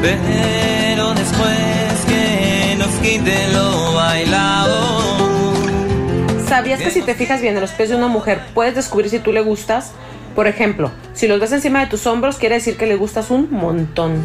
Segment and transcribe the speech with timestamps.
[0.00, 4.78] pero después que nos quiten lo bailado.
[6.48, 9.18] ¿Sabías que si te fijas bien en los pies de una mujer puedes descubrir si
[9.18, 9.92] tú le gustas?
[10.34, 13.50] Por ejemplo, si los ves encima de tus hombros quiere decir que le gustas un
[13.50, 14.24] montón.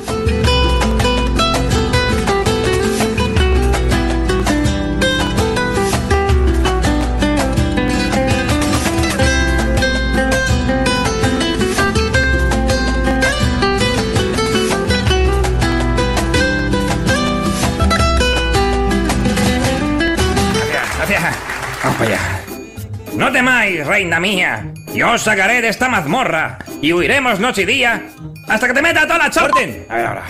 [23.43, 24.71] Temáis, reina mía.
[24.95, 28.03] Yo os sacaré de esta mazmorra y huiremos noche y día
[28.47, 29.85] hasta que te meta toda la chorden.
[29.89, 30.23] A ver ahora.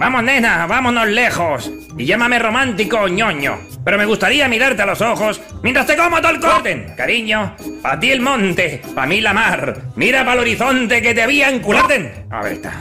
[0.00, 1.70] Vamos, nena, vámonos lejos.
[1.96, 3.60] Y llámame romántico o ñoño.
[3.84, 6.94] Pero me gustaría mirarte a los ojos mientras te como todo el corten.
[6.96, 9.76] Cariño, pa' ti el monte, pa' mí la mar.
[9.94, 12.24] Mira para el horizonte que te había encularte.
[12.30, 12.72] A ver está.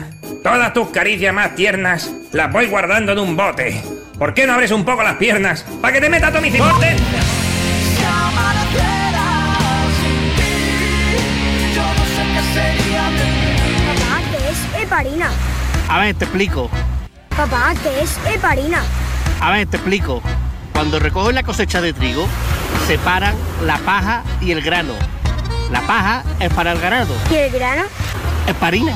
[0.42, 3.84] Todas tus caricias más tiernas las voy guardando en un bote.
[4.18, 6.96] ¿Por qué no abres un poco las piernas para que te meta todo mi cipote?
[14.94, 15.28] Heparina?
[15.90, 16.70] A ver, te explico.
[17.36, 18.80] Papá, ¿qué es heparina?
[19.42, 20.22] A ver, te explico.
[20.72, 22.28] Cuando recogen la cosecha de trigo,
[22.86, 23.34] separan
[23.66, 24.94] la paja y el grano.
[25.72, 27.84] La paja es para el ganado, ¿Y el grano?
[28.48, 28.96] es parina.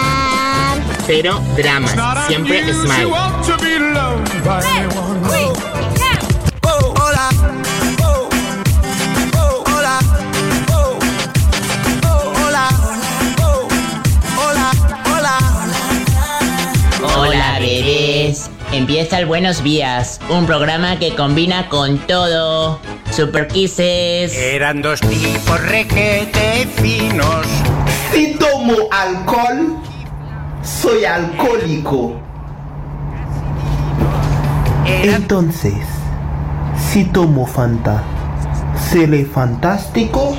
[1.05, 1.95] Cero dramas.
[2.27, 3.11] Siempre smile.
[17.03, 18.49] Hola, bebés.
[18.71, 22.79] Empieza el Buenos Días, un programa que combina con todo.
[23.11, 24.33] Super Kisses.
[24.33, 27.45] Eran dos tipos requete finos.
[28.13, 29.81] Si tomo alcohol,
[30.63, 32.19] soy alcohólico.
[34.85, 35.73] Entonces,
[36.91, 38.03] si tomo Fanta,
[38.89, 40.37] ¿seré fantástico?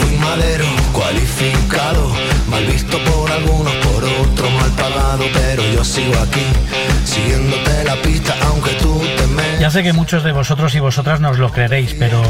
[0.00, 2.10] Fui madero cualificado,
[2.48, 6.46] mal visto por algunos, por otros mal pagado, pero yo sigo aquí,
[7.04, 9.19] siguiéndote la pista, aunque tú te.
[9.60, 12.22] Ya sé que muchos de vosotros y vosotras no os lo creeréis, pero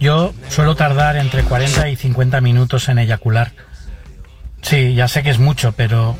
[0.00, 3.52] yo suelo tardar entre 40 y 50 minutos en eyacular.
[4.62, 6.16] Sí, ya sé que es mucho, pero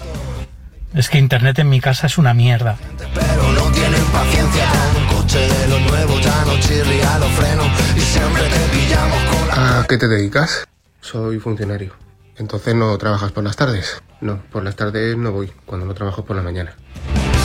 [0.95, 2.77] es que internet en mi casa es una mierda.
[3.13, 7.67] Pero no tienen paciencia con un coche de los nuevos, ya no chirría los frenos
[7.97, 9.81] y siempre te pillamos con la...
[9.81, 10.69] ¿A qué te dedicas?
[11.01, 11.93] Soy funcionario.
[12.39, 14.01] Entonces no trabajas por las tardes.
[14.21, 16.73] No, por las tardes no voy, cuando no trabajo por la mañana.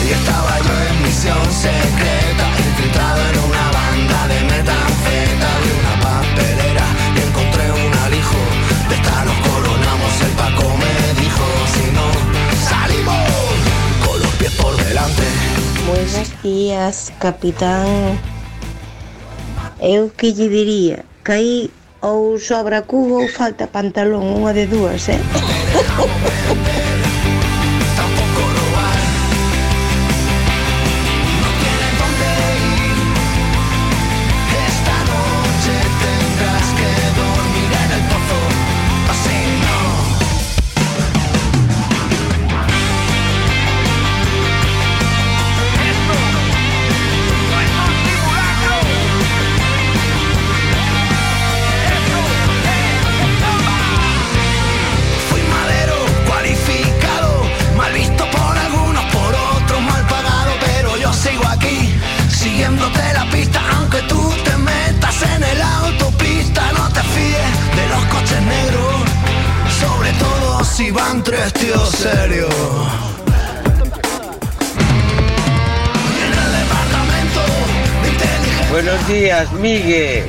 [0.06, 2.57] Y estaba yo en misión secreta,
[2.98, 8.38] infiltrado en una banda de metanfeta de una papelera y encontré un alijo.
[8.88, 11.44] De esta nos coronamos, el Paco me dijo,
[11.74, 12.06] si no,
[12.68, 13.14] salimos
[14.04, 15.22] con los pies por delante.
[15.86, 18.18] Buenos días, capitán.
[19.80, 21.70] Eu que lle diría que aí
[22.02, 25.22] ou sobra cubo ou falta pantalón, unha de dúas, eh?
[79.28, 80.24] Días, Miguel.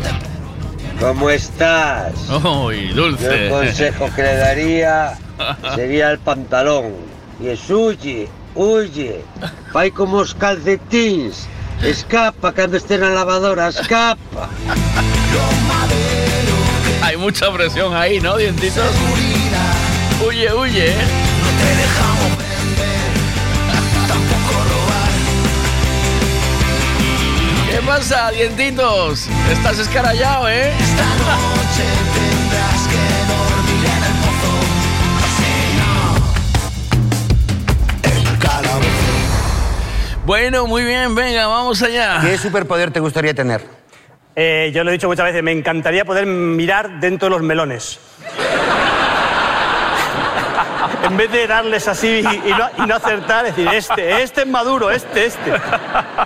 [1.00, 2.12] ¿Cómo estás?
[2.44, 3.46] ¡Uy, dulce!
[3.46, 5.18] El consejo que le daría
[5.76, 6.96] sería el pantalón.
[7.40, 9.24] Y es huye, huye.
[9.72, 11.48] Vai como os calcetins.
[11.82, 14.50] Escapa cando esté na lavadora, escapa.
[17.02, 18.92] Hay mucha presión ahí, ¿no, dientitos?
[20.28, 20.92] Huye, huye.
[20.92, 21.72] ¿Qué
[27.90, 29.28] pasa, dientitos?
[29.52, 30.72] Estás escarallado, ¿eh?
[40.24, 42.20] Bueno, muy bien, venga, vamos allá.
[42.22, 43.64] ¿Qué superpoder te gustaría tener?
[44.36, 48.00] Eh, yo lo he dicho muchas veces, me encantaría poder mirar dentro de los melones.
[51.04, 54.48] En vez de darles así y, y no, y no acertar, decir, este, este es
[54.48, 55.54] maduro, este, este.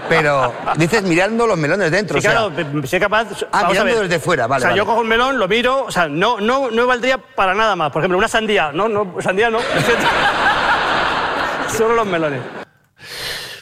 [0.10, 2.20] Pero dices mirando los melones dentro.
[2.20, 3.28] Sí, o sea, claro, soy capaz.
[3.52, 4.10] Ah, vamos a mirando ver.
[4.10, 4.78] desde fuera, vale, O sea, vale.
[4.78, 7.92] yo cojo el melón, lo miro, o sea, no, no, no valdría para nada más.
[7.92, 8.72] Por ejemplo, una sandía.
[8.74, 9.60] No, no, sandía no.
[11.78, 12.42] Solo los melones.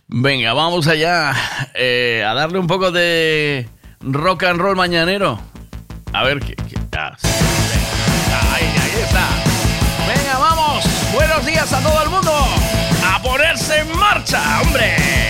[0.08, 1.34] Venga, vamos allá
[1.74, 3.68] eh, a darle un poco de
[4.02, 5.40] rock and roll mañanero.
[6.14, 6.56] A ver qué.
[6.56, 8.56] qué- ah, sí, venga.
[8.56, 9.51] Ahí, ahí está.
[11.14, 12.32] Buenos días a todo el mundo.
[13.06, 15.21] A ponerse en marcha, hombre.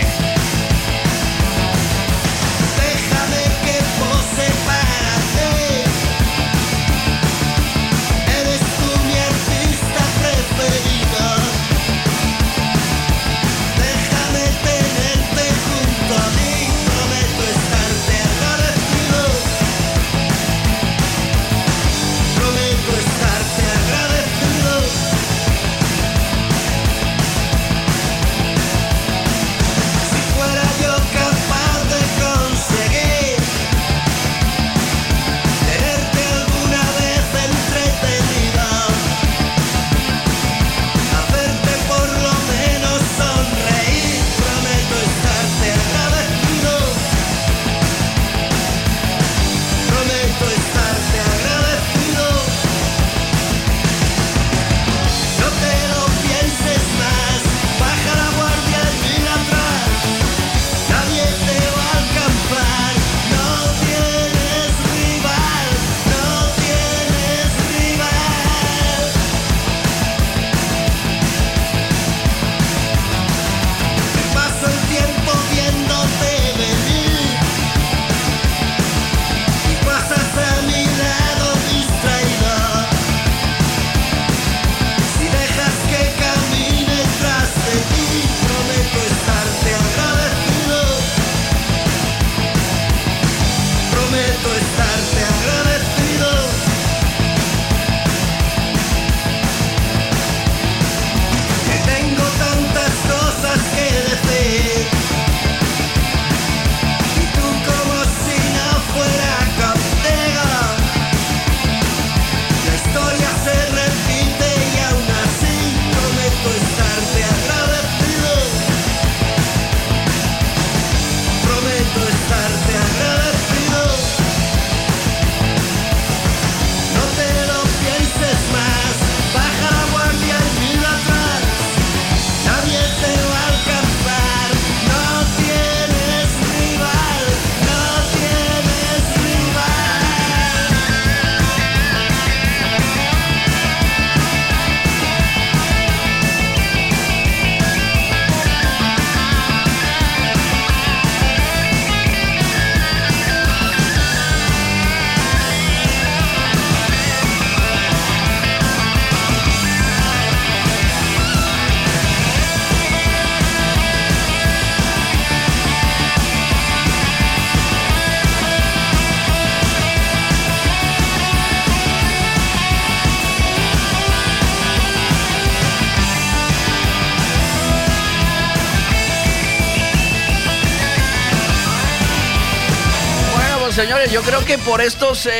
[184.21, 185.31] Creo que por esto se.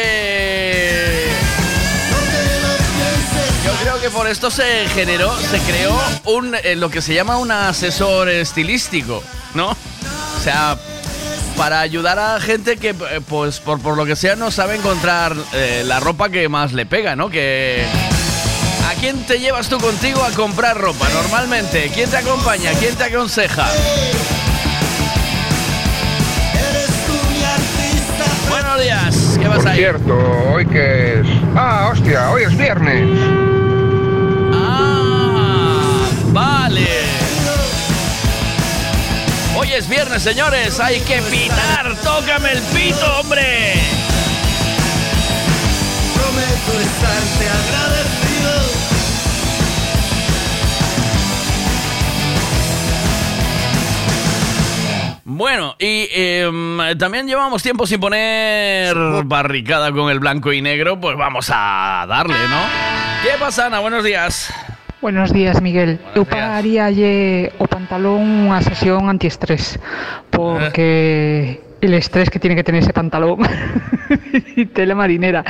[3.65, 7.37] Yo creo que por esto se generó, se creó un eh, lo que se llama
[7.37, 9.23] un asesor estilístico,
[9.53, 9.69] ¿no?
[9.69, 10.77] O sea,
[11.57, 15.35] para ayudar a gente que, eh, pues, por, por lo que sea, no sabe encontrar
[15.53, 17.29] eh, la ropa que más le pega, ¿no?
[17.29, 17.85] Que.
[18.89, 21.91] ¿A quién te llevas tú contigo a comprar ropa normalmente?
[21.93, 22.71] ¿Quién te acompaña?
[22.79, 23.67] ¿Quién te aconseja?
[28.81, 29.75] Días, ¿qué vas a?
[29.75, 30.17] Cierto,
[30.51, 31.27] hoy que es.
[31.55, 33.07] Ah, hostia, hoy es viernes.
[34.53, 36.87] Ah, vale.
[39.55, 40.79] Oye, es viernes, señores.
[40.79, 41.95] Hay que pitar.
[42.03, 43.80] Tócame el pito, hombre.
[55.41, 58.95] Bueno, y em, también llevamos tiempo sin poner
[59.25, 62.61] barricada con el blanco y negro, pues vamos a darle, ¿no?
[63.23, 63.79] ¿Qué pasa, Ana?
[63.79, 64.53] Buenos días.
[65.01, 65.97] Buenos días, Miguel.
[66.13, 66.93] Eu pagaría
[67.57, 69.81] o pantalón unha sesión antiestrés
[70.29, 73.41] porque el estrés que tiene que tener ese pantalón
[74.53, 75.41] y tela marinera.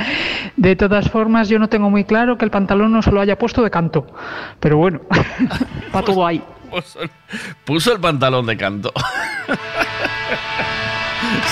[0.56, 3.36] De todas formas, yo no tengo muy claro que el pantalón no se lo haya
[3.36, 4.08] puesto de canto,
[4.56, 5.04] pero bueno,
[5.92, 6.40] va todo ahí.
[6.72, 7.10] Puso el,
[7.64, 8.92] puso el pantalón de canto.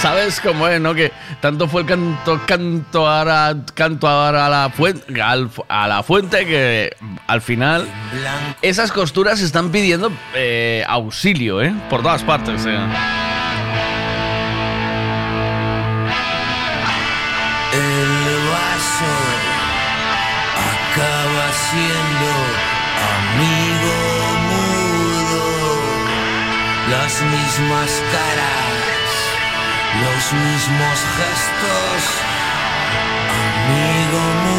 [0.00, 0.94] ¿Sabes cómo es, no?
[0.94, 6.02] Que tanto fue el canto, canto ahora, canto ahora a la fuente, al- a la
[6.02, 6.96] fuente que
[7.26, 7.86] al final
[8.62, 11.74] esas costuras están pidiendo eh, auxilio, ¿eh?
[11.90, 12.64] Por todas partes.
[12.66, 12.78] ¿eh?
[27.11, 29.11] Las mismas caras,
[30.00, 32.02] los mismos gestos.
[33.67, 34.50] Amigo mudo.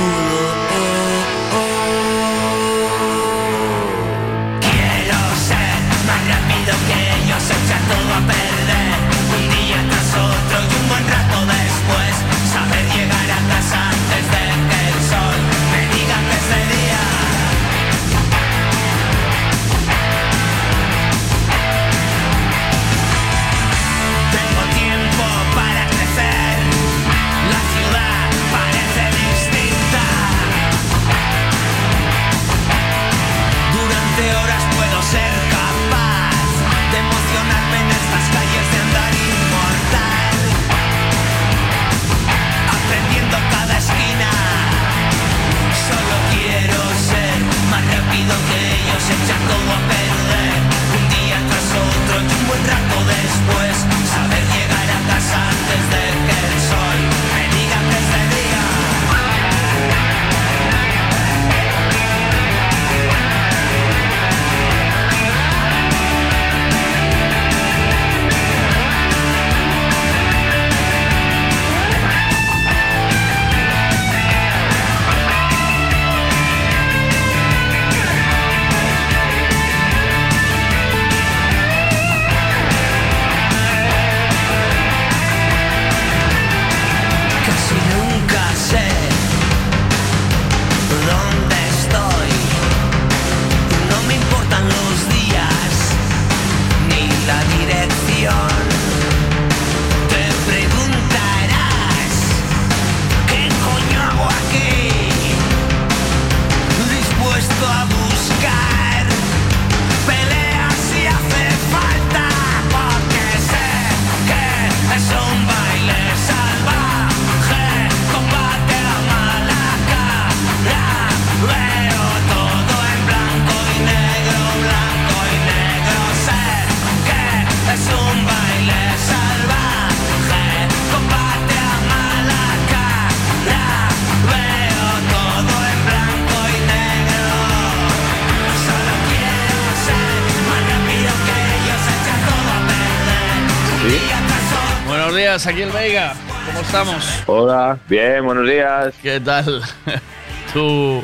[145.12, 146.14] Buenos días, aquí el Veiga.
[146.46, 147.24] ¿Cómo estamos?
[147.26, 148.94] Hola, bien, buenos días.
[149.04, 149.62] ¿Qué tal?
[150.54, 151.04] ¿Tu,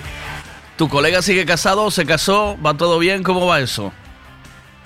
[0.78, 1.92] ¿Tu colega sigue casado?
[1.92, 2.56] ¿Se casó?
[2.66, 3.22] ¿Va todo bien?
[3.22, 3.92] ¿Cómo va eso?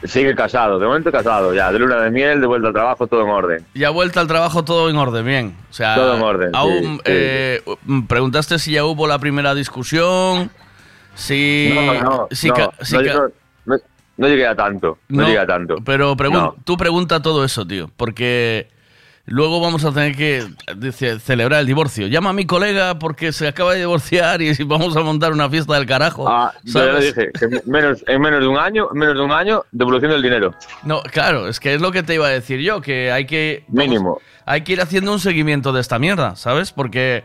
[0.05, 3.21] Sigue casado, de momento casado, ya, de luna de miel, de vuelta al trabajo, todo
[3.21, 3.65] en orden.
[3.75, 5.55] Ya vuelta al trabajo todo en orden, bien.
[5.69, 7.01] O sea, Todo en orden, Aún, sí, sí.
[7.05, 7.61] eh,
[8.07, 10.49] preguntaste si ya hubo la primera discusión.
[11.13, 11.71] Si.
[11.75, 13.27] no, no, si no, ca- si no, ca- no,
[13.75, 13.81] no-
[14.17, 15.75] no llegué a tanto, no, llegué a tanto.
[15.85, 18.80] Pero pregun- tú pregunta todo eso, tío, porque
[19.31, 20.45] luego vamos a tener que
[20.75, 22.07] dice, celebrar el divorcio.
[22.07, 25.73] Llama a mi colega porque se acaba de divorciar y vamos a montar una fiesta
[25.75, 26.27] del carajo.
[26.27, 29.31] Ah, yo ya dije, que menos, en menos de un año, en menos de un
[29.31, 30.53] año, devolución del dinero.
[30.83, 33.63] No, claro, es que es lo que te iba a decir yo, que hay que...
[33.67, 34.21] vamos, Mínimo.
[34.45, 36.71] Hay que ir haciendo un seguimiento de esta mierda, ¿sabes?
[36.71, 37.23] Porque,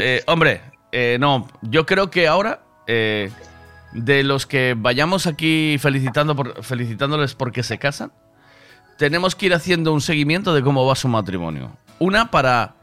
[0.00, 3.30] eh, hombre, eh, no, yo creo que ahora, eh,
[3.92, 8.10] de los que vayamos aquí felicitando por, felicitándoles porque se casan,
[8.96, 11.70] tenemos que ir haciendo un seguimiento de cómo va su matrimonio.
[11.98, 12.74] Una para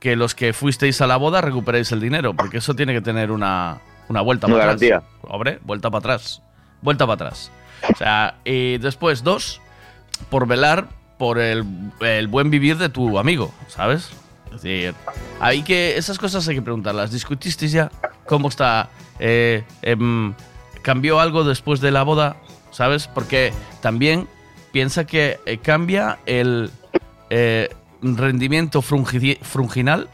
[0.00, 3.30] que los que fuisteis a la boda recuperéis el dinero, porque eso tiene que tener
[3.30, 4.96] una, una vuelta Una para garantía.
[4.96, 5.12] atrás.
[5.22, 6.42] Hombre, vuelta para atrás.
[6.80, 7.52] Vuelta para atrás.
[7.92, 9.60] O sea, y después, dos,
[10.30, 10.88] por velar
[11.18, 11.64] por el,
[12.00, 14.10] el buen vivir de tu amigo, ¿sabes?
[14.46, 14.94] Es decir,
[15.40, 17.10] hay que, esas cosas hay que preguntarlas.
[17.12, 17.90] ¿Discutisteis ya?
[18.26, 18.90] ¿Cómo está?
[19.18, 20.34] Eh, em,
[20.82, 22.36] ¿Cambió algo después de la boda?
[22.70, 23.06] ¿Sabes?
[23.06, 24.28] Porque también
[24.72, 26.70] piensa que eh, cambia el
[27.30, 27.68] eh,
[28.02, 30.08] rendimiento frungi- frunginal.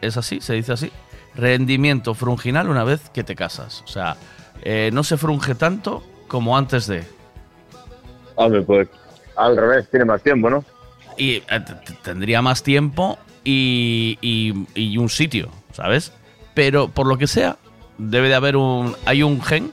[0.00, 0.40] ¿Es así?
[0.40, 0.92] ¿Se dice así?
[1.34, 3.82] Rendimiento frunginal una vez que te casas.
[3.84, 4.16] O sea,
[4.62, 7.04] eh, no se frunge tanto como antes de.
[8.36, 8.88] Hombre, pues
[9.36, 10.64] al revés, tiene más tiempo, ¿no?
[11.18, 11.42] y
[12.02, 16.12] tendría más tiempo y, y- y un sitio, ¿sabes?
[16.52, 17.56] Pero por lo que sea,
[17.98, 18.94] debe de haber un.
[19.06, 19.72] Hay un gen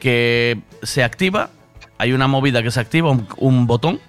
[0.00, 1.50] que se activa,
[2.02, 4.00] hay una movida que se activa, un, un botón,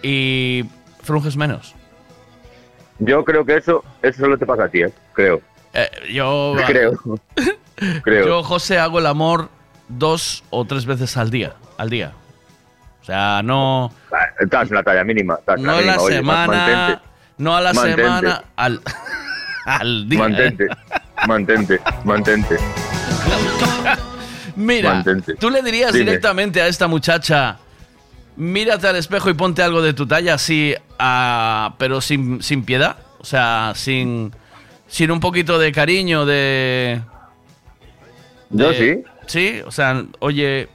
[0.00, 0.64] y
[1.02, 1.74] frunges menos.
[3.00, 4.92] Yo creo que eso, eso solo te pasa a ti, ¿eh?
[5.12, 5.40] Creo.
[5.74, 6.54] Eh, yo.
[6.68, 6.92] Creo.
[8.04, 8.26] creo.
[8.26, 9.48] Yo, José, hago el amor
[9.88, 11.54] dos o tres veces al día.
[11.78, 12.12] Al día.
[13.02, 13.90] O sea, no.
[14.38, 15.34] Estás en la talla mínima.
[15.34, 17.02] Estás No a la mínima, oye, semana.
[17.38, 18.02] No a la Mantente.
[18.02, 18.44] semana.
[18.54, 18.80] Al,
[19.66, 20.18] al día.
[20.18, 20.22] ¿eh?
[20.22, 20.66] Mantente,
[21.26, 22.56] mantente, mantente.
[24.56, 25.34] Mira, Mantente.
[25.34, 26.04] tú le dirías Dime.
[26.04, 27.58] directamente a esta muchacha,
[28.36, 30.74] mírate al espejo y ponte algo de tu talla así,
[31.78, 34.32] pero sin, sin piedad, o sea, sin,
[34.88, 37.00] sin un poquito de cariño, de...
[38.50, 39.04] Yo sí.
[39.26, 40.68] Sí, o sea, oye,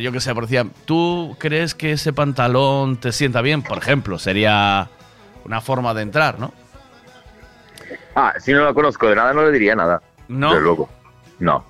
[0.00, 3.62] yo qué sé, por decía, ¿tú crees que ese pantalón te sienta bien?
[3.62, 4.88] Por ejemplo, sería
[5.44, 6.52] una forma de entrar, ¿no?
[8.14, 10.02] Ah, si no la conozco de nada, no le diría nada.
[10.26, 10.52] No.
[10.54, 10.88] De luego.
[11.38, 11.64] No.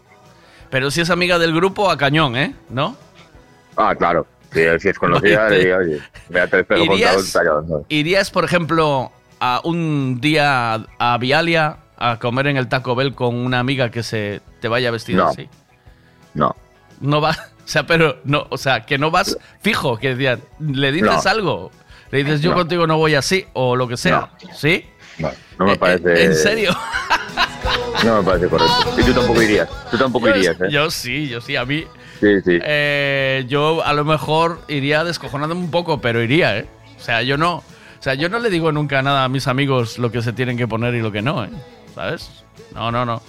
[0.70, 2.54] Pero si es amiga del grupo, a cañón, ¿eh?
[2.68, 2.96] ¿No?
[3.76, 4.26] Ah, claro.
[4.52, 7.38] Si, si es conocida, le diría, oye, espejo ¿Irías?
[7.88, 13.34] ¿Irías, por ejemplo, a un día a Vialia a comer en el Taco Bell con
[13.36, 15.28] una amiga que se te vaya vestida No.
[15.28, 15.48] así?
[16.34, 16.56] No.
[17.00, 20.92] No va, o sea, pero no, o sea, que no vas fijo, que decían, le
[20.92, 21.30] dices No.
[21.30, 21.70] algo,
[22.10, 22.56] le dices yo No.
[22.56, 24.84] contigo no voy así o lo que sea, ¿sí?
[25.18, 26.12] No, no me parece.
[26.12, 26.76] Eh, ¿En serio?
[28.04, 28.94] No me parece correcto.
[28.98, 29.68] Y tú tampoco irías.
[29.90, 30.68] Tú tampoco Yo, irías, ¿eh?
[30.70, 31.84] yo sí, yo sí, a mí.
[32.20, 32.58] Sí, sí.
[32.62, 36.66] Eh, yo a lo mejor iría descojonándome un poco, pero iría, ¿eh?
[36.98, 37.56] O sea, yo no.
[37.56, 40.56] O sea, yo no le digo nunca nada a mis amigos lo que se tienen
[40.56, 41.50] que poner y lo que no, ¿eh?
[41.94, 42.30] ¿Sabes?
[42.74, 43.20] No, no, no.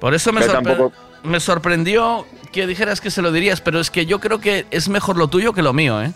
[0.00, 3.80] Por eso me, Pero sorpre- tampoco- me sorprendió que dijeras que se lo dirías, pero
[3.80, 6.12] es que yo creo que es mejor lo tuyo que lo mío, ¿eh?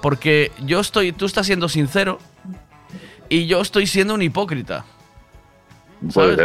[0.00, 1.12] Porque yo estoy.
[1.12, 2.18] Tú estás siendo sincero
[3.28, 4.84] y yo estoy siendo un hipócrita.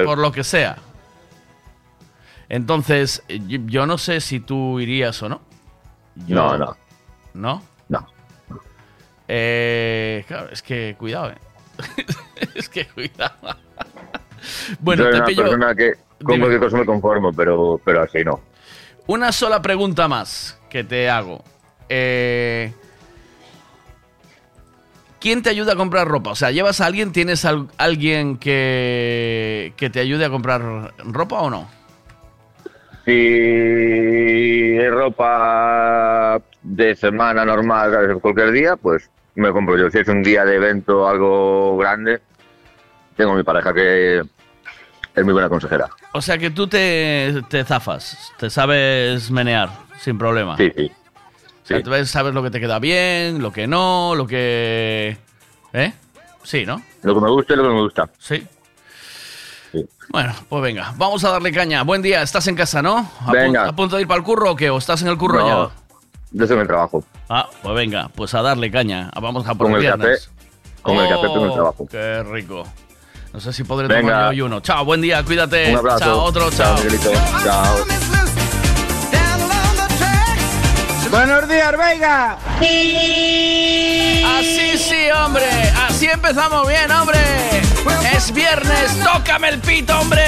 [0.06, 0.78] Por lo que sea.
[2.50, 5.42] Entonces, yo, yo no sé si tú irías o no.
[6.28, 6.78] Yo- No, no.
[7.34, 7.64] ¿No?
[7.90, 8.08] No.
[9.28, 11.38] Eh, claro, es que cuidado, eh.
[12.56, 13.36] es que cuidado.
[14.80, 15.44] bueno, Soy te una pillo.
[15.44, 18.40] persona que con cualquier cosa me conformo, pero, pero así no.
[19.08, 21.44] Una sola pregunta más que te hago.
[21.90, 22.74] Eh,
[25.24, 26.32] ¿Quién te ayuda a comprar ropa?
[26.32, 27.14] O sea, ¿llevas a alguien?
[27.14, 30.62] ¿Tienes al- alguien que, que te ayude a comprar
[31.06, 31.70] ropa o no?
[33.06, 39.90] Si es ropa de semana normal, cualquier día, pues me compro yo.
[39.90, 42.20] Si es un día de evento, algo grande,
[43.16, 44.20] tengo mi pareja que
[45.16, 45.88] es muy buena consejera.
[46.12, 49.70] O sea que tú te, te zafas, te sabes menear
[50.02, 50.58] sin problema.
[50.58, 50.92] Sí, sí.
[51.64, 55.18] O sea, tú ves- sabes lo que te queda bien, lo que no, lo que...
[55.72, 55.94] ¿Eh?
[56.44, 56.82] Sí, ¿no?
[57.04, 58.10] Lo que me gusta y lo que no me gusta.
[58.20, 58.46] Sí.
[60.10, 61.84] Bueno, pues venga, vamos a darle caña.
[61.84, 63.10] Buen día, estás en casa, ¿no?
[63.26, 63.68] ¿A, Venga.
[63.70, 64.70] a punto de ir para el curro o qué?
[64.70, 65.76] ¿O estás en el curro No, ya?
[66.32, 67.04] Yo estoy en el trabajo.
[67.30, 69.10] Ah, pues venga, pues a darle caña.
[69.14, 70.30] Ah, Vamos a por Con el viernes.
[70.82, 71.88] Con el café tengo el Oh, trabajo.
[71.90, 72.64] Qué rico.
[73.32, 74.02] No sé si podré Venga.
[74.02, 74.60] tomar yo hoy uno.
[74.60, 75.72] Chao, buen día, cuídate.
[75.72, 76.00] Un abrazo.
[76.00, 76.76] Chao, otro, chao.
[77.44, 78.13] Chao.
[81.14, 82.38] Buenos días, Veiga.
[84.40, 85.46] Así sí, hombre.
[85.88, 87.20] Así empezamos bien, hombre.
[88.16, 90.24] Es viernes, tócame el pito, hombre.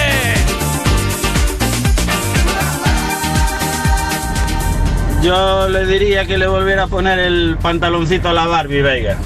[5.23, 9.17] Yo le diría que le volviera a poner el pantaloncito a la Barbie, Veiga.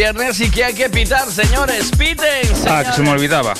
[0.00, 1.90] Viernes y que hay que pitar, señores.
[1.90, 3.52] Piten, Ah, que se me olvidaba.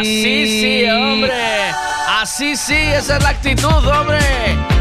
[0.00, 1.70] Así sí, hombre.
[2.20, 4.18] Así sí, esa es la actitud, hombre.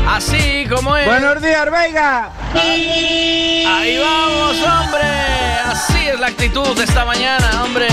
[0.07, 1.05] Así como es.
[1.05, 2.31] Buenos días, Veiga.
[2.55, 5.07] Ahí vamos, hombre.
[5.67, 7.87] Así es la actitud de esta mañana, hombre.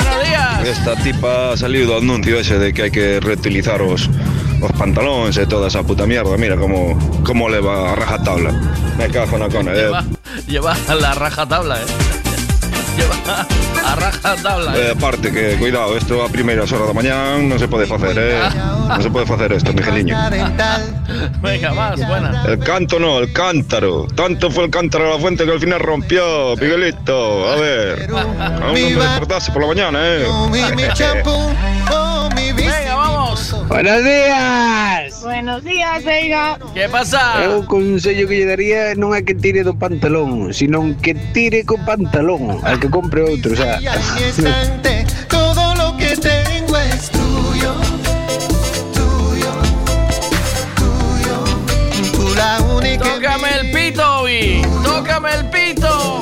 [0.00, 0.66] Buenos días.
[0.66, 4.10] Esta tipa ha salido do anuncio ese de que hai que reutilizar os,
[4.58, 6.34] os pantalóns e toda esa puta mierda.
[6.36, 8.50] Mira como, como leva a rajatabla.
[8.98, 10.17] Me cago na cona.
[10.48, 11.84] Lleva, lleva la raja tabla, eh.
[12.96, 13.46] Lleva
[13.86, 14.76] a raja tabla.
[14.76, 14.92] eh, Eh.
[14.96, 18.40] aparte que, cuidado, isto a primeiras horas da mañán non se pode facer, eh.
[18.88, 20.16] Non se pode facer isto, Migueliño.
[21.40, 22.42] Venga, más, buena.
[22.48, 24.06] El canto no, el cántaro.
[24.16, 27.46] Tanto fue el cántaro a la fuente que al final rompió, Miguelito.
[27.52, 28.08] A ver.
[28.10, 30.26] Aún no me despertaste por la mañana, eh.
[32.58, 33.54] Venga, vamos.
[33.68, 34.97] Buenos días.
[35.38, 36.58] Buenos días, Veiga.
[36.74, 37.44] ¿Qué pasa?
[37.44, 42.58] Eu consello que daría non é que tire do pantalón, sino que tire co pantalón,
[42.66, 43.78] al que compre outro, o sea.
[45.30, 47.70] Todo lo que tengo es tuyo,
[48.98, 49.52] tuyo,
[50.74, 51.38] tuyo.
[52.18, 53.06] Tú la única.
[53.06, 54.66] Tócame el pito, Vi.
[54.82, 56.18] Tócame el pito.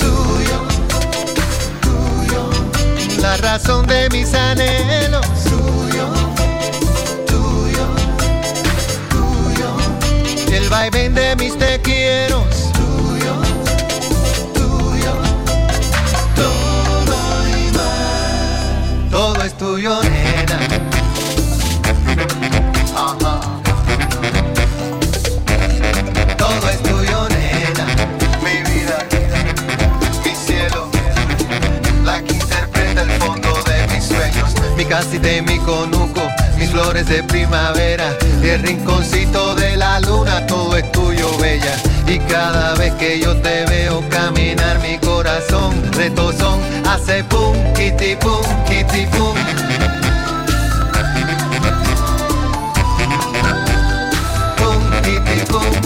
[3.25, 5.56] La razón de mis anhelos.
[11.17, 12.45] De mis te quiero.
[12.75, 13.35] Tuyo,
[14.53, 15.13] tuyo.
[16.35, 19.11] Todo y más.
[19.11, 20.59] Todo es tuyo, nena.
[22.95, 23.41] Ajá.
[26.37, 27.87] Todo es tuyo, nena.
[28.45, 28.99] Mi vida,
[30.23, 30.91] mi cielo.
[32.05, 34.55] La que interpreta el fondo de mis sueños.
[34.77, 35.86] Mi casita y mi conuco.
[36.77, 38.15] Flores de primavera.
[38.43, 40.47] Y el rinconcito de la luna.
[40.47, 41.75] Todo es tuyo, bella.
[42.07, 48.43] Y cada vez que yo te veo caminar, mi corazón retozón hace pum, kitty pum,
[48.69, 49.35] kitty pum.
[55.49, 55.86] Pum.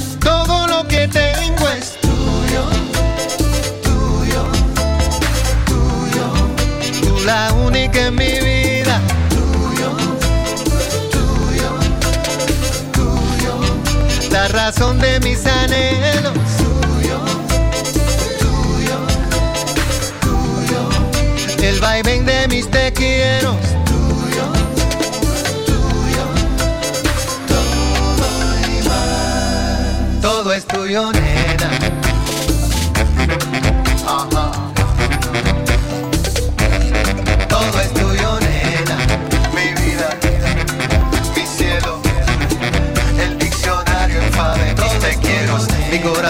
[14.71, 16.20] tuyo, la razón de mis anhelos,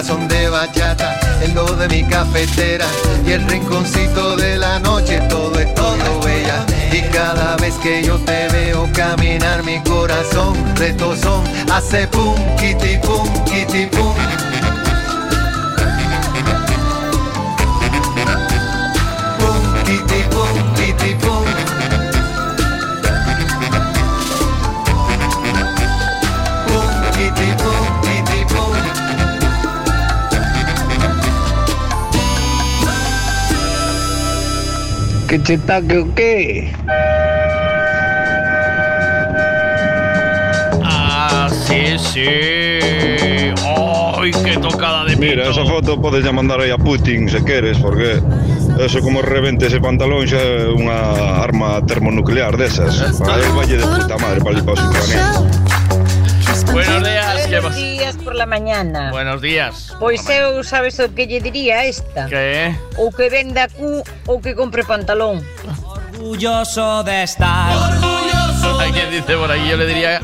[0.02, 2.86] Corazón de bachata, el do de mi cafetera.
[3.24, 6.66] Y el rinconcito de la noche, todo es todo bella.
[6.90, 13.28] Y cada vez que yo te veo caminar, mi corazón retozón hace pum, kitty pum,
[13.44, 13.88] pum.
[13.92, 14.21] Pum,
[35.32, 36.70] Que chetaque o qué?
[40.84, 43.54] Ah, sí, sí.
[43.64, 47.78] ¡Ay, qué tocada de Mira, esa foto podes ya mandar aí a Putin se queres,
[47.78, 48.20] porque
[48.78, 53.00] eso como revente ese pantalón xa é unha arma termonuclear desas.
[53.00, 55.48] Aí valle de puta madre para para os ucranianos.
[56.76, 58.01] Buenos días, ¿qué días
[58.32, 59.10] por la mañana.
[59.10, 59.94] Buenos días.
[60.00, 62.24] Pois eu sabes o que lle diría a esta?
[62.32, 62.72] ¿Qué?
[62.96, 65.44] Ou que venda cu ou que compre pantalón.
[66.16, 67.76] Orgulloso de estar.
[68.80, 70.18] Alguien dice por aquí, yo le diría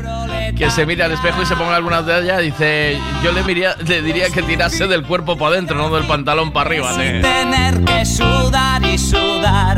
[0.57, 2.41] que se mire al espejo y se ponga algunas de ellas.
[2.41, 6.51] Dice, yo le, miría- le diría que tirase del cuerpo para adentro, no del pantalón
[6.51, 6.91] para arriba.
[6.95, 9.77] Sin tener que sudar y sudar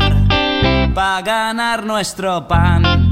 [0.94, 3.11] para ganar nuestro pan.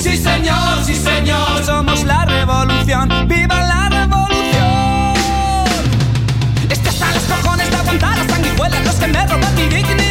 [0.00, 1.62] Sí, señor, sí, señor.
[1.62, 3.28] Somos la revolución.
[3.28, 5.14] ¡Viva la revolución!
[6.70, 10.09] Este hasta los cojones de aguantar las sanguijuelas, los que me roban mi dignidad.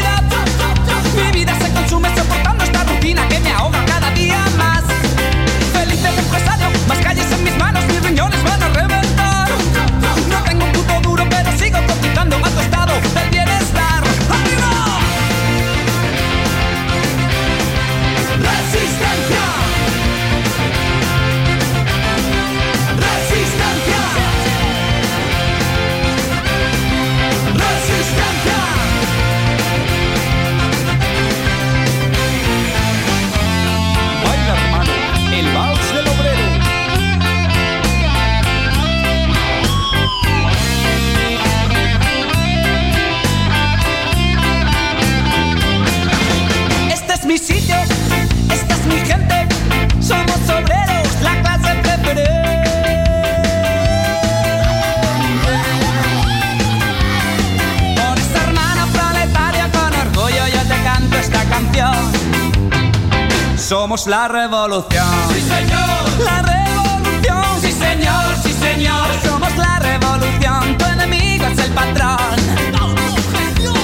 [63.70, 65.06] Somos la revolución.
[65.32, 66.26] Sí, señor.
[66.26, 67.62] La revolución.
[67.62, 69.06] Sí, señor, sí, señor.
[69.24, 70.76] Somos la revolución.
[70.76, 72.18] Tu enemigo es el patrón.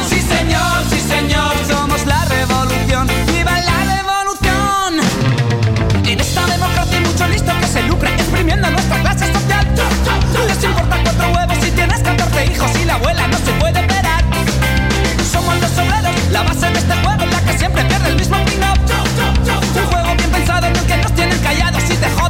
[0.09, 1.51] Sí, señor, sí, señor.
[1.67, 3.07] Somos la revolución.
[3.27, 5.05] ¡Viva la revolución!
[6.03, 9.67] En esta democracia hay mucho listo que se lucra exprimiendo nuestra clase social.
[10.47, 14.23] Les importa cuatro huevos si tienes 14 hijos y la abuela no se puede esperar.
[15.31, 18.63] Somos los obreros, la base de este juego la que siempre pierde el mismo pin
[22.05, 22.29] dejó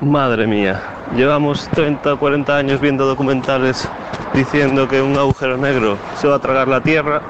[0.00, 0.80] Madre mía,
[1.16, 3.88] llevamos 30 o 40 años viendo documentales
[4.32, 7.20] diciendo que un agujero negro se va a tragar la Tierra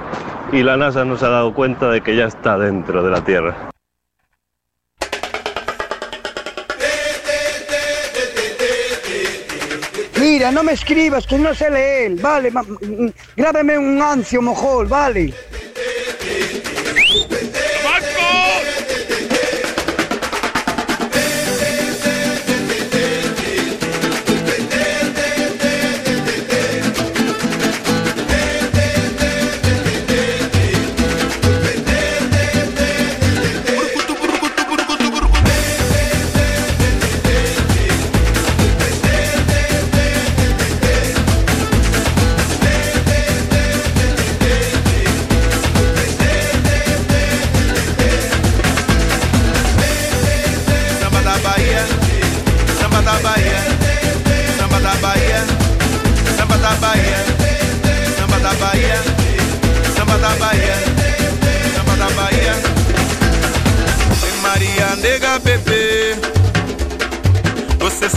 [0.53, 3.71] y la NASA nos ha dado cuenta de que ya está dentro de la Tierra.
[10.21, 12.53] Mira, no me escribas, que no sé leer, vale,
[13.35, 15.33] grábame un ancio mojol, vale.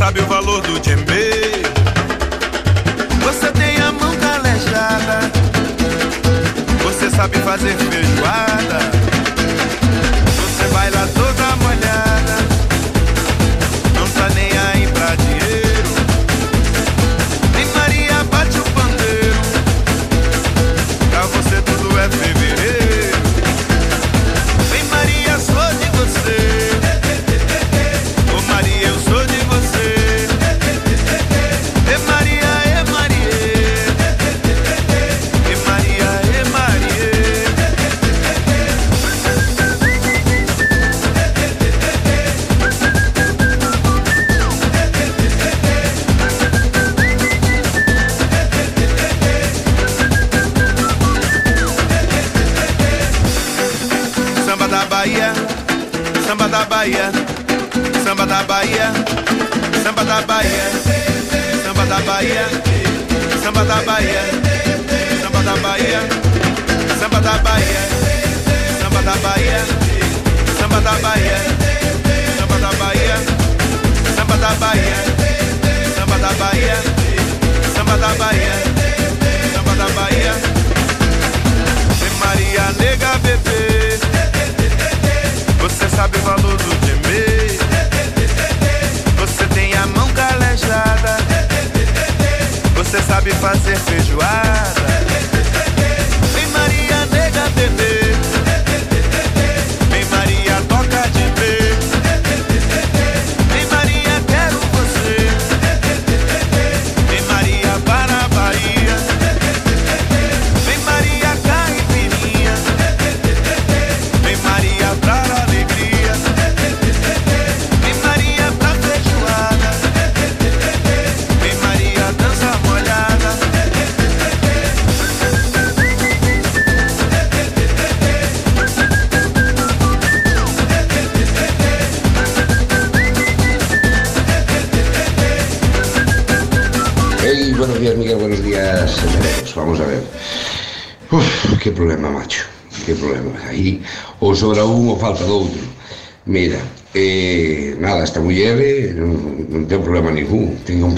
[0.01, 1.61] Sabe o valor do djembe.
[3.23, 5.31] Você tem a mão calejada,
[6.81, 7.75] você sabe fazer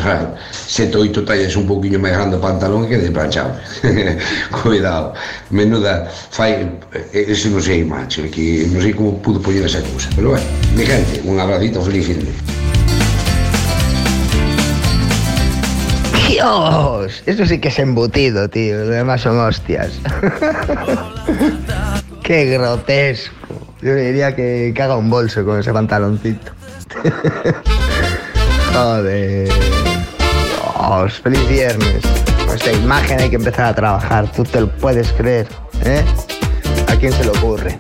[0.04, 3.56] comprar sete oito tallas un poquinho máis grande o pantalón que de planchado
[4.52, 5.14] cuidado
[5.50, 6.68] menuda fai
[7.14, 10.44] eso non sei macho que non sei como pudo poñer esa cousa pero bueno
[10.76, 12.34] mi gente un abracito feliz fin de
[16.28, 18.86] Dios, eso sí que es embutido, tío.
[18.86, 19.92] Lo demás son hostias.
[22.24, 23.36] Qué grotesco.
[23.84, 26.52] Yo diría que caga un bolso con ese pantaloncito.
[28.74, 29.53] Joder.
[31.12, 32.02] Feliz viernes.
[32.46, 35.48] Con esta imagen hay que empezar a trabajar, tú te lo puedes creer,
[35.84, 36.04] ¿eh?
[36.88, 37.78] ¿A quién se le ocurre?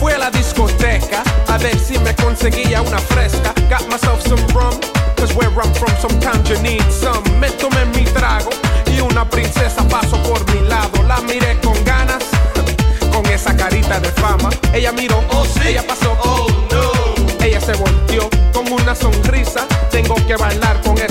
[0.00, 3.52] Fui a la discoteca a ver si me conseguía una fresca.
[3.68, 4.80] Got myself some rum,
[5.16, 7.22] cause where I'm from sometimes you need some.
[7.38, 8.50] Me tomé mi trago
[8.86, 11.02] y una princesa pasó por mi lado.
[11.06, 12.24] La miré con ganas,
[13.12, 14.10] con esa carita de
[14.72, 15.60] ella miró, oh, sí.
[15.66, 17.44] ella pasó, oh, no.
[17.44, 19.66] Ella se volteó con una sonrisa.
[19.90, 21.09] Tengo que bailar con él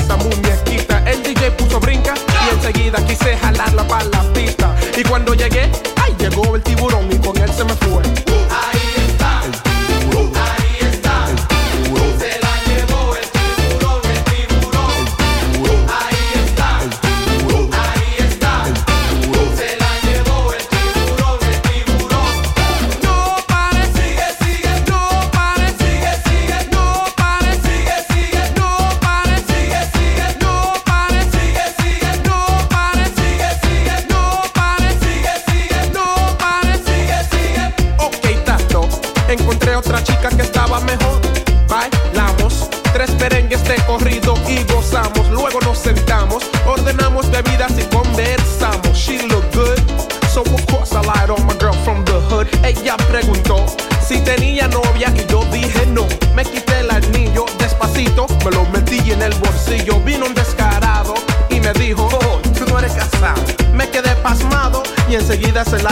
[65.59, 65.88] that's a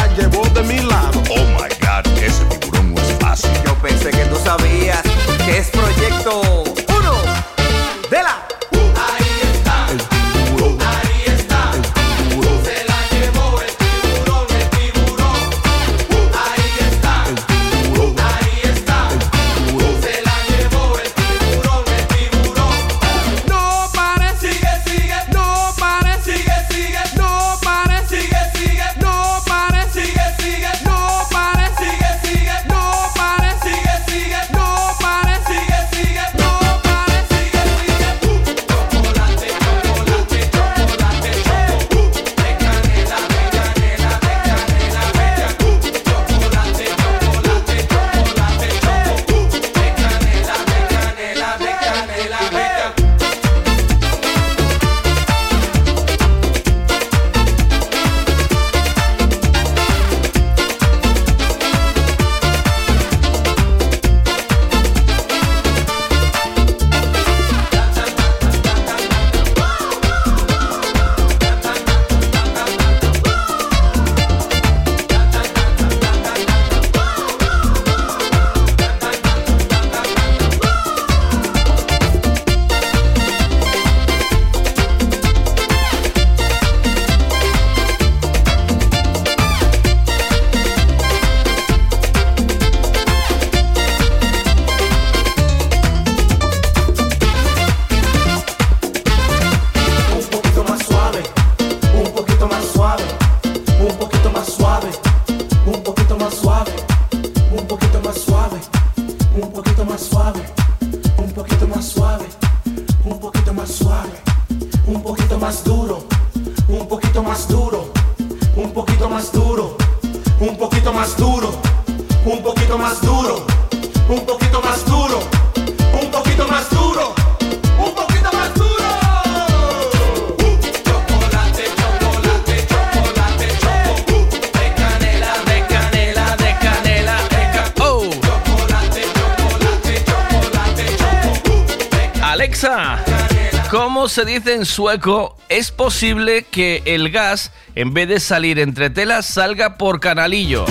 [144.17, 149.27] se dice en sueco, es posible que el gas, en vez de salir entre telas,
[149.27, 150.65] salga por canalillo.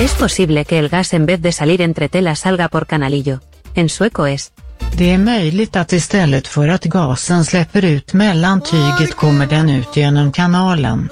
[0.00, 3.42] Es posible que el gas en vez de salir entre telas salga por canalillo.
[3.74, 4.52] En sueco es.
[4.96, 9.96] Det är möjligt att istället för att gasen släpper ut mellan tyget kommer den ut
[9.96, 11.10] genom kanalen.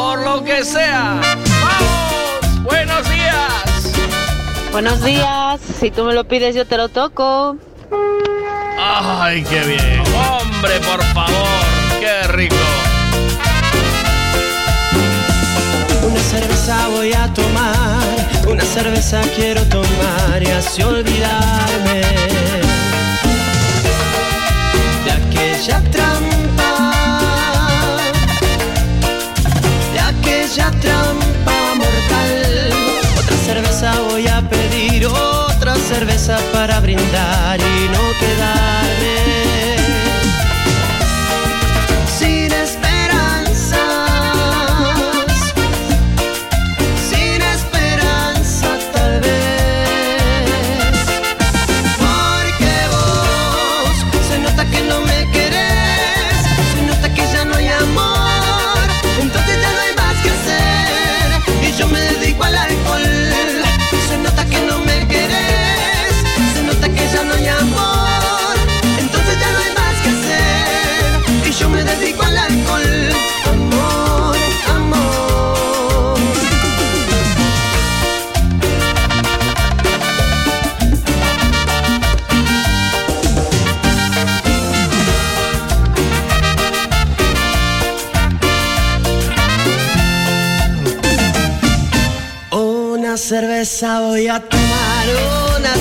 [0.00, 1.20] Por lo que sea.
[1.62, 2.64] Vamos!
[2.64, 3.92] Buenos días.
[4.72, 5.39] Buenos días.
[5.80, 7.56] Si tú me lo pides, yo te lo toco.
[8.78, 10.02] ¡Ay, qué bien!
[10.14, 11.64] ¡Hombre, por favor!
[11.98, 12.54] ¡Qué rico!
[16.06, 22.02] Una cerveza voy a tomar, una cerveza quiero tomar y así olvidarme
[25.06, 26.92] de aquella trampa,
[29.94, 32.72] de aquella trampa mortal.
[33.18, 35.39] Otra cerveza voy a pedir hoy
[35.76, 39.39] cerveza para brindar y no quedarme.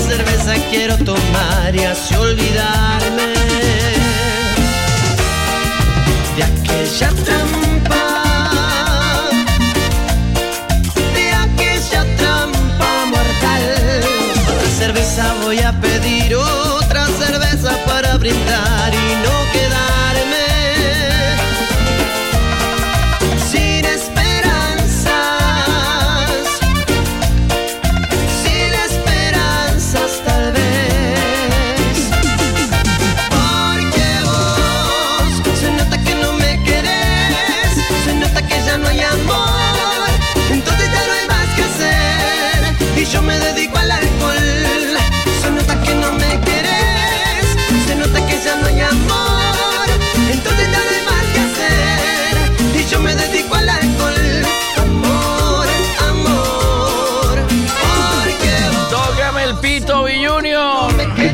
[0.10, 3.34] Cerveza quiero tomar y así olvidarme.
[6.36, 7.10] De aquella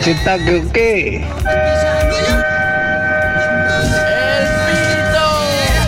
[0.06, 1.26] chetaque o qué?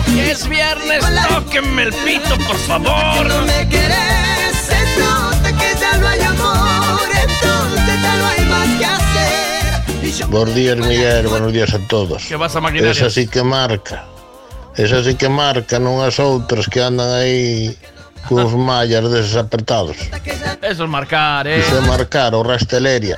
[0.06, 3.26] Que es viernes, tóquenme el pito, por favor.
[3.28, 8.78] no me querés, se nota que ya no hay amor, entonces ya no hay más
[8.78, 10.26] que hacer.
[10.26, 11.28] Buenos días, Miguel.
[11.28, 12.24] Buenos días a todos.
[12.26, 12.90] ¿Qué pasa, maquinaria?
[12.90, 14.04] Esa sí que marca.
[14.74, 17.70] Esa sí que marca, non as outras que andan aí
[18.26, 19.38] cos mallas deses.
[20.62, 21.60] Eso es marcar, eh.
[21.60, 23.16] Iso é marcar o rasteleria.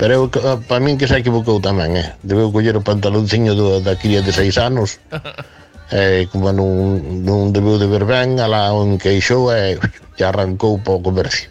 [0.00, 0.24] Pero eu,
[0.64, 2.16] para min que se equivocou tamén, eh.
[2.24, 4.96] Debeu coller o pantalonciño do, da cría de seis anos.
[5.90, 10.94] E como non, non debeu de ver ben, alá o enqueixou e e arrancou para
[10.94, 11.50] o comercio.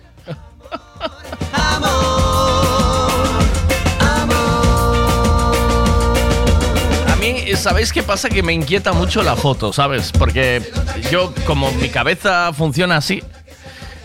[7.03, 8.29] A mí, ¿sabéis qué pasa?
[8.29, 10.13] Que me inquieta mucho la foto, ¿sabes?
[10.15, 10.63] Porque
[11.11, 13.21] yo, como mi cabeza funciona así,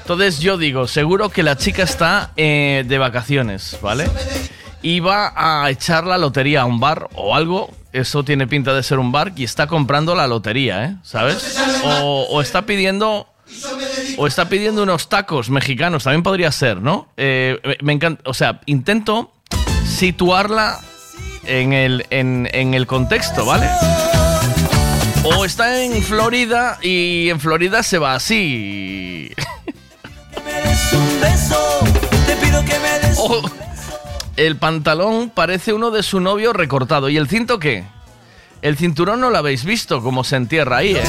[0.04, 4.06] entonces yo digo, seguro que la chica está eh, de vacaciones, ¿vale?
[4.82, 8.82] Y va a echar la lotería a un bar o algo, eso tiene pinta de
[8.82, 10.96] ser un bar, y está comprando la lotería, ¿eh?
[11.02, 11.58] ¿Sabes?
[11.84, 13.26] O, está pidiendo...
[14.18, 17.08] O está pidiendo unos tacos mexicanos, también podría ser, ¿no?
[17.16, 19.32] Eh, me- me encanta, o sea, intento
[19.86, 20.80] situarla
[21.44, 23.68] en el, en, en el contexto, ¿vale?
[25.24, 29.30] O está en Florida y en Florida se va así.
[30.96, 31.58] Un beso,
[32.26, 33.42] te pido que me des O
[34.36, 37.08] el pantalón parece uno de su novio recortado.
[37.08, 37.84] ¿Y el cinto qué?
[38.62, 41.04] El cinturón no lo habéis visto como se entierra ahí, ¿eh?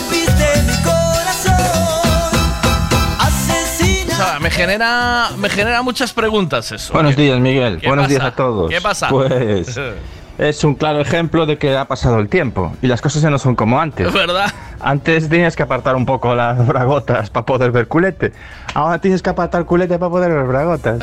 [4.08, 6.94] O sea, me genera, me genera muchas preguntas eso.
[6.94, 7.80] Buenos días, Miguel.
[7.82, 8.14] ¿Qué Buenos pasa?
[8.14, 8.70] días a todos.
[8.70, 9.10] ¿Qué pasa?
[9.10, 9.68] Pues
[10.38, 13.38] es un claro ejemplo de que ha pasado el tiempo y las cosas ya no
[13.38, 14.12] son como antes.
[14.12, 14.52] ¿Verdad?
[14.80, 18.34] Antes tenías que apartar un poco las bragotas para poder ver culete.
[18.74, 21.00] Ahora tienes que apartar culete para poder ver bragotas.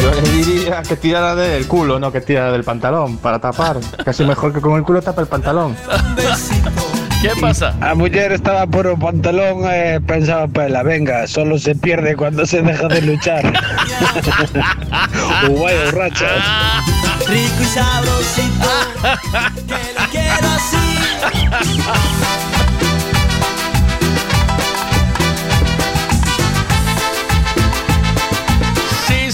[0.00, 3.78] Yo le diría que tirara del culo, no que tirara del pantalón para tapar.
[4.02, 5.76] Casi mejor que con el culo tapa el pantalón.
[7.20, 7.74] ¿Qué pasa?
[7.82, 12.62] A muller estaba por o pantalón e pensaba pela, venga, solo se pierde cuando se
[12.62, 13.44] deja de luchar.
[15.60, 17.09] vai borrachas.
[17.30, 18.68] Rico y sabrosito,
[19.68, 20.76] que lo quiero así.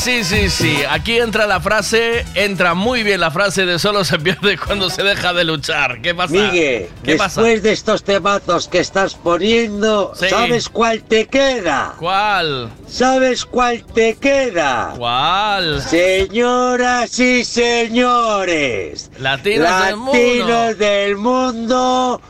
[0.06, 0.76] Sí, sí, sí.
[0.88, 5.02] Aquí entra la frase, entra muy bien la frase de solo se pierde cuando se
[5.02, 6.00] deja de luchar.
[6.00, 6.32] ¿Qué pasa?
[6.32, 7.40] Migue, ¿Qué pasa?
[7.42, 10.28] después de estos temazos que estás poniendo, Sí.
[10.28, 11.94] ¿sabes cuál te queda?
[11.98, 12.70] ¿Cuál?
[12.86, 14.94] ¿Sabes cuál te queda?
[14.96, 15.82] ¿Cuál?
[15.82, 20.12] Señoras y señores, Latinos del mundo.
[20.12, 22.20] latinos del mundo,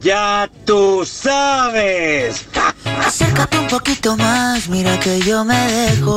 [0.00, 2.46] ya tú sabes.
[3.06, 6.16] Acércate un poquito más, mira que yo me dejo.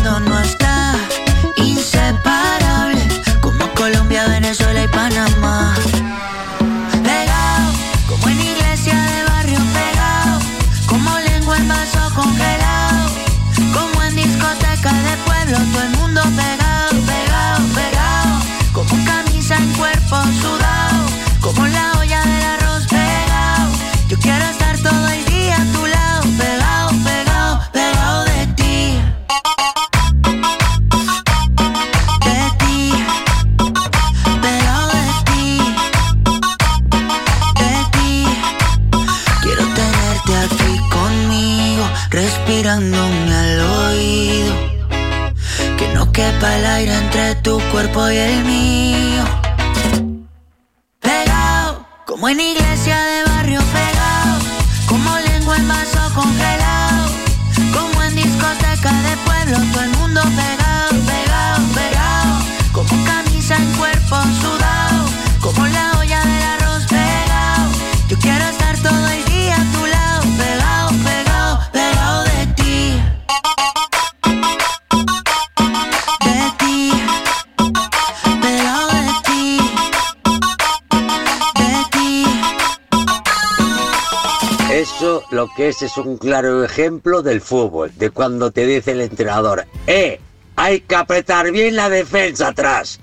[85.81, 90.19] es un claro ejemplo del fútbol, de cuando te dice el entrenador, ¡eh!
[90.55, 92.99] Hay que apretar bien la defensa atrás.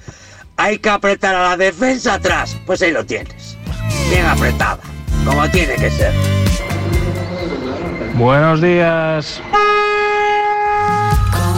[0.56, 2.56] Hay que apretar a la defensa atrás.
[2.66, 3.56] Pues ahí lo tienes.
[4.10, 4.78] Bien apretada.
[5.24, 6.12] Como tiene que ser.
[8.14, 9.40] Buenos días.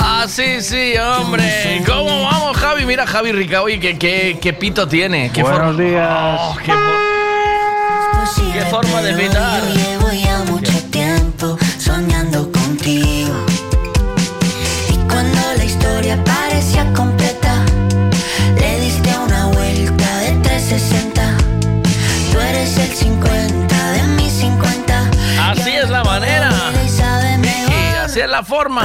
[0.02, 1.82] Ah, sí, sí, hombre.
[1.86, 2.84] ¿Cómo vamos, Javi?
[2.86, 5.30] Mira, Javi Rica, oye, qué, qué, qué pito tiene.
[5.32, 6.38] Qué Buenos forma- días.
[6.40, 6.72] Oh, qué,
[8.52, 9.60] qué forma de pitar.
[28.30, 28.84] La forma.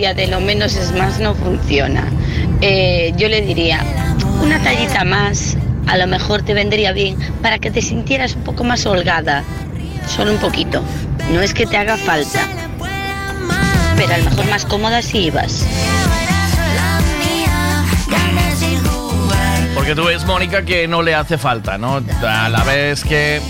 [0.00, 2.04] de lo menos es más no funciona.
[2.62, 3.84] Eh, yo le diría,
[4.42, 8.64] una tallita más a lo mejor te vendría bien para que te sintieras un poco
[8.64, 9.44] más holgada.
[10.08, 10.82] Solo un poquito.
[11.32, 12.48] No es que te haga falta.
[13.96, 15.66] Pero a lo mejor más cómoda si ibas.
[19.74, 22.02] Porque tú ves, Mónica, que no le hace falta, ¿no?
[22.22, 23.40] A la vez que.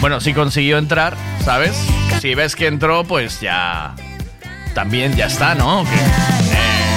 [0.00, 1.76] Bueno, si consiguió entrar, ¿sabes?
[2.20, 3.94] Si ves que entró, pues ya.
[4.74, 5.84] También ya está, ¿no?
[5.84, 6.96] Que, eh,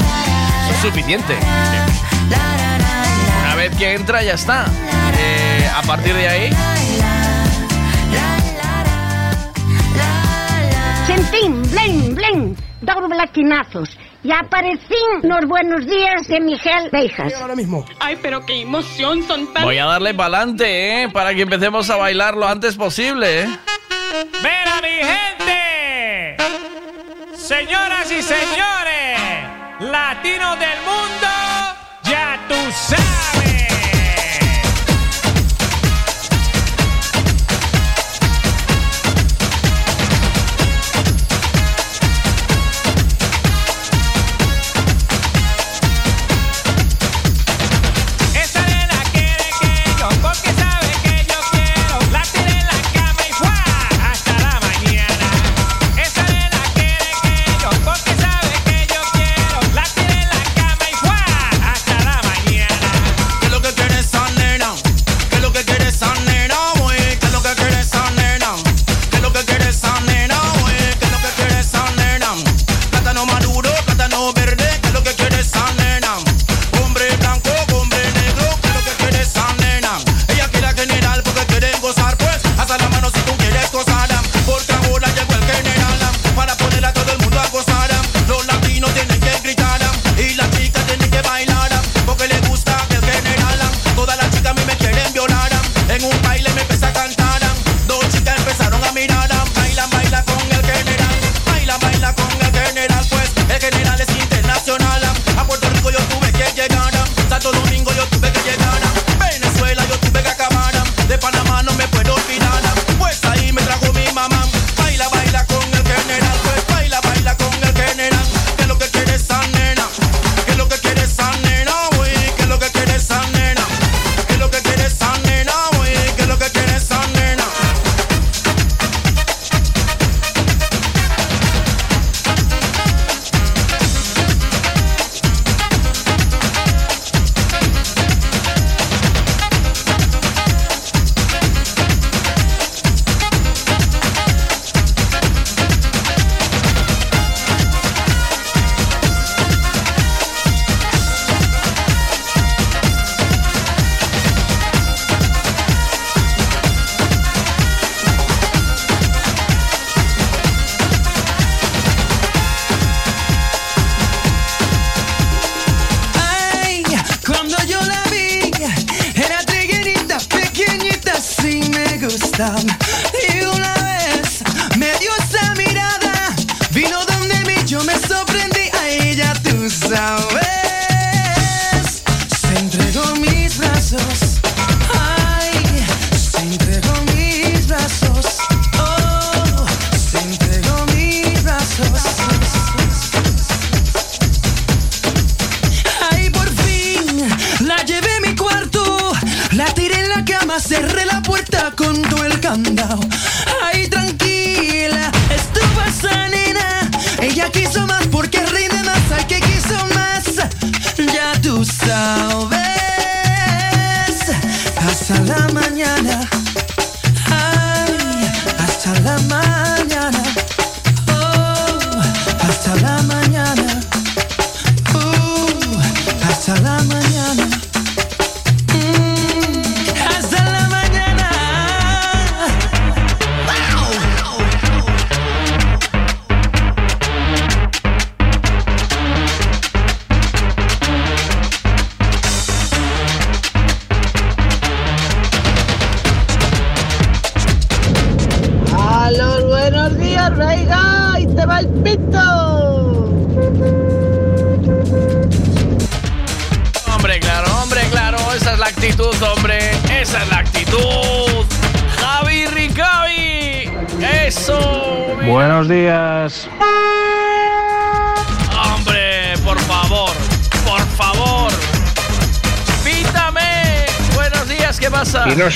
[0.64, 1.38] eso es suficiente.
[3.42, 4.66] Una vez que entra, ya está.
[5.20, 6.50] Eh, a partir de ahí.
[11.06, 13.96] Sentín, blen, blen, dos blaquinazos.
[14.24, 17.32] Y aparecí los buenos días de Miguel Beijas.
[17.40, 17.86] Ahora mismo.
[18.00, 19.64] Ay, pero qué emoción, son tan...
[19.64, 21.10] Voy a darle para adelante, ¿eh?
[21.10, 23.48] Para que empecemos a bailar lo antes posible, ¿eh?
[24.42, 25.57] ¡Mira mi gente!
[27.48, 29.18] Señoras y señores,
[29.80, 31.28] latinos del mundo,
[32.04, 33.17] ya tú sabes.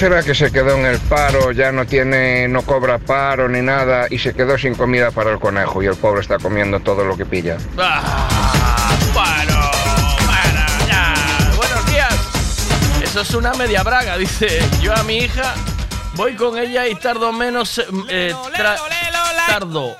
[0.01, 4.07] Será que se quedó en el paro, ya no tiene, no cobra paro ni nada
[4.09, 7.15] y se quedó sin comida para el conejo y el pobre está comiendo todo lo
[7.15, 7.57] que pilla?
[7.77, 9.71] Ah, bueno,
[10.25, 11.13] bueno, ya.
[11.55, 12.15] Buenos días.
[13.03, 14.67] Eso es una media braga, dice.
[14.81, 15.53] Yo a mi hija
[16.15, 17.79] voy con ella y tardo menos.
[18.09, 18.33] eh,
[19.45, 19.95] tardo.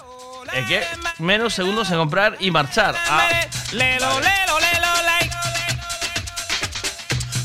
[0.52, 0.82] ¿eh, ¿Qué?
[1.20, 2.96] Menos segundos en comprar y marchar.
[3.08, 3.30] Ah,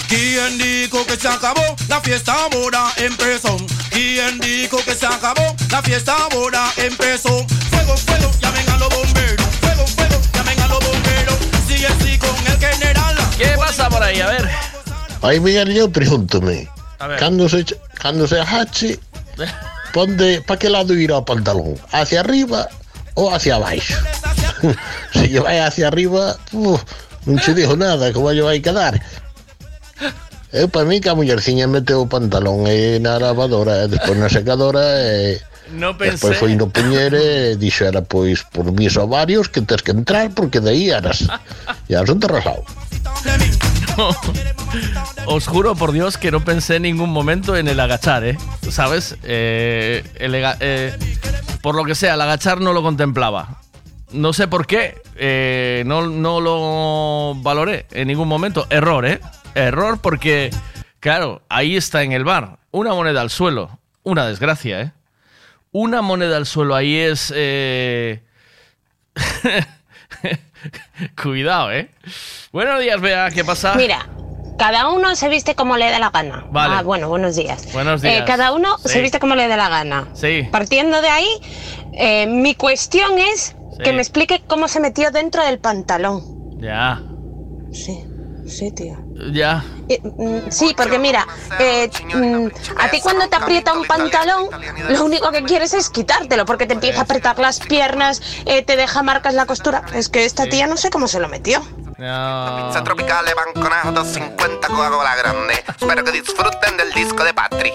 [0.08, 1.62] ¿Quién dijo que se acabó?
[1.88, 3.56] La fiesta ahora empezó.
[3.90, 5.54] ¿Quién dijo que se acabó?
[5.70, 7.44] La fiesta ahora empezó.
[7.70, 9.46] Fuego, fuego, llamen a los bomberos.
[9.60, 11.36] Fuego, fuego, llamen a los bomberos.
[11.66, 13.16] Sigue así con el general.
[13.36, 14.20] ¿Qué pasa por ahí?
[14.20, 14.48] A ver.
[15.22, 16.68] Aí Miguel, eu pregúntome,
[17.00, 17.18] A ver.
[17.18, 17.64] cando se,
[17.98, 19.00] cando se agache,
[19.92, 21.74] ponde, pa que lado irá o pantalón?
[21.90, 22.68] Hacia arriba
[23.14, 23.96] ou hacia abaixo?
[25.12, 26.80] se lle vai hacia arriba, uf,
[27.26, 29.00] non che digo nada, como lle vai quedar?
[30.56, 34.32] Eu, para mí, que a mullerciña meteu o pantalón eh, na lavadora, e despois na
[34.32, 35.36] secadora, e
[35.76, 36.40] No despois pensé.
[36.40, 40.70] foi no puñere e dixera, pois, por mis ovarios que tes que entrar porque de
[40.72, 41.28] aí eras.
[41.90, 42.64] E asunto arrasado.
[45.26, 48.38] Os juro por Dios que no pensé en ningún momento en el agachar, ¿eh?
[48.70, 49.16] ¿Sabes?
[49.24, 50.96] Eh, el eh,
[51.60, 53.60] por lo que sea, el agachar no lo contemplaba.
[54.12, 58.66] No sé por qué, eh, no, no lo valoré en ningún momento.
[58.70, 59.20] Error, ¿eh?
[59.56, 60.50] Error porque,
[61.00, 62.58] claro, ahí está en el bar.
[62.70, 63.78] Una moneda al suelo.
[64.02, 64.92] Una desgracia, ¿eh?
[65.72, 67.32] Una moneda al suelo ahí es...
[67.34, 68.22] eh,
[71.22, 71.90] Cuidado, ¿eh?
[72.52, 73.74] Buenos días, Bea, ¿qué pasa?
[73.76, 74.06] Mira,
[74.58, 76.44] cada uno se viste como le dé la gana.
[76.50, 76.74] Vale.
[76.78, 77.72] Ah, bueno, buenos días.
[77.72, 78.24] Buenos Eh, días.
[78.26, 78.88] cada uno Sí.
[78.90, 80.08] se viste como le dé la gana.
[80.14, 80.48] Sí.
[80.50, 81.28] Partiendo de ahí,
[81.92, 83.82] eh, mi cuestión es Sí.
[83.84, 86.22] que me explique cómo se metió dentro del pantalón.
[86.60, 87.02] Ya,
[87.72, 88.05] Sí,
[88.48, 88.96] sí, tío.
[89.32, 89.64] ya.
[89.88, 91.26] Eh, mm, sí, porque mira,
[91.58, 94.48] eh, mm, a ti cuando te aprieta un pantalón,
[94.88, 98.76] lo único que quieres es quitártelo, porque te empieza a apretar las piernas, eh, te
[98.76, 99.84] deja marcas la costura.
[99.94, 101.62] Es que esta tía no sé cómo se lo metió.
[101.96, 105.64] Pizza tropicales, banconazo 250 Coca-Cola grande.
[105.66, 107.72] Espero que disfruten del disco de Patri.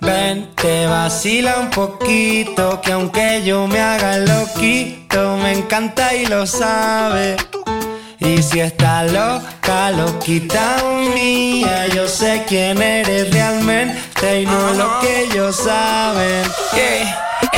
[0.00, 6.26] Ven, te vacila un poquito, que aunque yo me haga el loquito, me encanta y
[6.26, 7.36] lo sabe.
[8.24, 10.76] Y si está loca, loquita
[11.12, 16.44] mía, yo sé quién eres realmente y no lo que ellos saben.
[16.72, 17.02] Que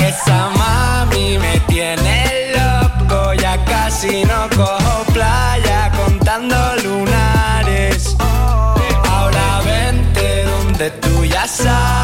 [0.07, 8.17] esa mami me tiene loco, ya casi no cojo playa contando lunares.
[9.11, 12.04] Ahora vente donde tú ya sabes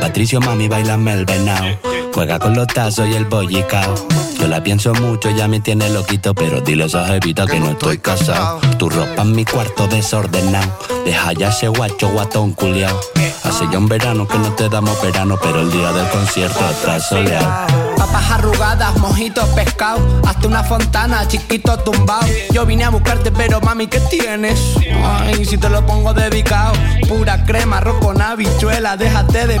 [0.00, 1.78] Patricio, mami, bailame el venao.
[2.14, 3.94] Juega con los tazos y el bollicao.
[4.38, 7.72] Yo la pienso mucho, ya me tiene loquito, pero dile a esa jevita que no
[7.72, 8.58] estoy casado.
[8.78, 10.78] Tu ropa en mi cuarto desordenado.
[11.04, 12.98] Deja ya ese guacho guatón culiao.
[13.44, 16.98] Hace ya un verano que no te damos verano, pero el día del concierto está
[17.00, 17.66] soleado.
[17.96, 22.26] Papas arrugadas, mojitos, pescado, hasta una fontana, chiquito tumbado.
[22.52, 24.76] Yo vine a buscarte, pero mami, ¿qué tienes?
[25.04, 26.72] Ay, si te lo pongo dedicado,
[27.08, 28.20] pura crema, arroz con
[28.96, 29.60] déjate de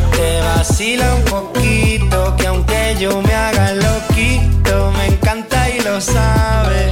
[0.21, 6.91] te vacila un poquito, que aunque yo me haga loquito, me encanta y lo sabe.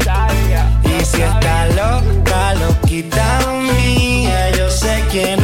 [0.84, 3.40] Y si está loca, loquita
[3.72, 5.39] mía, yo sé quién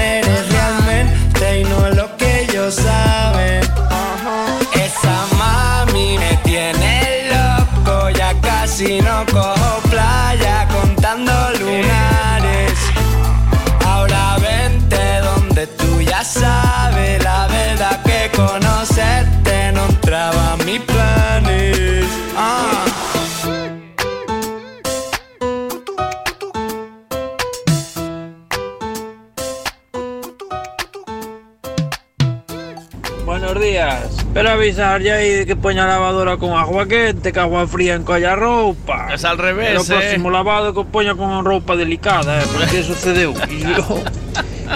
[33.75, 34.25] días.
[34.33, 39.13] Pero avisar ya de que poña lavadora con agua quente, que agua fría encolla roupa.
[39.13, 39.87] Es al revés, Pero o eh.
[39.87, 43.33] próximo lavado que poña con roupa delicada, eh, porque sucedeu.
[43.49, 44.03] E yo,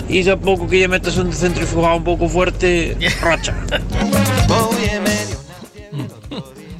[0.09, 3.55] e xa pouco que lle metes un centrifugado un pouco fuerte, racha.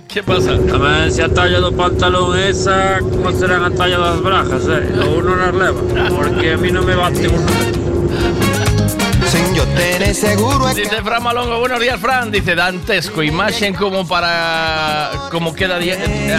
[0.10, 0.58] ¿Qué pasa?
[0.58, 4.82] Tamén se a talla do pantalón esa, como serán a talla das brajas, eh?
[5.06, 7.79] Ou non as leva, porque a mí non me bate un
[9.60, 15.12] yo tener seguro es Dice Fran Malongo, buenos días Fran, dice dantesco, imagen como para
[15.32, 15.80] como queda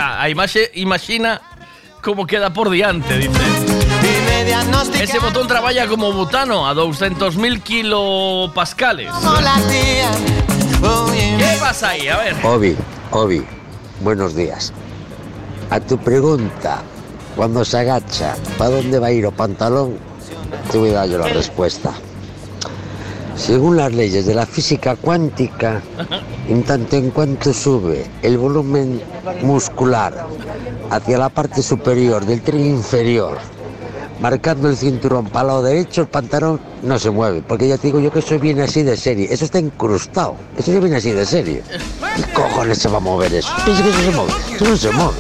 [0.01, 0.27] ah,
[0.75, 1.41] imagina
[2.01, 3.41] como queda por diante, dice.
[5.03, 9.13] Ese botón traballa como butano a 200.000 kilopascales.
[11.13, 12.09] ¿Qué pasa ahí?
[12.09, 12.37] A ver.
[12.43, 12.75] Obi,
[13.11, 13.45] Obi,
[14.01, 14.73] buenos días.
[15.69, 16.81] A tu pregunta,
[17.37, 19.99] cuando se agacha, ¿para dónde va a ir o pantalón?
[20.73, 21.93] Te voy a dar yo la respuesta.
[23.41, 25.81] Según las leyes de la física cuántica,
[26.49, 29.01] en tanto en cuanto sube el volumen
[29.43, 30.27] muscular
[30.91, 33.39] hacia la parte superior del tren inferior,
[34.21, 37.43] marcando el cinturón para el lado derecho, el pantalón no se mueve.
[37.47, 39.27] Porque ya te digo yo que eso viene así de serie.
[39.31, 40.37] Eso está incrustado.
[40.59, 41.63] Eso ya viene así de serie.
[42.17, 43.51] ¿Qué cojones se va a mover eso?
[43.65, 44.33] Piensa que eso se mueve.
[44.55, 45.19] Eso no se mueve.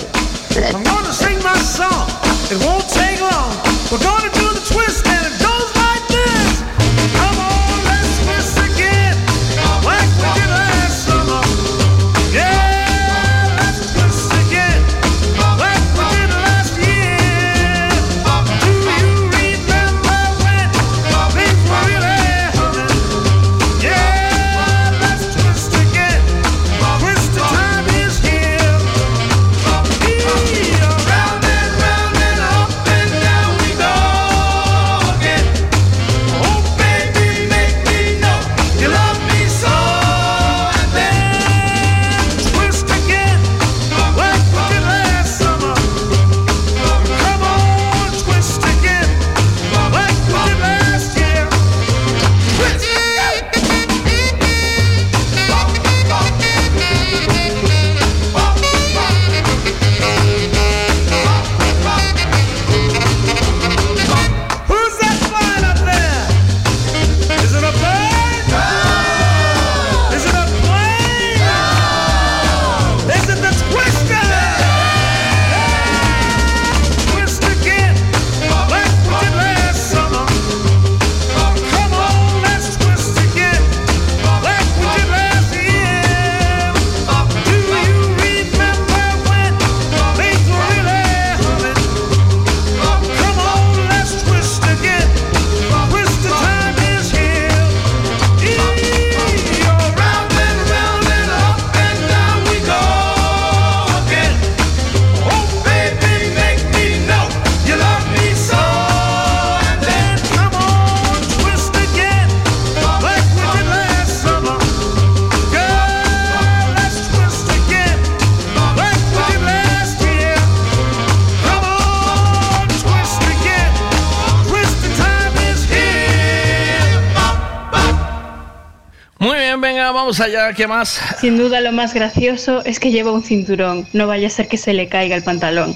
[130.21, 131.01] Vamos allá, ¿qué más?
[131.18, 133.87] Sin duda lo más gracioso es que lleva un cinturón.
[133.93, 135.75] No vaya a ser que se le caiga el pantalón.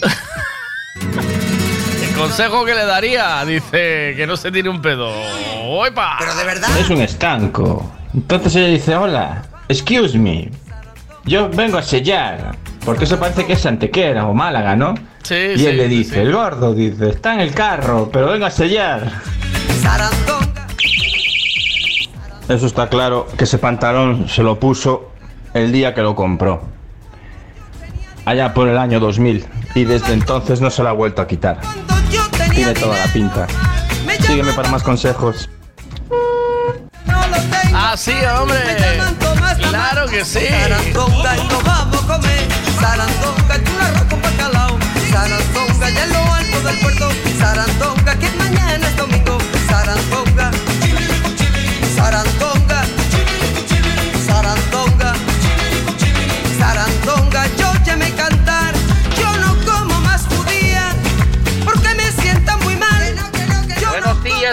[2.02, 5.10] El consejo que le daría, dice que no se tire un pedo.
[5.66, 6.16] ¡Oipa!
[6.18, 6.68] Pero de verdad.
[6.78, 7.90] Es un estanco.
[8.12, 10.50] Entonces ella dice, hola, excuse me.
[11.24, 12.56] Yo vengo a sellar.
[12.84, 14.94] Porque eso parece que es Antequera o Málaga, ¿no?
[15.22, 16.20] Sí, Y sí, él le dice, sí.
[16.20, 19.10] el gordo dice, está en el carro, pero vengo a sellar.
[22.48, 25.10] Eso está claro que ese pantalón se lo puso
[25.54, 26.62] el día que lo compró.
[28.24, 29.46] Allá por el año 2000.
[29.74, 31.58] Y desde entonces no se lo ha vuelto a quitar.
[32.54, 33.46] Tiene toda la pinta.
[34.20, 35.48] Sígueme para más consejos.
[37.72, 38.60] Ah, sí, hombre.
[39.70, 40.46] Claro que sí.
[40.48, 41.36] Sarandonga
[45.90, 47.08] y en lo alto del puerto.
[47.38, 49.38] Sarandonga que mañana es domingo.
[49.68, 50.50] Sarandonga.
[51.96, 52.33] Sarandonga.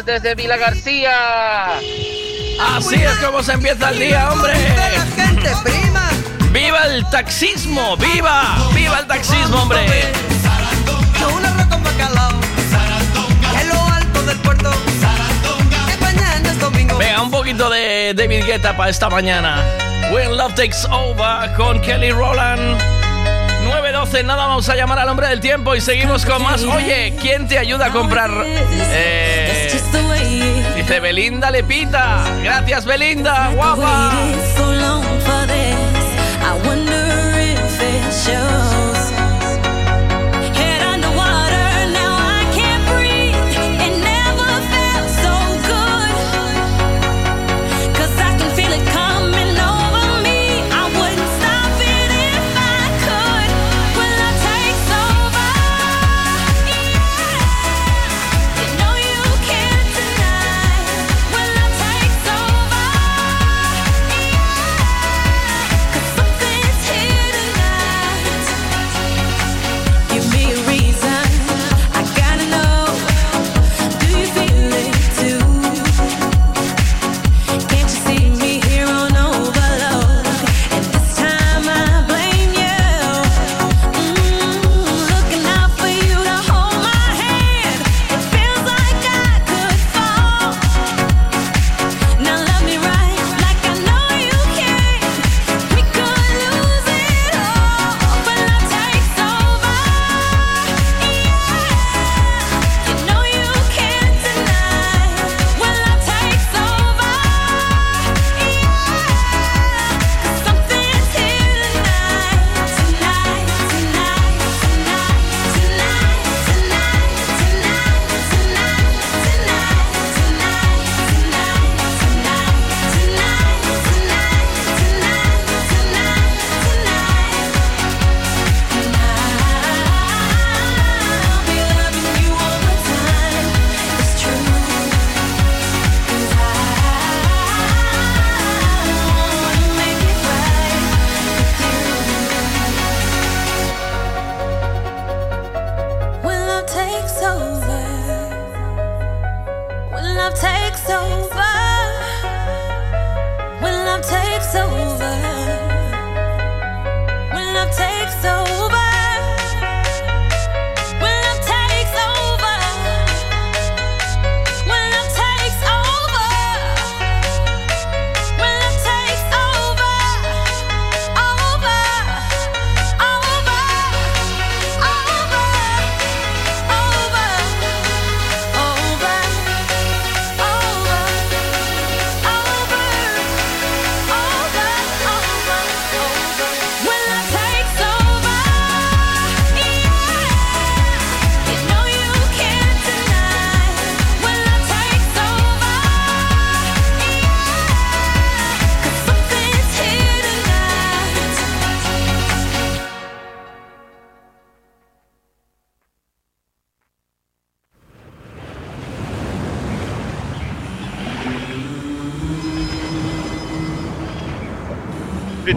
[0.05, 1.77] Desde Vila García.
[2.75, 4.53] Así es como se empieza el día, hombre.
[6.51, 7.95] ¡Viva el taxismo!
[7.97, 8.57] ¡Viva!
[8.73, 9.79] ¡Viva el taxismo, hombre!
[16.97, 19.63] Venga, un poquito de David Guetta para esta mañana.
[20.11, 22.79] When Love Takes Over con Kelly Rowland.
[23.63, 26.63] 9.12, nada, vamos a llamar al hombre del tiempo y seguimos con más.
[26.63, 28.31] Oye, ¿quién te ayuda a comprar?
[28.45, 29.60] Eh,
[30.81, 32.23] dice Belinda Lepita.
[32.43, 34.11] Gracias, Belinda, guapa.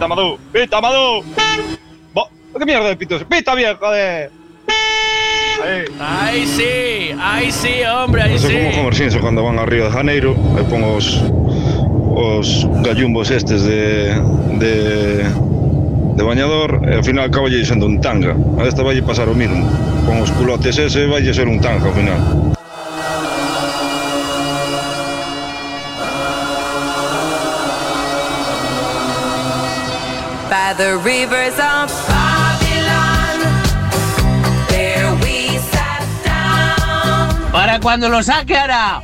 [0.04, 0.38] ¡Pita, Madu!
[0.52, 1.24] ¡Pita, Madu!
[2.58, 3.24] ¿Qué mierda de pito es?
[3.24, 4.30] ¡Pita bien, joder!
[5.64, 5.84] Ahí.
[5.98, 8.54] Ahí sí, ahí sí, hombre, ahí Eso sí.
[8.54, 11.24] como comerciantes cuando van a Río de Janeiro, aí pon os,
[12.14, 14.12] os gallumbos estes de,
[14.60, 15.24] de,
[16.16, 18.36] de bañador e ao final acaba lle sendo un tanga.
[18.60, 19.64] A esta vai pasar o mismo.
[20.04, 22.20] Con os culotes ese vai ser un tanga ao final.
[30.74, 33.38] By the rivers of Babylon,
[34.68, 37.52] there we sat down.
[37.52, 39.00] Para cuando lo saque hará.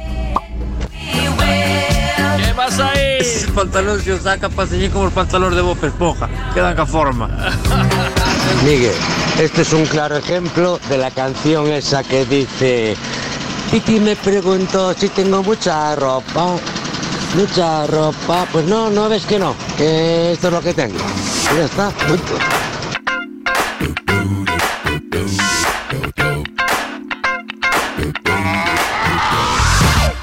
[2.37, 3.19] ¿Qué pasa ahí?
[3.21, 6.29] Ese pantalón se os saca para seguir como el pantalón de Bob Esponja.
[6.55, 7.29] Quedan ca forma.
[8.65, 8.97] Miguel,
[9.39, 12.97] este es un claro ejemplo de la canción esa que dice
[13.71, 16.57] Titi me preguntó si tengo mucha ropa.
[17.37, 18.45] Mucha ropa.
[18.51, 20.99] Pues no, no ves que no, que esto es lo que tengo.
[21.53, 22.39] Y ya está, punto.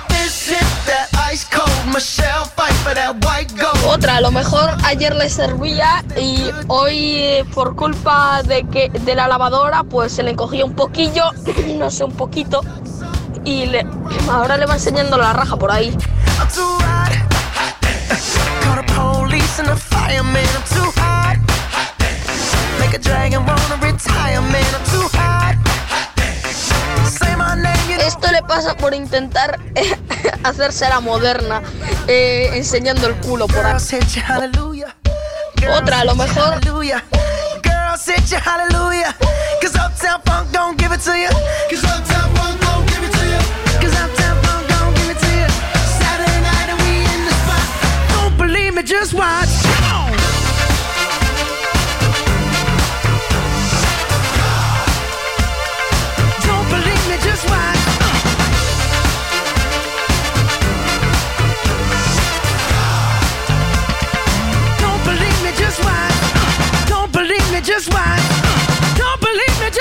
[0.09, 3.77] This hit that ice cold Michelle fight for that white gold.
[3.85, 9.15] Otra, a lo mejor ayer le servía y hoy eh, por culpa de que de
[9.15, 11.31] la lavadora pues se le encogía un poquillo,
[11.77, 12.61] no sé, un poquito
[13.43, 13.87] y le-
[14.31, 15.95] ahora le va enseñando la raja por ahí.
[22.97, 24.73] A dragon wanna retire, man.
[24.73, 25.55] I'm too hot.
[27.99, 29.95] Esto le pasa por intentar eh,
[30.43, 31.61] hacerse la moderna,
[32.07, 33.75] eh, enseñando el culo por ahí.
[35.69, 37.03] Otra, a lo mejor Hallelujah.
[48.87, 49.66] Girls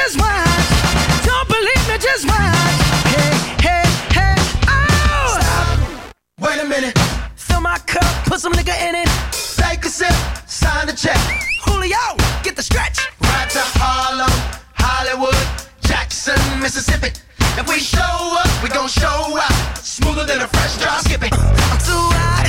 [0.07, 1.27] just watch.
[1.27, 2.79] Don't believe me, just watch.
[3.11, 3.35] Hey,
[3.67, 4.37] hey, hey,
[4.69, 5.39] oh!
[5.41, 6.15] Stop.
[6.41, 6.97] Wait a minute.
[7.35, 9.09] Fill my cup, put some nigga in it.
[9.57, 10.15] Take a sip,
[10.47, 11.19] sign the check.
[11.65, 11.99] Julio,
[12.45, 12.99] get the stretch.
[13.21, 14.31] Right to Harlem,
[14.75, 15.35] Hollywood,
[15.81, 17.11] Jackson, Mississippi.
[17.59, 19.79] If we show up, we gon' show out.
[19.79, 21.33] Smoother than a fresh drop skipping.
[21.33, 22.47] I'm too hot.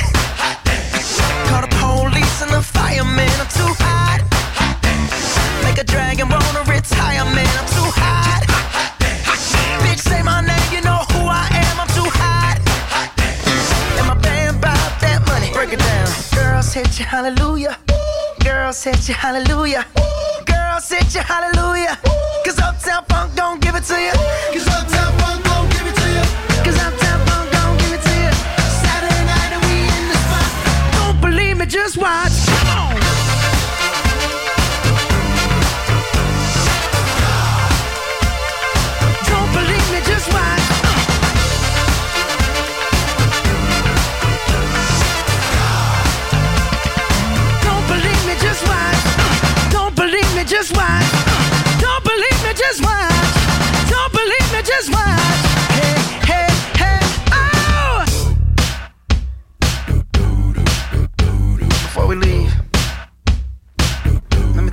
[1.48, 3.28] Call the police and the fireman.
[3.40, 3.77] I'm too
[6.90, 7.48] retire, man.
[7.58, 8.42] I'm too hot.
[9.82, 11.80] Bitch, say my name, you know who I am.
[11.80, 12.58] I'm too hot.
[13.98, 15.52] And my band bought that money.
[15.52, 16.08] Break it down.
[16.34, 17.76] Girls hit you, hallelujah.
[18.40, 19.84] Girls hit you, hallelujah.
[20.46, 21.98] Girls hit you, hallelujah.
[22.44, 24.12] Cause Uptown Funk don't give it to you.
[24.52, 25.47] Cause Uptown Funk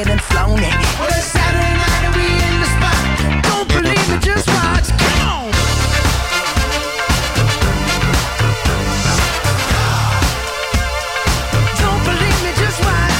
[0.00, 0.74] and flown it.
[0.98, 3.04] Well, it's Saturday night and we in the spot.
[3.44, 4.88] Don't believe me, just watch.
[4.88, 5.52] Come on.
[11.76, 13.16] Don't believe me, just watch.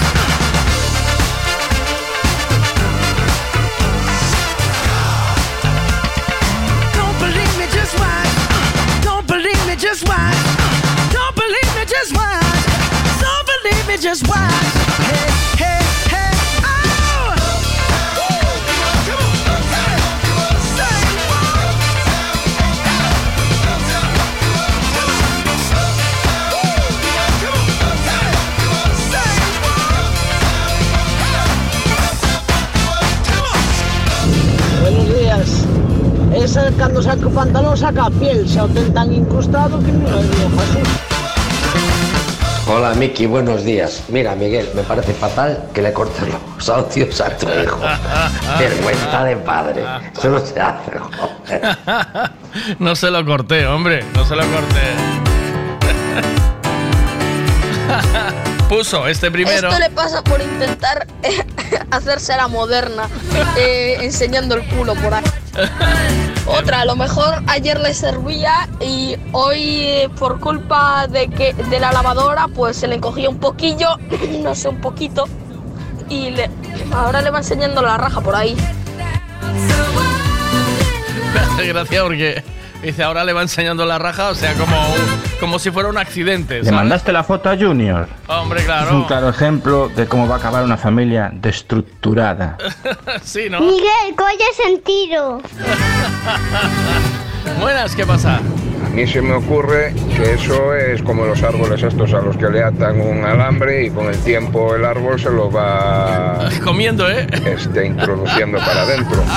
[6.96, 8.32] Don't believe me, just watch.
[9.04, 10.38] Don't believe me, just watch.
[11.12, 12.64] Don't believe me, just watch.
[13.20, 14.72] Don't believe me, just watch.
[15.10, 15.51] Hey,
[36.34, 40.08] Esa cuando saca o pantalón saca a piel, xa o ten tan incrustado que non
[40.08, 40.88] é Jesús.
[42.64, 44.04] Hola Miki, buenos días.
[44.08, 47.78] Mira Miguel, me parece fatal que le cortes los audios a tu hijo.
[48.58, 49.84] Vergüenza de padre.
[50.16, 51.76] Eso no se hace, joder.
[52.78, 54.84] no se lo corté, hombre, no se lo corté.
[58.70, 59.68] Puso este primero.
[59.68, 61.06] Esto le pasa por intentar
[61.90, 63.08] hacerse la moderna,
[63.58, 65.24] eh, enseñando el culo por ahí.
[66.46, 71.92] Otra, a lo mejor ayer le servía y hoy por culpa de que de la
[71.92, 73.96] lavadora pues se le encogía un poquillo,
[74.42, 75.28] no sé, un poquito,
[76.08, 76.50] y le-
[76.92, 78.56] ahora le va enseñando la raja por ahí.
[81.34, 82.42] Me hace gracia porque
[82.82, 84.76] dice ahora le va enseñando la raja, o sea, como,
[85.40, 86.62] como si fuera un accidente.
[86.62, 88.08] ¿Le mandaste la foto a Junior?
[88.28, 89.06] Hombre, Es un claro.
[89.06, 92.56] claro ejemplo de cómo va a acabar una familia destructurada.
[93.22, 93.60] sí, ¿no?
[93.60, 95.40] Miguel, colle sentido.
[97.60, 98.40] Buenas, ¿qué pasa?
[98.92, 102.62] Mí se me ocurre que eso es como los árboles estos a los que le
[102.62, 107.26] atan un alambre y con el tiempo el árbol se lo va comiendo, ¿eh?
[107.46, 109.22] Este, introduciendo para adentro.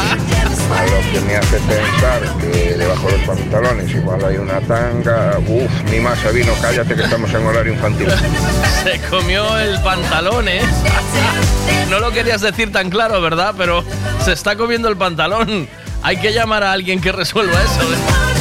[0.66, 5.38] A lo que me hace pensar que debajo de los pantalones igual hay una tanga.
[5.48, 8.08] Uf, ni más vino, cállate que estamos en horario infantil.
[8.84, 10.62] Se comió el pantalón, ¿eh?
[11.90, 13.54] No lo querías decir tan claro, ¿verdad?
[13.56, 13.84] Pero
[14.24, 15.68] se está comiendo el pantalón.
[16.02, 17.82] Hay que llamar a alguien que resuelva eso.
[17.84, 18.35] ¿eh?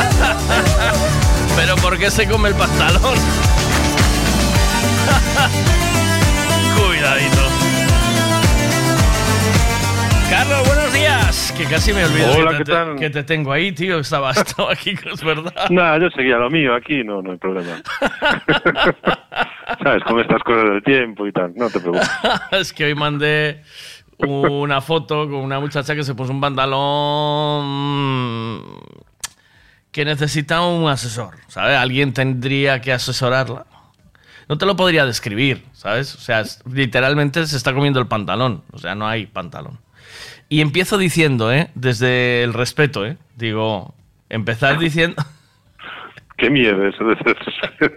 [1.56, 3.18] Pero ¿por qué se come el pantalón?
[6.76, 7.40] Cuidadito.
[10.30, 11.52] Carlos, buenos días.
[11.56, 12.96] Que casi me olvido Hola, que, ¿qué te, tal?
[12.96, 13.98] que te tengo ahí, tío.
[13.98, 15.68] Estaba, estaba aquí, es verdad.
[15.70, 17.82] Nada, yo seguía lo mío aquí, no, no hay problema.
[19.82, 20.04] ¿Sabes?
[20.04, 22.08] Con estas cosas del tiempo y tal, no te preocupes.
[22.52, 23.62] es que hoy mandé
[24.18, 27.66] una foto con una muchacha que se puso un pantalón
[29.92, 31.76] que necesita un asesor, ¿sabes?
[31.76, 33.66] Alguien tendría que asesorarla.
[34.48, 36.14] No te lo podría describir, ¿sabes?
[36.14, 39.78] O sea, es- literalmente se está comiendo el pantalón, o sea, no hay pantalón.
[40.48, 41.70] Y empiezo diciendo, ¿eh?
[41.74, 43.16] Desde el respeto, ¿eh?
[43.36, 43.94] Digo,
[44.28, 45.16] empezar diciendo...
[46.36, 47.16] Qué miedo eso de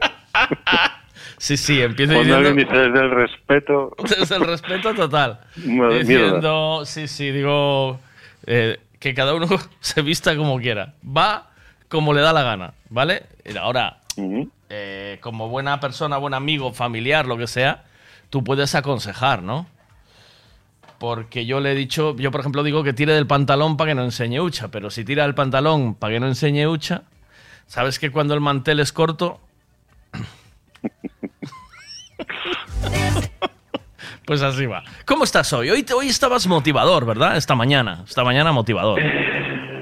[1.38, 2.50] Sí, sí, empiezo Cuando diciendo...
[2.50, 5.40] alguien dice desde el respeto, Desde el respeto total.
[5.66, 8.00] Madre Diciendo, sí, sí, digo,
[8.46, 9.48] eh, que cada uno
[9.80, 10.94] se vista como quiera.
[11.06, 11.50] Va
[11.94, 13.28] como le da la gana, ¿vale?
[13.62, 14.00] Ahora,
[14.68, 17.84] eh, como buena persona, buen amigo, familiar, lo que sea,
[18.32, 19.68] tú puedes aconsejar, ¿no?
[20.98, 23.96] Porque yo le he dicho, yo por ejemplo digo que tire del pantalón para que
[23.96, 27.04] no enseñe hucha, pero si tira el pantalón para que no enseñe hucha,
[27.68, 29.40] ¿sabes que cuando el mantel es corto,
[34.26, 34.84] Pues así va.
[35.06, 35.70] ¿Cómo estás hoy?
[35.70, 37.36] Hoy, hoy estabas motivador, ¿verdad?
[37.36, 38.04] Esta mañana.
[38.08, 39.02] Esta mañana motivador.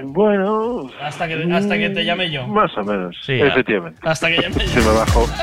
[0.03, 0.89] Bueno...
[1.01, 2.47] Hasta que, hasta que te llame yo.
[2.47, 3.99] Más o menos, Sí, efectivamente.
[4.03, 5.27] Hasta que llame Se me bajó.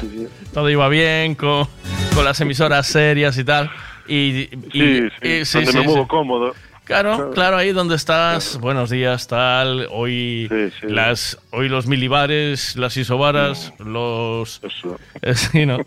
[0.00, 0.28] Sí, sí, sí.
[0.52, 1.66] Todo iba bien con,
[2.14, 3.70] con las emisoras serias y tal.
[4.08, 5.08] Y, y- Sí,
[5.44, 6.54] sí, y- donde me muevo cómodo.
[6.84, 8.58] Claro, claro, ahí donde estás.
[8.58, 9.86] Buenos días, tal.
[9.92, 10.48] Hoy
[10.82, 14.60] las, hoy los milibares, las isobaras, los.
[15.22, 15.78] Eh, sí, ¿no?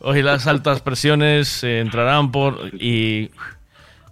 [0.00, 3.30] Hoy las altas presiones eh, entrarán por y.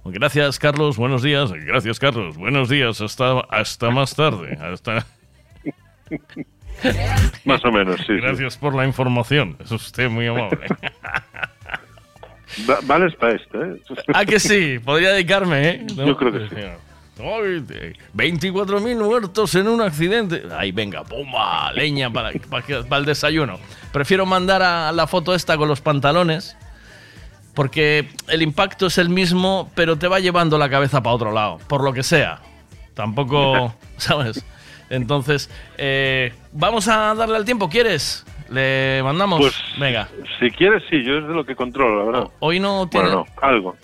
[0.04, 0.96] Gracias, Carlos.
[0.96, 1.52] Buenos días.
[1.52, 2.36] Gracias, Carlos.
[2.36, 3.00] Buenos días.
[3.00, 4.58] Hasta, hasta más tarde.
[4.60, 5.06] Hasta.
[7.44, 8.06] Más o menos, sí.
[8.08, 8.14] sí.
[8.14, 9.56] Gracias por la información.
[9.62, 10.66] Es usted muy amable.
[12.68, 13.80] Va- Vales para esto, ¿eh?
[14.14, 15.86] Ah, que sí, podría dedicarme, ¿eh?
[15.96, 16.06] ¿No?
[16.06, 16.56] Yo creo que sí.
[17.22, 20.42] Ay, de- 24.000 muertos en un accidente.
[20.56, 21.72] Ahí, venga, ¡pumba!
[21.72, 23.58] Leña para, para, para el desayuno.
[23.92, 26.56] Prefiero mandar a la foto esta con los pantalones
[27.54, 31.58] porque el impacto es el mismo, pero te va llevando la cabeza para otro lado,
[31.68, 32.40] por lo que sea.
[32.94, 34.44] Tampoco, ¿sabes?
[34.90, 38.26] Entonces, eh, vamos a darle al tiempo, ¿quieres?
[38.50, 39.40] Le mandamos.
[39.40, 40.08] Pues, venga.
[40.38, 42.32] Si quieres, sí, yo es de lo que controlo, la verdad.
[42.40, 43.06] Hoy no tiene.
[43.06, 43.76] Bueno, no, algo.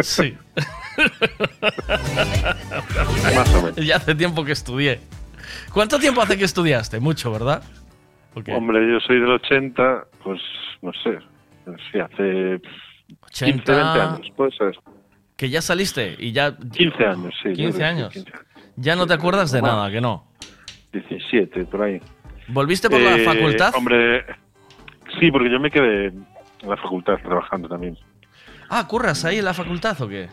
[0.00, 0.36] Sí.
[3.36, 3.76] Más o menos.
[3.76, 5.00] Ya hace tiempo que estudié.
[5.72, 6.98] ¿Cuánto tiempo hace que estudiaste?
[7.00, 7.62] Mucho, ¿verdad?
[8.34, 10.40] Hombre, yo soy del 80, pues
[10.82, 11.18] no sé.
[11.90, 12.60] Sí, hace
[13.44, 14.78] 15, 20 años, puede ser.
[15.36, 16.56] Que ya saliste y ya.
[16.56, 17.52] 15 años, sí.
[17.52, 18.12] 15 yo- años.
[18.12, 18.32] 15
[18.76, 19.76] Ya no te acuerdas de Bueno.
[19.76, 20.26] nada, que no.
[20.92, 22.00] 17, por ahí.
[22.48, 23.74] ¿Volviste por la Eh, facultad?
[23.74, 24.24] Hombre,
[25.18, 26.26] sí, porque yo me quedé en
[26.68, 27.98] la facultad trabajando también.
[28.68, 30.28] Ah, ¿curras ahí en la facultad o qué?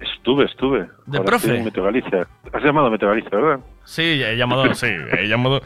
[0.00, 0.86] Estuve, estuve.
[1.06, 1.62] ¿De profe?
[1.62, 2.26] Meteo Galicia.
[2.52, 3.60] Has llamado a Meteo Galicia, ¿verdad?
[3.84, 5.60] Sí, he llamado, sí, he llamado.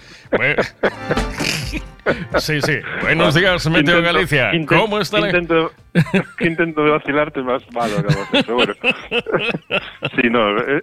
[2.38, 2.74] Sí, sí.
[3.02, 4.50] Buenos días, Meteo Intento- Galicia.
[4.66, 5.20] ¿Cómo está.
[5.20, 5.72] Intento,
[6.38, 8.74] que intento de vacilarte más malo, acabo, pero bueno.
[10.20, 10.58] Sí, no.
[10.58, 10.82] eh,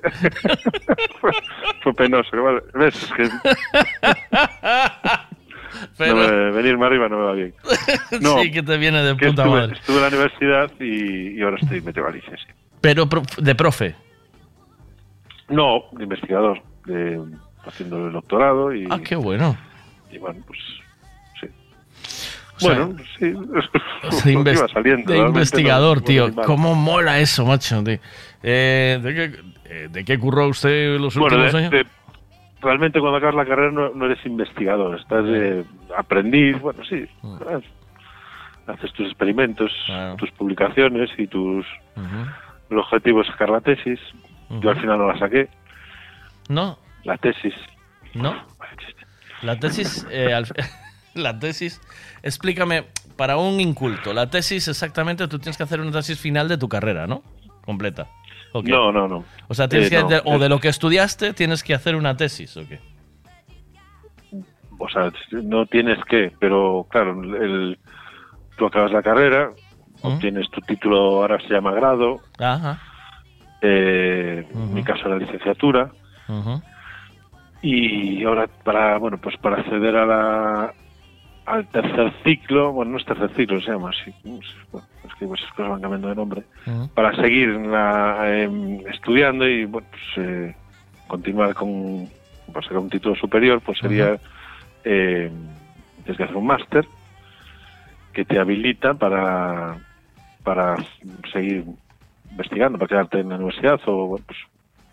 [1.20, 1.32] fue,
[1.84, 2.30] fue penoso.
[2.42, 2.62] Vale.
[2.74, 3.04] ¿Ves?
[3.04, 3.30] Es que
[5.98, 7.54] Pero- no me- venirme arriba no me va bien.
[8.22, 9.74] No, sí, que te viene de que puta estuve, madre.
[9.74, 12.54] estuve en la universidad y, y ahora estoy metido a Galicia, sí.
[12.82, 13.08] Pero
[13.38, 13.96] de profe.
[15.50, 17.20] No, de investigador, de,
[17.66, 19.58] haciendo el doctorado y, Ah, qué bueno.
[20.12, 20.60] y bueno, pues
[21.42, 21.48] sí.
[22.58, 26.36] O sea, bueno, sí, O sea, lo que inves- iba saliendo, de investigador, no- tío.
[26.46, 27.82] ¿Cómo mola eso, macho?
[27.82, 28.00] De,
[28.44, 31.88] eh, ¿de, qué, eh, de qué curró usted los Bueno, últimos de- años?
[32.62, 35.66] realmente cuando acabas la carrera no, no eres investigador, estás de
[35.98, 37.60] aprendiz, bueno, sí, Ah.
[38.68, 39.72] haces tus experimentos,
[40.18, 41.66] tus publicaciones y tus...
[42.70, 44.00] El objetivo es sacar la tesis,
[44.62, 45.50] yo al final no la saqué,
[46.50, 47.54] No, la tesis.
[48.14, 48.36] no.
[49.42, 50.46] La tesis, eh, al-
[51.14, 51.82] la tesis,
[52.24, 52.86] explícame,
[53.16, 56.68] para un inculto, la tesis exactamente, tú tienes que hacer una tesis final de tu
[56.70, 57.24] carrera, ¿no?
[57.66, 58.08] Completa.
[58.54, 59.24] No, no, no.
[59.48, 61.74] O sea, tienes Eh, que, no, de- o es- de lo que estudiaste, tienes que
[61.74, 62.80] hacer una tesis, ¿o qué?
[64.82, 65.12] o sea,
[65.44, 67.78] no tienes que, pero claro, el,
[68.58, 69.52] tú acabas la carrera,
[70.02, 72.78] obtienes tu título, ahora se llama grado, Ajá.
[73.62, 75.92] eh, en mi caso la licenciatura,
[77.62, 80.74] y ahora para, bueno, pues para acceder a la,
[81.46, 84.14] al tercer ciclo, bueno, no es tercer ciclo, se llama así,
[85.04, 86.44] es que esas cosas van cambiando de nombre,
[86.94, 90.56] para seguir la- em, estudiando y bueno, pues, eh,
[91.08, 92.10] continuar con,
[92.54, 94.20] para sacar un título superior, pues sería,
[94.84, 95.32] eh,
[96.04, 96.88] tienes que hacer un máster
[98.14, 99.78] que te habilita para,
[100.44, 100.76] para
[101.32, 101.66] seguir
[102.32, 104.40] investigando, para quedarte en la universidad o bueno, pues,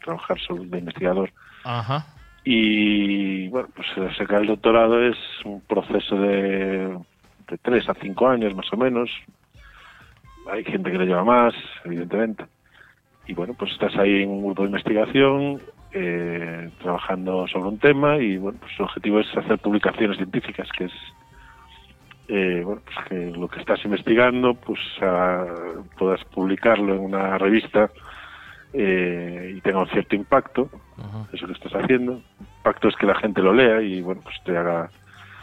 [0.04, 1.30] trabajar sobre de investigador.
[1.64, 2.06] Ajá.
[2.44, 6.96] Y bueno, pues sacar el doctorado es un proceso de,
[7.48, 9.10] de tres a cinco años más o menos.
[10.52, 11.54] Hay gente que lo lleva más,
[11.84, 12.44] evidentemente.
[13.26, 15.60] Y bueno, pues estás ahí en un grupo de investigación,
[15.92, 20.84] eh, trabajando sobre un tema y bueno, pues el objetivo es hacer publicaciones científicas, que
[20.84, 20.92] es
[22.28, 25.44] eh, bueno, pues que lo que estás investigando, pues ah,
[25.98, 27.90] puedas publicarlo en una revista
[28.72, 30.68] eh, y tenga un cierto impacto,
[31.32, 32.20] eso que estás haciendo.
[32.58, 34.90] Impacto es que la gente lo lea y bueno, pues te haga,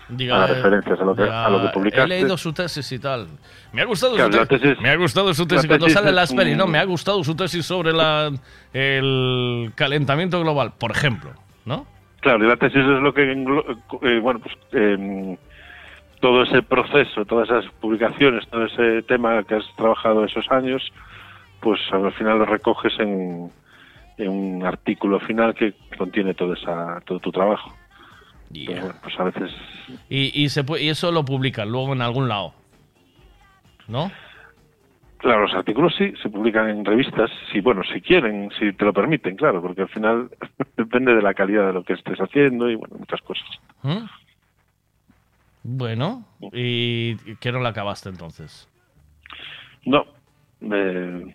[0.09, 2.07] Diga, eh, referencias a lo que, diga, a lo que He publicaste.
[2.09, 3.27] leído su tesis y tal.
[3.71, 4.79] Me ha gustado Claro, su tesis.
[4.81, 5.65] Me ha gustado su tesis.
[5.65, 6.65] Cuando tesis sale las pelis, ¿no?
[6.65, 8.29] un- Me ha gustado su tesis sobre la,
[8.73, 11.31] el calentamiento global, por ejemplo,
[11.65, 11.85] ¿no?
[12.19, 15.37] Claro, y la tesis es lo que, eh, bueno, pues em,
[16.23, 20.81] todo ese proceso, todas esas publicaciones, todo ese tema que has trabajado esos años,
[21.59, 23.51] pues al final lo recoges en,
[24.17, 27.75] en un artículo final que contiene todo, esa, todo tu trabajo.
[28.53, 29.51] Pues, bueno, pues a veces
[30.07, 32.53] Y, y, se y eso lo publican luego en algún lado,
[33.89, 34.09] ¿no?
[35.17, 38.93] Claro, los artículos sí se publican en revistas, si bueno, si quieren, si te lo
[38.93, 40.29] permiten, claro, porque al final
[40.77, 43.49] depende de la calidad de lo que estés haciendo y bueno, muchas cosas.
[43.81, 44.22] ¿Mm?
[45.63, 48.67] Bueno, ¿y qué no la acabaste entonces?
[49.85, 50.05] No,
[50.61, 51.33] eh,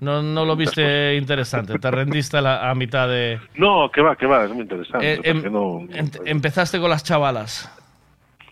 [0.00, 3.38] No, no lo viste interesante, te rendiste a, la- a mitad de...
[3.56, 5.14] no, que va, que va, es muy interesante.
[5.14, 7.70] Eh, em- no, em- empezaste con las chavalas.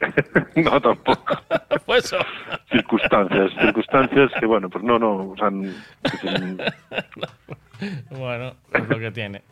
[0.56, 1.24] no, tampoco.
[1.86, 2.14] Pues.
[2.70, 8.98] Circunstancias, circunstancias que bueno, pues no, no, o sea, n- que se- Bueno, es lo
[8.98, 9.43] que tiene.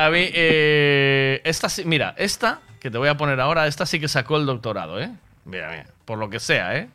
[0.00, 4.00] A mí, eh, esta sí, mira, esta que te voy a poner ahora, esta sí
[4.00, 5.10] que sacó el doctorado, ¿eh?
[5.44, 6.88] Mira, mira, por lo que sea, ¿eh?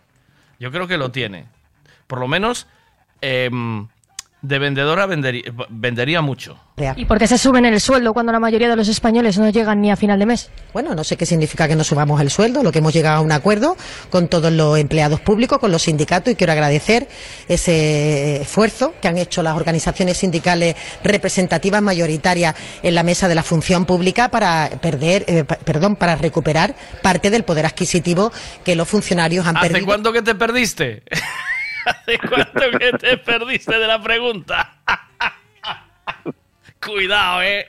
[0.59, 1.45] Yo creo que lo tiene.
[2.07, 2.65] Por lo menos,
[3.21, 3.87] em,
[4.47, 6.57] de vendedora vendería, vendería mucho.
[6.97, 9.81] ¿Y por qué se suben el sueldo cuando la mayoría de los españoles no llegan
[9.81, 10.49] ni a final de mes?
[10.73, 13.21] Bueno, no sé qué significa que no subamos el sueldo, lo que hemos llegado a
[13.21, 13.77] un acuerdo
[14.09, 17.07] con todos los empleados públicos, con los sindicatos, y quiero agradecer
[17.47, 23.43] ese esfuerzo que han hecho las organizaciones sindicales representativas mayoritarias en la mesa de la
[23.43, 28.31] función pública para perder, eh, perdón, para recuperar parte del poder adquisitivo
[28.63, 29.85] que los funcionarios han ¿Hace perdido.
[29.85, 31.03] cuánto que te perdiste?
[32.05, 34.77] ¿Hace cuánto que te perdiste de la pregunta?
[36.83, 37.65] Cuidado, ¿eh?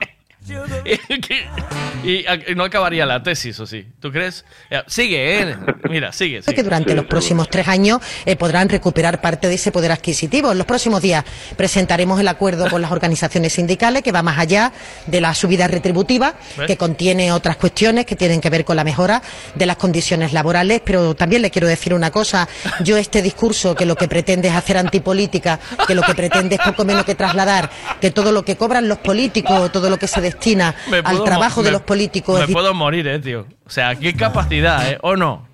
[2.04, 3.86] Y, y no acabaría la tesis, ¿o sí?
[4.00, 4.44] ¿Tú crees?
[4.86, 5.56] Sigue, ¿eh?
[5.88, 6.54] Mira, sigue, sigue.
[6.54, 10.52] que durante los próximos tres años eh, podrán recuperar parte de ese poder adquisitivo.
[10.52, 11.24] En los próximos días
[11.56, 14.72] presentaremos el acuerdo con las organizaciones sindicales que va más allá
[15.06, 16.66] de la subida retributiva, ¿Ves?
[16.66, 19.22] que contiene otras cuestiones que tienen que ver con la mejora
[19.54, 20.82] de las condiciones laborales.
[20.84, 22.48] Pero también le quiero decir una cosa.
[22.80, 26.60] Yo este discurso que lo que pretende es hacer antipolítica, que lo que pretende es
[26.60, 27.70] poco menos que trasladar
[28.00, 31.70] que todo lo que cobran los políticos, todo lo que se destina al trabajo de
[31.72, 33.46] los políticos Me puedo morir, ¿eh, tío?
[33.66, 34.98] O sea, qué capacidad, ¿eh?
[35.02, 35.46] ¿O no?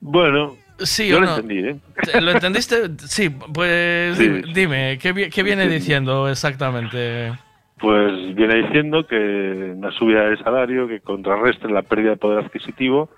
[0.00, 1.36] Bueno, Sí, yo lo no.
[1.36, 1.76] entendí, ¿eh?
[2.02, 2.90] ¿Te- ¿Lo entendiste?
[3.06, 4.42] Sí, pues Sí.
[4.52, 7.32] dime, ¿qué, qué viene diciendo exactamente?
[7.78, 9.16] pues viene diciendo que
[9.76, 13.10] una subida del salario que contrarreste la pérdida de poder adquisitivo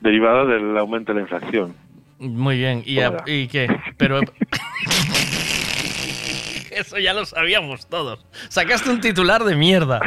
[0.00, 1.74] derivada del aumento de la inflación.
[2.18, 2.82] Muy bien.
[2.86, 3.22] ¿Y, a-.
[3.26, 3.68] ¿y qué?
[3.98, 4.20] Pero...
[6.80, 8.18] Eso ya lo sabíamos todos.
[8.50, 9.98] Sacaste un titular de mierda.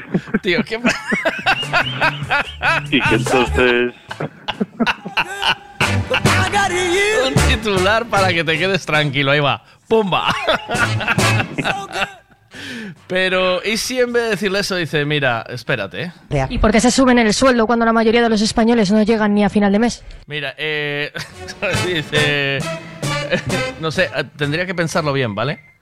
[0.44, 0.76] Tío, ¿qué
[2.91, 3.94] Y que entonces
[7.26, 9.32] Un titular para que te quedes tranquilo.
[9.32, 9.64] Ahí va.
[9.88, 10.32] ¡Pumba!
[13.08, 16.12] Pero, ¿y si en vez de decirle eso dice, mira, espérate?
[16.50, 19.34] ¿Y por qué se suben el sueldo cuando la mayoría de los españoles no llegan
[19.34, 20.04] ni a final de mes?
[20.28, 21.12] Mira, eh,
[21.88, 22.60] dice,
[23.80, 25.78] no sé, tendría que pensarlo bien, ¿vale?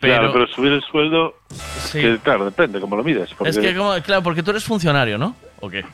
[0.00, 2.00] Claro, pero subir el sueldo, Sí.
[2.00, 3.32] que, claro, depende cómo lo mides.
[3.34, 5.34] porque- Es que, como, claro, porque tú eres funcionario, ¿no?
[5.60, 5.84] ¿O qué?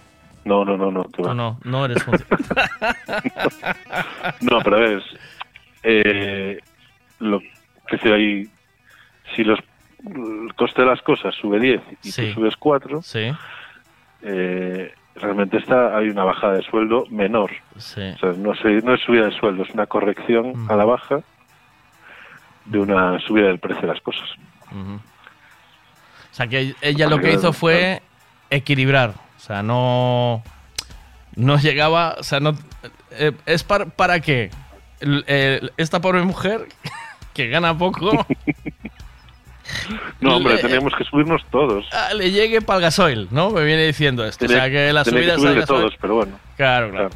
[0.45, 1.05] No, no, no, no.
[1.19, 2.47] No, no, no eres funcionario.
[4.41, 5.05] No, pero a ver, es,
[5.85, 6.59] eh,
[7.21, 7.41] lo
[7.89, 8.49] que sea ahí,
[9.35, 9.59] si los
[10.05, 12.27] el coste de las cosas sube 10 y Sí.
[12.35, 13.31] tú subes 4, Sí,
[14.23, 17.53] eh, realmente está hay una bajada de sueldo menor.
[17.77, 18.01] sí.
[18.17, 21.21] O sea, no, se- no es subida de sueldo, es una corrección a la baja
[22.65, 24.29] de una subida del precio de las cosas.
[24.71, 24.95] Ujú.
[24.95, 28.01] O sea, que ella lo que hizo fue
[28.51, 29.11] equilibrar.
[29.37, 30.43] O sea, no.
[31.37, 32.17] No llegaba.
[32.19, 32.57] O sea, no.
[33.11, 34.51] eh, ¿Es para, para qué?
[35.01, 36.69] El- el- esta pobre mujer
[37.35, 38.27] que gana poco
[40.21, 41.87] No, hombre, Le- teníamos que subirnos todos.
[41.93, 43.51] ah, le llegue para el gasoil, ¿no?
[43.51, 44.45] Me viene diciendo esto.
[44.45, 45.65] O sea, que la subida que gasoil.
[45.65, 47.11] todos, pero bueno, Claro, claro.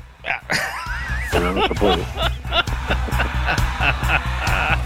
[1.30, 2.02] pero no se puede.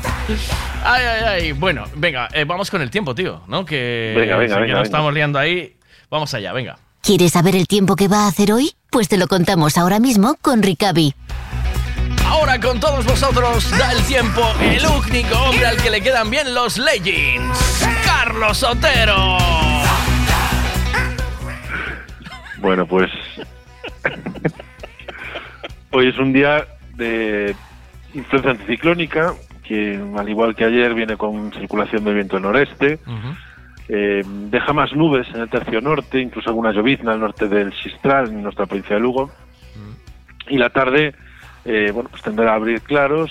[0.85, 1.53] Ay, ay, ay.
[1.53, 3.65] Bueno, venga, eh, vamos con el tiempo, tío, ¿no?
[3.65, 5.77] Que, Venga, venga, que venga, nos estamos liando ahí.
[6.11, 6.79] Vamos allá, venga.
[7.03, 8.73] ¿Quieres saber el tiempo que va a hacer hoy?
[8.91, 11.15] Pues te lo contamos ahora mismo con Ricavi.
[12.27, 16.55] Ahora con todos vosotros da el tiempo el único hombre al que le quedan bien
[16.55, 19.39] los leggings, Carlos Otero.
[22.59, 23.11] Bueno, pues
[25.91, 27.57] hoy es un día de
[28.15, 29.35] influencia anticiclónica
[29.71, 32.99] que al igual que ayer viene con circulación de viento noreste.
[33.89, 38.31] Eh, deja más nubes en el tercio norte, incluso alguna llovizna al norte del Sistral,
[38.31, 39.31] en nuestra provincia de Lugo.
[40.49, 41.15] Y la tarde,
[41.65, 43.31] eh, bueno, pues tendrá a abrir claros.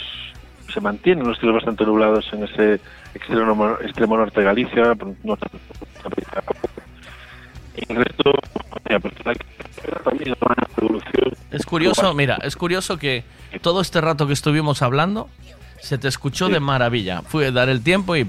[0.74, 2.80] Se mantienen los cielos bastante nublados en ese
[3.14, 4.96] extremo, extremo norte de Galicia.
[5.24, 5.48] norte
[7.90, 8.32] el resto,
[8.72, 10.28] pues,
[10.78, 11.34] evolución.
[11.52, 13.26] Es curioso, mira, es curioso que
[13.62, 15.28] todo este rato que estuvimos hablando
[15.82, 17.22] se te escuchó de maravilla.
[17.22, 18.24] Fui a dar el tiempo y...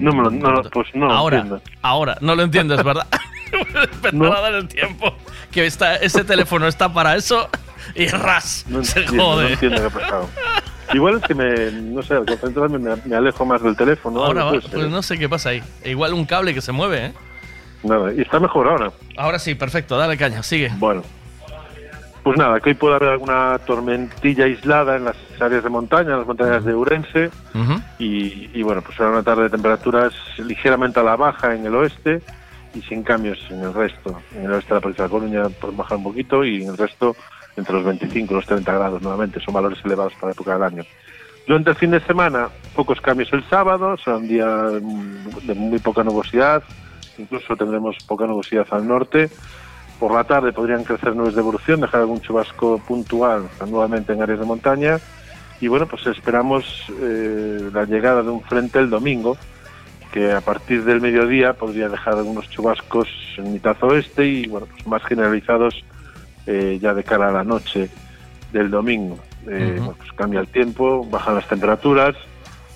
[0.00, 1.62] No, lo- no, pues no lo ahora, entiendo.
[1.82, 3.06] ahora, no lo entiendes, ¿verdad?
[4.04, 5.14] Empezar a dar el tiempo.
[5.50, 7.48] Que está, ese teléfono está para eso
[7.94, 9.42] y ras, No se entiendo, jode.
[9.44, 10.28] no entiendo qué ha pasado.
[10.92, 14.24] Igual es que me, no sé, al concentrarme me, me alejo más del teléfono.
[14.24, 15.62] Ahora va, pues no sé qué pasa ahí.
[15.84, 17.12] Igual un cable que se mueve, ¿eh?
[17.82, 18.92] Nada, y está mejor ahora.
[19.16, 20.70] Ahora sí, perfecto, dale caña, sigue.
[20.76, 21.02] Bueno,
[22.26, 26.18] pues nada, que hoy puede haber alguna tormentilla aislada en las áreas de montaña, en
[26.18, 27.30] las montañas de Urense,
[28.00, 31.76] y, y bueno, pues será una tarde de temperaturas ligeramente a la baja en el
[31.76, 32.20] oeste
[32.74, 34.20] y sin cambios en el resto.
[34.34, 36.76] En el oeste de la provincia de Coruña pueden bajar un poquito y en el
[36.76, 37.14] resto
[37.56, 40.62] entre los 25 y los 30 grados nuevamente, son valores elevados para la época del
[40.64, 40.82] año.
[41.46, 46.02] Durante el fin de semana, pocos cambios el sábado, será un día de muy poca
[46.02, 46.64] nubosidad,
[47.18, 49.30] incluso tendremos poca nubosidad al norte.
[49.98, 54.40] Por la tarde podrían crecer nubes de evolución, dejar algún chubasco puntual nuevamente en áreas
[54.40, 54.98] de montaña.
[55.60, 59.38] Y bueno, pues esperamos eh, la llegada de un frente el domingo,
[60.12, 63.08] que a partir del mediodía podría dejar algunos chubascos
[63.38, 65.82] en mitad oeste y bueno, pues más generalizados
[66.46, 67.88] eh, ya de cara a la noche
[68.52, 69.18] del domingo.
[69.48, 72.14] Eh, pues cambia el tiempo, bajan las temperaturas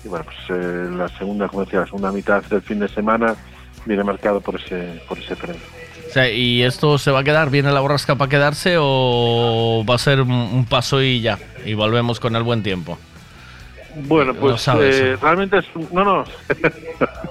[0.03, 0.59] y bueno, pues
[0.91, 3.35] la segunda, como decía, la segunda mitad del fin de semana
[3.85, 5.80] viene marcado por ese, por ese frente.
[6.11, 7.49] O sea, ¿y esto se va a quedar?
[7.49, 11.39] ¿Viene la borrasca para quedarse o va a ser un, paso y ya?
[11.65, 12.99] Y volvemos con el buen tiempo.
[13.95, 15.17] Bueno, No pues sabes, eh, ¿eh?
[15.21, 15.65] realmente es...
[15.93, 16.25] No, no.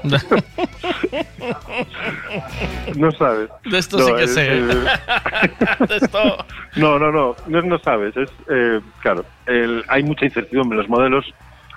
[2.97, 3.51] no sabes.
[3.65, 4.49] De esto No, sí que sé.
[4.49, 4.69] el-
[5.89, 6.45] De esto...
[6.77, 8.17] No, no, no, no, no sabes.
[8.17, 11.27] Es, eh, claro, el- hay mucha incertidumbre en los modelos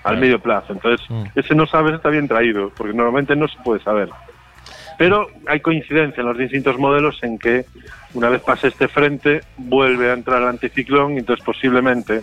[0.05, 0.71] al medio plazo.
[0.73, 1.23] Entonces, Mm.
[1.35, 4.07] ese no sabes está bien traído, porque normalmente no se puede saber.
[4.97, 7.65] Pero hay coincidencia en los distintos modelos en que
[8.13, 12.21] una vez pase este frente, vuelve a entrar el anticiclón y entonces posiblemente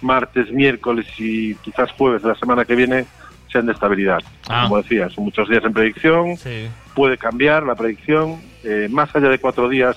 [0.00, 3.04] martes, miércoles y quizás jueves de la semana que viene
[3.50, 4.20] sean de estabilidad.
[4.48, 4.64] Ah.
[4.64, 6.68] Como decía, son muchos días en predicción, Sí.
[6.94, 8.40] puede cambiar la predicción.
[8.64, 9.96] eh, más allá de cuatro días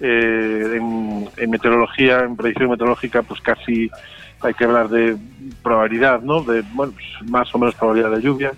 [0.00, 3.88] eh, en, en meteorología, en predicción meteorológica, pues casi
[4.40, 5.16] hay que hablar de
[5.62, 6.42] probabilidad, ¿no?
[6.42, 8.52] De, bueno, pues, más o menos probabilidad de lluvia,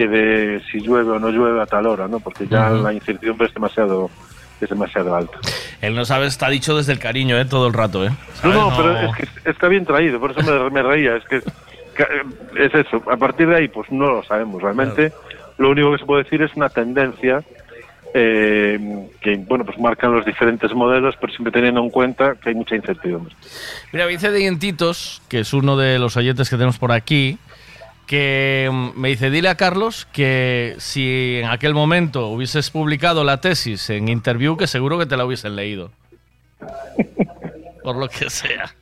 [0.00, 2.20] que de si llueve o no llueve a tal hora, ¿no?
[2.20, 4.10] Porque ya la incertidumbre es demasiado
[4.58, 5.38] es demasiado alta.
[5.82, 7.44] Él no sabe, está dicho desde el cariño, ¿eh?
[7.44, 8.10] Todo el rato, ¿eh?
[8.42, 11.16] No, no, pero es que está bien traído, por eso me, me reía.
[11.16, 13.02] Es que es eso.
[13.10, 14.62] A partir de ahí, pues no lo sabemos.
[14.62, 15.12] Realmente,
[15.58, 17.42] lo único que se puede decir es una tendencia
[18.14, 22.54] eh, que, bueno, pues marcan los diferentes modelos, pero siempre teniendo en cuenta que hay
[22.54, 23.34] mucha incertidumbre.
[23.92, 27.38] Mira, dice Dientitos, que es uno de los oyentes que tenemos por aquí,
[28.06, 33.40] que mm, me dice, dile a Carlos que si en aquel momento hubieses publicado la
[33.40, 35.90] tesis en Interview, que seguro que te la hubiesen leído.
[37.82, 38.74] Por lo que sea.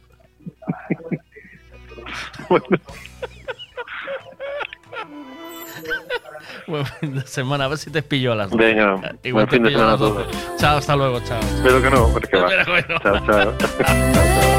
[6.66, 8.58] Buen fin de semana, a ver si te pillo a las dos.
[8.58, 10.56] Venga, Igual buen te fin de semana a.
[10.58, 11.40] Chao, hasta luego, chao.
[11.40, 12.48] Espero que no, porque va.
[12.48, 12.98] Pero bueno.
[13.02, 13.54] Chao, chao.
[13.78, 14.54] La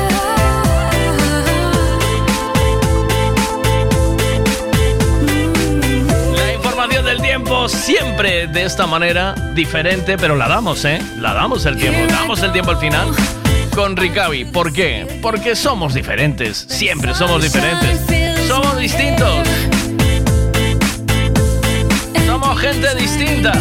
[7.67, 10.99] siempre de esta manera, diferente, pero la damos, ¿eh?
[11.17, 13.09] La damos el tiempo, damos el tiempo al final
[13.75, 14.45] con Ricavi.
[14.45, 15.19] ¿Por qué?
[15.21, 18.01] Porque somos diferentes, siempre somos diferentes.
[18.47, 19.47] Somos distintos.
[22.25, 23.53] Somos gente distinta.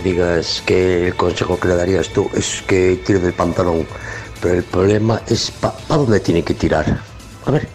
[0.00, 3.86] Que digas que el consejo que le darías tú es que tire del pantalón,
[4.40, 6.98] pero el problema es ¿para dónde tiene que tirar?
[7.46, 7.68] A ver,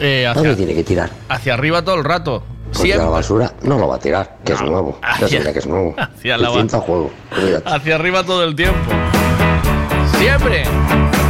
[0.00, 1.10] Eh, ¿para hacia, dónde tiene que tirar?
[1.28, 2.42] hacia arriba todo el rato.
[2.72, 3.04] Porque Siempre.
[3.06, 4.98] la basura no lo va a tirar, que es nuevo.
[5.02, 5.94] Ya Hacia- sabía que es nuevo.
[5.98, 7.10] hacia la al juego.
[7.64, 8.90] Hacia arriba todo el tiempo.
[10.18, 10.64] Siempre.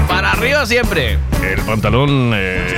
[0.08, 1.18] Para arriba siempre.
[1.42, 2.77] El pantalón eh,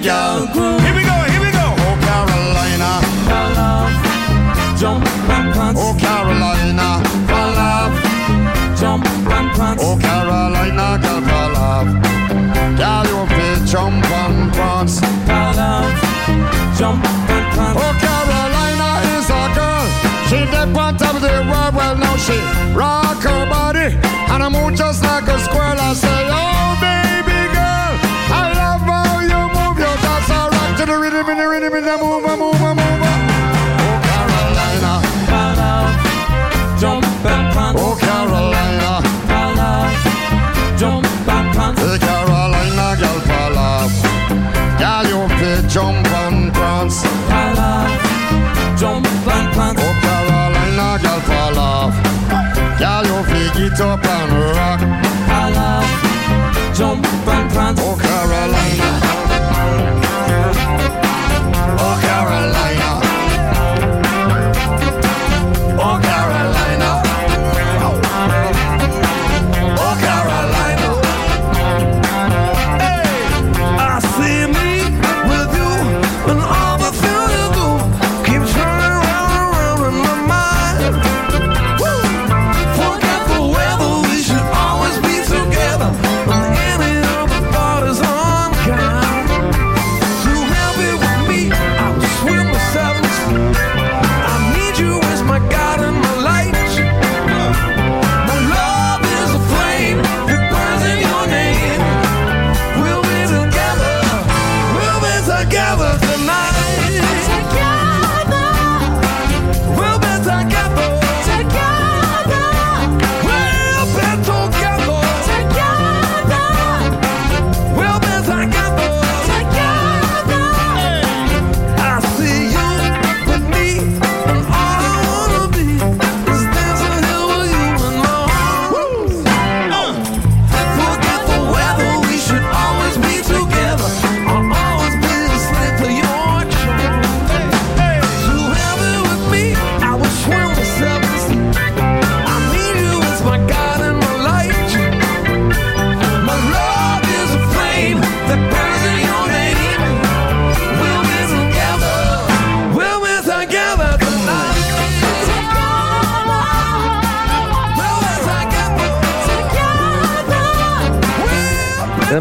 [0.00, 0.80] girl groove.
[0.82, 1.66] Here we go, here we go.
[1.86, 3.00] Oh, Carolina.
[4.78, 5.78] Jump and prance.
[5.80, 7.92] Oh, Carolina, for love.
[8.78, 9.82] Jump and prance.
[9.82, 11.88] Oh, Carolina, girl, for love.
[12.78, 15.00] Girl, you fit jump and prance.
[15.00, 15.90] For love.
[16.78, 17.76] Jump and prance.
[17.82, 18.88] Oh, Carolina
[19.18, 19.86] is a girl.
[20.28, 21.74] She the on top of the world.
[21.74, 22.38] Well, now she
[22.72, 23.96] rock her body.
[24.30, 25.80] And I move just like a squirrel.
[25.80, 26.47] I say, oh,
[31.28, 32.78] rhythm, the rhythm, the move, I move, move.
[33.84, 34.92] Oh, Carolina.
[36.80, 37.78] Jump and prance.
[37.78, 39.02] Oh, Carolina.
[40.78, 41.78] Jump and prance.
[41.80, 43.92] Hey, Carolina, girl, for love.
[44.78, 47.02] Girl, you fit jump and prance.
[48.80, 49.80] Jump and prance.
[49.80, 51.94] Oh, Carolina, girl, for love.
[52.78, 54.80] Girl, you fit get up and rock.
[56.74, 57.87] Jump and prance.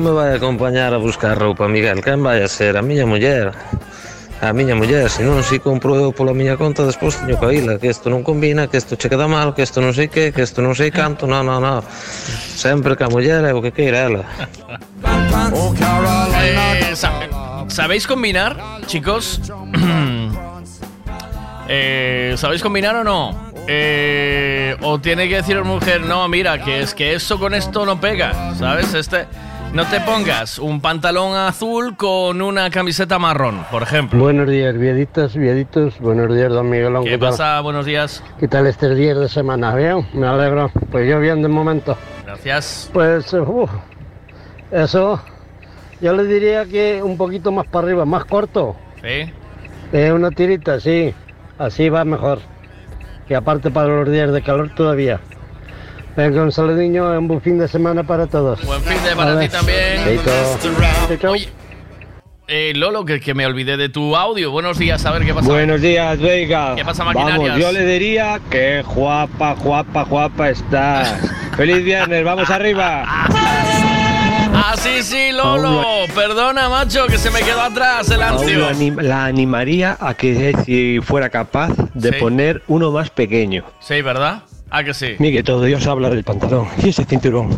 [0.08, 2.00] Me vai acompañar a buscar roupa, Miguel?
[2.02, 2.78] Quen vai a ser?
[2.78, 3.52] A miña muller.
[4.40, 7.90] A miña muller, se non si compro eu pola miña conta, despois teño oíla, que
[7.92, 10.62] isto non combina, que isto che queda mal, que isto non sei que, que isto
[10.62, 11.82] non sei canto, no, no, no.
[12.56, 14.24] Sempre que a muller é o que queira ela.
[16.40, 18.56] Eh, sa- ¿Sabéis combinar,
[18.88, 19.42] chicos?
[21.70, 23.36] Eh, ¿Sabéis combinar o no?
[23.68, 27.86] Eh, o tiene que decir la mujer, no, mira, que es que esto con esto
[27.86, 28.94] no pega, ¿sabes?
[28.94, 29.28] Este,
[29.78, 34.24] no te pongas un pantalón azul con una camiseta marrón, por ejemplo.
[34.24, 36.00] Buenos días, vieditos, vieditos.
[36.00, 37.04] Buenos días, don Miguelón.
[37.04, 37.30] ¿Qué tal?
[37.30, 37.62] pasa?
[37.62, 38.24] Buenos días.
[38.40, 39.76] ¿Qué tal este día de semana?
[39.76, 40.08] ¿Bien?
[40.14, 40.72] Me alegro.
[40.90, 41.96] Pues yo bien de momento.
[42.26, 42.90] Gracias.
[42.92, 43.32] Pues,
[44.72, 45.22] eso,
[46.02, 48.76] yo le diría que un poquito más para arriba, más corto.
[49.04, 49.32] ¿Sí?
[49.94, 51.14] Eh, una tirita, sí.
[51.60, 52.40] Así va mejor.
[53.30, 55.20] Y aparte para los días de calor todavía.
[56.18, 58.64] Venga, un saludinho, un buen fin de semana para todos.
[58.66, 59.48] Buen fin de para Vale.
[59.48, 60.04] ti también.
[60.04, 61.30] Chaito.
[61.30, 61.48] Oye,
[62.48, 64.50] eh, Lolo, que, que me olvidé de tu audio.
[64.50, 65.48] Buenos días, a ver qué pasa.
[65.48, 66.74] Buenos días, Veiga.
[66.76, 67.38] ¿Qué pasa, maquinarias?
[67.50, 71.14] Vamos, yo le diría que guapa, guapa, guapa estás.
[71.56, 73.04] Feliz viernes, vamos arriba.
[74.60, 75.84] Ah, sí, sí, Lolo.
[76.16, 78.58] perdona, macho, que se me quedó atrás el ancio.
[78.60, 82.16] la, anim- la animaría a que si fuera capaz de Sí.
[82.20, 83.64] poner uno más pequeño.
[83.80, 84.42] Sí, ¿verdad?
[84.70, 85.16] Ah, que sí.
[85.20, 87.56] Miguel, todo Dios habla del pantalón y ese cinturón.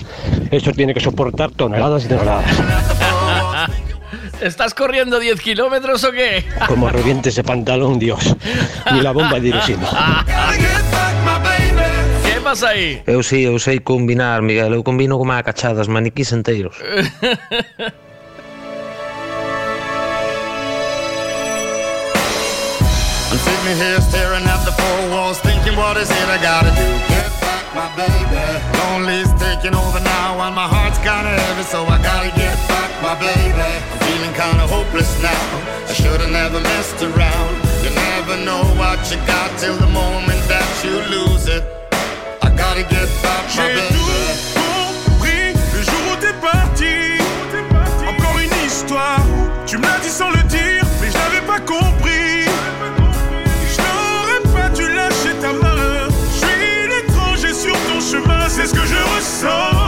[0.52, 2.46] Eso tiene que soportar toneladas y toneladas.
[4.42, 6.46] ¿Estás corriendo 10 kilómetros o qué?
[6.68, 8.36] Como reviente ese pantalón, Dios.
[8.94, 10.26] Ni la bomba de Hiroshima.
[12.24, 13.02] ¿Qué pasa aí?
[13.06, 14.74] Eu sí, eu sei combinar, Miguel.
[14.74, 16.78] Eu combino como a cachadas, maniquís enteiros.
[23.30, 24.72] I'm sitting here staring at the
[25.76, 26.88] what is it I gotta do?
[27.14, 28.42] Get back, my baby.
[28.80, 33.16] Lonely's taking over now, and my heart's kinda heavy, so I gotta get back, my
[33.16, 33.70] baby.
[33.92, 35.44] I'm feeling kinda hopeless now.
[35.90, 37.54] I should've never messed around.
[37.84, 41.64] You never know what you got till the moment that you lose it.
[42.42, 44.40] I gotta get back, my baby.
[45.06, 46.96] compris le jour où t'es parti.
[48.10, 49.22] Encore une histoire,
[49.66, 50.39] tu me l'as dit sans le
[59.42, 59.79] so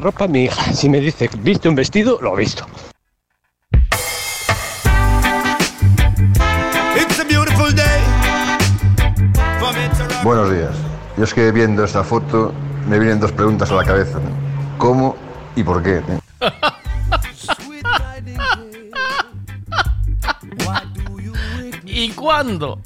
[0.00, 0.72] la ropa mi hija.
[0.72, 2.18] Si me dice, ¿viste un vestido?
[2.22, 2.66] Lo he visto.
[10.22, 10.70] Buenos días.
[11.16, 12.52] Yo es que viendo esta foto
[12.88, 14.18] me vienen dos preguntas a la cabeza.
[14.78, 15.16] ¿Cómo
[15.54, 16.02] y por qué?
[21.84, 22.80] ¿Y cuándo?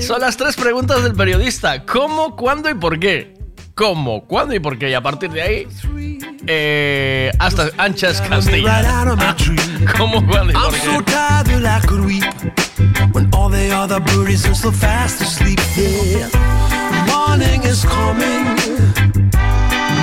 [0.00, 1.84] Son las tres preguntas del periodista.
[1.84, 3.37] ¿Cómo, cuándo y por qué?
[3.78, 4.90] ¿Cómo, cuándo y por qué?
[4.90, 5.68] Y a partir de ahí,
[6.48, 8.82] eh, hasta anchas Castilla.
[9.96, 10.80] ¿Cómo, cuándo y por qué?
[17.06, 18.44] morning is coming,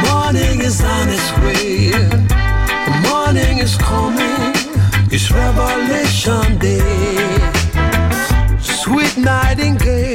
[0.07, 1.91] morning is on its way.
[3.03, 4.53] Morning is coming,
[5.11, 6.79] it's Revelation Day.
[8.61, 10.14] Sweet nightingale,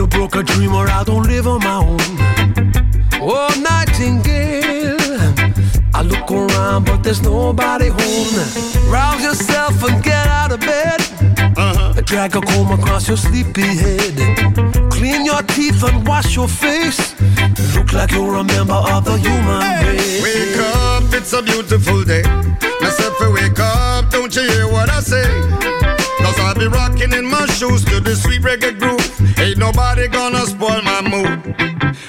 [0.00, 2.00] You broke a dream or I don't live on my own.
[3.20, 4.96] Oh, Nightingale.
[5.92, 8.90] I look around, but there's nobody home.
[8.90, 11.02] Rouse yourself and get out of bed.
[11.54, 12.00] Uh-huh.
[12.06, 14.16] Drag a comb across your sleepy head.
[14.90, 17.14] Clean your teeth and wash your face.
[17.74, 20.22] Look like you're a member of the human race.
[20.22, 22.22] Wake up, it's a beautiful day.
[22.80, 25.28] Myself, wake up, don't you hear what I say?
[26.22, 29.10] Cause I'll be rocking in my shoes to the sweet reggae groove.
[29.70, 31.54] Nobody gonna spoil my mood.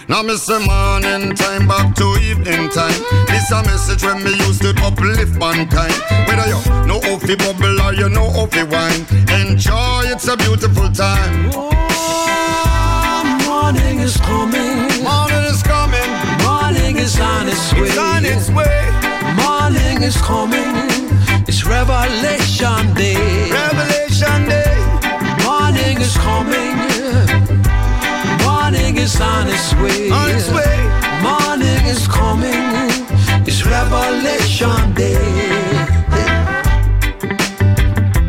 [0.09, 2.99] Now miss the morning time back to evening time.
[3.27, 5.93] This a message when me used to uplift mankind.
[6.25, 6.57] Whether you
[6.87, 9.05] know how fi bubble or you know fi wine.
[9.39, 11.51] Enjoy, it's a beautiful time.
[11.53, 11.69] Oh,
[13.45, 14.89] morning is coming.
[15.03, 16.09] Morning is coming.
[16.41, 17.81] Morning is on its way.
[17.81, 18.89] It's on its way.
[19.37, 20.73] Morning is coming.
[21.47, 23.50] It's Revelation Day.
[29.01, 30.09] Is on its way.
[30.11, 30.77] On its way.
[31.21, 32.71] Morning is coming.
[33.47, 35.17] It's Revelation Day.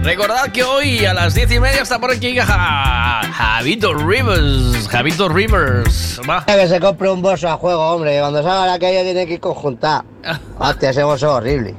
[0.03, 4.89] Recordad que hoy a las diez y media está por aquí Ja- Javito Rivers.
[4.89, 6.21] Javito Rivers.
[6.29, 6.45] Va.
[6.45, 8.19] Que se compre un bolso a juego, hombre.
[8.21, 10.05] Cuando salga a la calle tiene que ir conjuntar.
[10.59, 11.75] Hostia, ese bolso es horrible.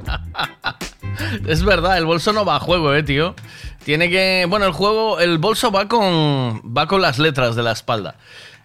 [1.48, 3.36] Es verdad, el bolso no va a juego, eh, tío.
[3.84, 4.46] Tiene que.
[4.50, 5.20] Bueno, el juego.
[5.20, 6.62] El bolso va con.
[6.76, 8.16] Va con las letras de la espalda.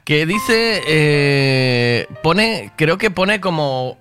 [0.09, 0.81] Que dice.
[0.89, 2.73] eh, pone.
[2.77, 3.99] Creo que pone como.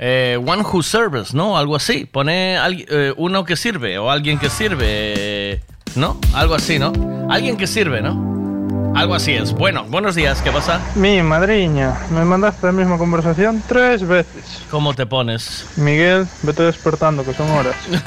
[0.00, 1.56] eh, one who serves, ¿no?
[1.56, 2.06] Algo así.
[2.06, 5.62] Pone algui- eh, uno que sirve o alguien que sirve.
[5.94, 6.18] ¿No?
[6.34, 6.92] Algo así, ¿no?
[7.30, 8.92] Alguien que sirve, ¿no?
[8.96, 9.52] Algo así es.
[9.52, 10.80] Bueno, buenos días, ¿qué pasa?
[10.96, 14.60] Mi madriña, me mandaste la misma conversación tres veces.
[14.72, 15.66] ¿Cómo te pones?
[15.76, 17.76] Miguel, vete despertando, que son horas.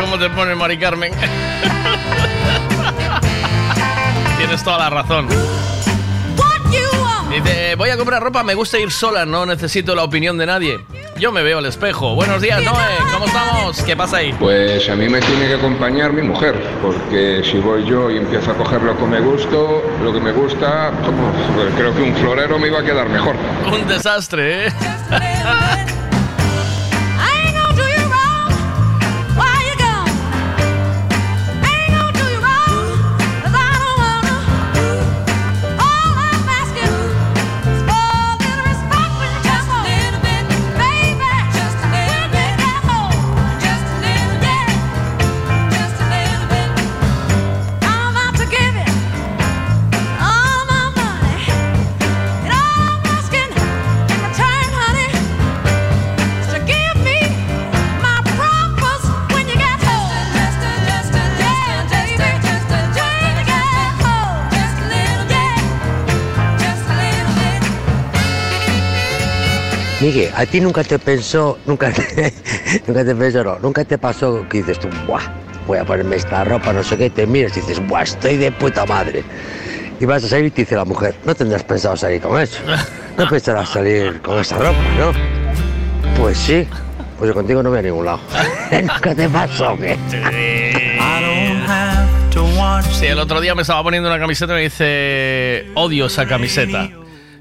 [0.00, 1.12] ¿Cómo te pones, Mari Carmen?
[4.46, 5.26] Tienes toda la razón.
[7.28, 10.78] Dice, voy a comprar ropa, me gusta ir sola, no necesito la opinión de nadie.
[11.18, 12.14] Yo me veo al espejo.
[12.14, 13.82] Buenos días, Noé, ¿cómo estamos?
[13.82, 14.32] ¿Qué pasa ahí?
[14.38, 18.52] Pues a mí me tiene que acompañar mi mujer, porque si voy yo y empiezo
[18.52, 22.56] a coger lo que me gusto, lo que me gusta, pues creo que un florero
[22.60, 23.34] me iba a quedar mejor.
[23.66, 24.72] Un desastre, ¿eh?
[70.00, 72.34] Miguel, a ti nunca te pensó, nunca te,
[72.86, 75.22] nunca te pensó, no, nunca te pasó que dices tú, buah,
[75.66, 78.52] voy a ponerme esta ropa, no sé qué, te miras y dices, buah, estoy de
[78.52, 79.24] puta madre.
[79.98, 82.58] Y vas a salir y te dice la mujer, no tendrás pensado salir con eso,
[83.16, 85.12] no pensarás salir con esa ropa, ¿no?
[86.20, 86.68] Pues sí,
[87.18, 88.20] pues yo contigo no voy a ningún lado.
[88.70, 89.96] nunca te pasó, ¿o ¿qué?
[92.92, 96.90] Sí, el otro día me estaba poniendo una camiseta y me dice, odio esa camiseta.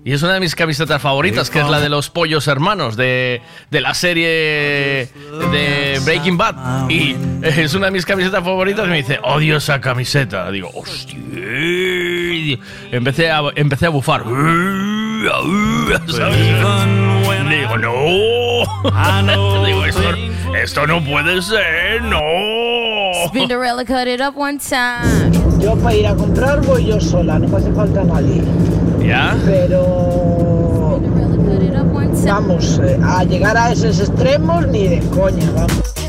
[0.05, 3.41] Y es una de mis camisetas favoritas, que es la de los pollos hermanos, de,
[3.71, 6.87] de la serie de Breaking Bad.
[6.91, 10.51] Y es una de mis camisetas favoritas y me dice, odio esa camiseta.
[10.51, 11.17] Digo, hostia.
[12.91, 14.23] Empecé a, empecé a bufar.
[16.15, 16.37] ¿sabes?
[17.49, 17.91] Digo, no.
[19.65, 20.13] Digo, esto,
[20.55, 22.21] esto no puede ser, no.
[23.29, 25.31] Spinderella cut it up one time.
[25.59, 28.43] Yo para ir a comprar voy yo sola, no me hace falta nadie.
[29.05, 29.37] ¿Ya?
[29.45, 30.99] Pero
[32.25, 36.04] vamos, eh, a llegar a esos extremos ni de coña, vamos.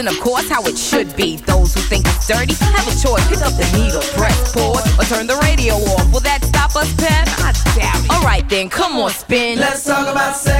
[0.00, 1.36] And of course how it should be.
[1.44, 3.20] Those who think it's dirty have a choice.
[3.28, 6.10] Pick up the needle, press pause, or turn the radio off.
[6.10, 7.28] Will that stop us, Pat?
[7.44, 8.10] I doubt it.
[8.10, 9.58] Alright then, come on, spin.
[9.58, 10.59] Let's talk about sex,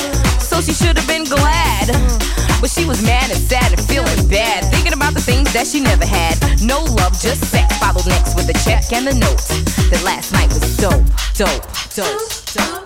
[0.61, 1.87] she should have been glad.
[2.61, 5.79] But she was mad and sad and feeling bad, thinking about the things that she
[5.79, 6.37] never had.
[6.61, 7.77] No love, just sex.
[7.79, 9.41] Followed next with the check and the note
[9.89, 11.01] that last night was dope,
[11.33, 11.65] dope,
[11.95, 12.21] dope,
[12.53, 12.85] dope.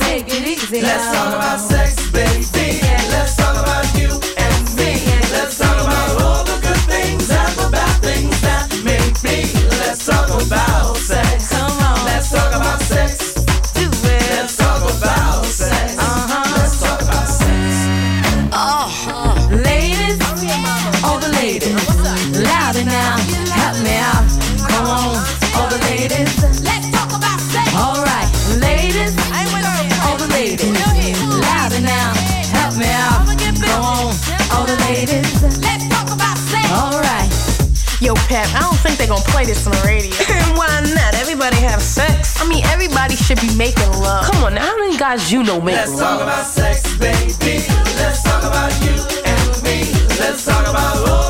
[0.00, 0.82] Take it easy.
[0.82, 3.11] Let's talk about sex, baby.
[39.42, 40.10] Play this on the radio.
[40.58, 41.14] Why not?
[41.14, 42.40] Everybody have sex.
[42.40, 44.24] I mean, everybody should be making love.
[44.30, 46.00] Come on, now, how many guys you know make Let's love?
[46.00, 47.66] talk about sex, baby.
[47.98, 48.94] Let's talk about you
[49.24, 49.92] and me.
[50.20, 51.21] Let's talk about all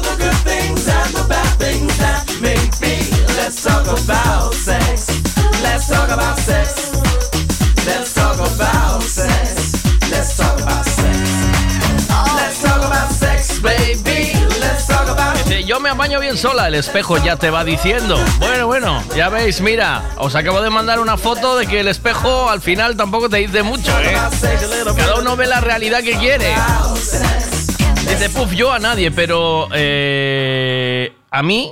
[15.93, 18.19] Me apaño bien sola, el espejo ya te va diciendo.
[18.39, 22.49] Bueno, bueno, ya veis, mira, os acabo de mandar una foto de que el espejo
[22.49, 24.15] al final tampoco te dice mucho, ¿eh?
[24.97, 26.55] Cada uno ve la realidad que quiere.
[28.09, 31.71] Dice, puf, yo a nadie, pero eh, a mí,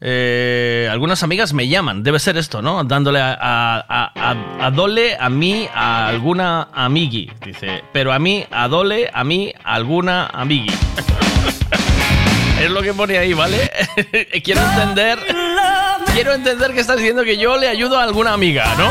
[0.00, 2.84] eh, algunas amigas me llaman, debe ser esto, ¿no?
[2.84, 8.46] Dándole a, a- a- a dole a mí a alguna amigui, dice, pero a mí,
[8.50, 10.72] a dole a mí a alguna amigui.
[12.66, 13.70] Es lo que pone ahí, ¿vale?
[14.42, 15.20] quiero entender.
[16.12, 18.90] Quiero entender que estás diciendo que yo le ayudo a alguna amiga, ¿no?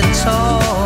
[0.00, 0.77] It's all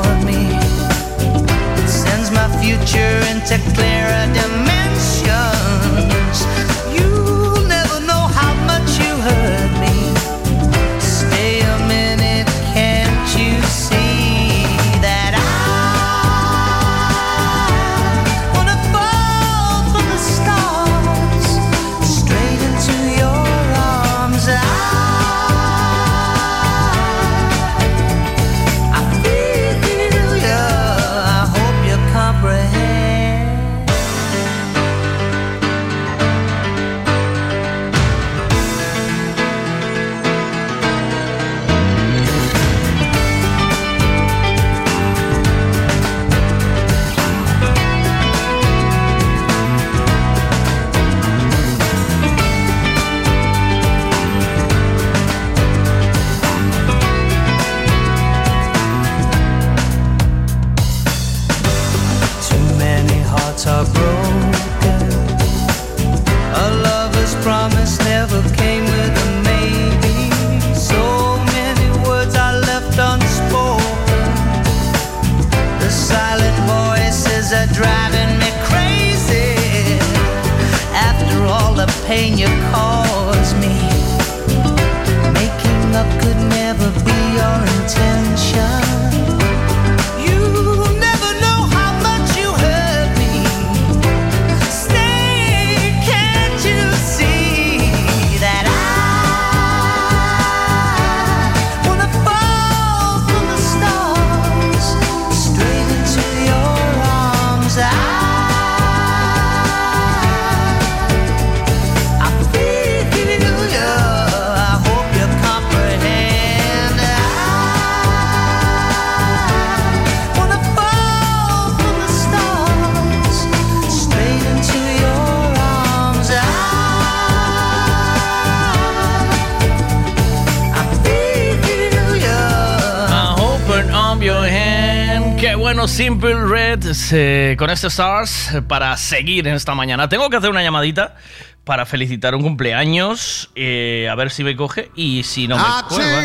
[136.02, 140.08] Simple Red eh, con este Stars eh, para seguir en esta mañana.
[140.08, 141.14] Tengo que hacer una llamadita
[141.62, 143.50] para felicitar un cumpleaños.
[143.54, 146.18] Eh, a ver si me coge y si no me cuelga.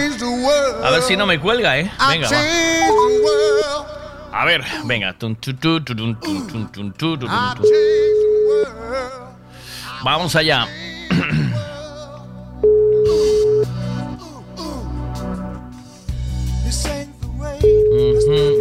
[0.83, 1.91] A ver si no me cuelga, ¿eh?
[2.09, 4.41] Venga, va.
[4.41, 5.15] A ver, venga.
[10.03, 10.67] Vamos allá.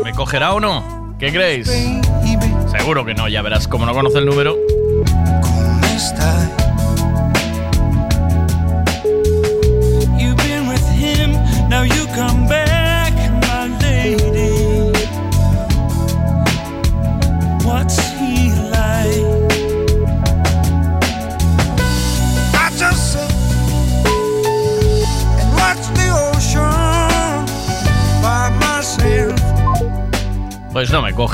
[0.05, 0.96] ¿Me cogerá o no?
[1.19, 1.67] ¿Qué creéis?
[2.67, 4.55] Seguro que no, ya verás, como no conoce el número.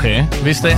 [0.03, 0.77] Okay, wisst ihr?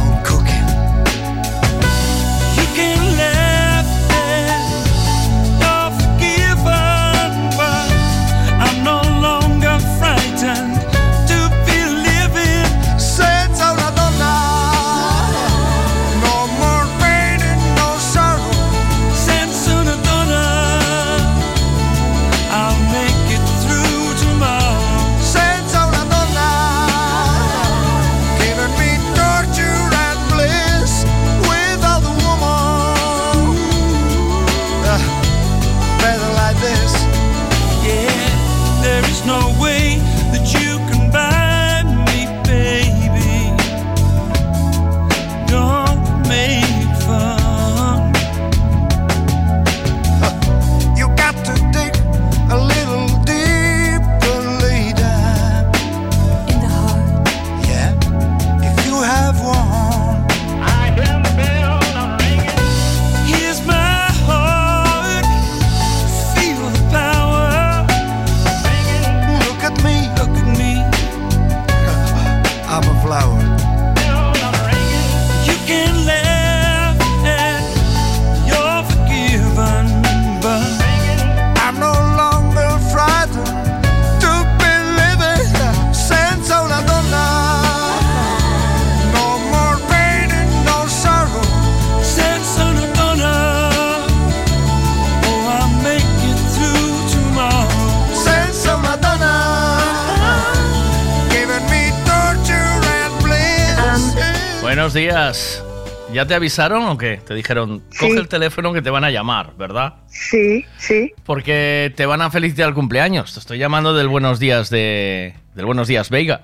[106.25, 107.17] ¿Ya te avisaron o qué?
[107.17, 108.17] Te dijeron, coge Sí.
[108.17, 109.93] el teléfono que te van a llamar, ¿verdad?
[110.07, 111.13] Sí, sí.
[111.23, 113.35] Porque te van a felicitar el cumpleaños.
[113.35, 115.35] Te estoy llamando del Buenos Días de...
[115.53, 116.41] Del Buenos Días, Veiga.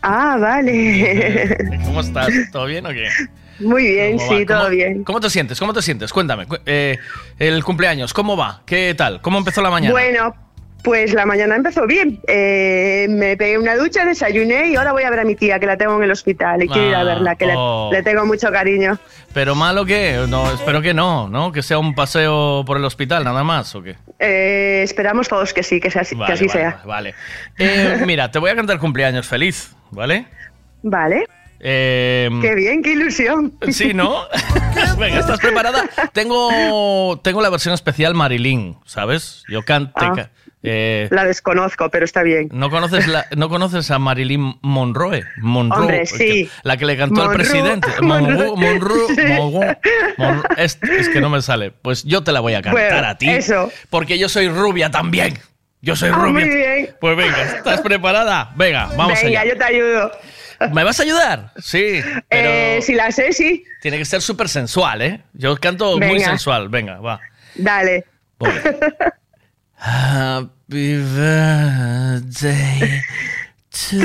[0.00, 1.56] Ah, vale.
[1.84, 2.28] ¿Cómo estás?
[2.52, 3.08] ¿Todo bien o qué?
[3.58, 5.02] Muy bien, sí, todo ¿Cómo- bien.
[5.02, 5.58] ¿Cómo te sientes?
[5.58, 6.12] ¿Cómo te sientes?
[6.12, 6.46] Cuéntame.
[6.46, 6.96] cu- eh,
[7.40, 8.62] el cumpleaños, ¿cómo va?
[8.64, 9.20] ¿Qué tal?
[9.22, 9.90] ¿Cómo empezó la mañana?
[9.92, 10.36] Bueno,
[10.84, 12.20] pues la mañana empezó bien.
[12.28, 15.66] Eh, me pegué una ducha, desayuné y ahora voy a ver a mi tía, que
[15.66, 17.88] la tengo en el hospital y quiero ir a Ah, verla, que le- oh.
[17.90, 18.98] le, tengo mucho cariño.
[19.32, 20.24] ¿Pero malo qué?
[20.28, 21.50] No, espero que no, ¿no?
[21.50, 23.96] Que sea un paseo por el hospital, nada más, ¿o qué?
[24.20, 26.82] Eh, esperamos todos que sí, que, sea así- que así vale, sea.
[26.84, 27.14] Vale.
[27.58, 30.26] Eh, mira, te voy a cantar cumpleaños feliz, ¿vale?
[30.82, 31.24] Vale.
[31.66, 33.54] Eh, Qué bien, qué ilusión.
[33.70, 34.24] Sí, ¿no?
[34.98, 35.86] Venga, ¿estás preparada?
[36.12, 39.44] Tengo, tengo la versión especial Marilyn, ¿sabes?
[39.48, 39.92] Yo canto.
[39.96, 40.28] Ah.
[41.10, 42.48] La desconozco, pero está bien.
[42.52, 45.24] ¿no, conoces la- ¿No conoces a Marilyn Monroe?
[45.38, 46.48] Monroe Hombre, sí.
[46.62, 47.88] La que le cantó al presidente.
[48.02, 48.56] Monroe.
[48.56, 49.22] Monroe, Sí.
[50.56, 51.70] Es, es que no me sale.
[51.70, 53.28] Pues yo te la voy a cantar Bueno, a ti.
[53.28, 53.70] eso.
[53.90, 55.38] Porque yo soy rubia también.
[55.82, 56.46] Yo soy Ah, rubia.
[56.46, 56.96] muy bien.
[57.00, 58.52] Pues venga, ¿estás preparada?
[58.56, 59.52] Venga, vamos Venga, allá.
[59.52, 60.10] yo te ayudo.
[60.72, 61.52] ¿Me vas a ayudar?
[61.58, 63.64] Sí, pero Eh, si la sé, sí.
[63.82, 65.20] tiene que ser súper sensual, ¿eh?
[65.34, 66.70] Yo canto muy sensual.
[66.70, 67.20] Venga, va.
[67.56, 68.04] Dale.
[69.84, 72.80] Happy birthday
[73.70, 74.00] to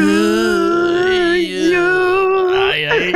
[1.39, 1.87] you.
[2.51, 3.15] Ay, ay.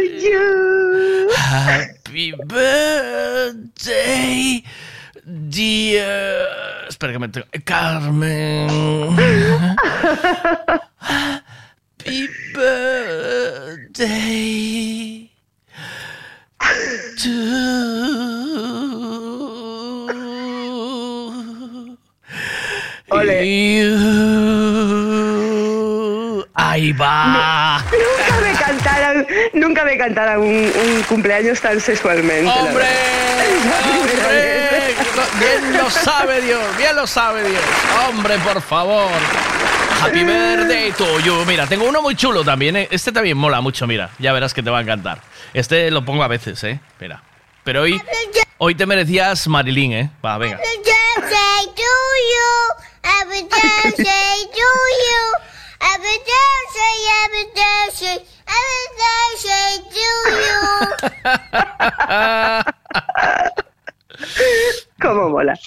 [0.00, 1.28] you.
[1.36, 3.84] Happy birthday,
[5.50, 6.48] dear.
[6.88, 7.46] Espera que me tengo.
[7.66, 8.70] Carmen.
[11.04, 13.84] Happy birthday
[26.96, 27.02] you.
[27.04, 27.84] Ahí va.
[27.90, 32.50] Nunca me cantaran, nunca me cantaran un, un cumpleaños tan sexualmente.
[32.58, 32.84] ¡Hombre!
[33.90, 34.94] ¡Hombre!
[35.38, 37.62] Bien lo sabe Dios, bien lo sabe Dios.
[38.08, 39.10] Hombre, por favor.
[40.02, 41.44] Happy birthday to you.
[41.46, 42.76] Mira, tengo uno muy chulo también.
[42.76, 42.88] ¿eh?
[42.90, 44.10] Este también mola mucho, mira.
[44.18, 45.20] Ya verás que te va a encantar.
[45.54, 46.80] Este lo pongo a veces, ¿eh?
[47.00, 47.22] Mira.
[47.64, 48.00] Pero hoy,
[48.58, 50.10] hoy te merecías Marilyn, ¿eh?
[50.24, 50.58] Va, venga.
[50.58, 51.92] birthday to
[52.32, 52.84] you.
[53.02, 55.43] Happy birthday to you.
[55.94, 57.44] Happy birthday, happy
[59.94, 60.06] to
[62.66, 62.70] you.
[65.04, 65.58] ¿Cómo mola?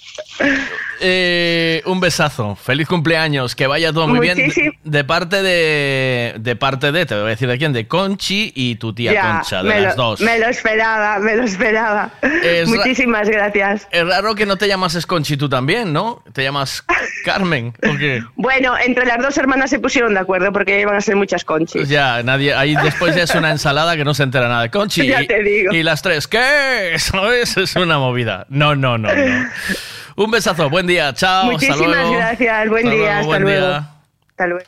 [1.00, 2.56] Eh, un besazo.
[2.56, 3.56] Feliz cumpleaños.
[3.56, 4.52] Que vaya todo muy bien.
[4.84, 6.34] De parte de.
[6.40, 7.06] De parte de.
[7.06, 7.72] Te voy a decir de quién.
[7.74, 9.64] De Conchi y tu tía Ya, Concha.
[9.64, 10.22] De las lo, dos.
[10.22, 12.10] me lo esperaba, me lo esperaba.
[12.22, 13.88] Es ra- Muchísimas gracias.
[13.92, 16.24] Es raro que no te llamas Conchi tú también, ¿no?
[16.34, 16.84] Te llamas
[17.26, 17.74] Carmen.
[17.88, 18.24] ¿O qué?
[18.36, 21.88] Bueno, entre las dos hermanas se pusieron de acuerdo porque iban a ser muchas conchis.
[21.90, 22.54] Ya, nadie.
[22.56, 25.08] Ahí después ya es una ensalada que no se entera nada de Conchi.
[25.08, 25.74] Ya y, te digo.
[25.74, 26.96] y las tres, ¿qué?
[26.98, 27.56] ¿Sabes?
[27.58, 28.46] Es una movida.
[28.50, 29.27] No, no, no, no.
[30.16, 31.42] Un besazo, buen día, chao.
[31.44, 32.12] hasta Muchísimas luego.
[32.14, 33.68] gracias, buen Hasta día, luego, hasta buen luego.
[33.68, 33.90] día.
[34.30, 34.66] Hasta luego.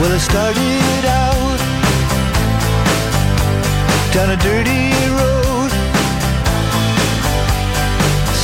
[0.00, 1.58] Well, I started out
[4.14, 4.79] down a dirty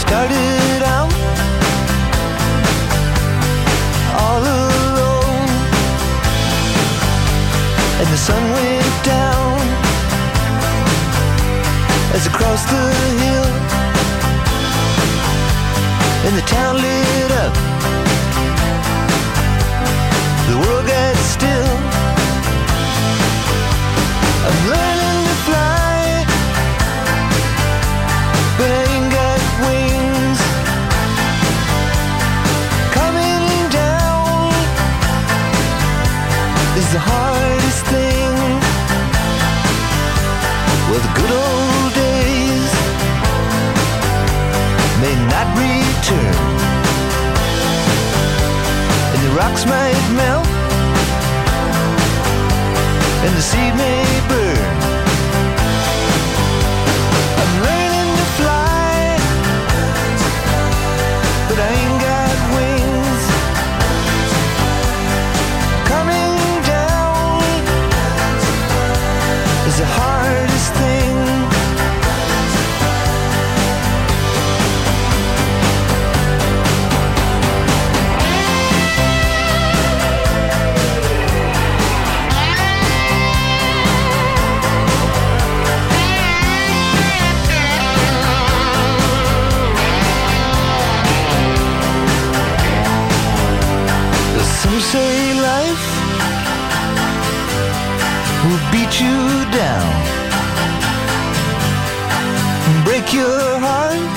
[0.07, 1.13] Started out
[4.23, 5.49] all alone,
[8.01, 9.59] and the sun went down
[12.15, 12.87] as I crossed the
[13.21, 13.51] hill,
[16.27, 17.55] and the town lit up.
[20.49, 21.76] The world got still.
[46.07, 46.35] Return
[49.13, 50.47] and the rocks might melt,
[53.25, 54.16] and the seed may
[94.97, 95.87] say life
[98.45, 99.19] will beat you
[99.63, 99.93] down,
[102.87, 104.15] break your heart,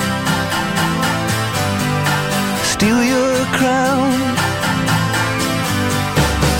[2.72, 4.10] steal your crown.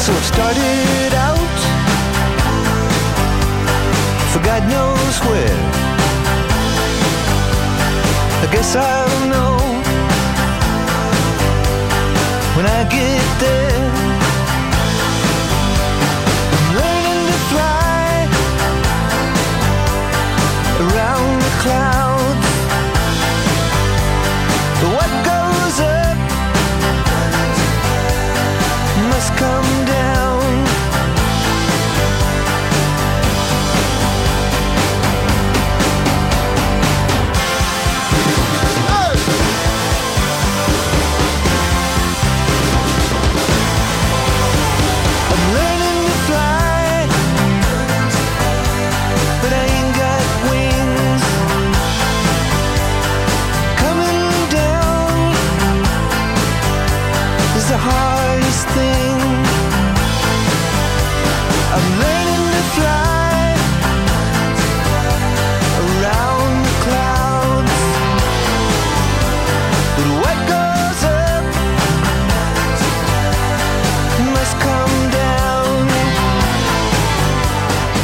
[0.04, 1.58] So it started out
[4.30, 5.62] for God knows where.
[8.44, 9.56] I guess I'll know
[12.56, 13.99] when I get there.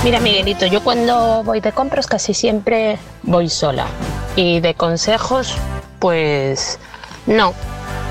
[0.07, 3.87] Mira, Miguelito, yo cuando voy de compras casi siempre voy sola.
[4.37, 5.57] Y de consejos,
[5.99, 6.79] pues
[7.27, 7.55] no.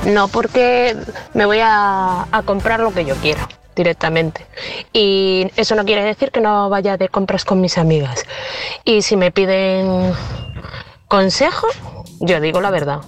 [0.06, 0.96] No, porque
[1.34, 4.46] me voy a, a comprar lo que yo quiero directamente.
[4.94, 8.24] Y eso no quiere decir que no vaya de compras con mis amigas.
[8.84, 10.14] Y si me piden
[11.08, 11.68] consejo,
[12.20, 13.02] yo digo la verdad.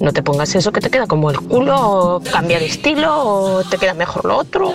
[0.00, 3.64] No te pongas eso que te queda como el culo, o cambia de estilo, o
[3.64, 4.74] te queda mejor lo otro.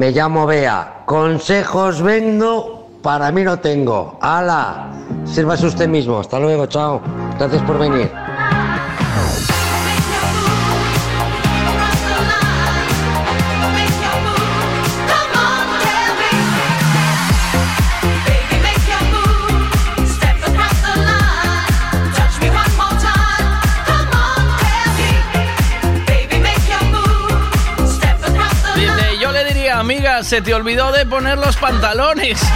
[0.00, 1.02] Me llamo Bea.
[1.04, 4.18] Consejos vendo, para mí no tengo.
[4.22, 4.86] ¡Hala!
[5.26, 6.18] Sírvase usted mismo.
[6.18, 7.02] Hasta luego, chao.
[7.38, 8.09] Gracias por venir.
[30.30, 32.40] Se te olvidó de poner los pantalones.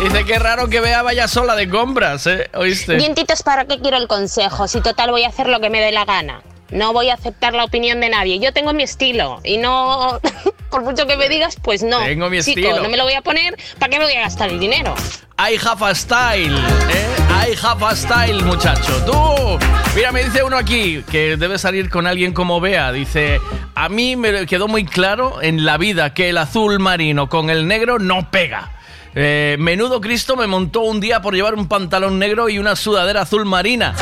[0.00, 2.48] Dice, qué raro que vea vaya sola de compras, ¿eh?
[2.54, 2.94] ¿Oíste?
[2.94, 4.68] Dientitos, ¿para qué quiero el consejo?
[4.68, 6.42] Si total voy a hacer lo que me dé la gana.
[6.70, 8.38] No voy a aceptar la opinión de nadie.
[8.38, 10.20] Yo tengo mi estilo y no,
[10.70, 11.98] por mucho que me digas, pues no.
[11.98, 12.80] Tengo mi Chico, estilo.
[12.80, 13.56] no me lo voy a poner.
[13.80, 14.94] ¿Para qué me voy a gastar el dinero?
[15.36, 16.56] I have a style,
[16.90, 17.09] ¿eh?
[17.42, 18.92] I have a style, muchacho.
[19.06, 19.58] Tú,
[19.96, 22.92] mira, me dice uno aquí que debe salir con alguien como Bea.
[22.92, 23.40] Dice,
[23.74, 27.66] a mí me quedó muy claro en la vida que el azul marino con el
[27.66, 28.72] negro no pega.
[29.14, 33.22] Eh, menudo Cristo me montó un día por llevar un pantalón negro y una sudadera
[33.22, 33.94] azul marina.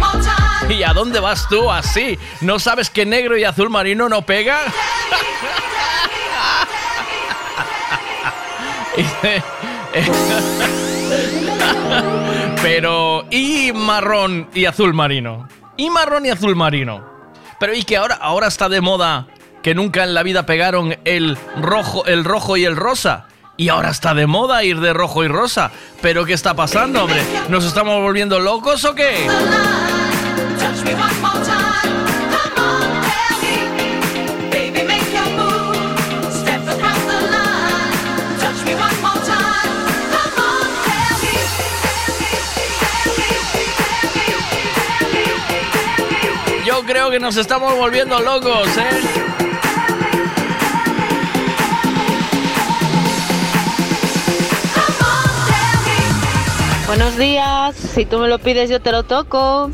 [0.70, 2.18] ¿Y a dónde vas tú así?
[2.40, 4.58] ¿No sabes que negro y azul marino no pega?
[12.62, 15.48] Pero, ¿y marrón y azul marino?
[15.78, 17.02] ¿Y marrón y azul marino?
[17.58, 19.28] Pero, ¿y que ahora, ahora está de moda
[19.62, 23.26] que nunca en la vida pegaron el rojo, el rojo y el rosa?
[23.56, 25.70] Y ahora está de moda ir de rojo y rosa.
[26.02, 27.22] ¿Pero qué está pasando, hombre?
[27.48, 29.26] ¿Nos estamos volviendo locos o qué?
[46.90, 49.00] Creo que nos estamos volviendo locos, ¿eh?
[56.88, 59.70] Buenos días, si tú me lo pides yo te lo toco.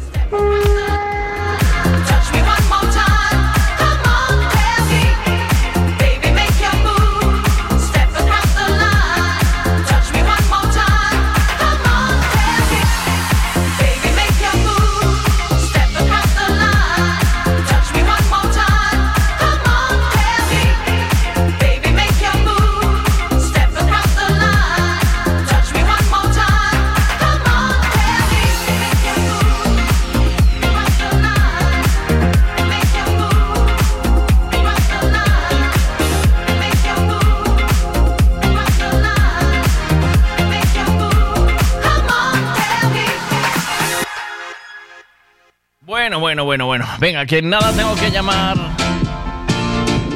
[46.07, 46.87] Bueno, bueno, bueno, bueno.
[47.01, 48.57] Venga, que nada tengo que llamar.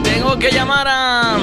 [0.05, 1.37] Tengo que llamar a.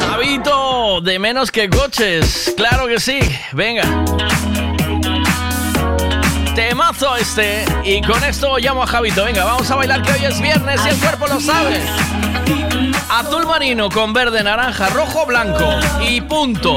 [0.00, 2.54] Javito, de menos que coches.
[2.56, 3.20] Claro que sí.
[3.52, 3.82] Venga.
[6.54, 7.66] Temazo este.
[7.84, 9.26] Y con esto llamo a Javito.
[9.26, 11.78] Venga, vamos a bailar que hoy es viernes y el cuerpo lo sabe.
[13.10, 15.74] Azul marino con verde, naranja, rojo, blanco.
[16.00, 16.76] Y punto.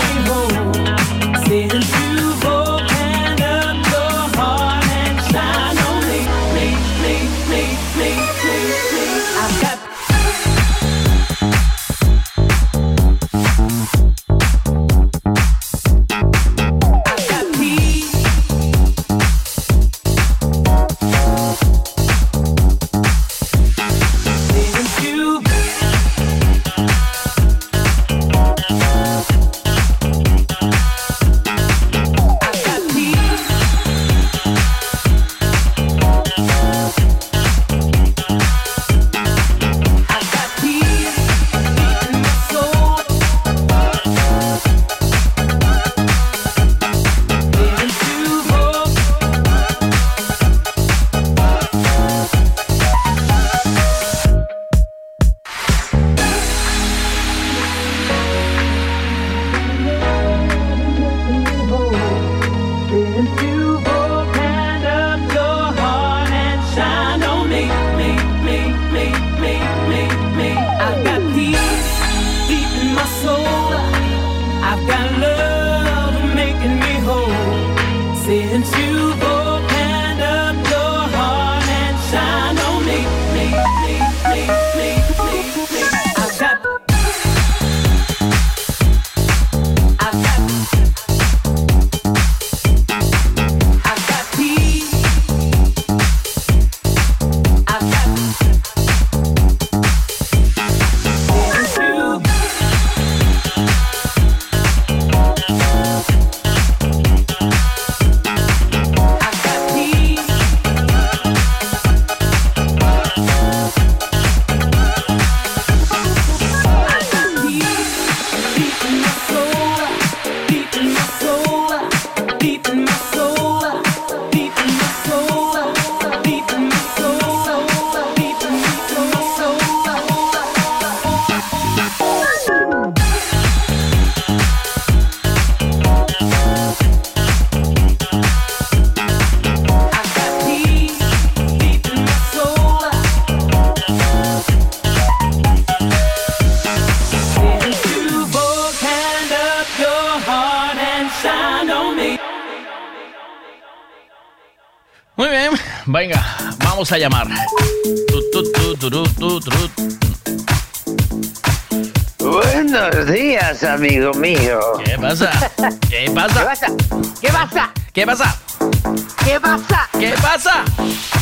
[170.11, 170.65] ¿Qué pasa?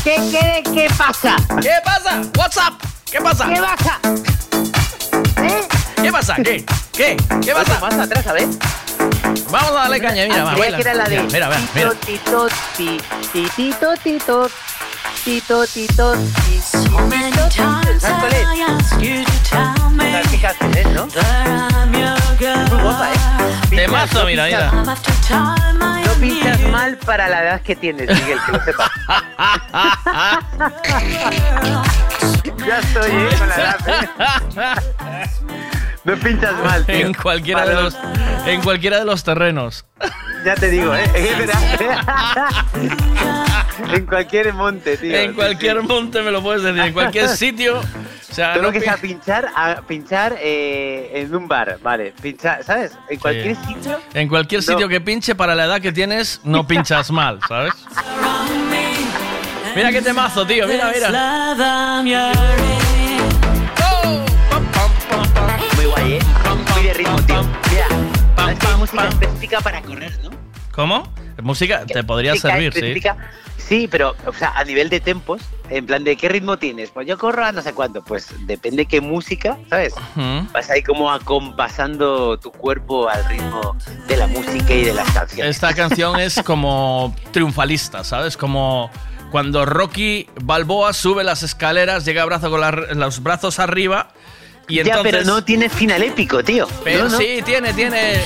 [0.03, 1.35] ¿Qué qué, qué pasa?
[1.61, 2.22] ¿Qué pasa?
[2.35, 2.74] What's up?
[3.06, 3.48] ¿Qué pasa?
[3.48, 4.00] ¿Qué pasa?
[5.43, 5.68] ¿Eh?
[6.01, 6.35] ¿Qué pasa?
[6.38, 6.66] ¿Qué?
[6.93, 7.16] ¿Qué?
[7.45, 7.80] ¿Qué pasa?
[7.82, 8.48] Más atrás, a ver.
[9.51, 10.77] Vamos a darle caña, mira, Ah, va, creía baila.
[10.77, 11.92] que era la de Mira, mira, mira.
[12.03, 12.98] Tito, ti,
[13.32, 14.50] ti, tito, tito,
[15.24, 16.16] tito, tito, ti, tito,
[16.69, 18.48] ¿Sabes cuál es?
[19.49, 21.07] ¿Sabes qué canción es, no?
[22.69, 23.15] Muy guapa, ¿eh?
[23.69, 24.72] Temazo, mira, mira.
[24.72, 24.95] No
[26.19, 28.89] pinchas mal para la edad que tienes, Miguel, que lo sepas.
[32.67, 33.30] ya estoy, ¿eh?
[33.38, 33.77] Con la edad,
[36.09, 36.95] No pinchas mal, tío.
[36.95, 37.97] En cualquiera de los
[38.45, 39.85] en cualquiera de los terrenos.
[40.45, 41.03] Ya te digo, ¿eh?
[41.13, 41.61] Es verdad.
[43.93, 45.15] en cualquier monte, tío.
[45.15, 47.79] En cualquier monte me lo puedes decir, en cualquier sitio.
[47.79, 52.13] O sea, Todo no lo que sea pinchar, a pinchar eh, en un bar, vale.
[52.21, 52.91] Pinchar, ¿sabes?
[53.09, 53.61] En cualquier Sí.
[53.73, 53.99] sitio.
[54.13, 57.73] En cualquier sitio que pinche para la edad que tienes, no pinchas mal, ¿sabes?
[59.75, 60.91] Mira qué temazo, tío, mira,
[62.01, 62.39] mira.
[67.00, 67.44] Ritmo, tío.
[67.72, 67.88] Mira,
[68.36, 70.30] ¿sabes que hay música específica para correr, no?
[70.72, 71.14] ¿Cómo?
[71.42, 72.80] Música te podría Música servir, sí.
[72.80, 73.18] específica.
[73.58, 76.90] Sí, pero, o sea, a nivel de tempos, en plan de qué ritmo tienes.
[76.90, 78.03] Pues yo corro a no sé cuánto.
[78.03, 79.94] Pues depende qué música, ¿sabes?
[80.52, 83.76] Vas ahí como acompasando tu cuerpo al ritmo
[84.08, 85.56] de la música y de las canciones.
[85.56, 88.36] Esta canción es como triunfalista, ¿sabes?
[88.38, 88.90] Como
[89.32, 94.10] cuando Rocky Balboa sube las escaleras, llega brazo con la- los brazos arriba
[94.69, 96.67] y ya, pero no tiene final épico, tío.
[96.83, 97.17] Pero No, no.
[97.17, 98.22] sí, tiene, tiene.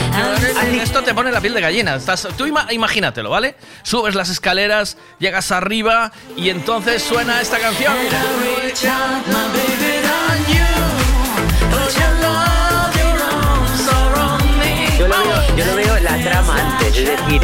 [0.81, 1.95] Esto te pone la piel de gallina.
[1.95, 3.55] Estás, tú ima- imagínatelo, ¿vale?
[3.83, 7.93] Subes las escaleras, llegas arriba y entonces suena esta canción.
[14.97, 17.41] Yo lo, veo, yo lo veo la trama antes, es decir,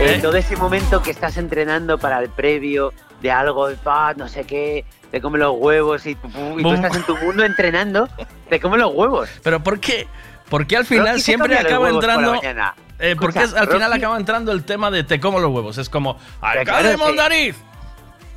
[0.00, 0.14] ¿Eh?
[0.14, 4.44] en todo ese momento que estás entrenando para el previo de algo, pa, no sé
[4.44, 6.28] qué, te come los huevos y, tú-
[6.58, 6.74] y tú Bum.
[6.74, 8.08] estás en tu mundo entrenando,
[8.48, 9.28] te come los huevos.
[9.42, 10.06] Pero ¿por qué?
[10.50, 12.34] Porque al final Rocky siempre acaba por entrando.
[12.34, 12.74] mañana.
[12.98, 15.50] Eh, porque Escucha, es- al final Rocky- acaba entrando el tema de te como los
[15.52, 15.78] huevos.
[15.78, 16.96] Es como, ¡alcalde.
[16.96, 17.56] Mondariz!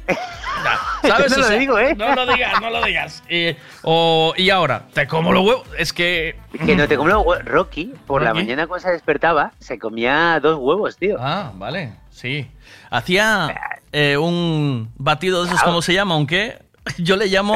[0.64, 1.32] Ya, ¿Sabes?
[1.32, 1.96] No O lo sea, digo, ¿eh?
[1.96, 3.24] No lo digas, no lo digas.
[3.30, 5.68] Y, o, y ahora, te como los huevos.
[5.78, 6.36] Es que.
[6.66, 7.46] Que no te come los huevos.
[7.46, 11.18] Rocky, por la mañana cuando se despertaba, se comía dos huevos, tío.
[11.20, 12.48] Ah, vale, sí.
[12.92, 13.48] Hacía
[13.92, 16.16] eh, un batido de esos, ¿cómo se llama?
[16.16, 16.60] Aunque
[16.98, 17.56] yo le llamo.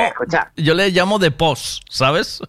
[0.56, 2.42] Yo le llamo de pos, ¿sabes?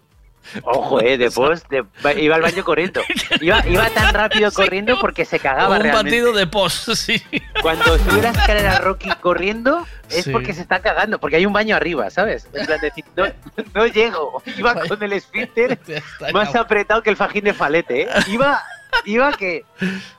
[0.62, 1.84] Ojo, eh, después de-
[2.22, 3.00] iba al baño corriendo.
[3.40, 6.04] Iba, iba tan rápido corriendo porque se cagaba un realmente.
[6.20, 7.20] batido de pos, sí.
[7.62, 10.30] Cuando sube la escalera Rocky corriendo es Sí.
[10.30, 12.46] porque se está cagando, porque hay un baño arriba, ¿sabes?
[12.52, 13.24] En plan de decir, no,
[13.74, 14.40] no llego.
[14.56, 15.80] Iba con el esfínter
[16.32, 18.08] más apretado que el fajín de falete, ¿eh?
[18.28, 18.62] Iba,
[19.04, 19.64] iba que...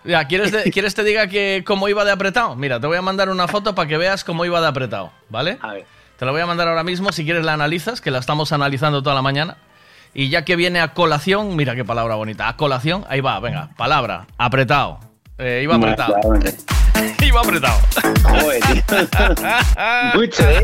[0.04, 2.56] Ya, ¿quieres, de- ¿quieres te diga que cómo iba de apretado?
[2.56, 5.58] Mira, te voy a mandar una foto para que veas cómo iba de apretado, ¿vale?
[5.62, 5.86] A ver.
[6.18, 9.04] Te la voy a mandar ahora mismo, si quieres la analizas, que la estamos analizando
[9.04, 9.58] toda la mañana.
[10.14, 13.70] Y ya que viene a colación, mira qué palabra bonita, a colación, ahí va, venga,
[13.78, 15.00] palabra, apretado.
[15.40, 16.16] Eh, iba apretado.
[17.26, 17.80] iba apretado.
[18.24, 18.62] Joder,
[20.16, 20.64] Mucho, ¿eh?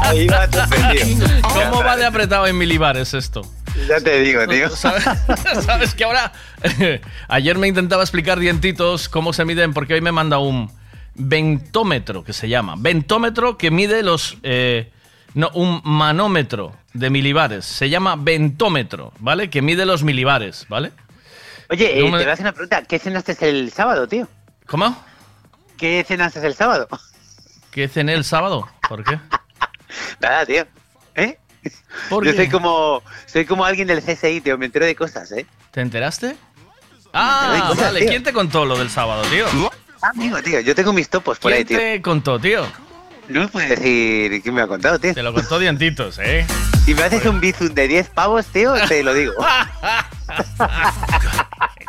[0.00, 1.26] Ahí va sorprendido.
[1.42, 3.42] ¿Cómo va de apretado en milibares esto?
[3.88, 4.68] Ya te digo, tío.
[4.68, 5.04] ¿Sabes,
[5.64, 6.32] sabes que ahora...
[7.28, 10.70] Ayer me intentaba explicar dientitos cómo se miden, porque hoy me manda un
[11.14, 12.74] ventómetro, que se llama.
[12.76, 14.36] Ventómetro que mide los...
[14.42, 14.90] eh,
[15.34, 17.64] no, un manómetro de milibares.
[17.64, 19.48] Se llama ventómetro, ¿vale?
[19.48, 20.92] Que mide los milibares, ¿vale?
[21.70, 22.82] Oye, eh, te voy a hacer una pregunta.
[22.82, 24.28] ¿Qué cenaste el sábado, tío?
[24.66, 24.96] ¿Cómo?
[25.78, 26.88] ¿Qué cenaste el sábado?
[27.70, 28.68] ¿Qué cené el sábado?
[28.88, 29.18] ¿Por qué?
[30.20, 30.66] Nada, tío.
[31.14, 31.38] ¿Eh?
[32.08, 32.36] ¿Por Yo qué?
[32.38, 34.58] soy como, soy como alguien del CSI, tío.
[34.58, 35.46] Me entero de cosas, ¿eh?
[35.70, 36.36] ¿Te enteraste?
[37.12, 38.00] Ah, cosas, vale.
[38.00, 38.08] tío.
[38.10, 39.46] ¿Quién te contó lo del sábado, tío?
[40.02, 41.78] Amigo, tío, yo tengo mis topos por ahí, ¿Quién tío.
[41.78, 42.66] te contó, tío?
[43.32, 45.14] No me puedes decir quién me ha contado, tío.
[45.14, 46.46] Te lo contó Dientitos, ¿eh?
[46.84, 49.32] Si me haces un bizum de 10 pavos, tío, te lo digo.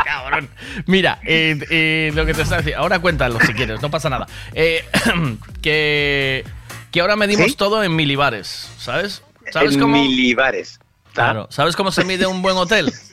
[0.05, 0.49] Cabrón.
[0.85, 2.81] Mira, eh, eh, lo que te está diciendo.
[2.81, 4.27] Ahora cuéntalo si quieres, no pasa nada.
[4.53, 4.85] Eh,
[5.63, 6.43] que,
[6.91, 7.55] que ahora medimos ¿Sí?
[7.55, 9.23] todo en milibares, ¿sabes?
[9.51, 9.97] ¿Sabes En cómo?
[9.97, 10.79] milibares.
[11.13, 11.47] Claro.
[11.49, 12.93] ¿Sabes cómo se mide un buen hotel?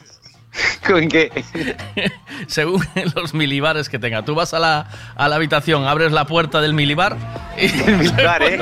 [0.87, 1.31] ¿Con qué?
[2.49, 4.25] Según los milibares que tenga.
[4.25, 7.17] Tú vas a la, a la habitación, abres la puerta del milibar
[7.57, 7.67] y...
[7.87, 8.59] El milibar, ¿eh?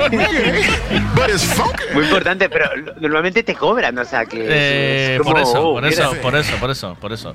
[1.93, 2.69] Muy importante, pero
[2.99, 4.45] normalmente te cobran, o sea que.
[4.47, 7.33] Eh, es como, por eso, oh, por eso, por eso, por eso, por eso.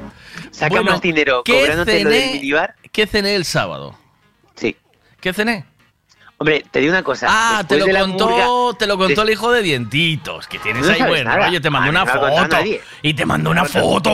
[0.51, 2.75] Saca más dinero ¿qué cobrándote lo del cené- milibar.
[2.93, 3.99] ¿Qué cené el sábado?
[4.55, 4.77] Sí.
[5.21, 5.65] ¿Qué cené?
[6.37, 7.27] Hombre, te digo una cosa.
[7.31, 10.93] Ah, te lo contó, murga- te lo contó el hijo de dientitos, que tienes No
[10.93, 11.47] ahí sabes buen nada.
[11.47, 12.57] rollo, te mandó una no foto.
[13.03, 14.11] Y te mandó una foto,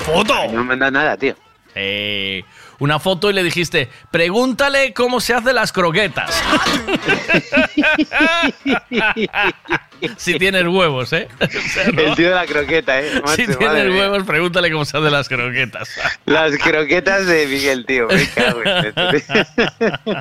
[0.00, 0.34] foto.
[0.52, 1.34] No me manda nada, tío.
[1.74, 2.44] Eh,
[2.82, 6.42] una foto y le dijiste, pregúntale cómo se hacen las croquetas.
[10.16, 11.28] si tienes huevos, ¿eh?
[11.40, 12.00] O sea, ¿no?
[12.00, 13.20] El tío de la croqueta, eh.
[13.24, 14.00] macho, Si tienes mía.
[14.00, 15.90] huevos, pregúntale cómo se hacen las croquetas.
[16.26, 18.08] Las croquetas de Miguel, tío.
[18.08, 19.92] Me cago en esto, tío.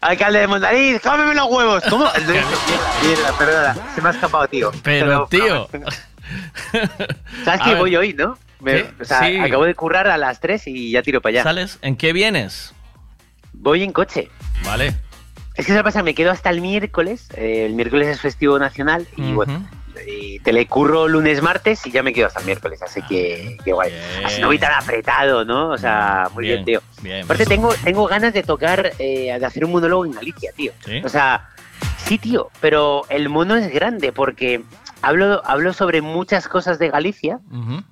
[0.00, 1.82] Alcalde de Mondariz, cómeme los huevos.
[1.90, 2.04] ¿Cómo?
[3.04, 3.76] Mierda, perdona.
[3.96, 4.70] Se me ha escapado, tío.
[4.84, 5.68] Pero, tío.
[7.44, 8.38] ¿Sabes que voy hoy, no?
[9.00, 9.38] O sea, Sí.
[9.38, 11.42] acabo de currar a las 3 y ya tiro para allá.
[11.42, 11.78] ¿Sales?
[11.82, 12.72] ¿En qué vienes?
[13.52, 14.28] Voy en coche.
[14.64, 14.94] Vale.
[15.54, 17.28] Es que se pasa, me quedo hasta el miércoles.
[17.36, 19.68] eh, el miércoles es festivo nacional y bueno,
[20.06, 22.80] y telecurro lunes, martes y ya me quedo hasta el miércoles.
[22.82, 23.92] Así que, qué guay.
[24.24, 25.68] Así no voy tan apretado, ¿no?
[25.70, 26.80] O sea, muy bien, tío.
[27.02, 27.24] Bien.
[27.24, 30.72] Aparte, tengo, tengo ganas de tocar, eh, de hacer un monólogo en Galicia, tío.
[30.84, 31.02] ¿Sí?
[31.04, 31.50] O sea,
[31.98, 34.62] sí, tío, pero el mono es grande porque
[35.02, 37.38] hablo, hablo sobre muchas cosas de Galicia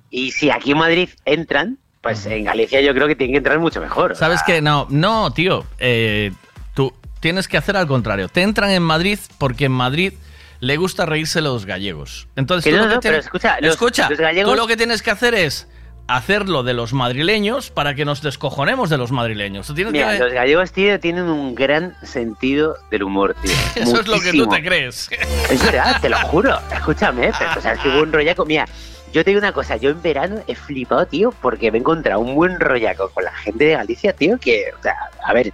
[0.09, 3.59] y si aquí en Madrid entran, pues en Galicia yo creo que tienen que entrar
[3.59, 4.15] mucho mejor.
[4.15, 4.61] ¿Sabes qué?
[4.61, 5.65] No, no, tío.
[5.79, 6.31] eh,
[6.73, 8.27] tú tienes que hacer al contrario.
[8.29, 10.13] Te entran en Madrid porque en Madrid
[10.59, 12.27] le gusta reírse los gallegos.
[12.35, 14.55] Entonces, Que tú no, lo que no, pero tienes- escucha, los- escucha, los gallegos- tú
[14.59, 15.67] lo que tienes que hacer es
[16.15, 19.67] hacerlo de los madrileños para que nos descojonemos de los madrileños.
[19.67, 23.51] Tú tienes Mira, que- los gallegos, tío, tienen un gran sentido del humor, tío.
[23.75, 25.09] Eso es lo que tú te crees.
[25.49, 26.57] Es verdad, te lo juro.
[26.73, 28.45] Escúchame, pero, o sea, es que buen rollaco.
[28.45, 28.65] Mira,
[29.13, 32.19] yo te digo una cosa, yo en verano he flipado, tío, porque me he encontrado
[32.21, 35.51] un buen rollaco con la gente de Galicia, tío, que, o sea, a ver,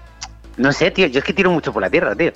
[0.58, 2.32] no sé, tío, yo es que tiro mucho por la tierra, tío.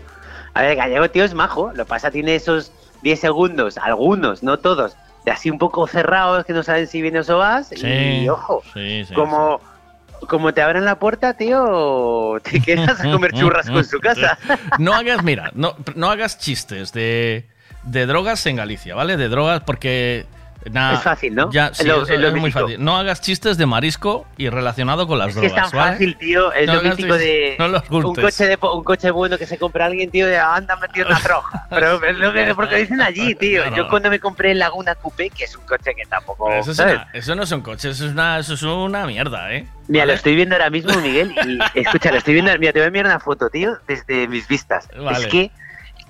[0.53, 1.71] A ver, el gallego, tío, es majo.
[1.75, 2.71] Lo pasa, tiene esos
[3.03, 7.29] 10 segundos, algunos, no todos, de así un poco cerrados que no saben si vienes
[7.29, 7.67] o vas.
[7.67, 9.59] Sí, y ojo, sí, sí, como,
[10.27, 14.37] como te abran la puerta, tío, te quedas a comer churrasco en su casa.
[14.79, 17.45] No hagas, mira, no, no hagas chistes de,
[17.83, 19.17] de drogas en Galicia, ¿vale?
[19.17, 20.25] De drogas porque...
[20.63, 21.51] Es fácil, ¿no?
[21.51, 22.83] Ya, sí, Es lo- eso es lo es muy fácil.
[22.83, 25.91] No hagas chistes de marisco y relacionado con las Es que es drogas, tan ¿vale?
[25.93, 26.53] fácil, tío.
[26.53, 29.57] Es No lo mítico de no los un coche de un coche bueno que se
[29.57, 31.65] compra alguien, tío, de anda metido una troja.
[31.69, 33.69] Pero es lo que porque dicen allí, tío.
[33.69, 33.75] No.
[33.77, 36.51] Yo cuando me compré el Laguna Coupé, que es un coche que tampoco.
[36.51, 36.95] Eso, es ¿sabes?
[36.95, 39.65] una- eso no son coches, eso es una, eso es una mierda, ¿eh?
[39.87, 42.51] Mira, lo estoy viendo ahora mismo, Miguel, y escucha, lo estoy viendo.
[42.59, 44.87] Mira, te voy a enviar una foto, tío, desde mis vistas.
[44.97, 45.17] Vale.
[45.19, 45.51] Es que,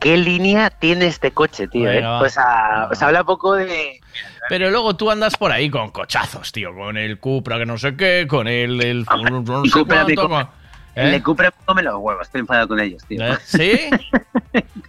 [0.01, 1.85] ¿qué línea tiene este coche, tío?
[1.89, 2.19] Venga, eh?
[2.19, 4.01] Pues a- os habla poco de.
[4.49, 7.95] Pero luego tú andas por ahí con cochazos, tío, con el Cupra, que no sé
[7.95, 8.81] qué, con el...
[8.83, 10.45] el no Y sé Cupra, cuánto, Cupra.
[10.45, 10.61] con-
[10.95, 11.11] El ¿Eh?
[11.11, 13.25] de Cupra come los huevos, estoy enfadado con ellos, tío.
[13.25, 13.37] ¿Eh?
[13.45, 13.79] ¿Sí?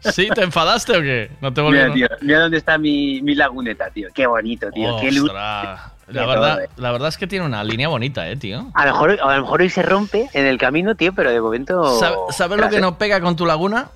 [0.11, 0.29] ¿Sí?
[0.35, 1.31] ¿Te enfadaste o qué?
[1.41, 2.09] No te Mira, volvió.
[2.09, 4.09] tío, mira dónde está mi, mi laguneta, tío.
[4.13, 4.97] Qué bonito, tío.
[5.01, 5.31] Qué luz.
[5.33, 6.69] La verdad, eh.
[6.77, 8.67] la verdad es que tiene una línea bonita, eh, tío.
[8.75, 11.41] A lo, mejor, a lo mejor hoy se rompe en el camino, tío, pero de
[11.41, 11.99] momento.
[12.01, 13.87] ¿Sabe- ¿Sabes lo que no pega con tu laguna?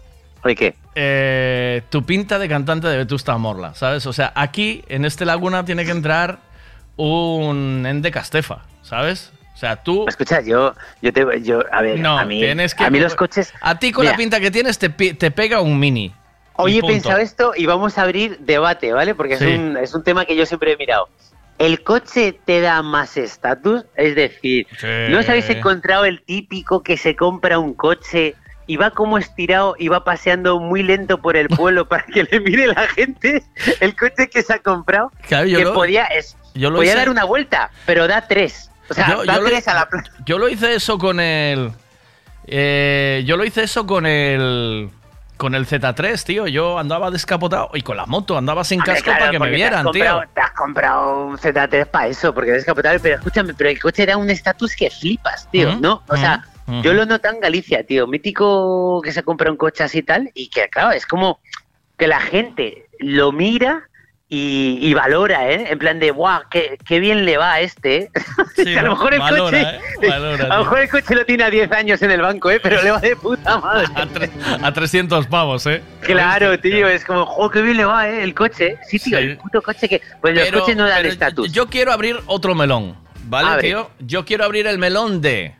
[0.42, 0.74] ¿Oye qué?
[0.94, 4.06] Eh, tu pinta de cantante de Vetusta Morla, ¿sabes?
[4.06, 6.38] O sea, aquí, en este laguna, tiene que entrar
[6.96, 9.32] un Ende Castefa, ¿sabes?
[9.54, 10.06] O sea, tú...
[10.06, 12.84] Escucha, yo, yo te, yo, a ver, No, a mí, tienes que...
[12.84, 13.52] a mí los coches.
[13.60, 16.12] A ti con Mira, la pinta que tienes te, te pega un mini.
[16.54, 19.14] Hoy Y he pensado esto y vamos a abrir debate, ¿vale?
[19.14, 21.08] Porque es, un, es un tema que yo siempre he mirado.
[21.58, 23.84] ¿El coche te da más estatus?
[23.94, 24.86] Es decir, Sí.
[25.08, 28.34] ¿no os habéis encontrado el típico que se compra un coche
[28.66, 32.40] y va como estirado y va paseando muy lento por el pueblo para que le
[32.40, 33.42] mire la gente
[33.80, 35.12] el coche que se ha comprado?
[35.28, 38.26] Claro, yo que lo- podía, es, yo lo podía hice- dar una vuelta, pero da
[38.26, 38.70] tres.
[38.88, 40.10] O sea, Yo- da yo lo- tres a la plaza.
[40.24, 41.72] Yo lo hice eso con el.
[42.46, 44.90] eh, yo lo hice eso con el.
[45.36, 46.46] Con el Z3, tío.
[46.46, 49.46] Yo andaba descapotado y con la moto andaba sin Hombre, casco claro, para que me
[49.48, 50.28] te vieran, comprado- tío.
[50.34, 54.06] Te has comprado un Z3 para eso, porque es descapotable, pero escúchame, pero el coche
[54.06, 56.02] da un estatus que flipas, tío, ¿no?
[56.08, 56.42] O sea,
[56.82, 60.30] yo lo noto en Galicia, tío, mítico que se compra un coche así y tal,
[60.34, 61.40] y que, claro, es como
[61.98, 63.88] que la gente lo mira
[64.28, 65.66] y, y valora, ¿eh?
[65.70, 68.10] En plan de, guau, qué, qué bien le va a este,
[68.56, 68.78] ¿eh?
[68.78, 69.60] A lo mejor el valora, coche...
[70.02, 70.08] ¿eh?
[70.08, 72.58] Valora, a lo mejor el coche lo tiene a 10 años en el banco, ¿eh?
[72.60, 73.86] Pero le va de puta madre.
[74.62, 75.80] A 300 pavos, ¿eh?
[76.00, 78.24] Claro, tío, es como, jo, qué bien le va, ¿eh?
[78.24, 78.76] El coche.
[78.88, 79.24] Sí, tío, Sí.
[79.24, 80.02] el puto coche que...
[80.20, 81.52] Pues los Pero- coches no dan estatus.
[81.52, 82.96] Yo quiero abrir otro melón,
[83.26, 83.90] ¿vale, tío?
[84.00, 85.54] Yo quiero abrir el melón de.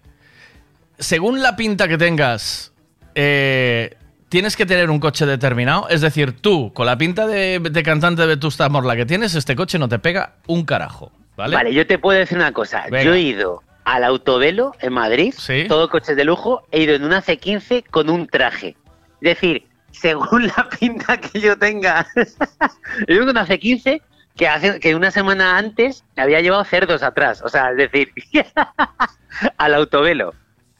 [0.98, 2.72] Según la pinta que tengas,
[3.14, 3.96] eh,
[4.28, 5.88] tienes que tener un coche determinado.
[5.88, 9.56] Es decir, tú, con la pinta de, de cantante de Vetusta Morla que tienes, este
[9.56, 11.56] coche no te pega un carajo, ¿vale?
[11.56, 12.84] Vale, yo te puedo decir una cosa.
[12.90, 13.04] Venga.
[13.04, 15.32] Yo he ido al Autovelo en Madrid,
[15.68, 18.76] todo coches de lujo, he ido en una C15 con un traje.
[19.20, 22.06] Es decir, según la pinta que yo tenga,
[23.06, 24.02] he ido con una C15
[24.36, 27.42] que, hace, que una semana antes había llevado cerdos atrás.
[27.42, 28.12] O sea, es decir,
[29.56, 30.34] al Autovelo,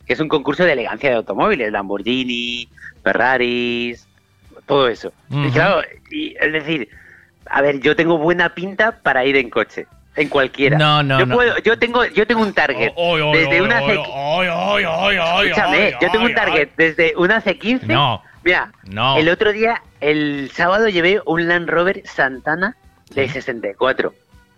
[0.06, 2.68] que es un concurso de elegancia de automóviles, Lamborghini,
[3.02, 4.06] Ferraris,
[4.66, 5.12] todo eso.
[5.30, 5.52] Y Ujú.
[5.52, 6.88] claro, y, es decir,
[7.46, 10.78] a ver, yo tengo buena pinta para ir en coche, en cualquiera.
[10.78, 11.34] No, no, yo no.
[11.34, 12.92] Puedo, yo tengo, yo tengo un target
[13.32, 13.96] desde una Escúchame,
[16.00, 17.82] yo tengo un target desde una C15.
[17.86, 18.22] No.
[18.44, 19.18] Mira, No.
[19.18, 22.76] el otro día, el sábado llevé un Land Rover Santana
[23.12, 24.14] de 64.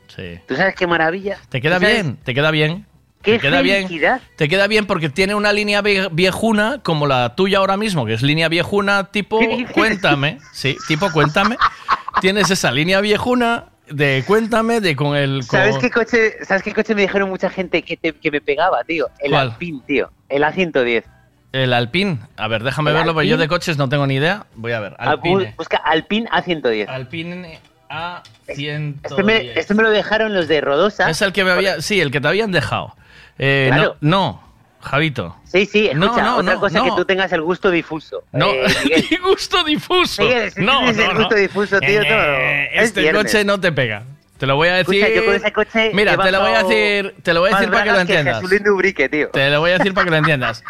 [0.08, 0.38] Sí.
[0.46, 1.38] ¿Tú sabes qué maravilla?
[1.48, 2.84] Te queda ¿Tú sabes bien, te queda bien.
[3.32, 4.16] Qué te queda felicidad.
[4.20, 4.28] bien.
[4.36, 8.14] Te queda bien porque tiene una línea vie- viejuna como la tuya ahora mismo, que
[8.14, 9.40] es línea viejuna tipo
[9.72, 11.56] cuéntame, sí, tipo cuéntame.
[12.20, 16.74] Tienes esa línea viejuna de cuéntame de con el con- ¿Sabes qué coche, ¿sabes qué
[16.74, 19.08] coche me dijeron mucha gente que, te- que me pegaba, tío?
[19.18, 19.50] El ¿Cuál?
[19.52, 20.10] Alpine, tío.
[20.28, 21.04] El A110.
[21.52, 22.18] el Alpine.
[22.36, 24.44] A ver, déjame ¿El verlo, porque yo de coches no tengo ni idea.
[24.56, 24.94] Voy a ver.
[24.98, 25.54] Ah, Alpine.
[25.56, 26.86] Busca Alpine A110.
[26.88, 27.58] Alpine
[27.88, 28.94] A110.
[29.04, 31.08] Este me, este me lo dejaron los de Rodosa.
[31.08, 32.94] Es el que me había, sí, el que te habían dejado.
[33.38, 33.96] Eh, Claro.
[34.00, 34.42] No, no,
[34.80, 35.36] Javito.
[35.44, 38.22] Sí, sí, No, escucha, no, otra no, cosa que tú tengas el gusto difuso.
[38.32, 38.66] No, Eh,
[39.10, 40.22] mi gusto difuso.
[40.22, 41.14] Miguel, si no, tienes el no.
[41.20, 43.24] gusto difuso, tío, Eh, este viernes.
[43.24, 44.02] coche no te pega.
[44.38, 45.02] Te lo voy a decir.
[45.02, 47.56] Escucha, yo con ese coche Mira, te lo voy a decir, te lo voy a
[47.56, 48.42] decir para que lo entiendas.
[48.72, 49.28] Ubrique, tío.
[49.30, 50.62] Te lo voy a decir para que lo entiendas.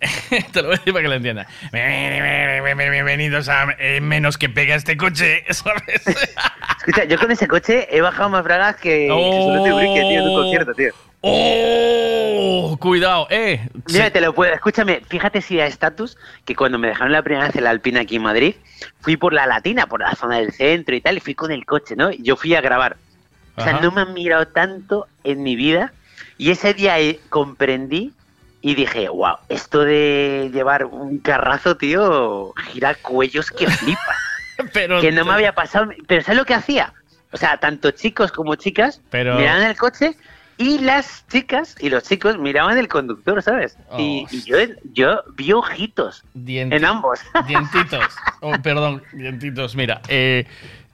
[0.52, 1.46] te lo voy a decir para que lo entiendas.
[1.72, 6.06] Bienvenidos a eh, menos que pega este coche, ¿sabes?
[6.78, 10.34] Escucha, yo con ese coche he bajado más bragas que de Ubrique, tío, en un
[10.34, 10.92] concierto, tío.
[11.22, 12.76] ¡Oh!
[12.80, 13.68] Cuidado, eh.
[13.90, 14.10] Mira, Sí.
[14.12, 14.52] te lo puedo.
[14.52, 18.00] Escúchame, fíjate si da estatus que cuando me dejaron la primera vez en la Alpina
[18.00, 18.54] aquí en Madrid,
[19.00, 21.66] fui por la Latina, por la zona del centro y tal, y fui con el
[21.66, 22.10] coche, ¿no?
[22.10, 22.96] Y yo fui a grabar.
[23.56, 23.80] O sea, Ajá.
[23.82, 25.92] no me han mirado tanto en mi vida.
[26.38, 28.12] Y ese día eh, comprendí
[28.62, 34.16] y dije, wow, esto de llevar un carrazo, tío, gira cuellos que flipa.
[34.72, 35.90] Pero, que no me había pasado.
[36.06, 36.92] Pero ¿sabes lo que hacía?
[37.32, 40.14] O sea, tanto chicos como chicas Pero- miraban el coche
[40.60, 43.78] y las chicas y los chicos miraban el conductor, ¿sabes?
[43.98, 44.58] Y, y yo,
[44.92, 47.20] yo vi ojitos en ambos.
[47.48, 48.04] Dientitos.
[48.40, 49.74] Oh, perdón, dientitos.
[49.74, 50.44] Mira, eh,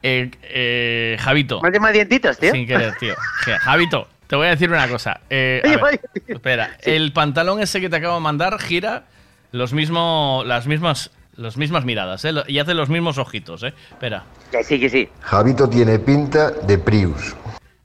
[0.04, 1.60] eh, eh, Javito.
[1.62, 2.52] ¿Me llamado dientitos, tío?
[2.52, 3.14] Sin querer, tío.
[3.44, 5.20] Ja- Javito, te voy a decir una cosa.
[5.30, 9.02] Eh, a ver, espera, el pantalón ese que te acabo de mandar gira
[9.50, 12.30] los mismo, las mismas, las mismas miradas, ¿eh?
[12.46, 13.74] Y hace los mismos ojitos, ¿eh?
[13.90, 14.22] Espera.
[14.52, 15.08] Que sí, que sí.
[15.22, 17.34] Javito tiene pinta de Prius.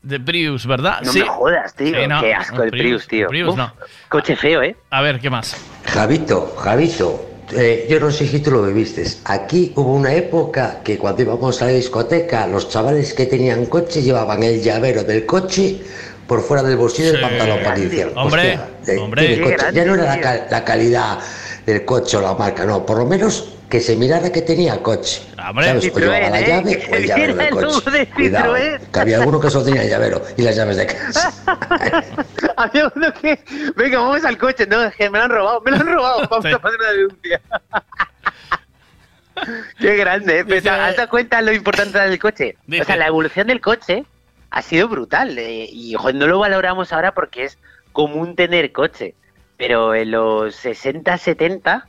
[0.04, 1.02] De Prius, ¿verdad?
[1.04, 1.20] No sí.
[1.20, 1.88] me jodas, tío.
[2.02, 3.28] Sí, no, Qué asco el Prius, tío.
[3.28, 3.72] Prius Uf, no.
[4.10, 4.76] Coche feo, ¿eh?
[4.90, 5.56] A ver, ¿qué más?
[5.86, 7.24] Javito, Javito,
[7.56, 9.06] eh, yo no sé si tú lo viviste.
[9.26, 14.02] Aquí hubo una época que cuando íbamos a la discoteca, los chavales que tenían coche
[14.02, 15.80] llevaban el llavero del coche
[16.26, 17.22] por fuera del bolsillo del Sí.
[17.22, 19.22] pantalón para decían, Hombre, "Hostia, eh, hombre.
[19.22, 19.56] tiene Qué coche".
[19.58, 21.20] grande, Ya no era la, la calidad
[21.68, 25.22] del coche o la marca, no, por lo menos que se mirara que tenía coche.
[25.48, 25.66] Hombre.
[25.66, 25.86] ¿Sabes?
[25.86, 26.46] O Citroën, llevaba la ¿eh?
[26.48, 27.92] llave Que o el llavero del coche.
[27.92, 28.92] de Cuidado, Citroën.
[28.92, 31.34] que había alguno que solo tenía el llavero y las llaves de casa.
[32.58, 33.40] Había uno que.
[33.76, 34.68] Venga, vamos al coche.
[34.68, 36.28] No, es que me lo han robado, me lo han robado.
[36.30, 36.52] Vamos Sí.
[36.54, 37.42] a poner una denuncia.
[39.80, 40.46] Qué grande, ¿eh?
[40.46, 42.58] Pero has dado cuenta lo importante del coche.
[42.68, 44.06] Dice- O sea, la evolución del coche
[44.52, 45.38] ha sido brutal.
[45.38, 47.58] eh, y joder, no lo valoramos ahora porque es
[47.94, 49.16] común tener coche.
[49.58, 51.88] Pero en los 60, 70,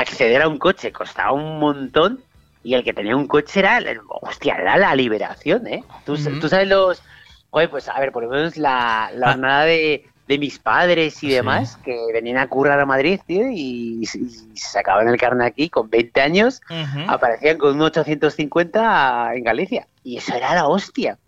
[0.00, 2.20] acceder a un coche costaba un montón.
[2.62, 5.84] Y el que tenía un coche era, hostia, era la liberación, ¿eh?
[6.06, 7.02] Tú, sabes los...
[7.50, 9.30] Joder, pues a ver, por lo menos la, la Ah.
[9.32, 11.32] jornada de, de mis padres y Sí.
[11.34, 14.18] demás, que venían a currar a Madrid, tío, y, y se
[14.54, 16.62] sacaban el carnet aquí con 20 años,
[17.06, 19.86] aparecían con un 850 en Galicia.
[20.02, 21.18] Y eso era la hostia.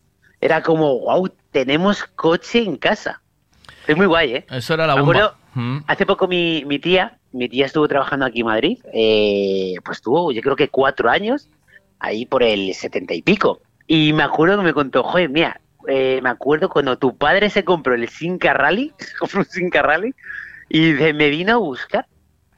[0.41, 3.21] Era como, wow, tenemos coche en casa.
[3.87, 4.47] Es muy guay, ¿eh?
[4.51, 5.13] Eso era la bomba.
[5.13, 5.85] acuerdo- Mm.
[5.87, 10.33] Hace poco mi, mi tía, mi tía estuvo trabajando aquí en Madrid, eh, pues tuvo
[10.33, 11.49] yo creo que cuatro años,
[11.99, 13.61] ahí por el setenta y pico.
[13.87, 17.65] Y me acuerdo que me contó, joder, mira, eh, me acuerdo cuando tu padre se
[17.65, 20.15] compró el Sinca Rally, compró un Sinca Rally,
[20.69, 22.07] y dice, me vino a buscar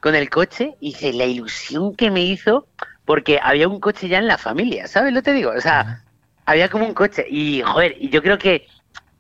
[0.01, 2.67] con el coche, y dice, la ilusión que me hizo,
[3.05, 5.51] porque había un coche ya en la familia, ¿sabes lo te digo?
[5.51, 6.05] O sea,
[6.47, 8.67] había como un coche, y joder, y yo creo que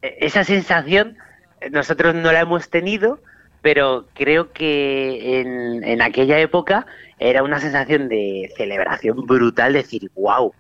[0.02, 1.18] eh, esa sensación
[1.60, 3.20] eh, nosotros no la hemos tenido,
[3.62, 6.86] pero creo que en, en aquella época
[7.18, 10.52] era una sensación de celebración brutal, decir, wow,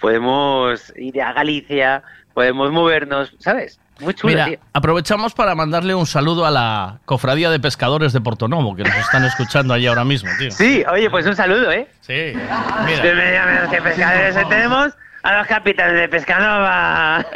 [0.00, 2.02] podemos ir a Galicia,
[2.34, 3.80] podemos movernos, ¿sabes?
[4.00, 4.58] Muy chulo, Mira, tío.
[4.72, 9.24] aprovechamos para mandarle un saludo a la cofradía de pescadores de Portonovo, que nos están
[9.24, 10.52] escuchando allí ahora mismo, tío.
[10.52, 11.88] Sí, oye, pues un saludo, ¿eh?
[12.00, 12.32] Sí,
[12.86, 17.18] Bienvenidos a pescadores, tenemos a los capitanes de Pescanova.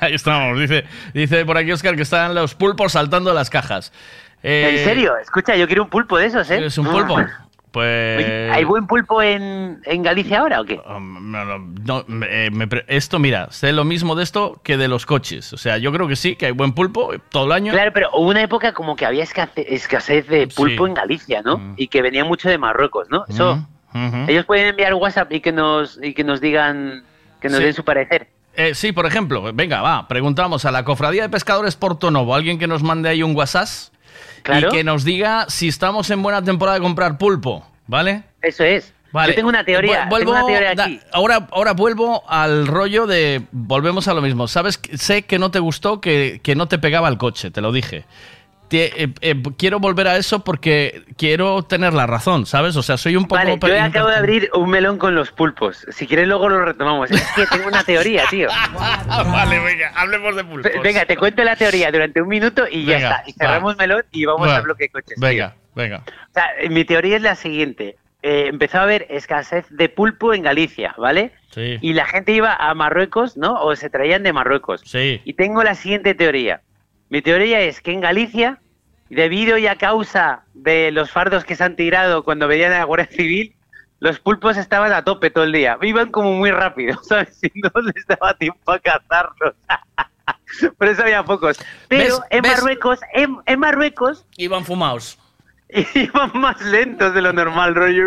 [0.00, 0.58] Ahí estamos.
[0.58, 3.92] Dice, dice por aquí Oscar que están los pulpos saltando las cajas.
[4.42, 6.54] Eh, en serio, escucha, yo quiero un pulpo de esos, ¿eh?
[6.56, 7.16] ¿Quieres un pulpo?
[7.70, 8.18] Pues.
[8.18, 10.80] Oye, ¿Hay buen pulpo en, en Galicia ahora o qué?
[10.88, 14.76] Um, no, no, no, me- eh, me esto, mira, sé lo mismo de esto que
[14.76, 15.52] de los coches.
[15.52, 17.72] O sea, yo creo que sí, que hay buen pulpo todo el año.
[17.72, 20.88] Claro, pero hubo una época como que había escasez, escasez de pulpo Sí.
[20.90, 21.74] en Galicia, ¿no?
[21.76, 23.24] Y que venía mucho de Marruecos, ¿no?
[23.28, 23.64] Eso,
[24.28, 27.02] Ellos pueden enviar WhatsApp y que nos y que nos digan,
[27.40, 27.64] que nos Sí.
[27.64, 28.28] den su parecer.
[28.56, 32.66] Eh, sí, por ejemplo, venga, va, preguntamos a la Cofradía de Pescadores Portonovo, alguien que
[32.66, 33.68] nos mande ahí un WhatsApp
[34.42, 34.68] Claro.
[34.68, 38.22] y que nos diga si estamos en buena temporada de comprar pulpo, ¿vale?
[38.42, 38.92] Eso es.
[39.12, 39.32] Vale.
[39.32, 41.00] Yo tengo una teoría, Vu- Vuelvo, tengo una teoría da- aquí.
[41.12, 43.42] ahora, ahora vuelvo al rollo de.
[43.50, 44.46] Volvemos a lo mismo.
[44.46, 47.72] Sabes, sé que no te gustó que, que no te pegaba el coche, te lo
[47.72, 48.04] dije.
[48.70, 52.76] Te- eh, eh, quiero volver a eso porque quiero tener la razón, ¿sabes?
[52.76, 53.34] O sea, soy un poco.
[53.42, 55.84] Vale, yo acabo de abrir un melón con los pulpos.
[55.90, 57.10] Si quieres luego lo retomamos.
[57.10, 58.48] Es que tengo una teoría, tío.
[59.08, 60.70] vale, venga, hablemos de pulpos.
[60.82, 63.22] Venga, te cuento la teoría durante un minuto y ya está.
[63.26, 64.56] Y cerramos melón y vamos Va.
[64.56, 65.14] al bloque de coches.
[65.18, 65.28] tío.
[65.28, 66.04] Venga, venga.
[66.06, 67.96] O sea, mi teoría es la siguiente.
[68.22, 71.32] Eh, empezó a haber escasez de pulpo en Galicia, ¿vale?
[71.52, 71.78] Sí.
[71.80, 73.54] Y la gente iba a Marruecos, ¿no?
[73.62, 74.82] O se traían de Marruecos.
[74.84, 75.20] Sí.
[75.24, 76.60] Y tengo la siguiente teoría.
[77.10, 78.60] Mi teoría es que en Galicia,
[79.08, 82.84] debido y a causa de los fardos que se han tirado cuando venían a la
[82.84, 83.54] Guardia Civil,
[83.98, 85.76] los pulpos estaban a tope todo el día.
[85.82, 87.36] Iban como muy rápido, ¿sabes?
[87.42, 89.54] Y no les daba tiempo a cazarlos.
[90.78, 91.58] Por eso había pocos.
[91.88, 92.22] Pero ¿Ves?
[92.30, 92.42] en.
[92.42, 95.18] Marruecos, en, en Marruecos, Iban fumados.
[95.94, 98.04] iban más lentos de lo normal, rollo.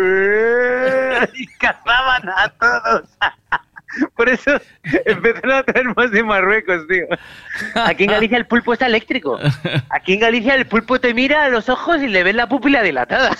[1.34, 3.08] Y cazaban a todos.
[4.16, 4.50] Por eso
[5.04, 7.06] empezaron a traer más de Marruecos, tío.
[7.74, 9.38] Aquí en Galicia el pulpo está eléctrico.
[9.90, 12.82] Aquí en Galicia el pulpo te mira a los ojos y le ves la pupila
[12.82, 13.36] dilatada.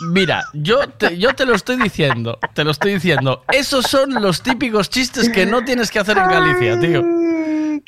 [0.00, 3.44] Mira, yo te, yo te lo estoy diciendo, te lo estoy diciendo.
[3.52, 7.04] Esos son los típicos chistes que no tienes que hacer en Galicia, tío.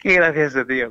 [0.01, 0.91] Qué gracioso, tío.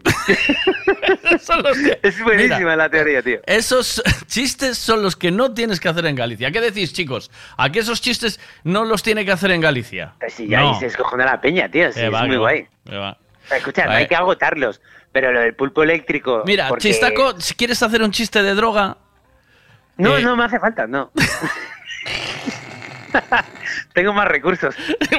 [1.42, 3.40] Son los que- Es buenísima Mira, la teoría, tío.
[3.46, 6.52] Esos chistes son los que no tienes que hacer en Galicia.
[6.52, 7.32] ¿Qué decís, chicos?
[7.58, 10.14] ¿A qué esos chistes no los tiene que hacer en Galicia?
[10.20, 10.74] Pues sí, ya No.
[10.74, 11.92] ahí se escojona la peña, tío.
[11.92, 12.68] Sí, Eh, es va, muy guay.
[12.90, 13.18] va.
[13.56, 14.82] Escucha, no hay que agotarlos.
[15.12, 16.44] Pero lo del pulpo eléctrico.
[16.46, 18.98] Mira, porque- Chistaco, si quieres hacer un chiste de droga,
[19.98, 21.12] No, eh, no me hace falta, no.
[23.94, 24.76] Tengo más recursos.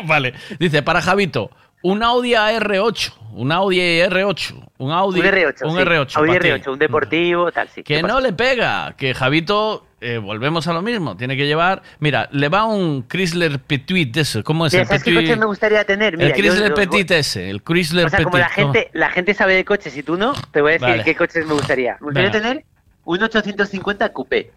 [0.06, 0.34] vale.
[0.58, 1.50] Dice, para Javito,
[1.82, 5.62] un Audi R8, un Audi R8, un Audi un R8.
[5.64, 5.76] un sí.
[5.84, 6.48] R8, Audi pa' ti.
[6.48, 7.82] R8, un deportivo, tal, sí.
[7.82, 8.20] Que ¿Qué no pasa?
[8.20, 12.64] le pega, que Javito, eh, volvemos a lo mismo, tiene que llevar, mira, le va
[12.64, 15.28] un Chrysler Petit ese, ¿cómo es Mira, el ¿Sabes qué Petit?
[15.28, 16.16] coche me gustaría tener?
[16.16, 18.30] Mira, el yo Chrysler los- Petit ese, el Chrysler O sea, Petit.
[18.30, 18.72] como la ¿cómo?
[18.72, 21.04] gente, la gente sabe de coches y tú no, te voy a decir Vale.
[21.04, 21.92] qué coches me gustaría.
[22.00, 22.42] Me gustaría Venga.
[22.48, 22.64] tener
[23.04, 24.50] un 850 coupé.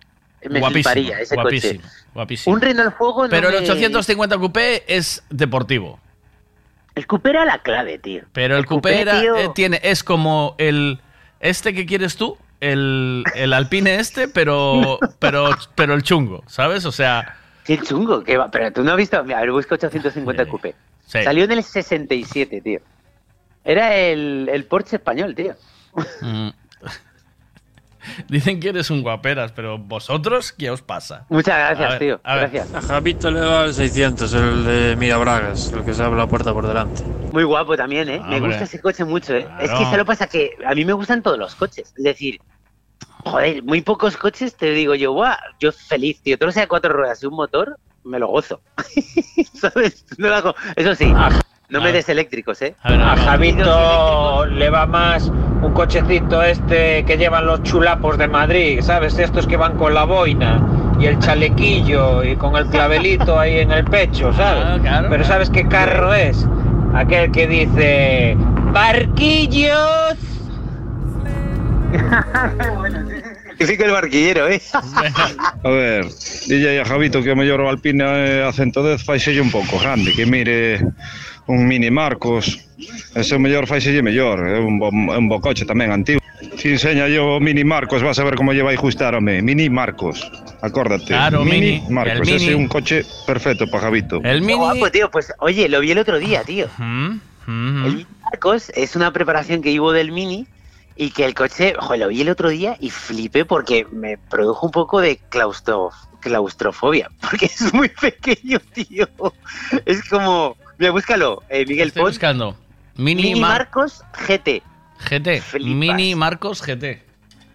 [0.49, 1.93] Me guapísimo, ese guapísimo, coche.
[2.13, 2.55] guapísimo.
[2.55, 5.99] Un Renault Fuego no Pero el me- 850 Coupé es deportivo.
[6.95, 8.23] El coupé era la clave, tío.
[8.31, 9.35] Pero el, Coupé, coupé, era- tío.
[9.35, 10.99] eh, tiene, es como el
[11.41, 16.85] este que quieres tú, el, el Alpine este, pero, pero, pero el chungo, ¿sabes?
[16.85, 18.49] O sea, Sí, el chungo, que va.
[18.51, 19.21] Pero tú no has visto.
[19.23, 20.75] Mira, a ver, busca 850 coupé.
[21.07, 21.23] sí.
[21.23, 22.79] Salió en el 67, tío.
[23.63, 25.55] Era el, el Porsche español, tío.
[26.21, 26.49] Mm.
[28.29, 31.25] Dicen que eres un guaperas, pero vosotros, ¿qué os pasa?
[31.29, 32.21] Muchas A gracias, ver, tío.
[32.23, 32.49] a ver.
[32.51, 32.73] Gracias.
[32.75, 36.53] A Javito le va el 600, el de Mirabragas, el que se abre la puerta
[36.53, 37.03] por delante.
[37.31, 38.21] Muy guapo también, ¿eh?
[38.27, 39.47] Me gusta ese coche mucho, ¿eh?
[39.59, 41.93] Es que se lo pasa que a mí me gustan todos los coches.
[41.97, 42.39] Es decir,
[43.23, 46.37] joder, muy pocos coches te digo yo, guau, yo feliz, tío.
[46.37, 48.61] Todo sea cuatro ruedas y un motor, me lo gozo.
[49.53, 50.05] ¿Sabes?
[50.17, 50.55] No lo hago.
[50.75, 51.11] Eso sí,
[51.75, 52.73] no me des eléctricos, ¿eh?
[52.83, 55.29] A Javito le va más
[55.61, 59.19] un cochecito este que llevan los chulapos de Madrid, ¿sabes?
[59.19, 60.61] Estos que van con la boina
[60.97, 64.81] y el chalequillo y con el clavelito ahí en el pecho, ¿sabes?
[65.09, 66.47] Pero ¿sabes qué carro es?
[66.93, 68.37] Aquel que dice
[68.71, 70.15] barquillos.
[73.59, 74.61] Sí que el barquillero, ¿eh?
[75.63, 76.05] A ver,
[76.47, 80.13] DJ a Javito que o mellor o Alpine eh, a 110 faiselle un pouco grande,
[80.13, 80.81] que mire
[81.47, 82.59] un Mini Marcos,
[83.13, 86.19] ese mellor faiselle mellor, é un bo, un bo coche tamén antigo.
[86.57, 89.41] Si enseña yo Mini Marcos, vas a ver como lle vai ajustar, home.
[89.41, 90.25] Mini Marcos,
[90.61, 91.13] acórdate.
[91.13, 92.63] Claro, Mini, Marcos, el ese é Mini.
[92.63, 94.21] un coche perfecto para Javito.
[94.23, 95.09] El Qué guapo, tío.
[95.11, 96.67] Pues oye, lo vi el otro día, tío.
[96.77, 100.47] Mm, El Mini Marcos es una preparación que llevo del Mini
[100.97, 104.65] y que el coche, joder, lo vi el otro día y flipé porque me produjo
[104.65, 105.91] un poco de claustro,
[106.21, 109.07] claustrofobia, porque es muy pequeño, tío.
[109.85, 112.13] Es como, mira, búscalo, eh, Miguel Estoy Pons.
[112.15, 112.57] buscando.
[112.97, 114.61] Mini, Mini Mar- Marcos GT.
[115.09, 115.41] GT.
[115.59, 117.03] Mini Marcos GT.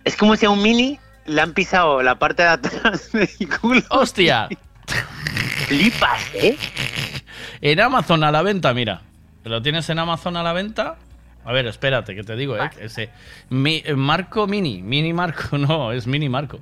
[0.04, 3.28] Es como si a un Mini le han pisado la parte de atrás del
[3.60, 3.82] culo.
[3.90, 4.48] ¡Hostia!
[5.66, 6.56] Flipas, ¿eh?
[7.60, 9.02] En Amazon a la venta, mira.
[9.44, 10.96] ¿Lo tienes en Amazon a la venta?
[11.44, 12.70] A ver, espérate, que te digo, ¿eh?
[12.80, 13.08] Ese.
[13.48, 14.82] Mi- eh, Marco Mini.
[14.82, 16.60] Mini Marco, no, es Mini Marco.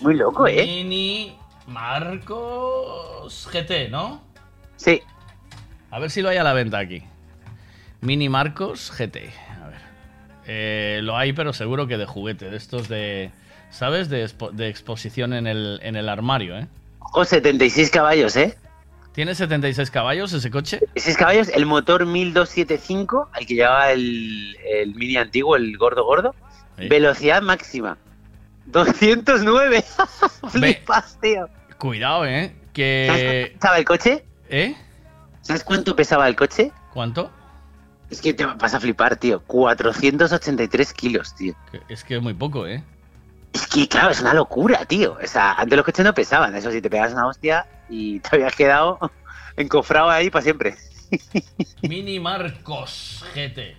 [0.00, 0.64] Muy loco, ¿eh?
[0.64, 1.34] Mini
[1.66, 4.22] Marcos GT, ¿no?
[4.76, 5.02] Sí.
[5.90, 7.02] A ver si lo hay a la venta aquí.
[8.00, 9.16] Mini Marcos GT.
[9.62, 9.80] A ver.
[10.46, 12.50] Eh, lo hay, pero seguro que de juguete.
[12.50, 13.30] De estos de.
[13.70, 14.08] ¿Sabes?
[14.08, 16.66] De, expo- de exposición en el, en el armario, ¿eh?
[17.00, 18.56] Ojo, 76 caballos, ¿eh?
[19.12, 20.78] ¿Tiene 76 caballos ese coche?
[20.94, 26.34] 6 caballos, el motor 1275, al que llevaba el, el mini antiguo, el gordo gordo.
[26.76, 27.96] Velocidad máxima.
[28.66, 29.84] 209.
[30.50, 31.48] Flipas, tío.
[31.78, 32.48] Cuidado, ¿eh?
[32.50, 33.50] ¿Sabes Que.
[33.54, 34.24] pesaba el coche?
[34.50, 34.76] ¿Eh?
[35.46, 36.72] ¿Sabes cuánto pesaba el coche?
[36.92, 37.30] ¿Cuánto?
[38.10, 39.40] Es que te vas a flipar, tío.
[39.46, 41.54] 483 kilos, tío.
[41.88, 42.82] Es que es muy poco, ¿eh?
[43.52, 45.16] Es que, claro, es una locura, tío.
[45.22, 46.54] O sea, antes los coches no pesaban.
[46.56, 48.98] Eso sí, te pegas una hostia y te habías quedado
[49.56, 50.74] encofrado ahí para siempre.
[51.82, 53.76] Mini Marcos GT.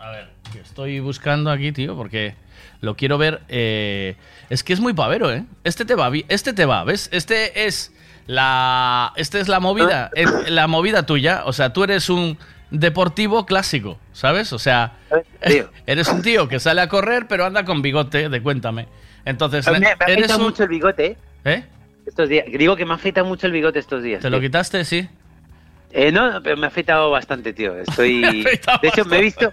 [0.00, 2.34] A ver, que estoy buscando aquí, tío, porque
[2.80, 3.42] lo quiero ver.
[3.48, 4.16] eh,
[4.48, 5.44] es que es muy pavero, ¿eh?
[5.62, 7.08] Este te va, este te va, ¿ves?
[7.12, 7.92] Este es
[8.30, 11.42] la, este es la movida, es la movida tuya.
[11.46, 12.38] O sea, tú eres un
[12.70, 14.52] deportivo clásico, ¿sabes?
[14.52, 14.92] O sea,
[15.86, 18.86] eres un tío que sale a correr, pero anda con bigote, de cuéntame.
[19.24, 21.16] Entonces, me, me ha eres un, mucho el bigote, ¿eh?
[21.44, 21.64] ¿eh?
[22.06, 22.46] Estos días.
[22.56, 24.22] Digo que me ha afeitado mucho el bigote estos días.
[24.22, 24.48] ¿Te lo tío.
[24.48, 24.84] quitaste?
[24.84, 25.08] Sí.
[25.92, 27.76] Eh, no, pero me ha afeitado bastante, tío.
[27.76, 28.22] Estoy.
[28.82, 29.52] de hecho, me he visto.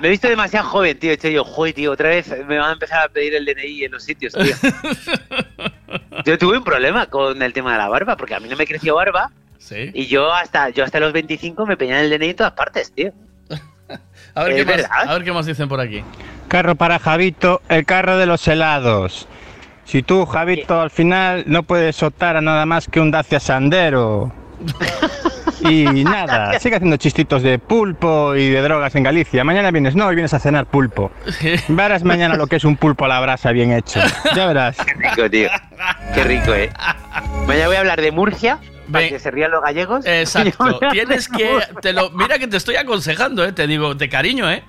[0.00, 1.10] Me he visto demasiado joven, tío.
[1.10, 3.84] He dicho yo, joder, tío, otra vez me van a empezar a pedir el DNI
[3.84, 4.54] en los sitios, tío.
[6.24, 8.66] Yo tuve un problema con el tema de la barba, porque a mí no me
[8.66, 9.30] creció barba.
[9.58, 9.90] Sí.
[9.94, 13.12] Y yo hasta, yo hasta los 25 me peñaba el DNI en todas partes, tío.
[14.34, 16.02] A ver, qué más, a ver qué más dicen por aquí.
[16.48, 19.28] Carro para Javito, el carro de los helados.
[19.84, 24.32] Si tú, Javito, al final no puedes optar a nada más que un Dacia Sandero.
[25.68, 29.44] Y nada, sigue haciendo chistitos de pulpo y de drogas en Galicia.
[29.44, 31.10] Mañana vienes, no, hoy vienes a cenar pulpo.
[31.68, 34.00] Verás mañana lo que es un pulpo a la brasa bien hecho.
[34.34, 34.76] Ya verás.
[34.76, 35.48] Qué rico, tío.
[36.14, 36.70] Qué rico, eh.
[37.46, 38.58] Mañana voy a hablar de Murcia,
[38.90, 40.04] para que se rían los gallegos.
[40.06, 40.78] Exacto.
[40.92, 41.60] Tienes que.
[41.80, 43.52] Te lo, mira que te estoy aconsejando, ¿eh?
[43.52, 44.62] Te digo, de cariño, ¿eh?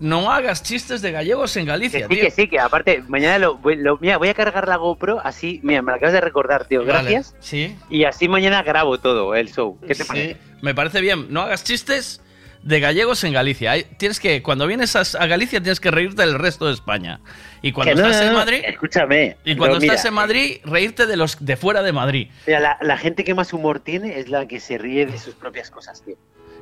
[0.00, 2.24] No hagas chistes de gallegos en Que Galicia, sí, tío.
[2.24, 5.60] que sí, que aparte, mañana lo, voy- lo- mira, voy a cargar la GoPro así,
[5.64, 7.34] mira, me lo acabas de recordar, tío, Vale, gracias.
[7.40, 7.76] Sí.
[7.90, 9.78] Y así mañana grabo todo el show.
[9.80, 10.36] ¿Qué te Sí, parece?
[10.62, 11.26] me parece bien.
[11.30, 12.22] No hagas chistes
[12.62, 13.72] de gallegos en Galicia.
[13.98, 17.20] Tienes que, cuando vienes a, Galicia, tienes que reírte del resto de España.
[17.62, 18.60] Y cuando Que no, estás no, en Madrid.
[18.64, 19.36] Escúchame.
[19.44, 22.28] Y cuando mira, estás en Madrid, reírte de los de fuera de Madrid.
[22.46, 25.34] Mira, la, la gente que más humor tiene es la que se ríe de sus
[25.34, 26.16] propias cosas, tío.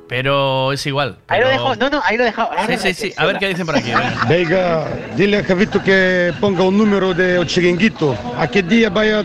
[0.07, 1.17] Pero es igual.
[1.27, 2.49] Ahí lo pero- dejo, no, no, ahí lo he dejado.
[2.67, 3.13] Sí, sí, sí.
[3.17, 3.91] A ver qué dicen por aquí.
[4.29, 4.85] venga.
[5.17, 8.15] Dile a Javito que ponga un número de chiringuito.
[8.37, 9.23] ¿A qué día vaya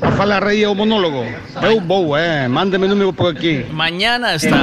[0.00, 1.24] a falar aí o monólogo?
[1.62, 3.64] Eu vou, eh, mándame número por aquí.
[3.70, 4.58] Mañana está.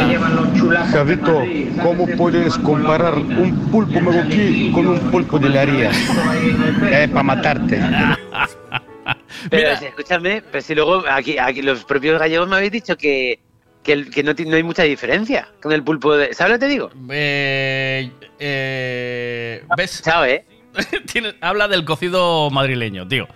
[0.91, 1.41] Javito,
[1.81, 5.91] ¿cómo puedes comparar un pulpo marroquí con un pulpo de la ría?
[6.91, 7.79] Es para matarte.
[9.49, 13.39] Pero si, escúchame, pero si luego aquí, aquí los propios gallegos me habéis dicho que,
[13.83, 16.33] que, el- que no, hay mucha diferencia con el pulpo de.
[16.33, 16.89] ¿Sabes lo que te digo?
[17.09, 20.01] Eh, eh, ¿Ves?
[20.03, 20.45] Chao, ¿eh?
[21.41, 23.27] Habla del cocido madrileño, tío.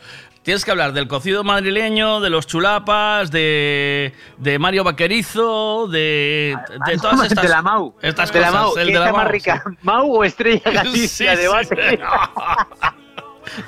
[0.41, 6.97] Tienes que hablar del cocido madrileño, de los chulapas, de, de Mario Vaquerizo, de, de
[6.97, 7.93] todas estas de la Mau.
[8.01, 8.51] Estas de la.
[8.51, 8.69] Mau.
[8.77, 9.63] el ¿Quién de la está más Mau, rica?
[9.81, 11.47] ¿Mau o Estrella Galicia Sí, de sí.
[11.49, 11.99] base?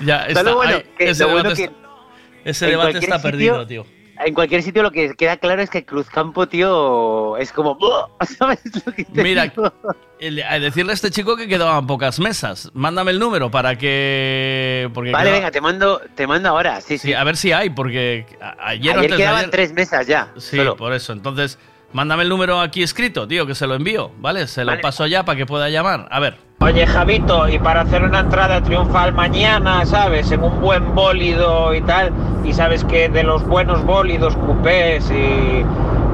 [0.02, 3.16] Ya, Pero está, lo bueno, que- ese lo bueno debate, que está, ese debate está
[3.18, 3.86] sitio- perdido, tío.
[4.26, 7.78] En cualquier sitio lo que queda claro es que Cruzcampo, tío, es como...
[8.38, 9.72] ¿Sabes lo que te Mira, digo?
[10.20, 12.70] el- a decirle a este chico que quedaban pocas mesas.
[12.74, 14.90] Mándame el número para que.
[14.94, 17.08] Porque Vale, venga, te mando, te mando ahora, sí, sí.
[17.08, 18.26] Sí, a ver si hay, porque
[18.60, 20.34] ayer, Ayer quedaban ayer- tres mesas ya.
[20.38, 20.76] Sí, solo.
[20.76, 21.14] por eso.
[21.14, 21.58] Entonces,
[21.94, 24.48] mándame el número aquí escrito, tío, que se lo envío, ¿vale?
[24.48, 24.82] Se lo Vale.
[24.82, 26.08] paso ya para que pueda llamar.
[26.12, 26.36] A ver.
[26.62, 30.30] Oye, Javito, y para hacer una entrada triunfal mañana, ¿sabes?
[30.32, 32.12] En un buen bólido y tal,
[32.44, 35.64] y sabes que de los buenos bólidos, cupés y,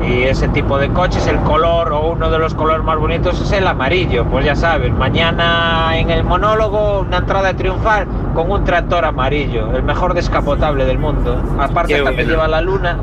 [0.08, 3.52] y ese tipo de coches, el color o uno de los colores más bonitos es
[3.54, 4.26] el amarillo.
[4.26, 9.82] Pues ya sabes, mañana en el monólogo, una entrada triunfal con un tractor amarillo, el
[9.82, 11.42] mejor descapotable del mundo.
[11.60, 12.22] Aparte, bueno.
[12.22, 13.00] lleva a la luna.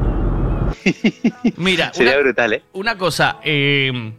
[1.57, 2.63] Mira, Sería una, brutal, ¿eh?
[2.73, 4.13] una cosa eh,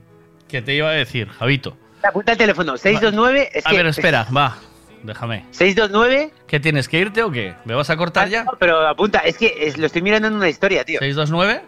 [0.50, 1.78] que te iba a decir, Javito.
[2.04, 3.50] Apunta el teléfono, 629...
[3.54, 4.58] Es a que- ver, espera, va,
[5.04, 5.46] déjame.
[5.52, 6.34] 629...
[6.48, 7.56] ¿Qué tienes que irte o qué?
[7.66, 8.44] ¿Me vas a cortar ya?
[8.44, 11.00] No, pero apunta, es que es- lo estoy mirando en una historia, tío.
[11.00, 11.64] 629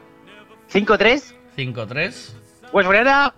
[0.67, 2.35] 53 53
[2.72, 3.33] Pues Morena,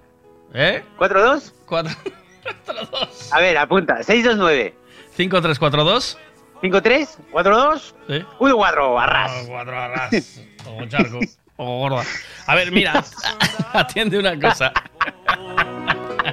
[0.54, 0.84] ¿Eh?
[0.98, 1.94] 42 4
[3.32, 4.76] A ver, apunta, 629
[5.16, 6.18] 5342
[6.62, 8.26] 53 42 ¿Sí?
[8.40, 9.32] 14 arras.
[9.32, 10.42] Ah, cuatro arras.
[10.66, 11.20] O charco.
[11.58, 12.04] O gorda.
[12.48, 13.04] A ver, mira,
[13.74, 14.72] atiende una cosa.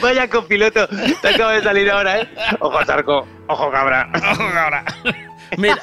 [0.00, 0.88] Vaya copiloto,
[1.22, 2.28] te acaba de salir ahora, ¿eh?
[2.60, 4.10] Ojo charco, ojo cabra.
[4.32, 4.84] Ojo, cabra.
[5.56, 5.78] Mira,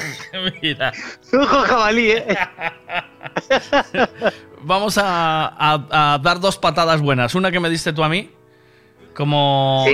[0.62, 0.92] Mira.
[1.32, 2.26] Ojo jabalí, ¿eh?
[4.62, 7.34] Vamos a, a- a dar dos patadas buenas.
[7.34, 8.30] Una que me diste tú a mí,
[9.14, 9.84] como,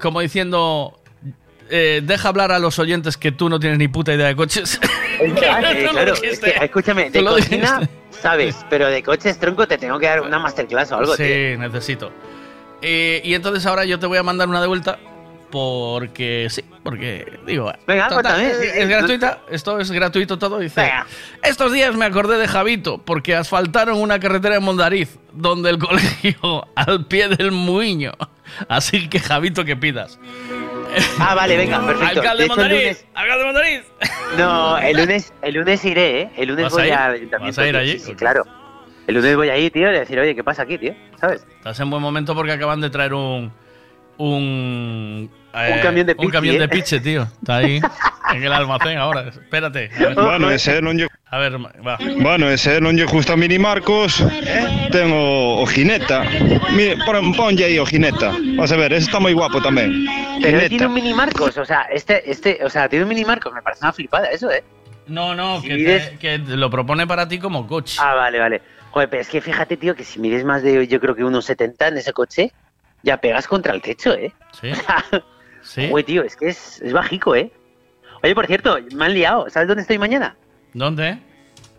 [0.00, 1.00] como diciendo,
[1.70, 4.80] eh, deja hablar a los oyentes que tú no tienes ni puta idea de coches.
[5.36, 8.20] Claro, es que, escúchame, de cocina dijiste.
[8.20, 11.58] sabes, pero de coches tronco te tengo que dar una masterclass o algo, sí, tío.
[11.58, 12.12] necesito.
[12.86, 14.98] Eh, y entonces ahora yo te voy a mandar una de vuelta
[15.50, 20.58] porque sí, porque digo, Venga, total, cuéntame, es, sí, es gratuita, esto es gratuito todo,
[20.58, 20.90] dice.
[21.42, 26.66] Estos días me acordé de Javito porque asfaltaron una carretera en Mondariz, donde el colegio
[26.74, 28.12] al pie del muiño.
[28.68, 30.18] Así que Javito que pidas.
[31.18, 32.20] Ah, vale, venga, perfecto.
[32.20, 33.82] Alcalde De hecho, Mondariz, lunes- alcalde Mondariz.
[34.36, 36.30] No, el lunes, el lunes iré, ¿eh?
[36.36, 36.92] El lunes ¿Vas voy a ir?
[36.94, 37.60] al ayuntamiento.
[37.60, 37.92] ¿Vas a ir allí?
[37.98, 38.44] Sí, sí, claro.
[39.06, 40.94] El lunes voy ahí, tío, y decir, oye, ¿qué pasa aquí, tío?
[41.20, 41.46] ¿Sabes?
[41.58, 43.52] Estás en buen momento porque acaban de traer un.
[44.16, 46.68] Un, Un camión de Un pichi, camión de ¿eh?
[46.68, 47.22] piche, tío.
[47.24, 47.80] Está ahí
[48.32, 49.28] en el almacén ahora.
[49.28, 49.90] Espérate.
[50.14, 51.08] Bueno, ese non lle...
[51.34, 51.98] A ver, va.
[52.22, 54.22] Bueno, ese non gusta a Mini Marcos.
[54.92, 56.22] Tengo ojineta.
[56.78, 58.30] Mi, pon, ponlle aí ojineta.
[58.54, 60.06] Vas a ver, ese está moi guapo tamén.
[60.38, 63.24] Pero él tiene un mini Marcos, o sea, este, este, o sea, tiene un mini
[63.24, 64.62] Marcos, me parece una flipada eso, ¿eh?
[65.06, 67.98] No, no, que, te- que lo propone para ti como coach.
[67.98, 68.62] Ah, vale, vale.
[68.94, 71.44] Joder, pero es que fíjate, tío, que si mides más de, yo creo que unos
[71.46, 72.52] 70 en ese coche,
[73.02, 74.32] ya pegas contra el techo, ¿eh?
[74.60, 74.70] Sí.
[75.62, 75.88] Sí.
[75.88, 77.50] Joder, tío, es que es, es bajico, ¿eh?
[78.22, 79.48] Oye, por cierto, me han liado.
[79.48, 80.36] ¿Sabes dónde estoy mañana?
[80.74, 81.18] ¿Dónde?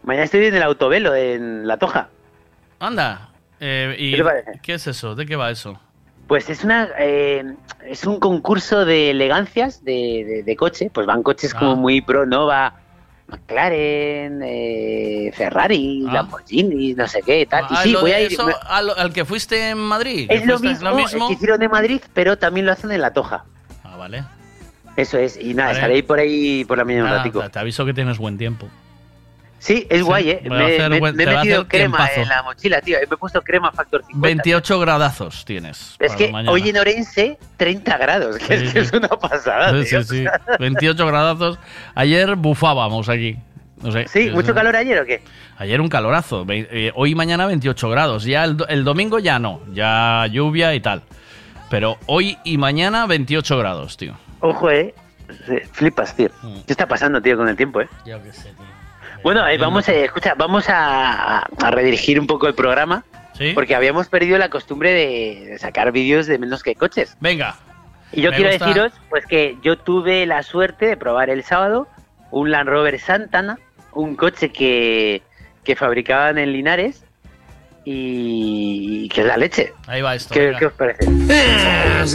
[0.03, 2.09] Mañana estoy en el autovelo, en La Toja.
[2.79, 3.29] Anda.
[3.59, 4.51] Eh, y, ¿Qué te parece?
[4.63, 5.13] ¿Qué es eso?
[5.13, 5.79] ¿De qué va eso?
[6.27, 7.45] Pues es una eh,
[7.85, 10.89] es un concurso de elegancias de, de- de coche.
[10.91, 11.75] Pues van coches como Ah.
[11.75, 12.47] muy pro, ¿no?
[12.47, 12.73] Va
[13.35, 17.65] McLaren, eh, Ferrari, Lamborghini, no sé qué, tal.
[17.69, 18.31] Y Ah, sí, lo voy a ir.
[18.33, 20.27] eso, me- al, al que fuiste en Madrid.
[20.29, 23.45] es lo fuiste- mismo, que hicieron de Madrid, pero también lo hacen en La Toja.
[23.83, 24.23] Ah, vale.
[24.97, 25.37] Eso es.
[25.37, 25.79] Y nada, Vale.
[25.79, 27.49] estaré ahí por ahí por la mañana un ratico.
[27.49, 28.67] te aviso que tienes buen tiempo.
[29.65, 30.41] Sí, es Sí, guay, ¿eh?
[30.47, 32.21] Me, hacer me- buen- me he metido crema tiempazo.
[32.21, 32.97] en la mochila, tío.
[32.99, 34.21] Me he puesto crema factor 50.
[34.27, 35.95] 28 gradazos tienes.
[35.97, 36.51] Es que mañana.
[36.51, 40.03] hoy en Orense, 30 grados, que Sí, es, que es una pasada, tío.
[40.03, 40.25] sí, sí.
[40.59, 41.57] 28 gradazos.
[41.95, 43.37] Ayer bufábamos aquí.
[43.81, 45.21] No sé, Sí, es- ¿mucho calor ayer o qué?
[45.57, 46.45] Ayer un calorazo.
[46.47, 48.23] Eh, hoy y mañana 28 grados.
[48.23, 49.61] Ya el, do- el domingo ya no.
[49.73, 51.01] Ya lluvia y tal.
[51.71, 54.13] Pero hoy y mañana 28 grados, tío.
[54.41, 54.93] Ojo, eh.
[55.71, 56.29] Flipas, tío.
[56.43, 56.59] Mm.
[56.67, 57.89] ¿Qué está pasando, tío, con el tiempo, eh?
[58.05, 58.74] Yo qué sé, tío.
[59.25, 63.03] Bueno, eh, vamos, eh, escucha, vamos a, a redirigir un poco el programa.
[63.33, 63.53] ¿Sí?
[63.55, 67.17] Porque habíamos perdido la costumbre de, de sacar vídeos de menos que coches.
[67.21, 67.55] Venga.
[68.11, 68.67] Y yo quiero gusta.
[68.67, 71.87] deciros, pues que yo tuve la suerte de probar el sábado
[72.29, 73.57] un Land Rover Santana,
[73.93, 75.23] un coche que,
[75.63, 77.03] que fabricaban en Linares
[77.85, 79.73] y que es la leche.
[79.87, 80.33] Ahí va esto.
[80.33, 81.05] ¿Qué, os parece?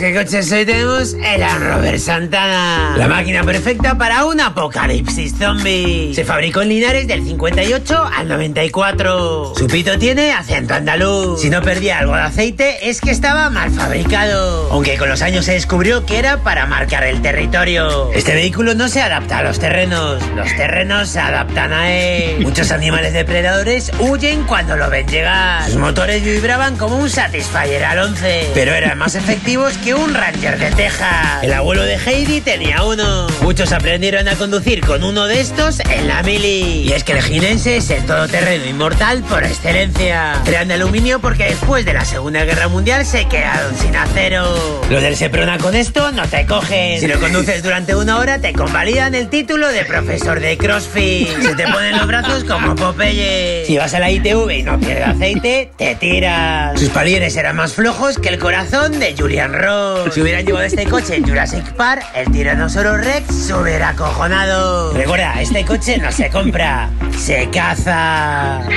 [0.00, 1.14] ¿Qué coches hoy tenemos?
[1.14, 2.94] El Rover Santana.
[2.96, 6.12] La máquina perfecta para un apocalipsis zombie.
[6.14, 9.54] Se fabricó en Linares del 58 al 94.
[9.56, 11.40] Su pito tiene acento andaluz.
[11.40, 14.68] Si no perdía algo de aceite es que estaba mal fabricado.
[14.72, 18.10] Aunque con los años se descubrió que era para marcar el territorio.
[18.12, 20.20] Este vehículo no se adapta a los terrenos.
[20.34, 22.40] Los terrenos se adaptan a él.
[22.40, 25.59] Muchos animales depredadores huyen cuando lo ven llegar.
[25.66, 30.58] Sus motores vibraban como un Satisfyer al 11, pero eran más efectivos que un Ranger
[30.58, 31.42] de Texas.
[31.42, 33.26] El abuelo de Heidi tenía uno.
[33.42, 36.82] Muchos aprendieron a conducir con uno de estos en la mili.
[36.88, 40.40] Y es que el ginense es el todoterreno inmortal por excelencia.
[40.46, 44.82] Eran de aluminio porque después de la Segunda Guerra Mundial se quedaron sin acero.
[44.90, 47.00] Lo del Seprona con esto no te cogen.
[47.00, 51.28] Si lo conduces durante una hora te convalidan el título de profesor de CrossFit.
[51.40, 53.64] Se te ponen los brazos como Popeye.
[53.66, 56.78] Si vas a la ITV y no pierde aceite, te tiras.
[56.78, 60.14] Sus palieres eran más flojos que el corazón de Julian Ross.
[60.14, 64.92] Si hubieran llevado este coche en Jurassic Park, el tiranosaurio Rex se hubiera acojonado.
[64.94, 68.60] Recuerda, este coche no se compra, se caza.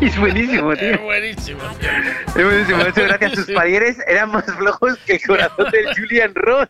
[0.00, 0.90] Es buenísimo, tío.
[0.94, 1.60] Es buenísimo.
[2.36, 2.76] Es buenísimo.
[2.78, 3.32] Muchas gracias.
[3.32, 6.68] Sus palieres eran más flojos que el corazón de Julian Ross.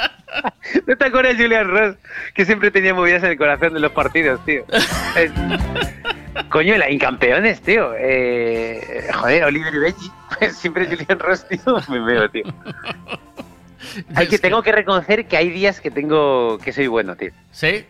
[0.86, 1.96] ¿No te acuerdas de Julian Ross?
[2.34, 4.64] Que siempre tenía movidas en el corazón de los partidos, tío.
[5.16, 5.30] Es-
[6.50, 7.92] Coño, la incampeones, tío.
[7.98, 10.10] Eh, joder, Oliver y Benji.
[10.38, 11.60] Pues siempre Julian Ross, tío.
[11.88, 12.44] Me veo, tío.
[14.14, 17.30] Hay que, tengo que reconocer que hay días que tengo que soy bueno, tío.
[17.52, 17.86] ¿Sí?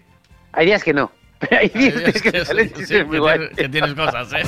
[0.53, 1.11] Hay días que no.
[1.41, 3.39] Pero hay días, que, que, salen sí, que muy guay.
[3.39, 4.43] tienes, que tienes cosas, ¿eh?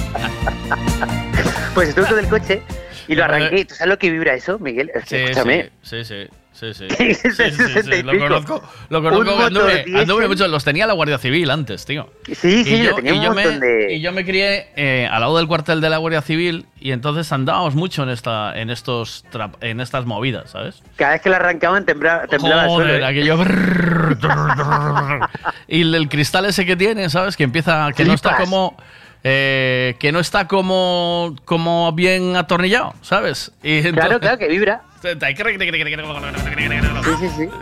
[1.75, 2.63] Pues estuve con el coche
[3.09, 3.65] y lo arranqué.
[3.65, 4.91] ¿Tú sabes lo que vibra eso, Miguel?
[4.95, 5.71] Es que, Sí, escúchame.
[5.83, 6.27] sí, sí,
[6.75, 6.75] sí.
[6.75, 6.89] Sí, sí.
[6.89, 10.49] Sí, sí, sí, 60 y Lo conozco, lo conozco anduve, anduve mucho.
[10.49, 12.09] Los tenía la Guardia Civil antes, tío.
[12.27, 13.95] Sí, sí, y yo tenía y un yo me, de...
[13.95, 17.31] y yo me crié eh, al lado del cuartel de la Guardia Civil y entonces
[17.33, 19.25] andábamos mucho en esta en estos
[19.61, 20.83] en estas movidas, ¿sabes?
[20.97, 22.85] Cada vez que la arrancaban temblaba, temblaba el suelo.
[22.85, 23.07] Joder, ¿eh?
[23.07, 25.29] aquello brrr, brrr, brrr.
[25.69, 27.37] y el, cristal ese que tiene, ¿sabes?
[27.37, 28.77] Que empieza que no está como
[29.25, 33.53] eh, que no está como como bien atornillado, ¿sabes?
[33.63, 34.83] Y Claro, claro, que vibra.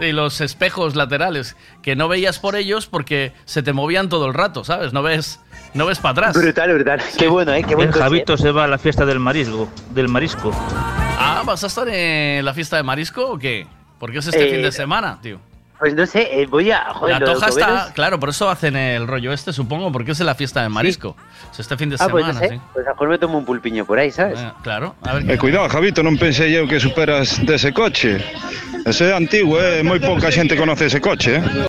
[0.01, 4.35] Y los espejos laterales que no veías por ellos porque se te movían todo el
[4.35, 4.93] rato, ¿sabes?
[4.93, 5.41] No ves,
[5.75, 6.37] no ves para atrás.
[6.37, 7.01] Brutal, brutal.
[7.19, 7.63] Qué bueno, ¿eh?
[7.67, 8.05] Qué buen El coche.
[8.05, 9.69] Javito se va a la fiesta del marisco.
[9.91, 10.51] Del marisco.
[11.19, 13.67] Ah, ¿vas a estar en la fiesta de marisco o qué?
[13.99, 15.41] Porque es este Eh, fin de semana, tío.
[15.79, 16.93] Pues no sé, eh, voy a...
[16.95, 20.21] Joder, La de toja está, claro, por eso hacen el rollo este, supongo, porque es
[20.21, 21.17] en la fiesta de marisco.
[21.53, 22.55] Es este fin de Ah, pues semana, no sé.
[22.55, 22.61] sí.
[22.73, 24.41] Pues a lo mejor me tomo un pulpiño por ahí, ¿sabes?
[24.41, 25.31] Eh, claro, a ver.
[25.31, 28.25] Eh, cuidado, Javito, non pensei eu que superas dese coche.
[28.89, 29.85] Ese é antigo, eh?
[29.85, 31.69] moi pouca xente conoce ese coche, eh?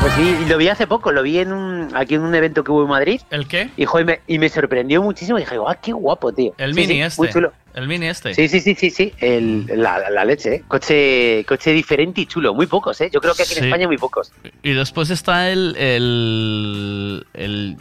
[0.00, 2.62] Pues sí, y lo vi hace poco, lo vi en un, aquí en un evento
[2.62, 3.20] que hubo en Madrid.
[3.30, 3.70] ¿El qué?
[3.76, 5.38] Y, joder, me, y me sorprendió muchísimo.
[5.38, 6.52] Dije, ¡ah, qué guapo, tío!
[6.58, 7.20] El Sí, mini sí, este.
[7.22, 7.52] Muy chulo.
[7.76, 8.34] El mini este.
[8.34, 9.12] Sí, sí, sí, sí, sí.
[9.18, 10.64] El, la, la leche, ¿eh?
[10.66, 12.54] Coche, coche diferente y chulo.
[12.54, 13.10] Muy pocos, ¿eh?
[13.12, 13.58] Yo creo que aquí Sí.
[13.60, 14.32] en España muy pocos.
[14.62, 15.76] Y después está el.
[15.76, 17.26] El.
[17.34, 17.76] El,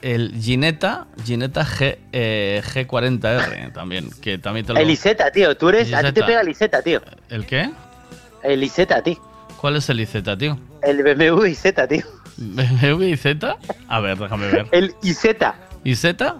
[0.00, 4.80] el Ginetta, Ginetta G, eh, G40R también, que también te lo.
[4.80, 5.56] El Iseta, tío.
[5.56, 5.92] Tú eres...
[5.94, 7.00] A ti te pega el Iseta, tío.
[7.30, 7.70] ¿El qué?
[8.42, 9.16] El Iseta, tío.
[9.60, 10.58] ¿Cuál es el Iseta, tío?
[10.82, 12.02] El BMW Iseta, tío.
[12.36, 13.56] ¿BMW Iseta?
[13.88, 14.66] A ver, déjame ver.
[14.72, 15.54] El Iseta.
[15.84, 16.36] ¿Iseta?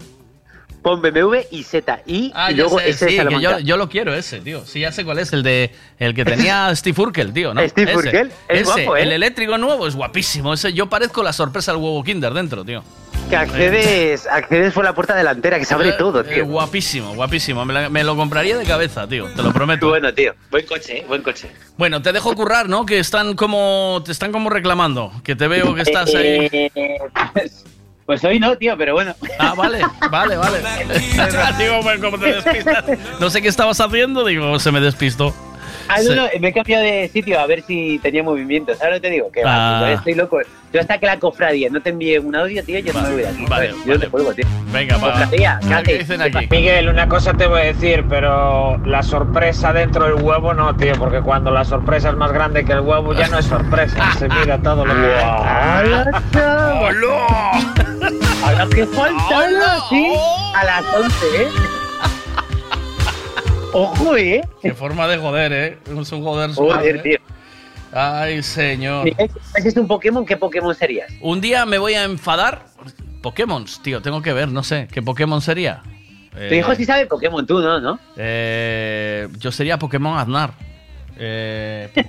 [0.84, 2.00] Pon BMW Iseta.
[2.06, 4.64] Y, Ah, y luego sé, ese sí, que yo, yo lo quiero ese, tío.
[4.66, 7.66] Sí, ya sé cuál es, el de el que tenía Steve Urkel, tío, ¿no?
[7.66, 7.98] Steve Ese.
[7.98, 9.02] Urkel, es Ese, guapo, ¿eh?
[9.02, 10.52] El eléctrico nuevo es guapísimo.
[10.52, 12.84] Ese, yo parezco la sorpresa del huevo Kinder dentro, tío.
[13.30, 16.44] Que accedes, accedes por la puerta delantera, que se abre Eh, todo, eh, tío.
[16.46, 17.64] guapísimo, guapísimo.
[17.64, 19.24] Me, la- me lo compraría de cabeza, tío.
[19.34, 19.88] Te lo prometo.
[19.88, 20.34] Bueno, tío.
[20.50, 21.04] Buen coche, ¿eh?
[21.08, 21.50] Buen coche.
[21.78, 22.84] Bueno, te dejo currar, ¿no?
[22.84, 25.10] Que están como te están como reclamando.
[25.24, 26.70] Que te veo que estás ahí.
[28.06, 29.14] Pues, pues hoy no, tío, pero bueno.
[29.38, 30.58] Ah, vale, vale, vale.
[31.58, 32.84] digo, bueno, ¿cómo te despistas?
[33.18, 35.34] No sé qué estabas haciendo, digo, se me despistó.
[35.88, 38.74] Ah, no, no, me he cambiado de sitio a ver si tenía movimiento.
[38.74, 39.30] ¿Sabes lo que te digo?
[39.30, 39.68] Que va, Ah.
[39.70, 40.38] que todavía estoy loco.
[40.72, 43.22] Yo hasta que la cofradía no te envíe un audio, tío, yo no me voy
[43.22, 43.44] de aquí.
[43.48, 43.74] vale.
[43.86, 44.44] Yo te cuelgo, tío.
[44.72, 45.12] Venga, va.
[45.12, 46.46] Cofradía, ¿qué.
[46.50, 50.94] Miguel, una cosa te voy a decir, pero la sorpresa dentro del huevo no, tío,
[50.98, 54.28] porque cuando la sorpresa es más grande que el huevo ya no es sorpresa, se
[54.28, 56.96] mira todo lo que ¡Hala, chaval!
[58.44, 59.88] A lo que falta, ¿no?
[59.88, 60.06] sí,
[60.54, 61.48] a las 11, ¿eh?
[63.74, 64.40] Ojo, ¿eh?
[64.62, 65.78] Qué forma de joder, ¿eh?
[65.84, 66.98] Es un joder Joder, suave.
[67.00, 67.18] tío.
[67.92, 69.08] Ay, señor.
[69.60, 71.12] Si es un Pokémon, ¿qué Pokémon serías?
[71.20, 72.66] Un día me voy a enfadar.
[73.20, 74.86] Pokémon, tío, tengo que ver, no sé.
[74.92, 75.82] ¿Qué Pokémon sería?
[76.48, 77.80] Tu hijo sí sabe Pokémon, tú, ¿no?
[77.80, 77.98] ¿No?
[78.16, 80.52] Eh, yo sería Pokémon Aznar.
[81.16, 81.88] Eh,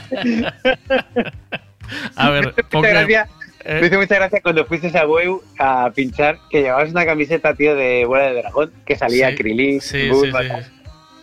[2.16, 3.28] a ver, Muchas Poké- gracias.
[3.28, 3.32] eh.
[3.64, 7.74] Me hizo mucha gracia cuando fuiste a Weu a pinchar que llevabas una camiseta, tío,
[7.74, 10.32] de bola de dragón, que salía Sí, Krilin, sí, sí.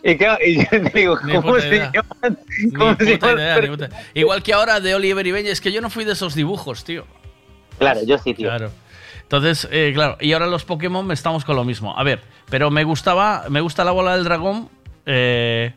[0.03, 1.91] Y, claro, y yo te digo, ¿cómo se idea.
[1.91, 2.38] llaman?
[4.14, 6.83] Igual que ahora de Oliver y Benji, es que yo no fui de esos dibujos,
[6.83, 7.06] tío.
[7.80, 8.49] Claro, yo sí, tío.
[8.49, 8.72] Claro.
[9.24, 11.98] Entonces, eh, claro, y ahora los Pokémon estamos con lo mismo.
[11.98, 14.69] A ver, pero me gustaba, me gusta la bola del dragón
[15.06, 15.74] eh,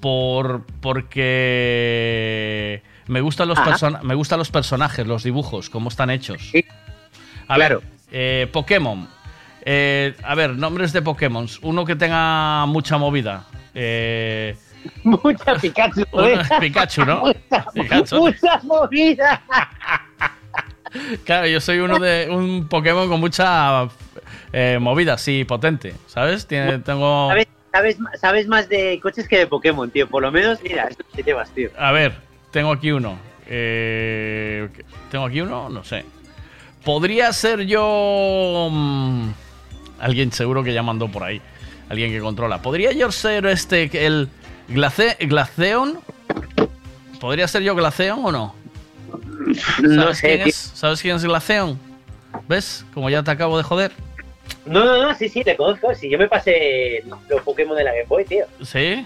[0.00, 3.58] por porque me gustan los
[4.02, 6.52] me gustan los personajes, los dibujos, cómo están hechos.
[7.48, 7.80] A claro.
[7.80, 9.08] ver, eh, Pokémon.
[9.66, 11.46] Eh, a ver, nombres de Pokémon.
[11.62, 13.44] Uno que tenga mucha movida.
[13.74, 14.56] Eh,
[15.02, 16.38] Mucha Pikachu, uno- ¿eh?
[16.60, 17.20] Pikachu, ¿no?
[17.20, 18.16] Mucha, Pikachu.
[18.20, 19.42] mucha movida.
[21.24, 23.88] Claro, yo soy uno de un Pokémon con mucha
[24.52, 26.46] eh, movida, sí, potente, ¿sabes?
[26.46, 27.28] Tiene, tengo.
[27.30, 30.08] ¿Sabes, sabes, sabes más de coches que de Pokémon, tío.
[30.08, 31.70] Por lo menos, mira, esto te llevas, tío.
[31.78, 32.14] A ver,
[32.54, 33.18] tengo aquí uno.
[33.48, 34.68] Eh,
[35.10, 36.04] tengo aquí uno, no sé.
[36.84, 38.68] Podría ser yo.
[38.70, 39.28] mm,
[39.98, 41.42] alguien seguro que ya mandó por ahí.
[41.88, 42.62] Alguien que controla.
[42.62, 44.28] ¿Podría yo ser este, el
[44.68, 45.98] Glace, Glaceon?
[47.20, 48.54] ¿Podría ser yo Glaceon o no?
[49.82, 50.54] No ¿Sabes sé, quién es?
[50.54, 51.76] ¿Sabes quién es Glaceon?
[52.46, 52.86] ¿Ves?
[52.94, 53.90] Como ya te acabo de joder.
[54.64, 55.92] No, no, no, sí, sí, le conozco.
[55.94, 58.46] Si yo me pasé los Pokémon de la Game Boy, tío.
[58.62, 59.04] ¿Sí?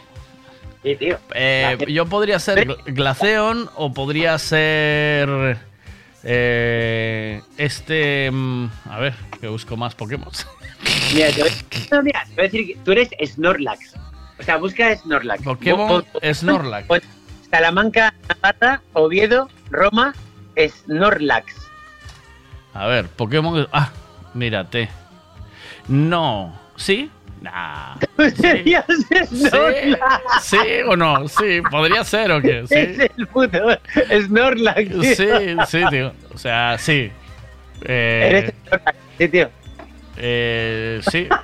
[0.82, 1.18] Sí, tío.
[1.34, 5.58] Eh, yo podría ser Gl- Glaceon o podría ser.
[6.24, 8.30] eh, este.
[8.30, 10.30] mm, A ver, que busco más Pokémon.
[11.14, 11.50] Mira, te voy,
[11.90, 13.94] no, mira, te voy a decir que tú eres Snorlax.
[14.38, 15.42] O sea, busca Snorlax.
[15.42, 16.86] Pokémon Snorlax.
[16.86, 17.00] pon
[17.50, 20.14] Salamanca, Navarra, Oviedo, Roma,
[20.56, 21.54] Snorlax.
[22.74, 23.66] A ver, Pokémon.
[23.72, 23.90] Ah,
[24.34, 24.88] mírate.
[25.88, 26.56] No.
[26.76, 27.10] ¿Sí?
[27.40, 27.96] Nah.
[28.40, 28.84] Serías
[29.26, 30.00] Snorlax.
[30.42, 33.06] Sí o no, sí, podría ser o qué, Es sí.
[33.16, 33.58] el puto
[34.26, 35.02] Snorlax, tío.
[35.14, 36.12] Sí, sí, tío.
[36.34, 37.10] O sea, sí.
[37.84, 39.50] Eh, Eres Snorlax, sí, tío.
[40.16, 41.28] eh, sí.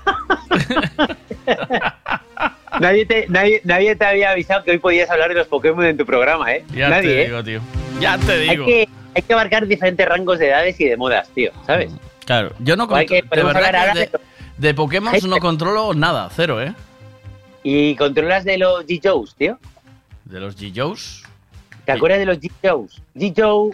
[2.80, 5.96] Nadie te, nadie, nadie te había avisado que hoy podías hablar de los Pokémon en
[5.96, 6.64] tu programa, ¿eh?
[6.74, 7.26] Ya nadie, te ¿eh?
[7.26, 7.60] digo, tío.
[8.00, 8.66] Ya te Hay digo.
[8.66, 11.92] que, hay que abarcar diferentes rangos de edades y de modas, tío, ¿sabes?
[12.26, 14.18] Claro, yo no hay que- De podemos verdad hablar que ahora de, de
[14.74, 16.74] Pokémon no controlo nada, cero, ¿eh?
[17.62, 19.58] Y controlas de los G-Joes, tío.
[20.24, 21.22] De los G-Joes.
[21.84, 23.02] ¿Te acuerdas de los G-Joes?
[23.14, 23.72] G-Joe.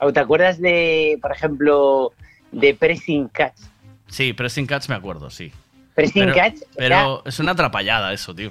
[0.00, 2.12] ¿O te acuerdas de, por ejemplo,
[2.52, 3.56] de Pressing Catch?
[4.08, 5.52] Sí, Pressing Catch me acuerdo, sí.
[5.94, 6.56] Pressing Pero, Catch.
[6.76, 8.50] pero es una atrapallada eso, tío.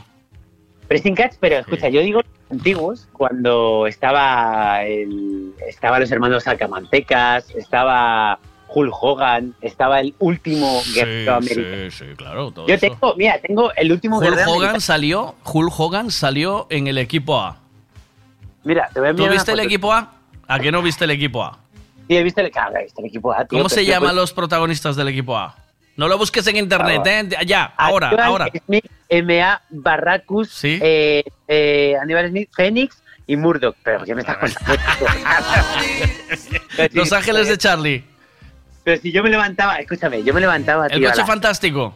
[0.87, 7.49] Pressing Catch, pero escucha, yo digo los antiguos, cuando estaba el, estaba los hermanos Sacamantecas,
[7.51, 11.91] estaba Hulk Hogan, estaba el último guerrero Sí, americano.
[11.91, 12.51] sí, sí, claro.
[12.51, 12.87] Todo Yo eso.
[12.87, 14.79] tengo, mira, tengo el último Hulk guerrero Hogan americano.
[14.81, 17.57] salió, Hulk Hogan salió en el equipo A.
[18.63, 20.11] Mira, te voy a ¿Tú enviar una viste el equipo A?
[20.47, 21.57] ¿A qué no viste el equipo A?
[22.07, 24.15] Sí, he visto el, claro, he visto el equipo A, tío, ¿Cómo se llaman pues,
[24.15, 25.55] los protagonistas del equipo A?
[25.97, 27.09] No lo busques en internet, Ah,
[27.41, 27.45] ¿eh?
[27.45, 28.47] Ya, ahora, Aníbal ahora.
[28.65, 29.61] Smith, M.A.
[29.69, 33.75] Barracus, eh, eh, Aníbal Smith, Fénix y Murdoch.
[33.81, 34.81] Pero ¿qué me estás contando?
[36.75, 38.03] Pero Los Ángeles de Charlie.
[38.85, 41.93] Pero si yo me levantaba, escúchame, yo me levantaba, El tío, coche fantástico.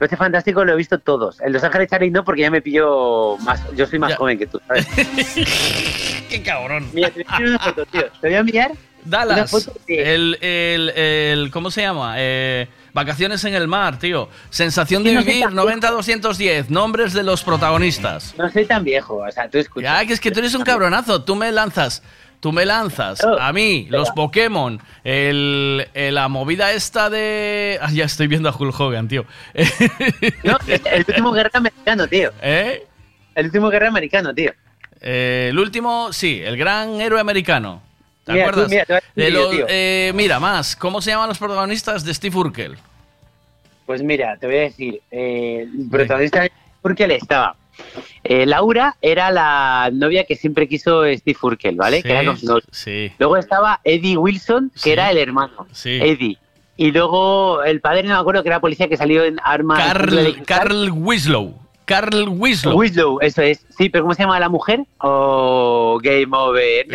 [0.00, 1.40] El coche fantástico lo he visto todos.
[1.42, 3.60] El Los Ángeles Charlie no, porque ya me pillo más.
[3.76, 4.86] Yo soy más joven que tú, ¿sabes?
[6.28, 6.88] Qué cabrón.
[6.92, 8.04] Mira, te voy a enviar una foto, tío.
[8.20, 9.50] Te voy a enviar una Dallas.
[9.50, 10.14] foto de.
[10.14, 12.14] El, el, el- ¿Cómo se llama?
[12.16, 14.28] Eh, vacaciones en el mar, tío.
[14.50, 16.68] Sensación de no vivir, tan 90-210.
[16.68, 18.34] Nombres de los protagonistas.
[18.38, 20.00] No soy tan viejo, o sea, tú escuchas.
[20.00, 21.22] Ya, que es que tú eres un cabronazo.
[21.24, 22.02] Tú me lanzas.
[22.42, 27.78] Tú me lanzas a mí, los Pokémon, el, el- la movida esta de...
[27.80, 29.24] Ah, ya estoy viendo a Hulk Hogan, tío.
[30.42, 32.32] No, el último guerrero americano, tío.
[32.42, 32.84] ¿Eh?
[33.36, 34.52] El último guerrero americano, tío.
[35.00, 37.80] Eh, el último, sí, el gran héroe americano.
[38.24, 38.70] ¿Te Mira, tú, acuerdas?
[38.70, 39.66] mira, De los- tío.
[39.68, 40.74] eh, mira, más.
[40.74, 42.76] ¿Cómo se llaman los protagonistas de Steve Urkel?
[43.86, 46.50] Pues mira, te voy a decir, eh, el protagonista de
[46.82, 47.54] Urkel estaba.
[48.24, 51.98] Eh, Laura era la novia que siempre quiso Steve Urkel, ¿vale?
[51.98, 52.62] Sí, que era los dos.
[52.70, 53.12] sí.
[53.18, 54.90] Luego estaba Eddie Wilson, que Sí.
[54.90, 55.66] era el hermano.
[55.84, 56.38] Eddie.
[56.76, 59.78] Y luego el padre, no me acuerdo, que era policía que salió en armas.
[59.78, 61.58] Carl, Carl Winslow.
[61.84, 62.76] Carl Winslow.
[62.78, 63.66] Winslow, eso es.
[63.76, 64.84] Sí, pero ¿cómo se llama la mujer?
[64.98, 66.86] Oh, Game Over.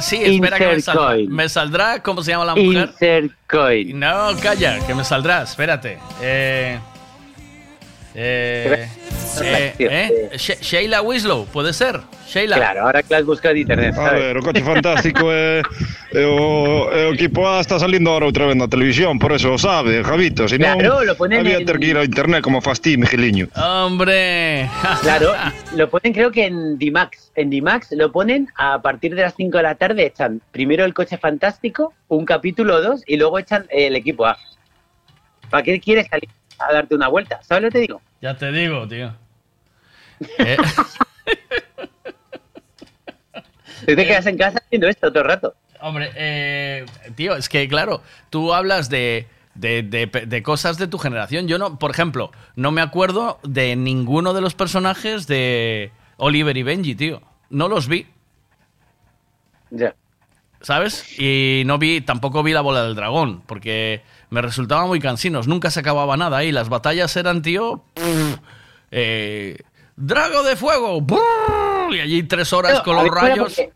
[0.00, 1.16] Sí, espera que me saldrá.
[1.28, 2.90] ¿Me saldrá cómo se llama la mujer?
[3.94, 5.42] No, calla, que me saldrá.
[5.42, 5.98] Espérate.
[6.20, 6.78] Eh,
[8.14, 8.88] eh,
[9.42, 12.00] eh, eh, She- Sheila Winslow, ¿puede ser?
[12.28, 12.56] Sheila.
[12.56, 13.94] Claro, ahora que la has buscado en internet.
[13.98, 15.60] A ver, o coche fantástico é,
[16.16, 19.58] é o, o equipo A está salindo ahora outra vez na televisión, por eso o
[19.60, 22.60] sabe, Javito, si non Claro, lo ponen había en- ter que ir a internet como
[22.64, 22.96] fas ti.
[23.54, 24.68] Hombre.
[25.02, 25.32] Claro,
[25.76, 27.32] lo ponen creo que en D-Max.
[27.36, 30.94] En D-Max lo ponen a partir de las 5 de la tarde, echan primero el
[30.94, 34.38] coche fantástico, un capítulo o dos, y luego echan el equipo A.
[35.50, 37.42] ¿Para qué quieres salir a darte una vuelta?
[37.42, 38.00] ¿Sabes lo que te digo?
[38.20, 39.14] Ya te digo, tío.
[40.38, 40.56] Eh,
[43.86, 45.54] Tú te quedas en casa haciendo esto todo el rato.
[45.80, 50.98] Hombre, eh, tío, es que claro, tú hablas de, de, de- de cosas de tu
[50.98, 51.48] generación.
[51.48, 56.62] Yo no, por ejemplo, no me acuerdo de ninguno de los personajes de Oliver y
[56.62, 57.22] Benji, tío.
[57.50, 58.06] No los vi.
[59.70, 59.94] Ya.
[60.62, 61.18] ¿Sabes?
[61.18, 65.46] Y no vi, tampoco vi la bola del dragón, porque me resultaba muy cansinos.
[65.48, 66.52] Nunca se acababa nada ahí.
[66.52, 67.84] Las batallas eran, tío.
[67.94, 68.38] pff,
[68.92, 69.58] eh,
[69.96, 71.00] Drago de fuego.
[71.00, 73.54] brrr, y allí tres horas con los rayos.
[73.54, 73.72] porque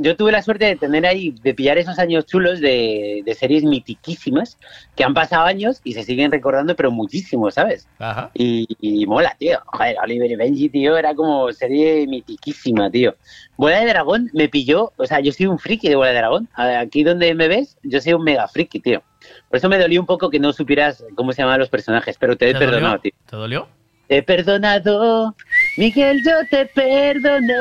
[0.00, 3.64] Yo tuve la suerte de tener ahí, de pillar esos años chulos de, de series
[3.64, 4.56] mitiquísimas
[4.94, 7.88] que han pasado años y se siguen recordando, pero muchísimo, ¿sabes?
[7.98, 8.30] Ajá.
[8.32, 9.58] Y, y mola, tío.
[9.66, 13.16] Joder, Oliver y Benji, tío, era como serie mitiquísima, tío.
[13.56, 16.48] Bola de Dragón me pilló, o sea, yo soy un friki de Bola de Dragón.
[16.54, 19.02] Aquí donde me ves, yo soy un mega friki, tío.
[19.48, 22.36] Por eso me dolió un poco que no supieras cómo se llamaban los personajes, pero
[22.36, 23.00] te he ¿Te perdonado, dolió?
[23.00, 23.12] tío.
[23.28, 23.68] ¿Te dolió?
[24.06, 25.34] Te he perdonado,
[25.78, 27.54] Miguel, yo te perdoné.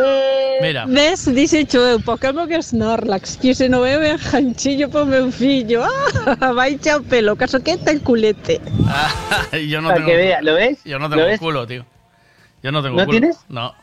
[0.59, 0.85] Mira.
[0.87, 5.83] Ves, dixecho eu, Pokémon que Snorlax, que se no veo ben janchillo po meu fillo.
[5.85, 8.59] Ah, vai o pelo, caso que ten culete.
[9.69, 10.79] yo no Para tengo que vea, ¿lo ves?
[10.83, 11.39] Yo no ¿Lo tengo ves?
[11.39, 11.85] culo, tío.
[12.63, 13.19] Yo no tengo ¿No culo.
[13.19, 13.37] tienes?
[13.49, 13.75] No.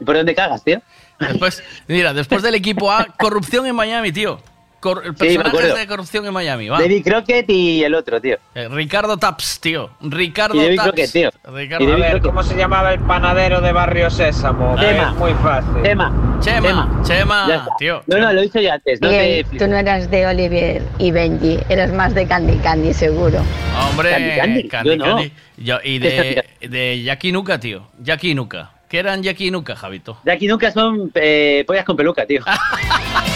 [0.00, 0.80] ¿Y por dónde cagas, tío?
[1.20, 4.40] Después, mira, después del equipo A, corrupción en Miami, tío.
[4.80, 6.68] Cor- me personajes de corrupción en Miami.
[6.68, 6.78] Va.
[6.80, 8.36] David Crockett y el otro, tío.
[8.54, 9.90] Eh, Ricardo Taps, tío.
[10.00, 10.88] Ricardo Y David Taps.
[10.88, 11.30] Crockett, tío.
[11.52, 14.76] Ricardo A ver, ¿cómo se llamaba el panadero de Barrio Sésamo?
[14.78, 15.10] Chema.
[15.10, 15.82] Es muy fácil.
[15.82, 16.38] Chema.
[16.40, 18.02] Chema, Chema, tío.
[18.06, 19.00] No, no, lo he dicho ya antes.
[19.00, 22.92] No Miguel, te tú no eras de Oliver y Benji, eras más de Candy Candy,
[22.92, 23.40] seguro.
[23.88, 25.04] Hombre, Candy Candy, Candy yo no.
[25.16, 25.32] Candy.
[25.56, 27.86] Yo- y de, de Jackie Nuka, tío.
[28.00, 28.70] Jackie Nuka.
[28.88, 30.18] ¿Qué eran Jackie Nuka, Javito?
[30.30, 32.42] Aquí nunca son eh, pollas con peluca, tío.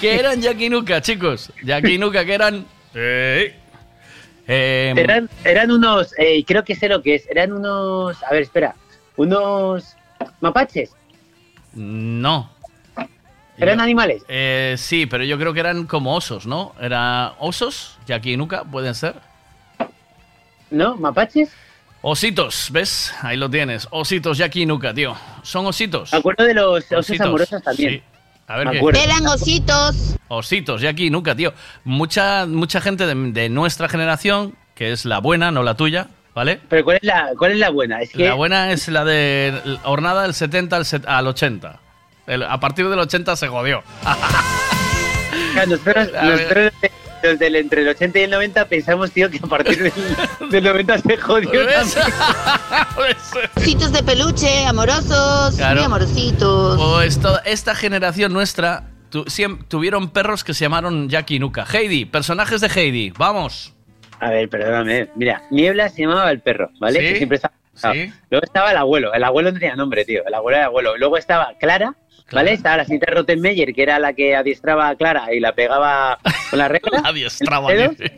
[0.00, 1.52] ¿Qué eran Jackie Nuka, chicos?
[1.62, 2.66] Jackie Nuka, ¿qué eran?
[2.94, 3.54] Eh,
[4.46, 8.42] eh, eran, eran unos, eh, creo que sé lo que es, eran unos, a ver,
[8.42, 8.74] espera,
[9.16, 9.96] unos
[10.40, 10.90] mapaches,
[11.74, 12.50] No.
[13.58, 14.22] eran Yo- animales.
[14.28, 16.74] Eh, sí, pero yo creo que eran como osos, ¿no?
[16.80, 17.98] ¿Era osos?
[18.06, 19.14] Jackie Nuka, pueden ser.
[20.70, 20.96] ¿No?
[20.96, 21.50] ¿Mapaches?
[22.02, 23.12] Ositos, ¿ves?
[23.22, 23.86] Ahí lo tienes.
[23.90, 25.14] Ositos Jackie Nuka, tío.
[25.42, 26.12] Son ositos.
[26.12, 27.90] Me acuerdo de los Ositos, amorosos también.
[27.94, 28.02] sí.
[28.46, 29.04] A ver Me qué.
[29.04, 30.16] Eran ositos.
[30.28, 31.52] Ositos, Jackie Nuka, tío.
[31.84, 36.58] Mucha, mucha gente de, de nuestra generación, que es la buena, no la tuya, ¿vale?
[36.68, 38.00] Pero ¿cuál es la, cuál es la buena?
[38.00, 41.78] Es que La buena es la de jornada del 70 al, set- al 80.
[42.26, 43.84] El- a partir del 80 se jodió.
[45.66, 46.08] nosotros
[47.22, 49.92] los del entre el 80 y el 90 pensamos, tío, que a partir del,
[50.50, 51.50] del 90 se jodió.
[53.56, 55.76] Ositos de peluche, amorosos, Claro.
[55.76, 56.78] muy amorositos.
[56.78, 59.24] Pues toda esta generación nuestra tu-
[59.68, 61.66] tuvieron perros que se llamaron Jackie Nuka.
[61.72, 63.74] Heidi, personajes de Heidi, vamos.
[64.20, 65.08] A ver, perdóname.
[65.16, 67.00] Mira, Niebla se llamaba el perro, ¿vale?
[67.00, 67.54] Sí, Que siempre estaba.
[67.94, 68.12] sí.
[68.30, 69.12] Luego estaba el abuelo.
[69.14, 70.22] El abuelo no tenía nombre, tío.
[70.26, 70.96] El abuelo era abuelo.
[70.98, 71.94] Luego estaba Clara,
[72.32, 72.52] ¿vale?
[72.52, 76.18] Estaba la señorita Rottenmeier, que era la que adiestraba a Clara y la pegaba
[76.50, 77.00] con la regla.
[77.04, 77.72] Adiestraba.
[77.72, 78.12] ¿En los dedos?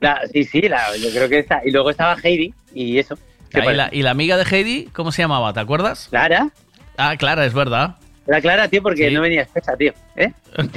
[0.00, 1.62] La- sí, sí, la- yo creo que está.
[1.64, 3.16] Y luego estaba Heidi y eso.
[3.50, 5.52] ¿Qué Ah, y, la, y la amiga de Heidi, ¿cómo se llamaba?
[5.52, 6.08] ¿Te acuerdas?
[6.10, 6.50] Clara.
[6.96, 7.96] Ah, Clara, es verdad.
[8.26, 9.92] Era Clara, tío, porque no venía espesa, tío.
[10.16, 10.32] ¿Eh?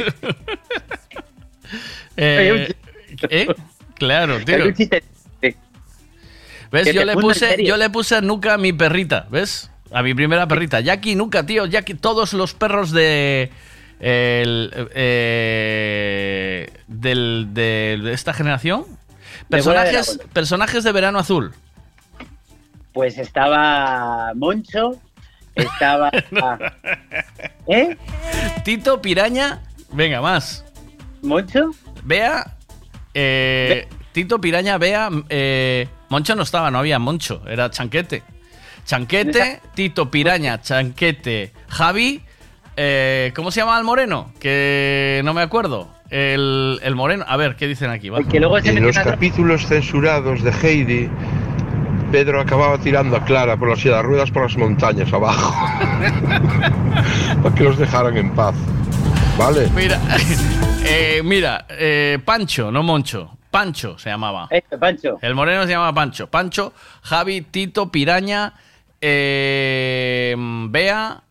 [2.17, 2.73] Eh,
[3.29, 3.47] ¿eh?
[3.95, 4.57] Claro, tío.
[4.57, 5.03] Es un chiste.
[5.41, 5.55] Sí.
[6.71, 6.93] ¿Ves?
[6.93, 9.71] Yo le, puse, yo le puse a Nuka a mi perrita, ¿ves?
[9.91, 10.79] A mi primera perrita.
[10.81, 11.65] Jackie Nuka, tío.
[11.65, 13.51] Jackie, todos los perros de.
[13.99, 18.85] el, eh, del, de, de esta generación.
[18.87, 20.29] De Personajes, abuelo.
[20.33, 21.53] personajes de verano azul.
[22.93, 24.91] Pues estaba Moncho,
[25.55, 26.11] estaba.
[27.67, 27.97] ¿Eh?
[28.63, 29.61] Tito, Piraña.
[29.91, 30.65] Venga, más.
[31.21, 31.71] ¿Moncho?
[32.03, 32.55] Vea.
[33.13, 35.09] eh, Tito, Piraña, Vea.
[35.29, 37.41] eh, Moncho no estaba, no había Moncho.
[37.47, 38.23] Era Chanquete.
[38.89, 42.23] Chanquete, Tito, Piraña, Chanquete, Javi.
[42.75, 44.33] eh, ¿Cómo se llama el moreno?
[44.39, 45.89] Que no me acuerdo.
[46.09, 47.23] El, el moreno.
[47.27, 48.09] A ver, ¿qué dicen aquí?
[48.09, 48.17] Va.
[48.33, 51.07] En los capítulos censurados de Heidi,
[52.11, 55.53] Pedro acababa tirando a Clara por la silla de ruedas por las montañas abajo.
[57.43, 58.55] Para que los dejaran en paz.
[59.37, 59.69] ¿Vale?
[59.75, 60.01] Mira,
[60.83, 63.37] eh, mira, eh, Pancho, no Moncho.
[63.51, 64.49] Pancho se llamaba.
[64.79, 65.19] Pancho.
[65.21, 66.25] El moreno se llamaba Pancho.
[66.25, 68.53] Pancho, Javi, Tito, Piraña,
[69.01, 70.35] eh,
[70.69, 71.23] Bea.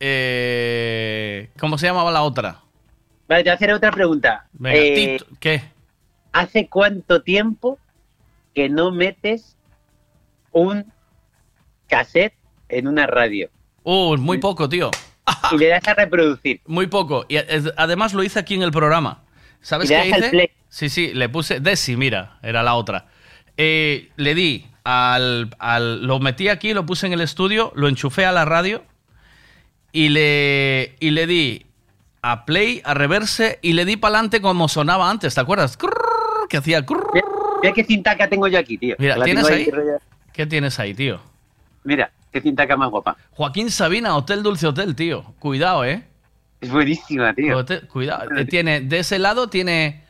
[0.00, 2.60] eh, ¿Cómo se llamaba la otra?
[3.28, 4.46] Vale, te voy a hacer otra pregunta.
[4.52, 5.62] Venga, Eh, Tito, ¿qué?
[6.32, 7.78] ¿Hace cuánto tiempo
[8.54, 9.56] que no metes
[10.52, 10.92] un
[11.88, 12.34] cassette
[12.68, 13.48] en una radio?
[13.82, 14.90] Uh, muy poco, tío.
[15.52, 16.60] Y le das a reproducir.
[16.66, 17.24] Muy poco.
[17.28, 19.22] Y es- además lo hice aquí en el programa.
[19.62, 20.30] ¿Sabes Y le qué al hice?
[20.30, 20.50] play.
[20.68, 21.60] Sí, sí, le puse.
[21.60, 23.06] Desi, mira, era la otra.
[23.56, 28.24] Eh, le di al, al- Lo metí aquí, lo puse en el estudio, lo enchufé
[28.26, 28.82] a la radio
[29.92, 31.66] y le, y le di
[32.22, 35.76] a play, a reverse y le di para adelante como sonaba antes, ¿te acuerdas?
[36.48, 36.84] Que hacía.
[36.84, 37.10] crrrr.
[37.14, 37.26] Mira,
[37.62, 38.96] mira qué cintaca tengo yo aquí, tío.
[38.98, 39.68] Mira, La ¿tienes ahí?
[40.32, 41.20] ¿Qué tienes ahí, tío?
[41.84, 43.16] Mira, qué cintaca más guapa.
[43.30, 45.22] Joaquín Sabina, Hotel Dulce Hotel, tío.
[45.38, 46.02] Cuidado, ¿eh?
[46.60, 47.58] Es buenísima, tío.
[47.58, 48.28] Hotel- cuidado.
[48.48, 50.03] Tiene, de ese lado tiene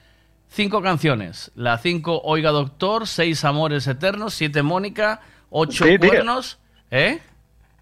[0.55, 1.51] cinco canciones.
[1.55, 6.11] La cinco, Oiga Doctor, seis Amores Eternos, siete Mónica, ocho Sí, tío.
[6.11, 6.59] Cuernos.
[6.91, 7.19] ¿Eh?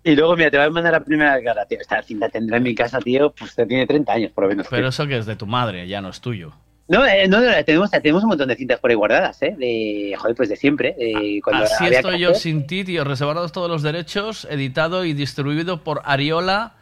[0.05, 1.79] Y luego, mira, te voy a mandar la primera cara, tío.
[1.81, 4.67] Esta cinta tendrá en mi casa, tío, pues te tiene 30 años, por lo menos.
[4.69, 4.89] Pero tío.
[4.89, 6.53] eso que es de tu madre, ya no es tuyo.
[6.89, 9.55] No, eh, no, no, tenemos, tenemos un montón de cintas por ahí guardadas, ¿eh?
[9.57, 10.95] De, joder, pues de siempre.
[10.99, 13.05] de cuando Así había estoy yo sin ti, tío.
[13.05, 16.75] Reservados todos los derechos, editado y distribuido por Ariola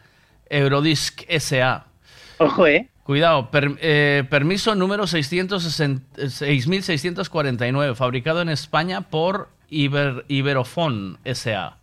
[0.49, 1.85] Eurodisc S.A.
[2.39, 2.89] Ojo, ¿eh?
[3.03, 11.77] Cuidado, per- eh, permiso número 660 6649, fabricado en España por Iber, Iberofon S.A.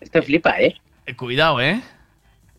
[0.00, 0.74] Esto flipa, ¿eh?
[1.06, 1.80] Eh, Cuidado, ¿eh?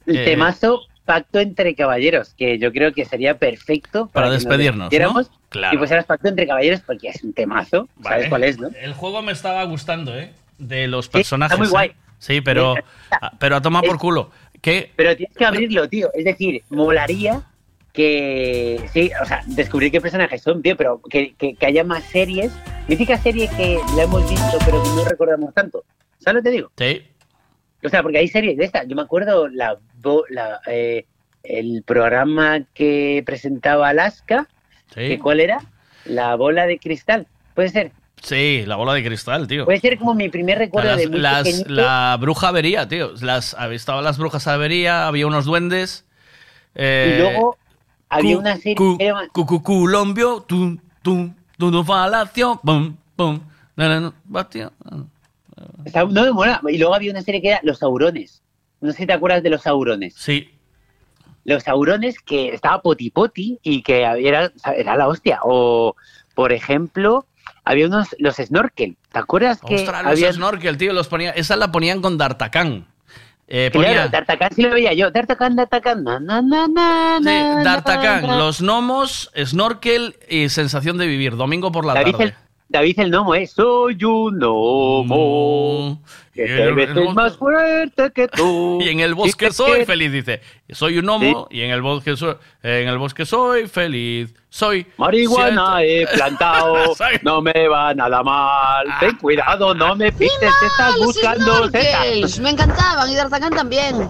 [0.08, 4.44] El Eh, temazo Pacto entre Caballeros, que yo creo que sería perfecto Para que nos
[4.44, 5.38] despedirnos, despidiéramos ¿no?
[5.50, 5.76] Claro.
[5.76, 7.88] Y pues eras Pacto entre Caballeros porque es un temazo.
[8.02, 8.70] ¿Sabes cuál es, no?
[8.82, 10.32] El juego me estaba gustando, ¿eh?
[10.58, 11.54] De los Sí, personajes.
[11.54, 11.72] está muy ¿eh?
[11.72, 11.92] guay.
[12.18, 12.74] Sí, pero,
[13.40, 14.32] pero a tomar por culo.
[14.62, 14.92] ¿Qué?
[14.96, 16.10] Pero tienes que abrirlo, tío.
[16.16, 17.44] Es decir, molaría
[17.96, 18.80] que.
[18.94, 22.52] Sí, o sea, descubrir qué personajes son, tío, pero que, que, que haya más series.
[22.88, 25.84] Mítica serie que la hemos visto, pero que no recordamos tanto.
[26.20, 26.72] ¿Sabes lo que te digo?
[26.78, 27.02] Sí.
[27.84, 28.88] O sea, porque hay series de estas.
[28.88, 29.78] Yo me acuerdo la,
[30.30, 31.06] la, eh,
[31.44, 34.48] el programa que presentaba Alaska.
[34.94, 35.62] que ¿Cuál era?
[36.06, 37.28] La bola de cristal.
[37.56, 37.92] ¿Puede ser?
[38.22, 39.66] Sí, la bola de cristal, tío.
[39.66, 43.12] Puede ser como mi primer recuerdo Las- de muy las- la bruja avería, tío.
[43.22, 46.06] Las, estaban las brujas avería, había unos duendes.
[46.76, 47.58] eh, Y luego
[48.10, 52.96] había una serie cu- que era- cu- cu- Culombio, tum, tum, tum, tum, falacio, pum,
[53.16, 53.40] pum,
[56.12, 56.62] no me mola.
[56.70, 58.42] Y luego había una serie que era Los Saurones.
[58.82, 60.14] No sé si te acuerdas de los Saurones.
[60.18, 60.50] Sí.
[61.44, 65.40] Los Saurones que estaba Poti Poti y que era, era la hostia.
[65.44, 65.96] O,
[66.34, 67.26] por ejemplo,
[67.64, 68.98] había unos, los Snorkel.
[69.12, 70.34] ¿Te acuerdas que Ostras, los había...
[70.34, 72.86] snorkel, tío, los ponía, esa la ponían con D'Artagnan.
[73.48, 75.12] Eh, Claro, ponía, D'Artagnan sí lo veía yo.
[75.12, 78.38] D'Artagnan, D'Artagnan, na, na, na, na, sí, na, D'Artagnan, na.
[78.38, 82.24] los gnomos, snorkel y sensación de vivir, domingo por la David tarde.
[82.26, 82.34] el,
[82.70, 83.46] David el Nomo, ¿eh?
[83.46, 86.02] Soy un gnomo.
[86.36, 88.80] Que Y te el- más fuerte que tú.
[88.82, 90.42] Y en el bosque que soy que- feliz, dice.
[90.70, 94.34] Soy un gnomo y en el bosque soy, en el bosque soy feliz.
[94.50, 98.86] Soy Marihuana he plantado, no me va nada mal.
[99.00, 101.70] Ten cuidado, no me pises, te estás buscando.
[102.42, 104.10] Me encantaban y D'Artagnan también.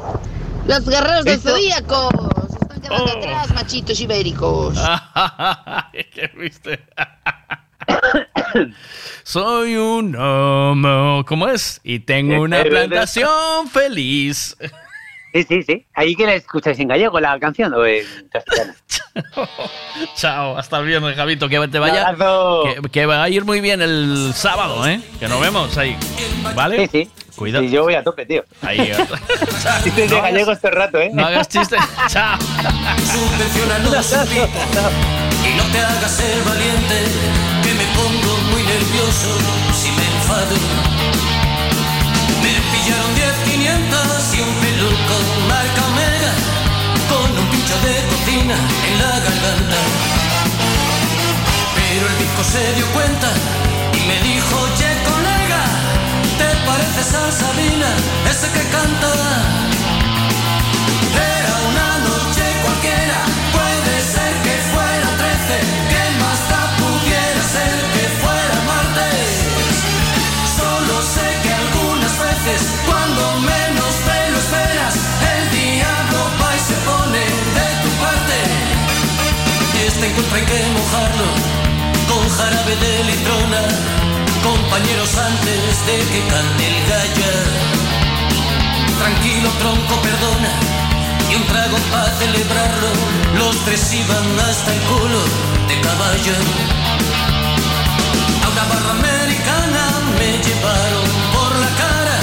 [0.67, 2.09] Los guerreros del zodíaco.
[2.49, 3.17] Se están quedando Oh.
[3.17, 4.77] atrás, machitos ibéricos.
[5.93, 6.79] ¿Qué viste?
[9.23, 11.81] Soy un gnomo, ¿cómo es?
[11.83, 14.55] Y tengo una plantación feliz.
[15.33, 15.85] Sí, sí, sí.
[15.93, 18.73] Ahí que la escucháis en gallego la canción o en castellano.
[20.15, 22.15] Chao, hasta el viernes, Javito, que te vaya.
[22.15, 25.01] Que, que va a ir muy bien el sábado, ¿eh?
[25.19, 25.97] Que nos vemos ahí.
[26.55, 26.87] ¿Vale?
[26.87, 27.11] Sí, sí.
[27.35, 27.65] Cuidado.
[27.65, 28.45] Sí, yo voy a tope, tío.
[28.61, 28.79] Ahí.
[28.91, 28.95] eh.
[29.83, 31.09] Chistes de No gallegos todo el rato, ¿eh?
[31.13, 31.81] No hagas chistes.
[32.07, 32.37] Chao.
[32.39, 32.55] Pipo
[35.45, 36.95] y no te hagas el valiente,
[39.15, 40.55] si me enfado.
[42.43, 45.15] Me pillaron 10 500 y un peluco
[45.47, 46.33] marca Omega,
[47.09, 48.55] con un pincho de cocina
[48.87, 49.79] en la garganta.
[51.75, 53.29] Pero el disco se dio cuenta
[53.93, 55.63] y me dijo, che colega,
[56.39, 57.89] ¿te pareces a Sabina,
[58.29, 59.74] ese que canta?
[80.05, 81.25] Y este encuentro hay que mojarlo
[82.07, 83.61] con jarabe de litrona,
[84.43, 87.31] compañeros antes de que cante el gallo.
[88.99, 90.51] Tranquilo tronco, perdona.
[91.31, 92.89] Y un trago para celebrarlo.
[93.39, 95.21] Los tres iban hasta el culo
[95.69, 96.37] de caballo.
[98.43, 99.83] A una barra americana
[100.19, 102.17] me llevaron por la cara.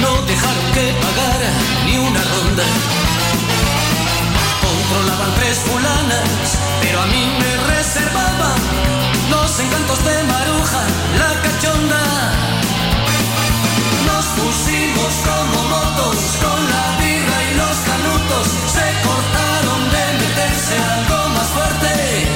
[0.00, 1.50] No dejaron que pagara
[1.84, 3.01] ni una ronda.
[5.36, 8.60] Tres fulanas, pero a mí me reservaban
[9.30, 10.82] los encantos de Maruja,
[11.18, 12.04] la cachonda.
[14.06, 18.46] Nos pusimos como motos con la birra y los canutos.
[18.66, 22.31] Se cortaron de meterse algo más fuerte.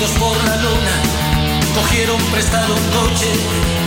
[0.00, 0.94] Por la luna,
[1.74, 3.30] cogieron prestado un coche,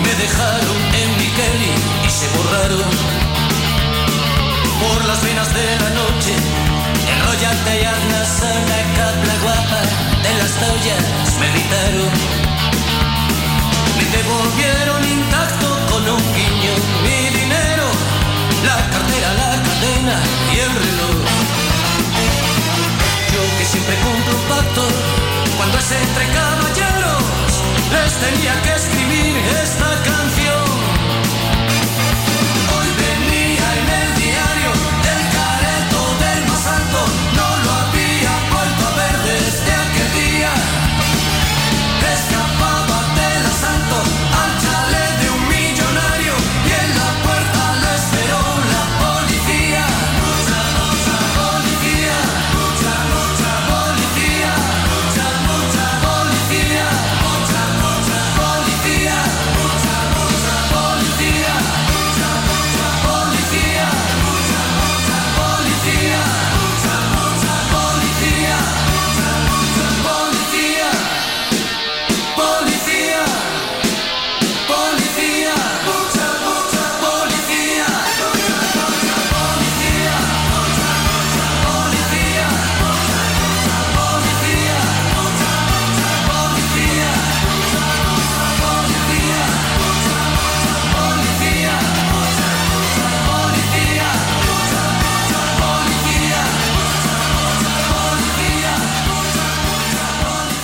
[0.03, 1.73] me dejaron en mi Kelly
[2.05, 2.85] y se borraron.
[4.79, 6.33] Por las venas de la noche,
[7.13, 9.81] enrollate y hazla sana, cabla guapa,
[10.21, 12.11] de las toallas me gritaron.
[13.97, 17.85] Me devolvieron intacto con un guiño mi dinero,
[18.63, 20.17] la cartera, la cadena
[20.53, 21.17] y el reloj.
[23.33, 24.87] Yo que siempre cumplo un pacto,
[25.63, 27.23] cuando es entre caballeros,
[27.93, 30.72] les tenía que escribir esta canción.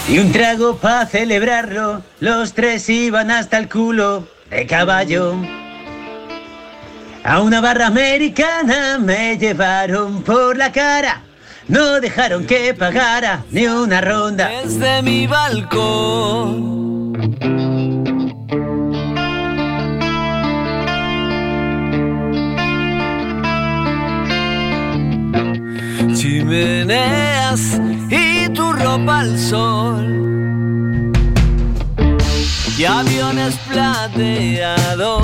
[0.09, 5.35] Y un trago para celebrarlo, los tres iban hasta el culo de caballo.
[7.23, 11.21] A una barra americana me llevaron por la cara,
[11.67, 14.49] no dejaron que pagara ni una ronda.
[14.49, 16.79] Desde mi balcón.
[28.09, 28.28] Y
[28.79, 31.11] ropa al sol.
[32.77, 35.23] Y aviones plateados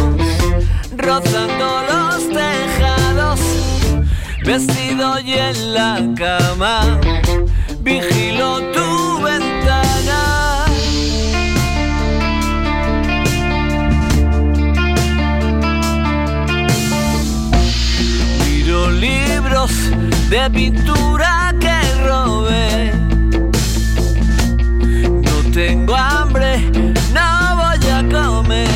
[0.98, 3.40] rozando los tejados.
[4.44, 7.00] Vestido y en la cama,
[7.80, 10.66] vigilo tu ventana.
[18.46, 19.72] Miro libros
[20.30, 21.35] de pintura
[25.56, 26.70] tengo hambre,
[27.14, 28.68] no voy a comer.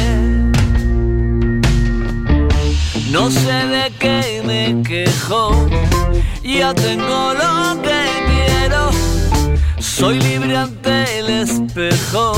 [3.11, 5.67] No sé de qué me quejo,
[6.41, 8.91] ya tengo lo que quiero.
[9.77, 12.32] Soy libre ante el espejo,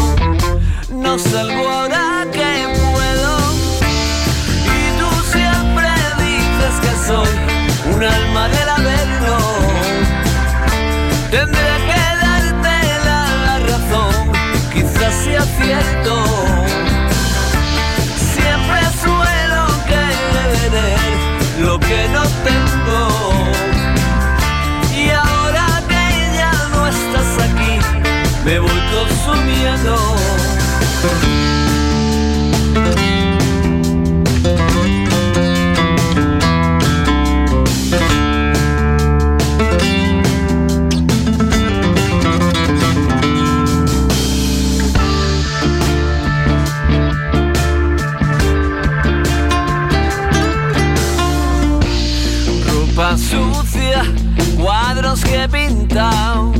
[0.90, 3.38] no salgo ahora que puedo.
[4.76, 5.88] Y tú siempre
[6.18, 7.30] dices que soy
[7.94, 9.38] un alma del averno.
[11.30, 11.81] Tendré
[18.34, 20.74] Siempre suelo querer
[21.60, 23.08] lo que no tengo.
[24.96, 27.80] Y ahora que ya no estás aquí,
[28.46, 29.96] me voy consumiendo.
[55.20, 56.54] Que he pintado,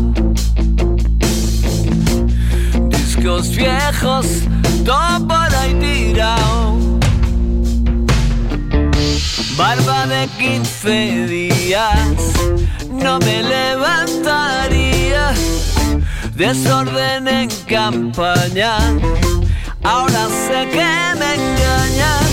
[2.90, 4.26] discos viejos,
[4.84, 6.78] todo por ahí tirado.
[9.56, 12.18] Barba de 15 días,
[12.90, 15.32] no me levantaría.
[16.36, 18.76] Desorden en campaña,
[19.82, 22.26] ahora sé que me engañan.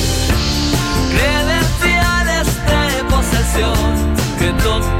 [1.14, 4.97] Credenciales de posesión, qué tontería.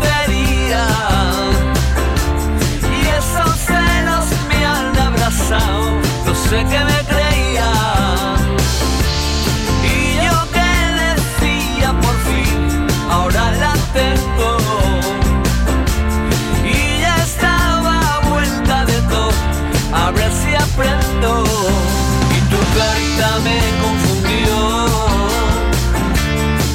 [6.48, 7.70] Sé qué me creía.
[9.84, 10.70] Y yo que
[11.02, 14.50] decía por fin, ahora la tengo.
[16.64, 19.32] Y ya estaba vuelta de todo,
[19.92, 21.44] a ver si aprendo.
[22.36, 24.56] Y tu carta me confundió.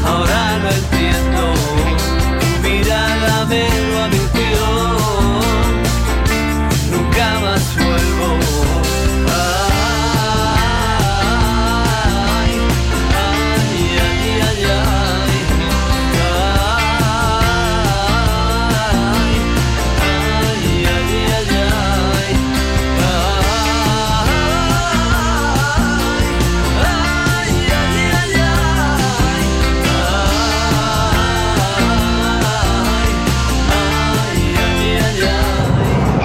[0.06, 1.44] Ahora no entiendo,
[2.40, 3.83] tu mirada me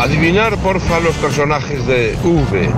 [0.09, 2.73] Adivinar, porfa, los personajes de V.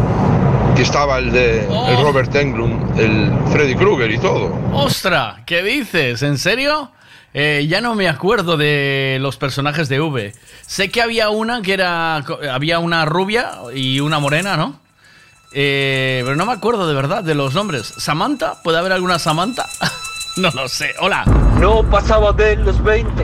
[0.74, 4.52] Que estaba el de el Robert Englund, el Freddy Krueger y todo.
[4.72, 5.44] ¡Ostra!
[5.46, 6.24] ¿Qué dices?
[6.24, 6.90] ¿En serio?
[7.32, 10.34] Eh, ya no me acuerdo de los personajes de V.
[10.66, 12.16] Sé que había una que era.
[12.52, 14.80] Había una rubia y una morena, ¿no?
[15.52, 17.94] Eh, pero no me acuerdo de verdad de los nombres.
[17.96, 18.60] ¿Samantha?
[18.64, 19.66] ¿Puede haber alguna Samantha?
[20.36, 20.96] no lo sé.
[20.98, 21.24] Hola.
[21.60, 23.22] No pasaba de los 20,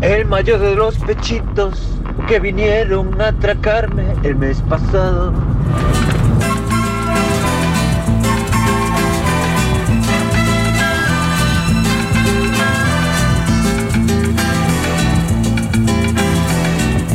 [0.00, 5.32] el mayor de los pechitos que vinieron a atracarme el mes pasado.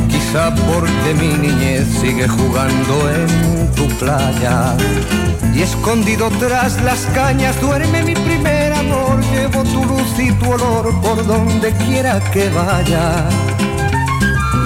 [0.08, 4.76] Quizá porque mi niñez sigue jugando en tu playa
[5.54, 9.20] y escondido tras las cañas duerme mi primer amor.
[9.32, 13.28] Llevo tu luz y tu olor por donde quiera que vaya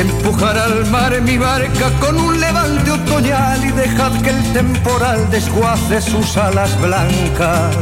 [0.00, 6.00] empujar al mar mi barca con un levante otoñal y dejad que el temporal desguace
[6.00, 7.76] sus alas blancas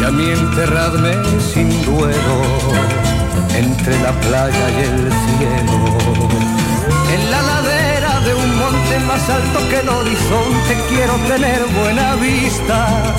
[0.00, 1.12] y a mí enterradme
[1.52, 2.42] sin duelo
[3.54, 6.28] entre la playa y el cielo.
[7.12, 13.14] En la ladera de un monte más alto que el horizonte quiero tener buena vista.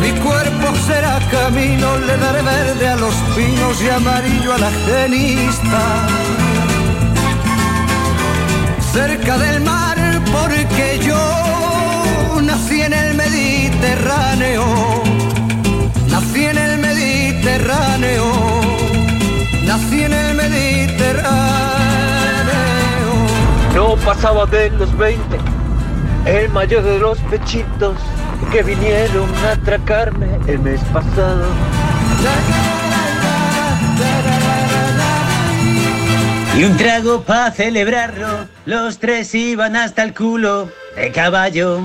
[0.00, 6.06] Mi cuerpo será camino, le daré verde a los pinos y amarillo a la genista.
[8.96, 9.98] Cerca del mar
[10.32, 14.64] porque yo nací en el Mediterráneo
[16.16, 18.24] Nací en el Mediterráneo,
[19.66, 21.26] nací en el Mediterráneo.
[23.74, 25.20] No pasaba de los 20,
[26.24, 27.98] el mayor de los pechitos
[28.50, 31.44] que vinieron a atracarme el mes pasado.
[36.56, 41.82] Y un trago para celebrarlo, los tres iban hasta el culo de caballo.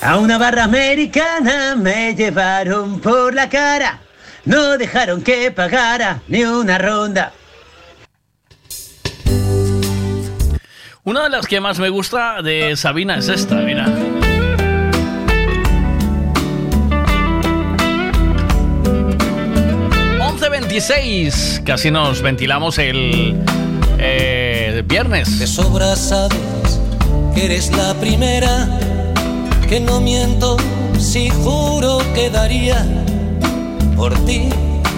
[0.00, 4.00] A una barra americana me llevaron por la cara,
[4.46, 7.32] no dejaron que pagara ni una ronda.
[11.04, 13.84] Una de las que más me gusta de Sabina es esta, mira.
[20.68, 21.64] ...11.26...
[21.64, 23.42] Casi nos ventilamos el...
[23.98, 25.38] eh, viernes.
[25.38, 26.80] De sobra sabes
[27.34, 28.68] que eres la primera,
[29.68, 30.56] que no miento
[30.98, 32.84] si juro que daría
[33.96, 34.48] por ti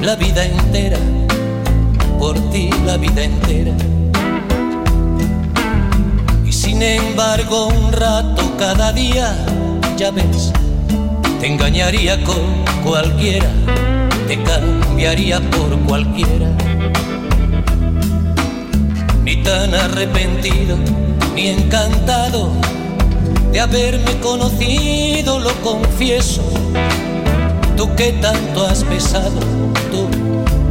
[0.02, 0.98] la vida entera,
[2.18, 3.72] por ti la vida entera.
[6.46, 9.36] Y sin embargo un rato cada día,
[9.96, 10.52] ya ves,
[11.40, 13.50] te engañaría con cualquiera,
[14.30, 16.46] te cambiaría por cualquiera.
[19.24, 20.76] Ni tan arrepentido,
[21.34, 22.52] ni encantado
[23.50, 26.42] de haberme conocido, lo confieso.
[27.76, 29.40] Tú que tanto has pesado,
[29.90, 30.06] tú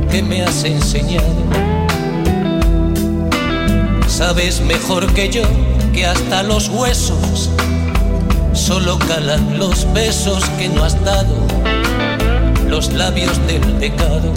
[0.09, 1.43] que me has enseñado.
[4.07, 5.43] Sabes mejor que yo
[5.91, 7.49] que hasta los huesos
[8.53, 11.35] solo calan los besos que no has dado,
[12.69, 14.31] los labios del pecado.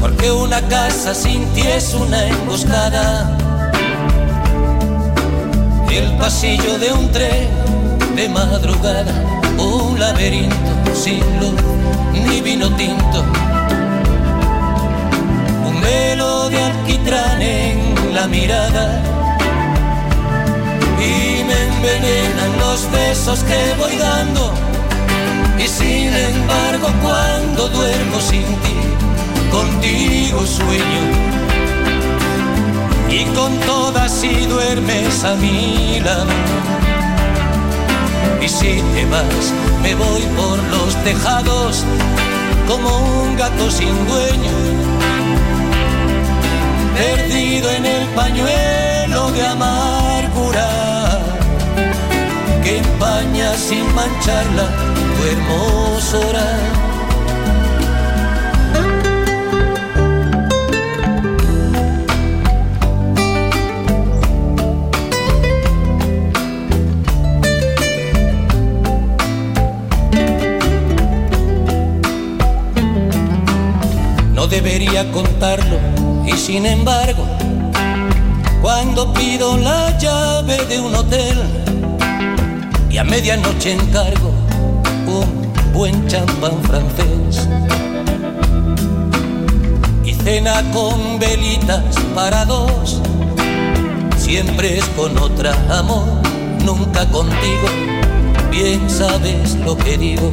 [0.00, 3.36] Porque una casa sin ti es una emboscada.
[5.90, 7.48] El pasillo de un tren
[8.16, 9.14] de madrugada,
[9.58, 11.54] un laberinto sin luz
[12.12, 13.24] ni vino tinto,
[15.66, 19.02] un velo de alquitrán en la mirada.
[20.98, 24.63] Y me envenenan los besos que voy dando
[25.64, 28.76] y sin embargo cuando duermo sin ti,
[29.50, 31.02] contigo sueño.
[33.08, 36.34] Y con todas si duermes a mi lado.
[38.42, 39.44] Y si te vas,
[39.82, 41.84] me voy por los tejados
[42.68, 44.56] como un gato sin dueño,
[46.94, 50.68] perdido en el pañuelo de amargura
[52.62, 54.83] que empaña sin mancharla
[74.34, 75.78] No debería contarlo
[76.26, 77.24] y sin embargo
[78.60, 81.42] Cuando pido la llave de un hotel
[82.90, 84.33] y a medianoche encargo
[85.74, 87.48] buen champán francés.
[90.04, 93.00] Y cena con velitas para dos,
[94.16, 96.06] siempre es con otra amor,
[96.64, 97.68] nunca contigo,
[98.52, 100.32] bien sabes lo que digo.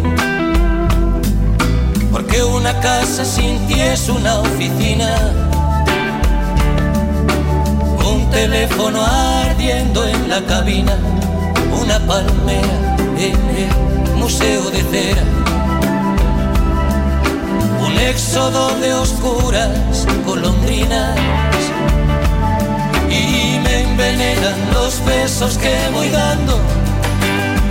[2.12, 5.16] Porque una casa sin ti es una oficina.
[8.06, 10.96] Un teléfono ardiendo en la cabina,
[11.82, 13.91] una palmera en el
[14.32, 15.24] museo de cera,
[17.86, 21.18] un éxodo de oscuras golondrinas
[23.10, 26.58] y me envenenan los besos que voy dando.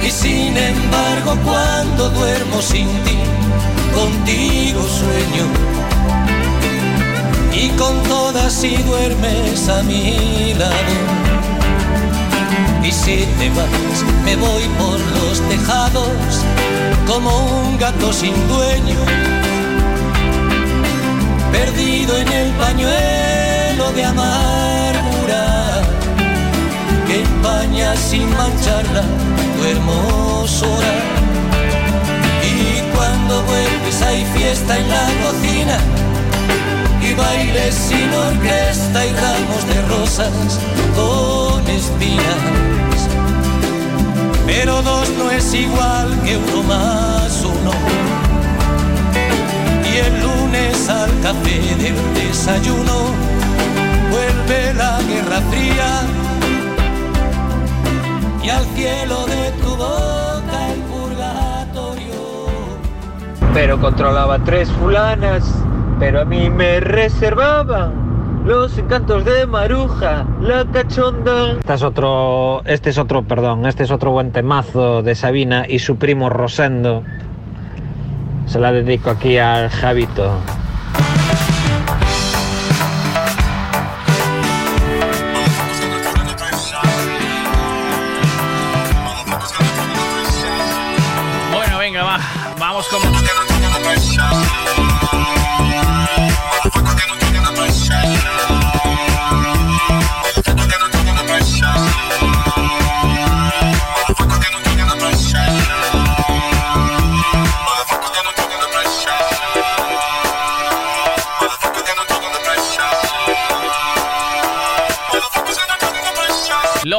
[0.07, 3.19] Y sin embargo cuando duermo sin ti,
[3.95, 5.47] contigo sueño.
[7.55, 11.20] Y con todas si duermes a mi lado.
[12.83, 16.45] Y si te vas, me voy por los tejados
[17.07, 18.97] como un gato sin dueño,
[21.53, 25.83] perdido en el pañuelo de amargura
[27.07, 29.03] que empaña sin mancharla
[29.57, 30.93] tu hermosura.
[32.43, 35.79] Y cuando vuelves hay fiesta en la cocina
[37.11, 40.61] y bailes sin orquesta y ramos de rosas
[40.95, 43.01] con espinas.
[44.47, 47.73] Pero dos no es igual que uno más uno.
[49.93, 52.97] Y el lunes al café del desayuno
[54.11, 56.03] vuelve la guerra fría
[58.43, 62.21] y al cielo de tu boca el purgatorio.
[63.55, 65.45] Pero controlaba tres fulanas,
[66.01, 71.59] pero a mí me reservaban los encantos de Maruja, la cachonda.
[71.59, 75.79] Este es otro, este es otro, perdón, este es otro buen temazo de Sabina y
[75.79, 77.05] su primo Rosendo.
[78.47, 80.33] Se la dedico aquí al Javito.
[91.53, 92.19] Bueno, venga, va.
[92.59, 93.01] Vamos con.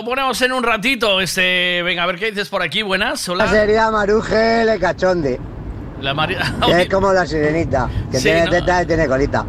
[0.02, 1.22] Lo ponemos en un ratito.
[1.22, 2.82] Este, venga, a ver qué dices por aquí.
[2.82, 3.48] Buenas, hola.
[3.48, 5.40] Sería Maruje le cachonde.
[6.02, 8.50] La Mari- Que es como la sirenita, que Sí, tiene ¿no?
[8.50, 9.46] tetas y tiene colita.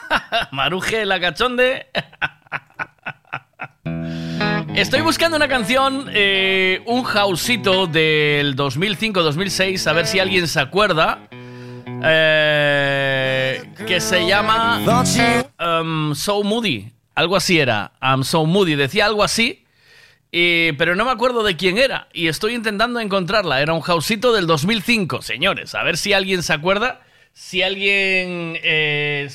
[0.52, 1.88] Maruje, la cachonde.
[4.74, 11.18] Estoy buscando una canción, eh, un houseito del 2005-2006, a ver si alguien se acuerda.
[12.02, 14.80] eh, que se llama
[15.82, 16.90] um, So Moody.
[17.14, 17.92] Algo así era.
[18.00, 18.76] I'm So Moody.
[18.76, 19.59] Decía algo así.
[20.32, 22.08] Eh, pero no me acuerdo de quién era.
[22.12, 23.60] Y estoy intentando encontrarla.
[23.60, 25.74] Era un houseito del 2005, señores.
[25.74, 27.00] A ver si alguien se acuerda.
[27.32, 29.28] Si alguien eh,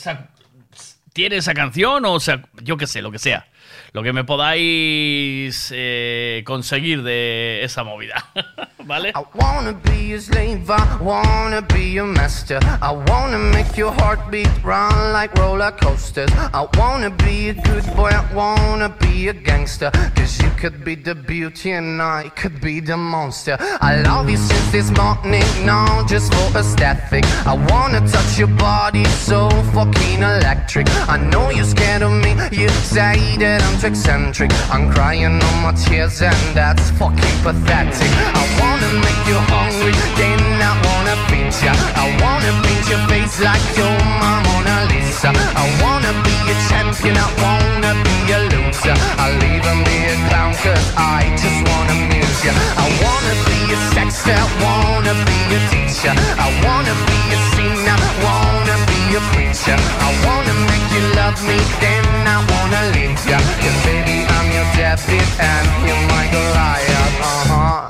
[1.13, 3.47] tiene esa canción o sea, yo qué sé, lo que sea.
[3.95, 8.25] Lo que me podáis eh, conseguir de esa movida.
[8.83, 9.13] ¿Vale?
[9.15, 12.59] I wanna be a slave, I wanna be a master.
[12.81, 16.29] I wanna make your heartbeat run like roller coasters.
[16.53, 19.89] I wanna be a good boy, I wanna be a gangster.
[20.13, 23.57] Cause you could be the beauty and I could be the monster.
[23.81, 27.25] I love you since this morning, no, just for aesthetic.
[27.47, 30.87] I wanna touch your body so fucking electric.
[31.07, 34.51] I know you're scared of me, you say that I'm eccentric.
[34.73, 38.11] I'm crying on my tears and that's fucking pathetic.
[38.33, 41.73] I wanna make you hungry, then I wanna feed ya.
[41.93, 45.29] I wanna paint your face like your Mona Lisa.
[45.61, 48.97] I wanna be a champion, I wanna be a loser.
[49.21, 52.53] I'll even be a clown cause I just wanna amuse ya.
[52.83, 56.13] I wanna be a sexter, wanna be a teacher.
[56.45, 59.77] I wanna be a singer, wanna be a preacher.
[59.79, 63.39] I wanna make you love me, then I wanna leave ya.
[63.61, 67.15] Cause baby, I'm your David and you're my Goliath.
[67.31, 67.87] Uh-huh.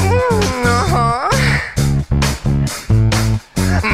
[0.00, 1.28] Mm, uh-huh.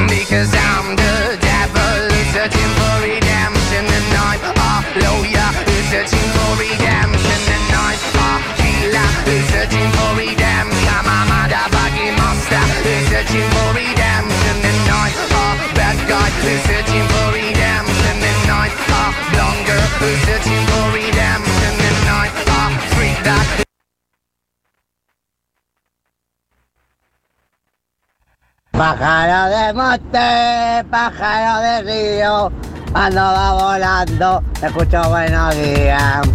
[0.07, 1.15] Because I'm the
[1.47, 1.95] devil
[2.31, 4.71] searching for redemption And I'm a
[5.03, 5.51] lawyer
[5.91, 12.63] searching for redemption And I'm a searching for redemption I'm a motherfucking monster
[13.11, 14.32] searching for redemption
[15.13, 18.17] A bad guy who's searching for redemption
[18.49, 22.33] I'm a blonde girl been searching for redemption in night.
[22.47, 23.63] Ah, freak that.
[28.71, 32.51] Pájaro de monte, pájaro de río,
[32.91, 36.27] cuando va volando, escucho buenos días.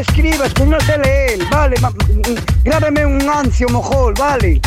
[0.00, 4.60] Escribas que no sé leer, vale, ma- mm, grábame un ancio mojol, vale.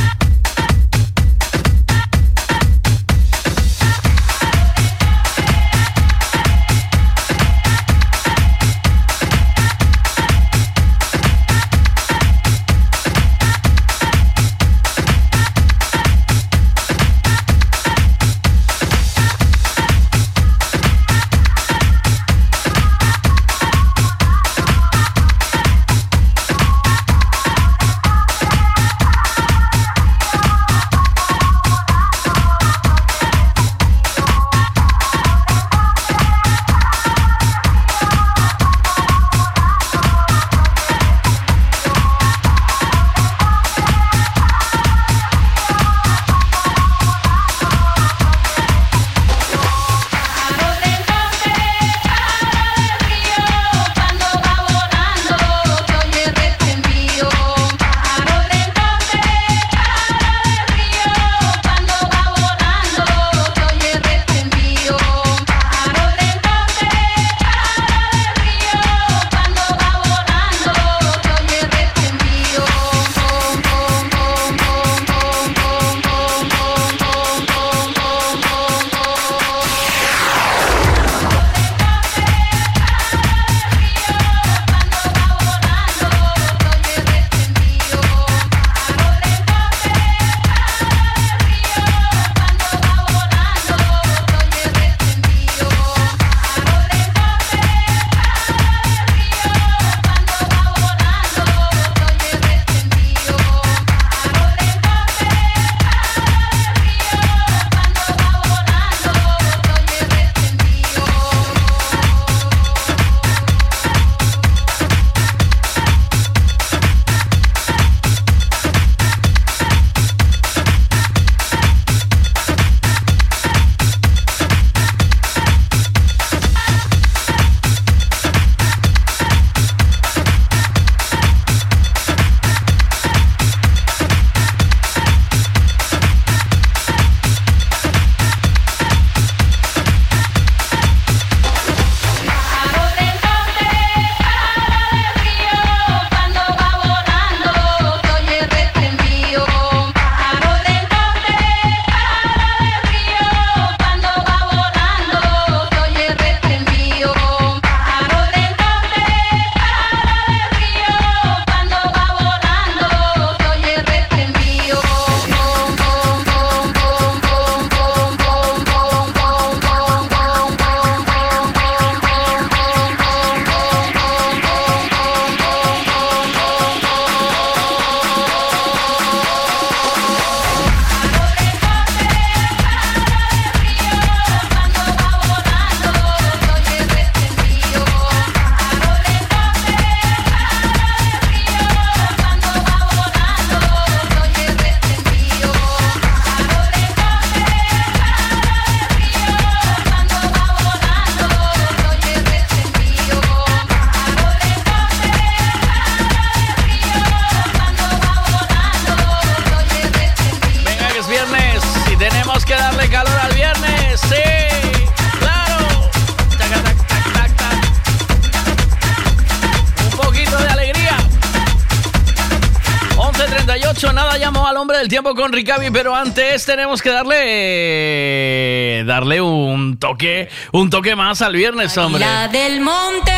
[225.01, 231.35] Tiempo con Ricavi, pero antes tenemos que darle darle un toque, un toque más al
[231.35, 232.01] viernes, hombre.
[232.01, 233.13] La del monte,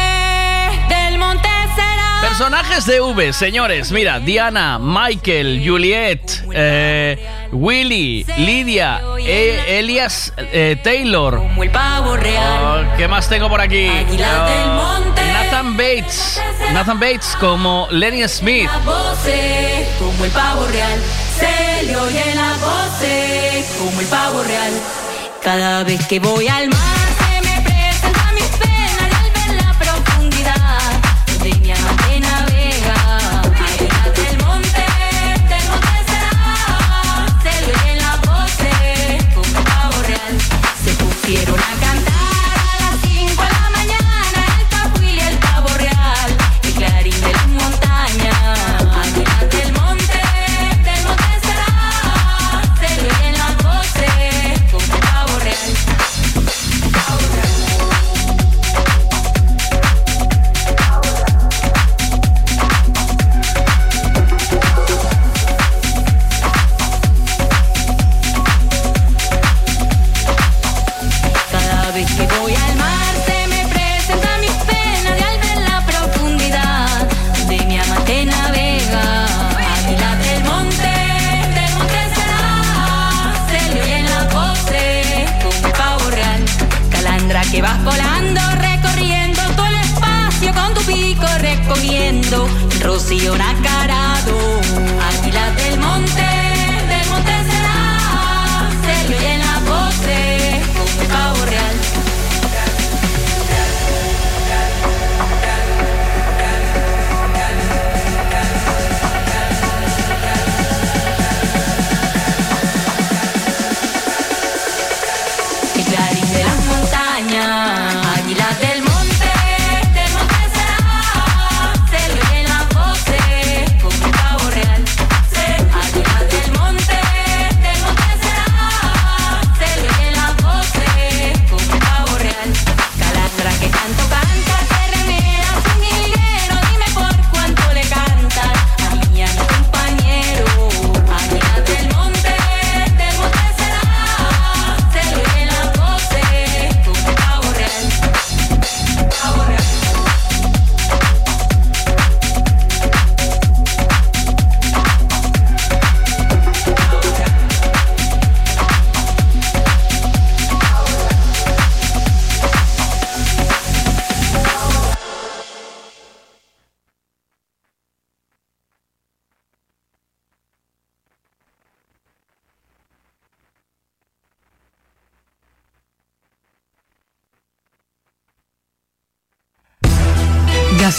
[0.88, 2.20] del monte será.
[2.22, 3.92] Personajes de V, señores.
[3.92, 7.18] Mira, Diana, Michael, Juliet, eh,
[7.52, 11.42] Willy, Lidia, E- Elias eh, Taylor.
[11.42, 13.88] Oh, ¿Qué más tengo por aquí?
[13.90, 15.00] Oh.
[15.34, 16.40] Nathan Bates.
[16.74, 18.70] Nathan Bates como Lenny Smith.
[19.98, 21.00] Como el pavo real.
[21.42, 24.74] Se le oye la voces, como el pavo real.
[25.42, 27.11] Cada vez que voy al mar,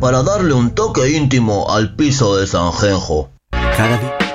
[0.00, 3.30] para darle un toque íntimo al piso de Sanjenjo.
[3.50, 4.27] Cada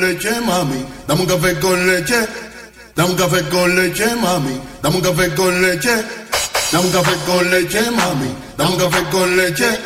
[0.00, 0.84] leche, mami.
[1.06, 2.28] Dame un café con leche.
[2.94, 4.60] Dame un café con leche, mami.
[4.82, 6.04] Dame un café con leche.
[6.70, 8.34] Dame un café con leche, mami.
[8.56, 9.80] Dame un café con leche.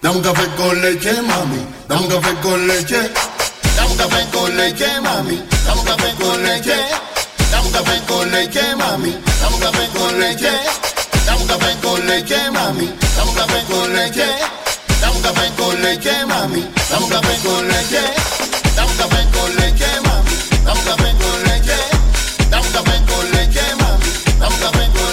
[0.00, 1.66] Dame un café con leche, mami.
[1.88, 3.10] Dame un café con leche.
[3.76, 5.42] Dame un café con leche, mami.
[5.66, 6.76] Dame un café con leche.
[7.50, 9.16] Dame un café con leche, mami.
[9.40, 10.52] Dame un café con leche.
[11.26, 12.92] Dame un café con leche, mami.
[13.16, 14.26] Dame un café con leche.
[15.00, 16.66] Dame un café con leche, mami.
[16.90, 18.43] Dame un café con leche.
[18.76, 20.34] Dame un café con leche, mami.
[20.64, 20.84] Dame un
[22.72, 23.62] café con leche.
[23.80, 24.10] Mami.
[24.38, 25.03] Dame un café con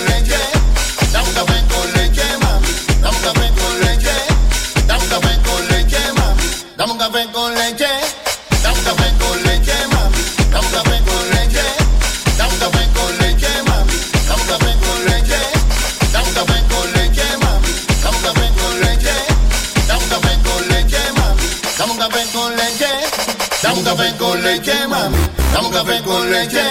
[23.95, 25.17] café con leche, mami.
[25.53, 26.63] Dame un café con leche.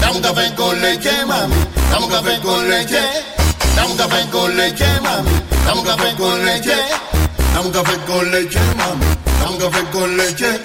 [0.00, 1.54] Dame un café con leche, mami.
[1.90, 3.02] Dame un café con leche.
[3.74, 5.30] Dame un café con leche, mami.
[5.64, 6.76] Dame un café con leche.
[7.52, 9.04] Dame un café con leche, mami.
[9.40, 10.62] Dame un café con leche.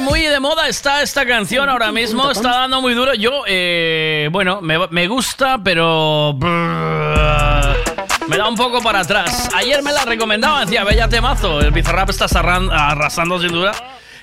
[0.00, 2.30] Muy de moda está esta canción ahora mismo.
[2.30, 3.14] Está dando muy duro.
[3.14, 6.36] Yo, eh, bueno, me, me gusta, pero...
[8.28, 9.48] Me da un poco para atrás.
[9.54, 11.60] Ayer me la recomendaba, decía, bella temazo.
[11.60, 13.72] El Bizarrap está arrasando sin duda.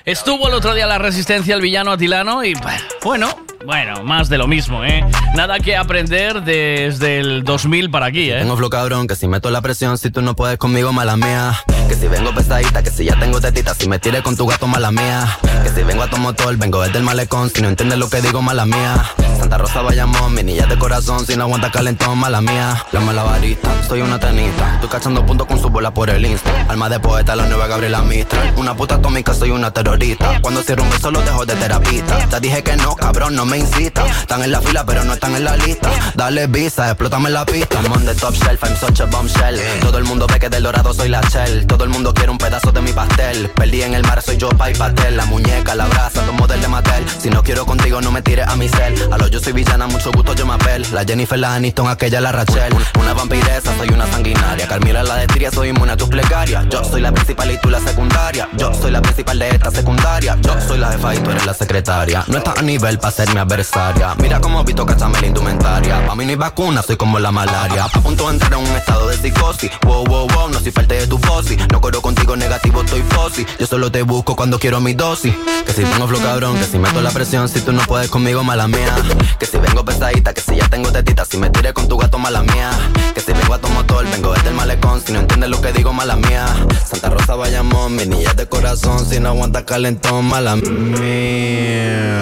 [0.04, 2.54] Estuvo el otro día la resistencia el villano atilano y
[3.02, 3.28] bueno,
[3.66, 5.04] bueno, más de lo mismo, ¿eh?
[5.34, 8.38] Nada que aprender desde el 2000 para aquí, ¿eh?
[8.38, 11.52] Tengo flow cabrón, que si meto la presión, si tú no puedes conmigo, mala mía.
[11.88, 14.68] Que si vengo pesadita, que si ya tengo tetita, si me tire con tu gato,
[14.68, 15.26] mala mía.
[15.64, 18.22] Que si vengo a tu motor, vengo desde el malecón, si no entiendes lo que
[18.22, 19.04] digo, mala mía.
[19.38, 22.84] Santa Rosa Bayamón, mi niña de corazón, si no aguanta calentón, mala mía.
[22.92, 26.50] La malabarista, soy una tenista, estoy cachando puntos con su bola por el insta.
[26.68, 28.54] Alma de poeta, la nueva Gabriela Mistral.
[28.56, 30.40] Una puta atómica, soy una terrorista.
[30.40, 32.18] Cuando cierro un beso, lo dejo de terapista.
[32.28, 34.06] Te dije que no, cabrón, no me incita.
[34.06, 35.90] Están en la fila, pero no están en la lista.
[36.14, 37.80] Dale visa, explótame la pista.
[37.82, 39.60] I'm on the top shelf, I'm such a bombshell.
[39.80, 41.66] Todo el mundo ve que del dorado soy la shell.
[41.66, 43.48] Todo el mundo quiere un pedazo de mi pastel.
[43.50, 45.16] Perdí en el mar, soy yo, pa' y pastel.
[45.16, 47.04] La muñeca, la brasa, tu modelo de Mattel.
[47.18, 48.94] Si no quiero contigo, no me tires a mi cel.
[49.12, 50.86] A lo yo soy villana, mucho gusto, yo me apel.
[50.92, 52.74] La Jennifer, la Aniston, aquella, la Rachel.
[52.98, 54.66] Una vampiresa, soy una sanguinaria.
[54.66, 56.64] Carmila, la de Tiria, soy inmune a tus plegarias.
[56.70, 58.48] Yo soy la principal y tú la secundaria.
[58.56, 60.36] Yo soy la principal de esta secundaria.
[60.40, 62.24] Yo soy la jefa y tú eres la secretaria.
[62.26, 64.14] No estás a nivel para ser mi adversaria.
[64.14, 66.06] Mira cómo Vito cachame la indumentaria.
[66.06, 67.84] Pa' mí no hay vacuna, soy como la malaria.
[67.84, 69.70] A punto de entrar en un estado de psicosis.
[69.82, 71.58] Wow, wow, wow, no soy falta de tu fosi.
[71.70, 73.46] No corro contigo negativo, estoy fosi.
[73.58, 75.34] Yo solo te busco cuando quiero mi dosis.
[75.66, 78.42] Que si tengo flow cabrón, que si meto la presión, si tú no puedes conmigo,
[78.42, 78.96] mala mía.
[79.38, 82.18] Que si vengo pesadita, que si ya tengo tetita, si me tiré con tu gato,
[82.18, 82.70] mala mía.
[83.14, 85.72] Que si vengo a tu motor, vengo desde el malecón, si no entiendes lo que
[85.72, 86.46] digo, mala mía.
[86.88, 92.16] Santa Rosa Bayamón, mi niña de corazón, si no aguanta calentón, mala mía.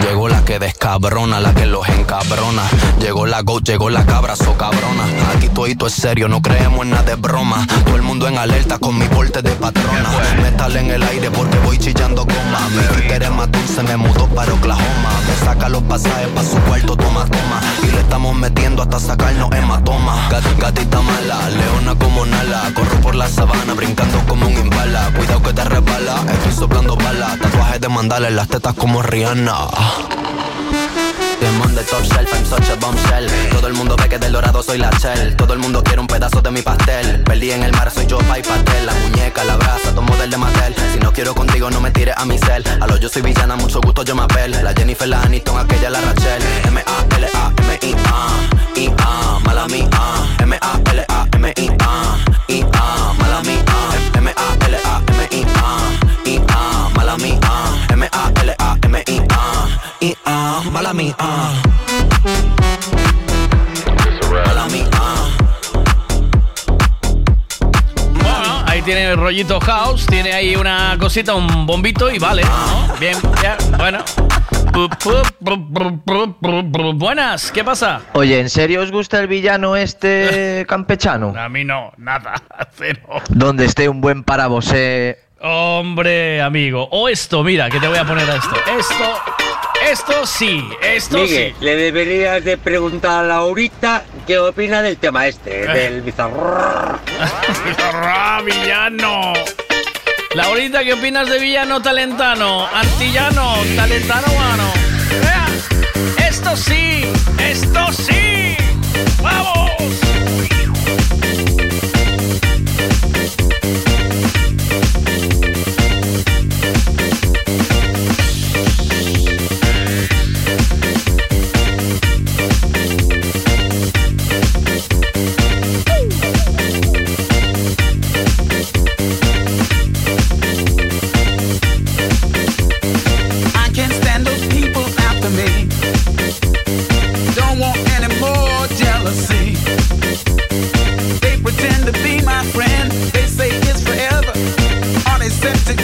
[0.00, 2.62] Llegó la que descabrona, la que los encabrona.
[3.00, 5.04] Llegó la go, llegó la cabra, so cabrona.
[5.36, 7.66] Aquí todo es serio, no creemos en nada de broma.
[7.84, 10.08] Todo el mundo en alerta con mi porte de patrona.
[10.40, 12.66] Metal en el aire porque voy chillando goma.
[12.70, 15.10] Mi es más dulce, me mudó para Oklahoma.
[15.26, 17.60] Me saca los pasajes pa' su cuarto, toma, toma.
[17.82, 20.30] Y le estamos metiendo hasta sacarnos hematoma.
[20.30, 22.72] Gat, gatita mala, leona como Nala.
[22.74, 25.10] Corro por la sabana, brincando como un impala.
[25.14, 27.38] Cuidado que te resbala, estoy soplando balas.
[27.38, 29.54] Tatuajes de mandala en las tetas como Rihanna.
[31.88, 33.26] Top shelf, I'm such a bombshell.
[33.50, 35.34] Todo el mundo ve que del dorado soy la shell.
[35.36, 37.24] Todo el mundo quiere un pedazo de mi pastel.
[37.24, 40.28] Perdí en el mar, soy yo, pa' y pastel La muñeca, la brasa, tomo del
[40.28, 40.74] de Mattel.
[40.92, 42.62] Si no quiero contigo, no me tires a mi cel.
[42.80, 44.50] A lo yo soy villana, mucho gusto, yo me apel.
[44.62, 46.42] La Jennifer, la Aniston, aquella, la Rachel.
[46.66, 48.28] M-A-L-A-M-I-A
[48.76, 49.88] I-A, mala mía.
[50.40, 52.18] M-A-L-A-M-I-A
[52.48, 53.64] I-A, mala mía.
[54.14, 55.78] M-A-L-A-M-I-A
[56.26, 57.40] I-A, mala mía.
[57.88, 59.87] M-A-L-A-M-I-A
[60.70, 61.16] Mala mía.
[68.12, 72.42] Bueno, ahí tiene el rollito house, tiene ahí una cosita, un bombito y vale.
[72.44, 72.94] ¿no?
[73.00, 74.04] Bien, ya, bueno.
[76.94, 78.00] Buenas, ¿qué pasa?
[78.12, 81.34] Oye, ¿en serio os gusta el villano este campechano?
[81.36, 82.34] A mí no, nada,
[82.76, 83.20] cero.
[83.30, 85.27] Donde esté un buen parabosé.
[85.40, 86.88] Hombre, amigo.
[86.90, 88.56] O esto, mira, que te voy a poner a esto.
[88.78, 89.22] Esto,
[89.90, 91.64] esto sí, esto Miguel, sí.
[91.64, 95.66] le deberías de preguntar a Laurita qué opina del tema este, Eh.
[95.68, 96.98] del bizarro.
[97.94, 99.32] ¡Ah, villano!
[100.34, 102.66] Laurita, ¿qué opinas de villano talentano?
[102.74, 104.72] Antillano, talentano.
[105.22, 107.04] Vea, Esto sí,
[107.38, 108.56] esto sí.
[109.22, 109.70] ¡Vamos!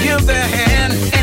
[0.05, 1.14] Give their hand?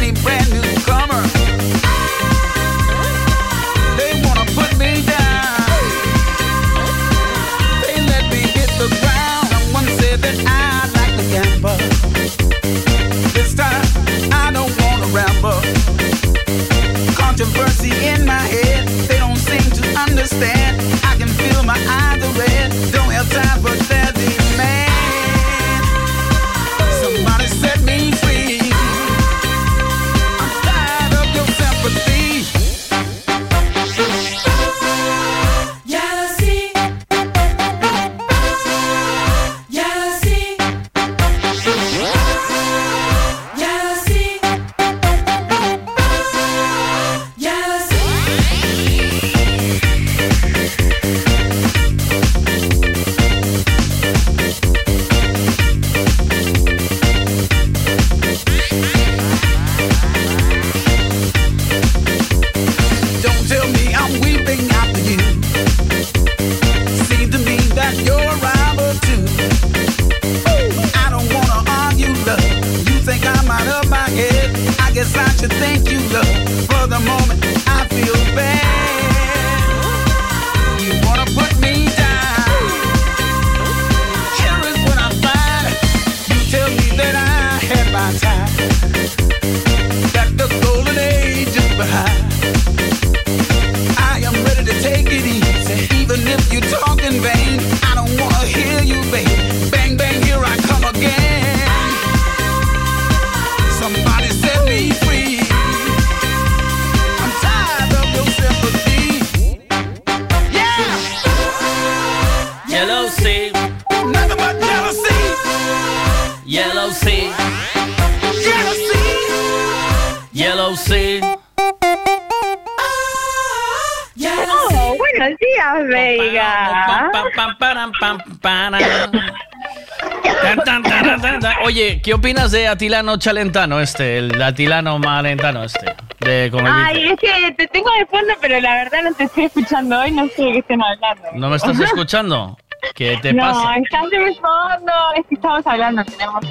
[132.02, 134.18] Oye, ¿qué opinas de Atilano Chalentano este?
[134.18, 135.96] El Atilano Malentano este.
[136.20, 139.26] De como el- Ay, es que te tengo de fondo, pero la verdad no te
[139.26, 141.24] estoy escuchando hoy, no sé de qué estén hablando.
[141.36, 142.58] ¿No me estás escuchando?
[142.96, 143.76] ¿Qué te no, pasa?
[143.78, 146.44] estás de mi fondo, es que estamos hablando, tenemos...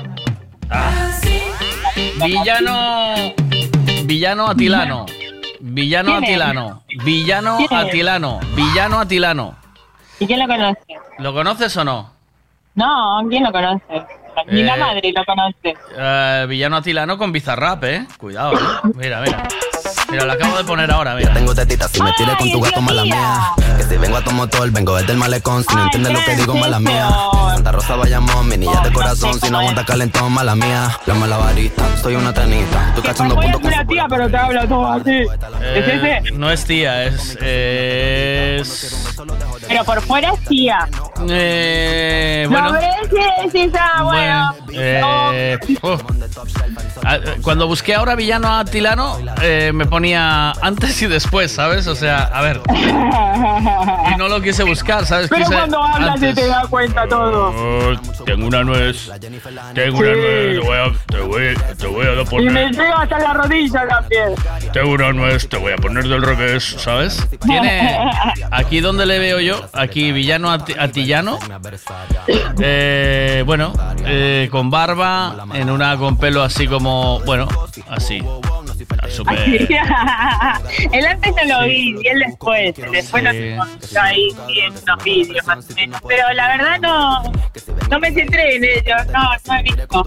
[2.25, 3.35] Villano.
[4.05, 5.07] Villano Atilano.
[5.61, 6.15] Villano.
[6.17, 6.83] Atilano.
[7.05, 7.59] Villano.
[7.70, 8.41] Atilano.
[8.55, 9.55] Villano Atilano.
[10.20, 10.81] ¿Y quién lo conoce?
[11.19, 12.12] ¿Lo conoces o no?
[12.77, 14.00] No, ¿quién lo conoce?
[14.51, 15.75] Ni la Eh, madre lo conoce.
[15.97, 18.07] Eh, villano Atilano con Bizarrap, ¿eh?
[18.19, 18.91] Cuidado, ¿eh?
[18.95, 19.43] Mira, mira.
[20.11, 21.33] Mira, lo acabo de poner ahora, mira.
[21.33, 23.41] Tengo tetitas, si me tires con tu gato, mala mía.
[23.77, 25.62] Que si vengo a tu motor, vengo desde el malecón.
[25.65, 27.09] Si no entiendes lo que digo, mala mía.
[27.55, 29.41] Santa Rosa, vayamos, mi niña de corazón.
[29.41, 30.99] Si no aguanta calentón, mala mía.
[31.07, 32.93] La malabarista, soy una tenista.
[32.97, 35.27] Tú cachando puntos es una tía, pero te habla todo así.
[35.75, 36.12] ¿Es ese?
[36.12, 37.37] Eh, no es tía, es.
[37.41, 39.15] Es.
[39.69, 40.89] Pero por fuera es tía.
[41.28, 42.73] Eh, No,
[44.05, 45.99] bueno, eh, oh.
[47.05, 51.86] Ah, cuando busqué ahora villano atilano, eh, me ponía antes y después, ¿sabes?
[51.86, 52.60] O sea, a ver.
[54.12, 55.28] Y no lo quise buscar, ¿sabes?
[55.28, 56.44] Pero Quise cuando hablas se antes.
[56.44, 57.52] te da cuenta todo.
[58.31, 59.10] Tengo una nuez.
[59.75, 60.20] Tengo una Sí.
[60.20, 60.55] nuez.
[60.55, 62.70] Te voy a, te voy, te voy a Y me poner.
[62.70, 64.34] llega hasta la rodilla también.
[64.73, 65.49] Tengo una nuez.
[65.49, 67.26] Te voy a poner del revés, ¿sabes?
[67.44, 67.99] Tiene.
[68.52, 71.39] Aquí donde le veo yo, aquí villano ati- atillano.
[72.60, 73.73] Eh, bueno,
[74.07, 77.18] eh, con barba, en una con pelo así como.
[77.20, 77.49] Bueno,
[77.89, 78.23] así.
[79.09, 79.39] Súper.
[80.92, 82.75] el antes no lo vi, y el después.
[82.92, 83.97] Después lo Sí.
[84.00, 86.00] ahí sí, en unos vídeos más o menos.
[86.07, 87.23] Pero la verdad no,
[87.91, 90.05] no me centré en ello, no, no he visto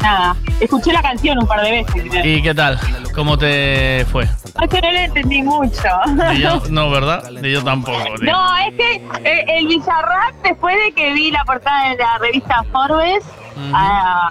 [0.00, 0.36] nada.
[0.60, 2.02] Escuché la canción un par de veces.
[2.10, 2.24] creo.
[2.24, 2.78] ¿Y qué tal?
[3.14, 4.24] ¿Cómo te fue?
[4.24, 5.88] Es que no le entendí mucho.
[6.32, 7.30] Ni yo, no, ¿verdad?
[7.30, 7.98] Ni yo tampoco.
[8.20, 8.32] tío.
[8.32, 12.64] No, es que eh, el Bizarrap, después de que vi la portada de la revista
[12.72, 13.24] Forbes,
[13.72, 14.30] a,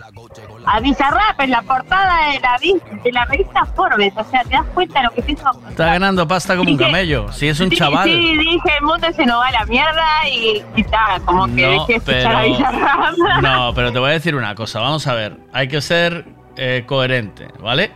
[0.70, 2.58] a Bizarrap en la portada de la,
[3.04, 5.50] de la revista Forbes, o sea, te das cuenta de lo que te hizo.
[5.70, 7.32] Está ganando pasta como un camello.
[7.32, 8.04] Si es un Sí, chaval.
[8.10, 11.62] Sí, dije, el mundo se nos va a la mierda y, y está, como que
[11.66, 13.14] No, dejé de escuchar a Bizarrap.
[13.42, 14.80] No, pero te voy a decir una cosa.
[14.82, 15.38] Vamos a ver.
[15.54, 16.26] Hay que ser
[16.58, 17.92] eh, coherente, ¿vale?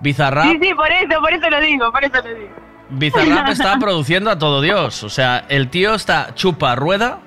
[0.00, 2.54] Bizarrap, Sí, sí, por eso, por eso lo digo, por eso lo digo.
[2.90, 5.02] Bizarrap está produciendo a todo Dios.
[5.02, 7.18] O sea, el tío está chupa rueda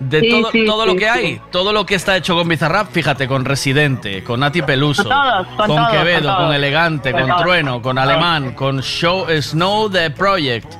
[0.00, 1.10] de Sí, todo, sí, todo sí, lo que sí.
[1.10, 1.40] hay.
[1.52, 5.46] Todo lo que está hecho con Bizarrap, fíjate, con Residente, con Nati Peluso, Con todos,
[5.56, 6.52] con todos, Quevedo, con.
[6.54, 7.36] Elegante, Con.
[7.36, 10.72] Trueno, con Alemán, con Show Snow The Project.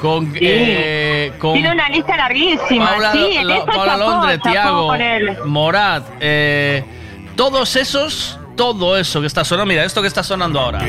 [0.00, 0.38] Con, Sí.
[0.42, 4.50] eh, con Tiene una lista larguísima, Paula, sí, en Lo- eso Paula chapó, Londres, chapó
[4.96, 5.46] Tiago.
[5.46, 6.84] Morat, eh,
[7.36, 10.80] todos esos, todo eso que está sonando, mira, esto que está sonando ahora.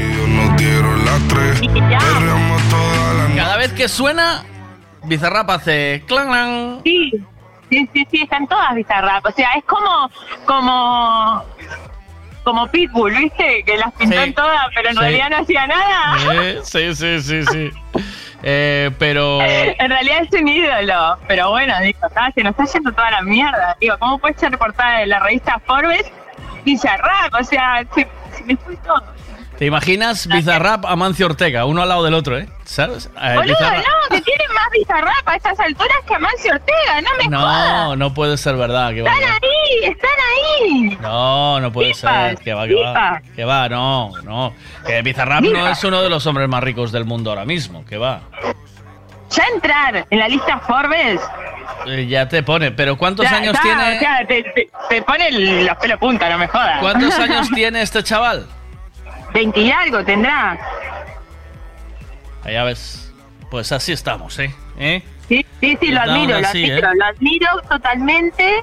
[3.36, 4.44] Cada vez que suena,
[5.04, 6.80] Bizarrap hace clan clan.
[6.84, 7.12] Sí,
[7.76, 9.26] sí, sí, sí, están todas Bizarrap.
[9.26, 10.10] O sea, es como,
[10.46, 11.44] como,
[12.44, 13.64] como Pitbull, ¿viste?
[13.66, 14.34] Que las pintan Sí.
[14.34, 15.00] todas, pero en Sí.
[15.02, 16.18] realidad no hacía nada.
[16.34, 17.72] Eh, sí, sí, sí, sí.
[18.44, 21.18] Eh, pero En realidad es un ídolo.
[21.28, 23.76] Pero bueno, digo, "Ah, se nos está yendo toda la mierda.
[23.82, 26.12] Digo, ¿cómo puede ser portada de la revista Forbes?
[26.64, 29.04] Bizarrap, o sea, se, se me fue todo.
[29.58, 32.48] ¿Te imaginas Bizarrap a Mancio Ortega, uno al lado del otro, eh?
[32.66, 33.10] ¿Sabes?
[33.22, 37.38] Eh, Boludo, no, que tienen más Bizarrap a estas alturas que Amancio Ortega, no me
[37.38, 37.68] jodas.
[37.70, 38.94] No, no puede ser verdad.
[38.94, 40.98] Que va, Están ahí, están ahí.
[41.02, 42.38] No, no puede ser.
[42.38, 43.22] Que va, que va.
[43.36, 44.54] Que va, no, no.
[44.86, 47.86] Que Bizarrap no es uno de los hombres más ricos del mundo ahora mismo.
[47.86, 48.22] Que va.
[49.30, 51.20] Ya entrar en la lista Forbes.
[51.88, 52.72] Eh, ya te pone.
[52.72, 54.00] Pero ¿cuántos ya, años ya, tiene?
[54.00, 55.32] Sea, te, te- te pone
[55.64, 56.80] los pelos punta, no me jodas.
[56.80, 58.48] ¿Cuántos años tiene este chaval?
[59.36, 60.58] 20 y algo tendrá.
[62.46, 63.12] Ya ves.
[63.52, 64.54] Pues así estamos, ¿eh?
[64.80, 65.04] ¿Eh?
[65.28, 66.96] Sí, sí, sí, lo admiro, lo admiro, ¿eh?
[66.96, 68.58] lo admiro totalmente.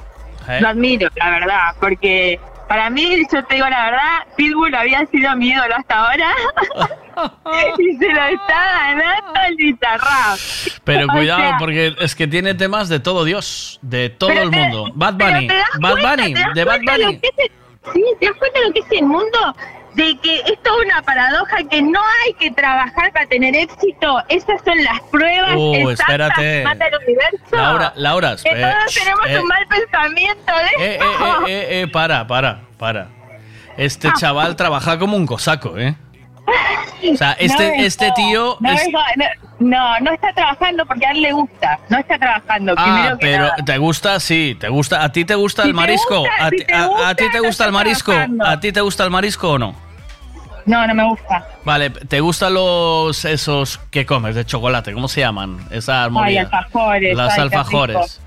[0.48, 0.58] ¿Eh?
[0.60, 5.36] Lo admiro, la verdad, porque para mí, yo te digo la verdad, Pitbull había sido
[5.36, 6.32] mi ídolo hasta ahora
[7.78, 10.38] y se lo está ganando el Bizarrap.
[10.84, 14.50] Pero O cuidado, sea, porque es que tiene temas de todo Dios, de todo el
[14.50, 14.86] te- mundo.
[14.94, 15.48] Bad Bunny,
[15.80, 17.20] Bad cuenta, Bunny, de Bad Bunny.
[17.22, 17.50] es
[17.92, 19.56] sí, te das cuenta de lo que es el mundo,
[19.94, 24.22] de que esto es una paradoja, que no hay que trabajar para tener éxito.
[24.28, 26.40] Esas son las pruebas Uh, exactas espérate.
[26.40, 27.56] que mata el universo.
[27.56, 31.46] Laura, Laura, que espera, todos tenemos eh, un mal pensamiento de Eh, eh, esto.
[31.46, 33.08] eh, eh, eh, para, para, para.
[33.76, 34.12] Este Ah.
[34.18, 35.94] chaval trabaja como un cosaco, ¿eh?
[37.12, 38.56] O sea, este, No este jodas, tío.
[38.60, 38.88] No, es-
[40.02, 41.78] no, está trabajando porque a él le gusta.
[41.88, 42.74] No está trabajando.
[42.76, 43.56] Ah, primero que pero nada.
[43.64, 45.04] te gusta, sí, te gusta.
[45.04, 46.20] ¿A ti te gusta Si el marisco?
[46.20, 48.12] gusta, ¿A, si ti- te a- a gusta, ti te no gusta el marisco?
[48.12, 48.46] trabajando.
[48.46, 49.74] ¿A ti te gusta el marisco o no?
[50.64, 51.46] No, no me gusta.
[51.64, 54.92] Vale, ¿te gustan los esos que comes de chocolate?
[54.92, 55.58] ¿Cómo se llaman?
[55.70, 56.40] Esa Ay, armonía.
[56.42, 57.16] alfajores.
[57.16, 58.20] Las ay, alfajores.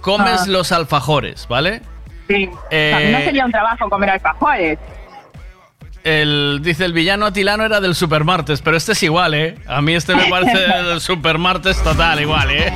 [0.00, 0.46] Comes Ah.
[0.48, 1.82] los alfajores, ¿vale?
[2.28, 2.48] Sí.
[2.70, 4.78] Eh, no sería un trabajo comer alfajores.
[6.04, 9.56] El, dice el villano atilano era del Supermartes, pero este es igual, ¿eh?
[9.68, 10.58] A mí este me parece
[10.88, 12.72] del Supermartes total, igual, ¿eh?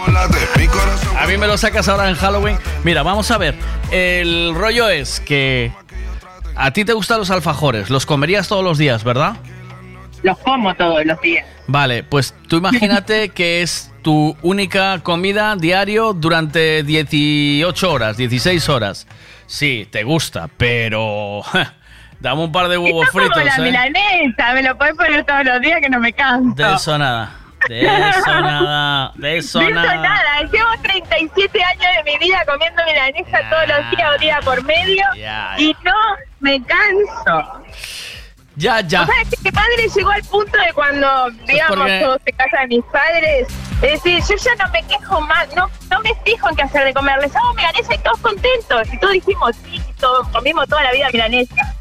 [1.18, 2.56] A mí me lo sacas ahora en Halloween.
[2.84, 3.56] Mira, vamos a ver.
[3.90, 5.72] El rollo es que
[6.54, 9.36] a ti te gustan los alfajores, los comerías todos los días, ¿verdad?
[10.22, 11.46] Los como todos los días.
[11.66, 19.06] Vale, pues tú imagínate que es tu única comida diario durante 18 horas, 16 horas.
[19.46, 21.42] Sí, te gusta, pero
[22.20, 23.60] dame un par de huevos es como fritos, la ¿eh?
[23.60, 24.52] milanesa.
[24.54, 26.54] Me lo puedes poner todos los días que no me canso.
[26.54, 27.30] De eso nada.
[27.68, 29.12] De eso nada.
[29.16, 29.96] De eso De eso nada.
[29.96, 30.42] nada.
[30.52, 35.04] Llevo 37 años de mi vida comiendo milanesa todos los días o día por medio
[35.16, 35.92] Ya, y no
[36.40, 37.62] me canso.
[38.58, 39.02] Ya, ya.
[39.02, 42.66] O sea, que mi padre llegó al punto de cuando, digamos, porque- se casa de
[42.68, 43.48] mis padres,
[43.82, 46.84] Es decir, yo ya no me quejo más, no, no me fijo en qué hacer
[46.84, 47.18] de comer.
[47.20, 48.88] Les hago milanesa y todos contentos.
[48.90, 51.74] Y todos dijimos, sí, todos, comimos toda la vida milanesa.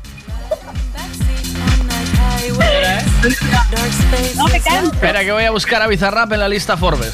[4.35, 4.91] No me canso.
[4.93, 7.11] Espera, que voy a buscar a Bizarrap en la lista Forbes.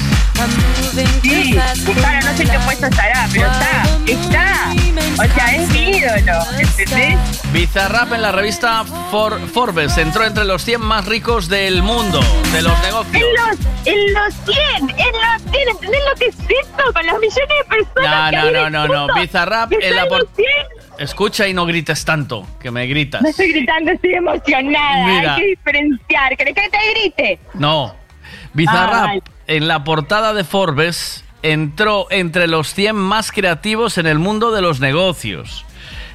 [1.22, 5.22] Sí, buscar, no sé en qué puesto estará, pero está, está.
[5.22, 7.18] O sea, es mi ídolo, ¿entendés?
[7.52, 12.20] Bizarrap en la revista For- Forbes entró entre los 100 más ricos del mundo,
[12.52, 13.22] de los negocios.
[13.22, 16.92] En los, en los 100, en los 100, ¿entendés lo que es esto?
[16.92, 19.14] Con los millones de personas No, que no, hay en no, no, no.
[19.14, 20.22] Bizarrap en la 100.
[20.98, 23.22] Escucha y no grites tanto, que me gritas.
[23.22, 25.06] No estoy gritando, estoy emocionada.
[25.06, 25.34] Mira.
[25.34, 26.36] Hay que diferenciar.
[26.36, 27.38] ¿Querés que te grite?
[27.54, 27.94] No.
[28.54, 29.22] Bizarrap Ay.
[29.46, 34.62] en la portada de Forbes entró entre los 100 más creativos en el mundo de
[34.62, 35.64] los negocios.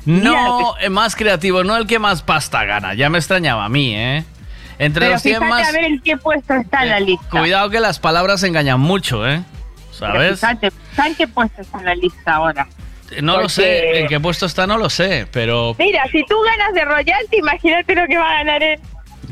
[0.05, 2.93] No eh, más creativo, no el que más pasta gana.
[2.93, 4.23] Ya me extrañaba a mí, ¿eh?
[4.79, 5.67] Entre Pero los 100 fíjate más...
[5.67, 7.27] a ver en qué puesto está en la lista.
[7.29, 9.43] Cuidado que las palabras engañan mucho, ¿eh?
[9.91, 10.39] ¿Sabes?
[10.39, 12.67] Fíjate, ¿sabes en qué puesto está en la lista ahora?
[13.21, 16.73] No lo sé, en qué puesto está no lo sé, pero Mira, si tú ganas
[16.73, 18.79] de royalty, imagínate lo que va a ganar él.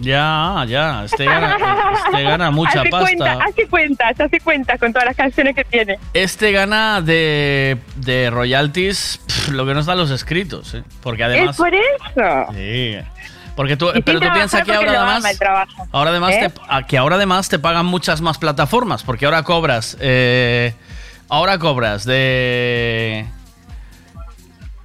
[0.01, 1.57] ya, ya, este gana,
[2.05, 3.05] este gana mucha hace pasta.
[3.05, 5.97] Cuenta, hace cuentas, hace cuentas con todas las canciones que tiene.
[6.13, 9.19] Este gana de, de royalties
[9.51, 10.83] lo que no están los escritos, ¿eh?
[11.01, 11.51] Porque además...
[11.51, 12.53] es por eso.
[12.53, 12.97] Sí.
[13.55, 15.87] Porque tú, pero tú piensas que ahora además, trabajo.
[15.93, 16.49] ahora además ¿Eh?
[16.49, 20.73] te, que ahora además te pagan muchas más plataformas, porque ahora cobras, eh,
[21.29, 23.25] ahora cobras de,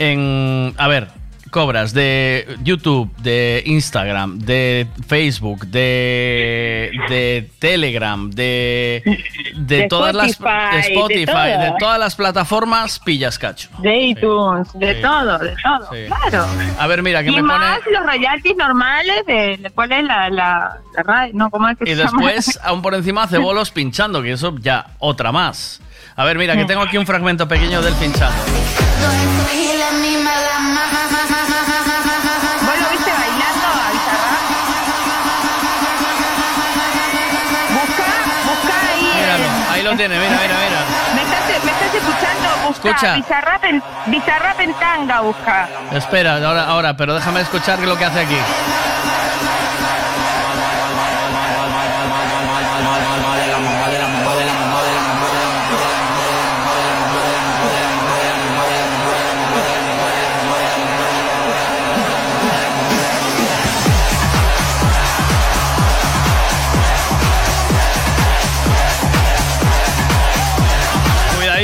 [0.00, 1.08] en, a ver,
[1.50, 9.02] cobras de YouTube, de Instagram, de Facebook, de, de Telegram, de,
[9.56, 13.68] de, De todas las Spotify, de de Spotify, de todas las plataformas pillas cacho.
[13.78, 15.02] De iTunes, de Sí.
[15.02, 16.06] todo, de todo, Sí.
[16.30, 16.46] claro.
[16.78, 20.04] A ver, mira, que y me pone más los royalties normales de, de cuál es
[20.04, 22.26] la, la, la radio, no, ¿cómo es que Y se llama?
[22.30, 25.80] después, aún por encima, hace bolos pinchando, que eso ya otra más.
[26.20, 28.36] A ver, mira, que tengo aquí un fragmento pequeño del pinchando.
[31.80, 34.44] ¿Vos lo viste bailando a Bizarrap?
[37.72, 38.04] Busca,
[38.46, 39.10] busca ahí.
[39.16, 40.80] Míralo, en- ahí lo tiene, mira, mira, mira.
[41.14, 42.48] ¿Me estás, me estás escuchando?
[42.68, 43.14] Busca Escucha.
[43.16, 45.68] Bizarrap en, Bizarrap en tanga, busca.
[45.92, 48.36] Espera, ahora, ahora, pero déjame escuchar lo que hace aquí.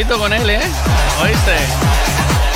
[0.07, 0.61] Cuidadito con él, ¿eh?
[1.21, 1.53] ¿Oíste?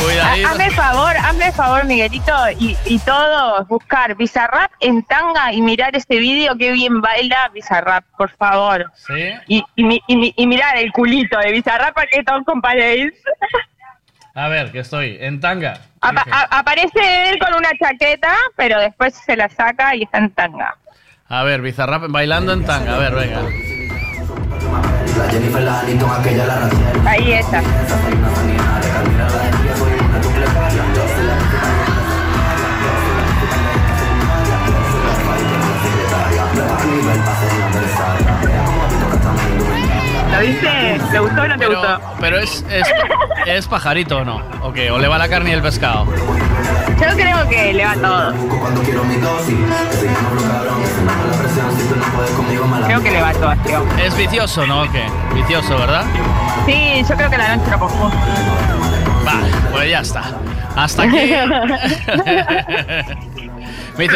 [0.05, 0.49] Cuidadito.
[0.49, 6.19] Hazme favor, hazme favor, Miguelito, y, y todos buscar Bizarrap en tanga y mirar este
[6.19, 8.93] vídeo que bien baila Bizarrap, por favor.
[8.95, 9.33] ¿Sí?
[9.49, 13.13] Y, y, y y mirar el culito de Bizarrap para que todos comparéis.
[14.35, 15.75] A ver, que estoy en tanga.
[16.01, 20.77] Apa- aparece él con una chaqueta, pero después se la saca y está en tanga.
[21.29, 22.95] A ver, Bizarrap bailando en tanga.
[22.95, 23.41] A ver, venga.
[27.07, 27.63] Ahí está.
[40.41, 41.01] Viste?
[41.13, 42.01] ¿Te gustó o no te Pero, gustó?
[42.21, 42.89] pero es, es,
[43.47, 44.41] es pajarito o no?
[44.63, 44.91] ¿O qué?
[44.91, 46.07] ¿O le va la carne y el pescado?
[46.07, 48.35] Yo creo que le va todo.
[52.87, 54.07] Creo que le va todo hombre.
[54.07, 54.83] Es vicioso, ¿no?
[54.83, 55.05] ¿O qué?
[55.35, 56.05] Vicioso, ¿verdad?
[56.67, 58.17] Sí, yo creo que la noche lo confundo.
[59.25, 60.25] Vale, pues ya está.
[60.77, 61.33] Hasta aquí.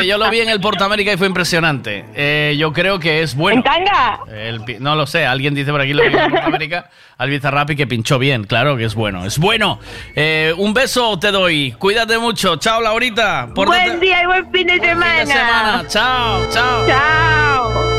[0.06, 2.04] Yo lo vi en el Portamérica y fue impresionante.
[2.14, 3.58] Eh, yo creo que es bueno.
[3.58, 4.20] ¿En tanga?
[4.32, 7.70] El no lo sé, alguien dice por aquí lo vi en el Portamérica al Bizarrap
[7.70, 8.44] y que pinchó bien.
[8.44, 9.78] Claro que es bueno, es bueno.
[10.16, 11.72] Eh, un beso te doy.
[11.78, 12.56] Cuídate mucho.
[12.56, 13.46] Chao, Laurita.
[13.54, 15.16] Buen Pórtate- día y buen fin de semana.
[15.18, 15.84] fin de semana.
[15.88, 16.86] Chao, chao.
[16.86, 17.93] Chao.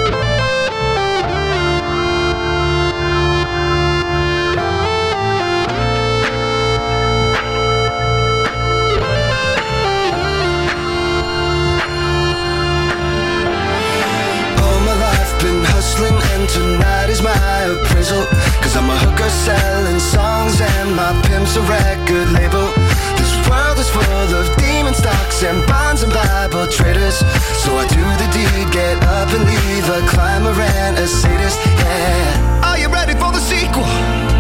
[17.26, 18.24] My appraisal
[18.62, 22.70] Cause I'm a hooker selling songs and my pimp's a record label.
[23.18, 27.18] This world is full of demon stocks and bonds and Bible traders.
[27.66, 32.62] So I do the deed, get up and leave a climber and a sadist, yeah.
[32.64, 34.35] Are you ready for the sequel?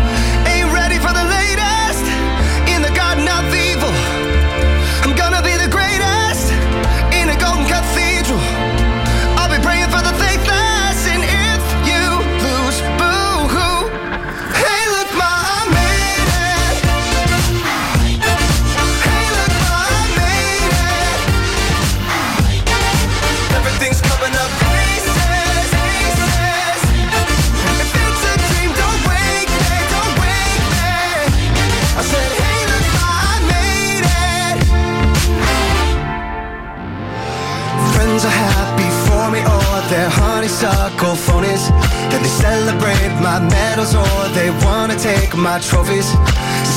[41.35, 41.69] Ponies.
[42.11, 46.07] Then they celebrate my medals or they wanna take my trophies.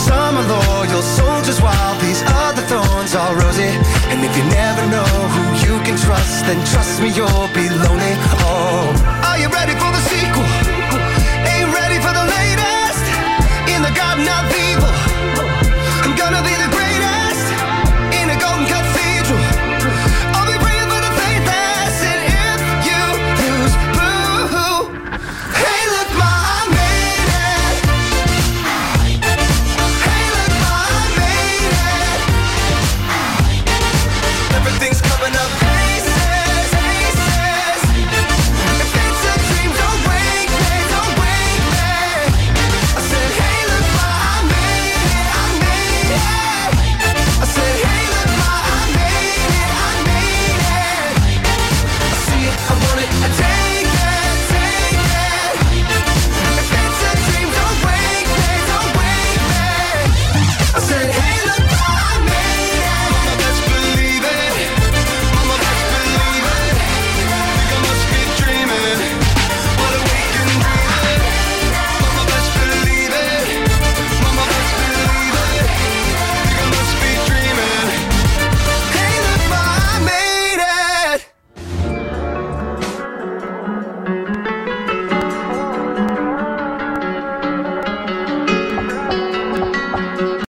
[0.06, 3.72] Some are loyal soldiers while these other thorns are rosy.
[4.10, 8.14] And if you never know who you can trust, then trust me, you'll be lonely.
[8.44, 8.88] Oh,
[9.28, 9.74] are you ready?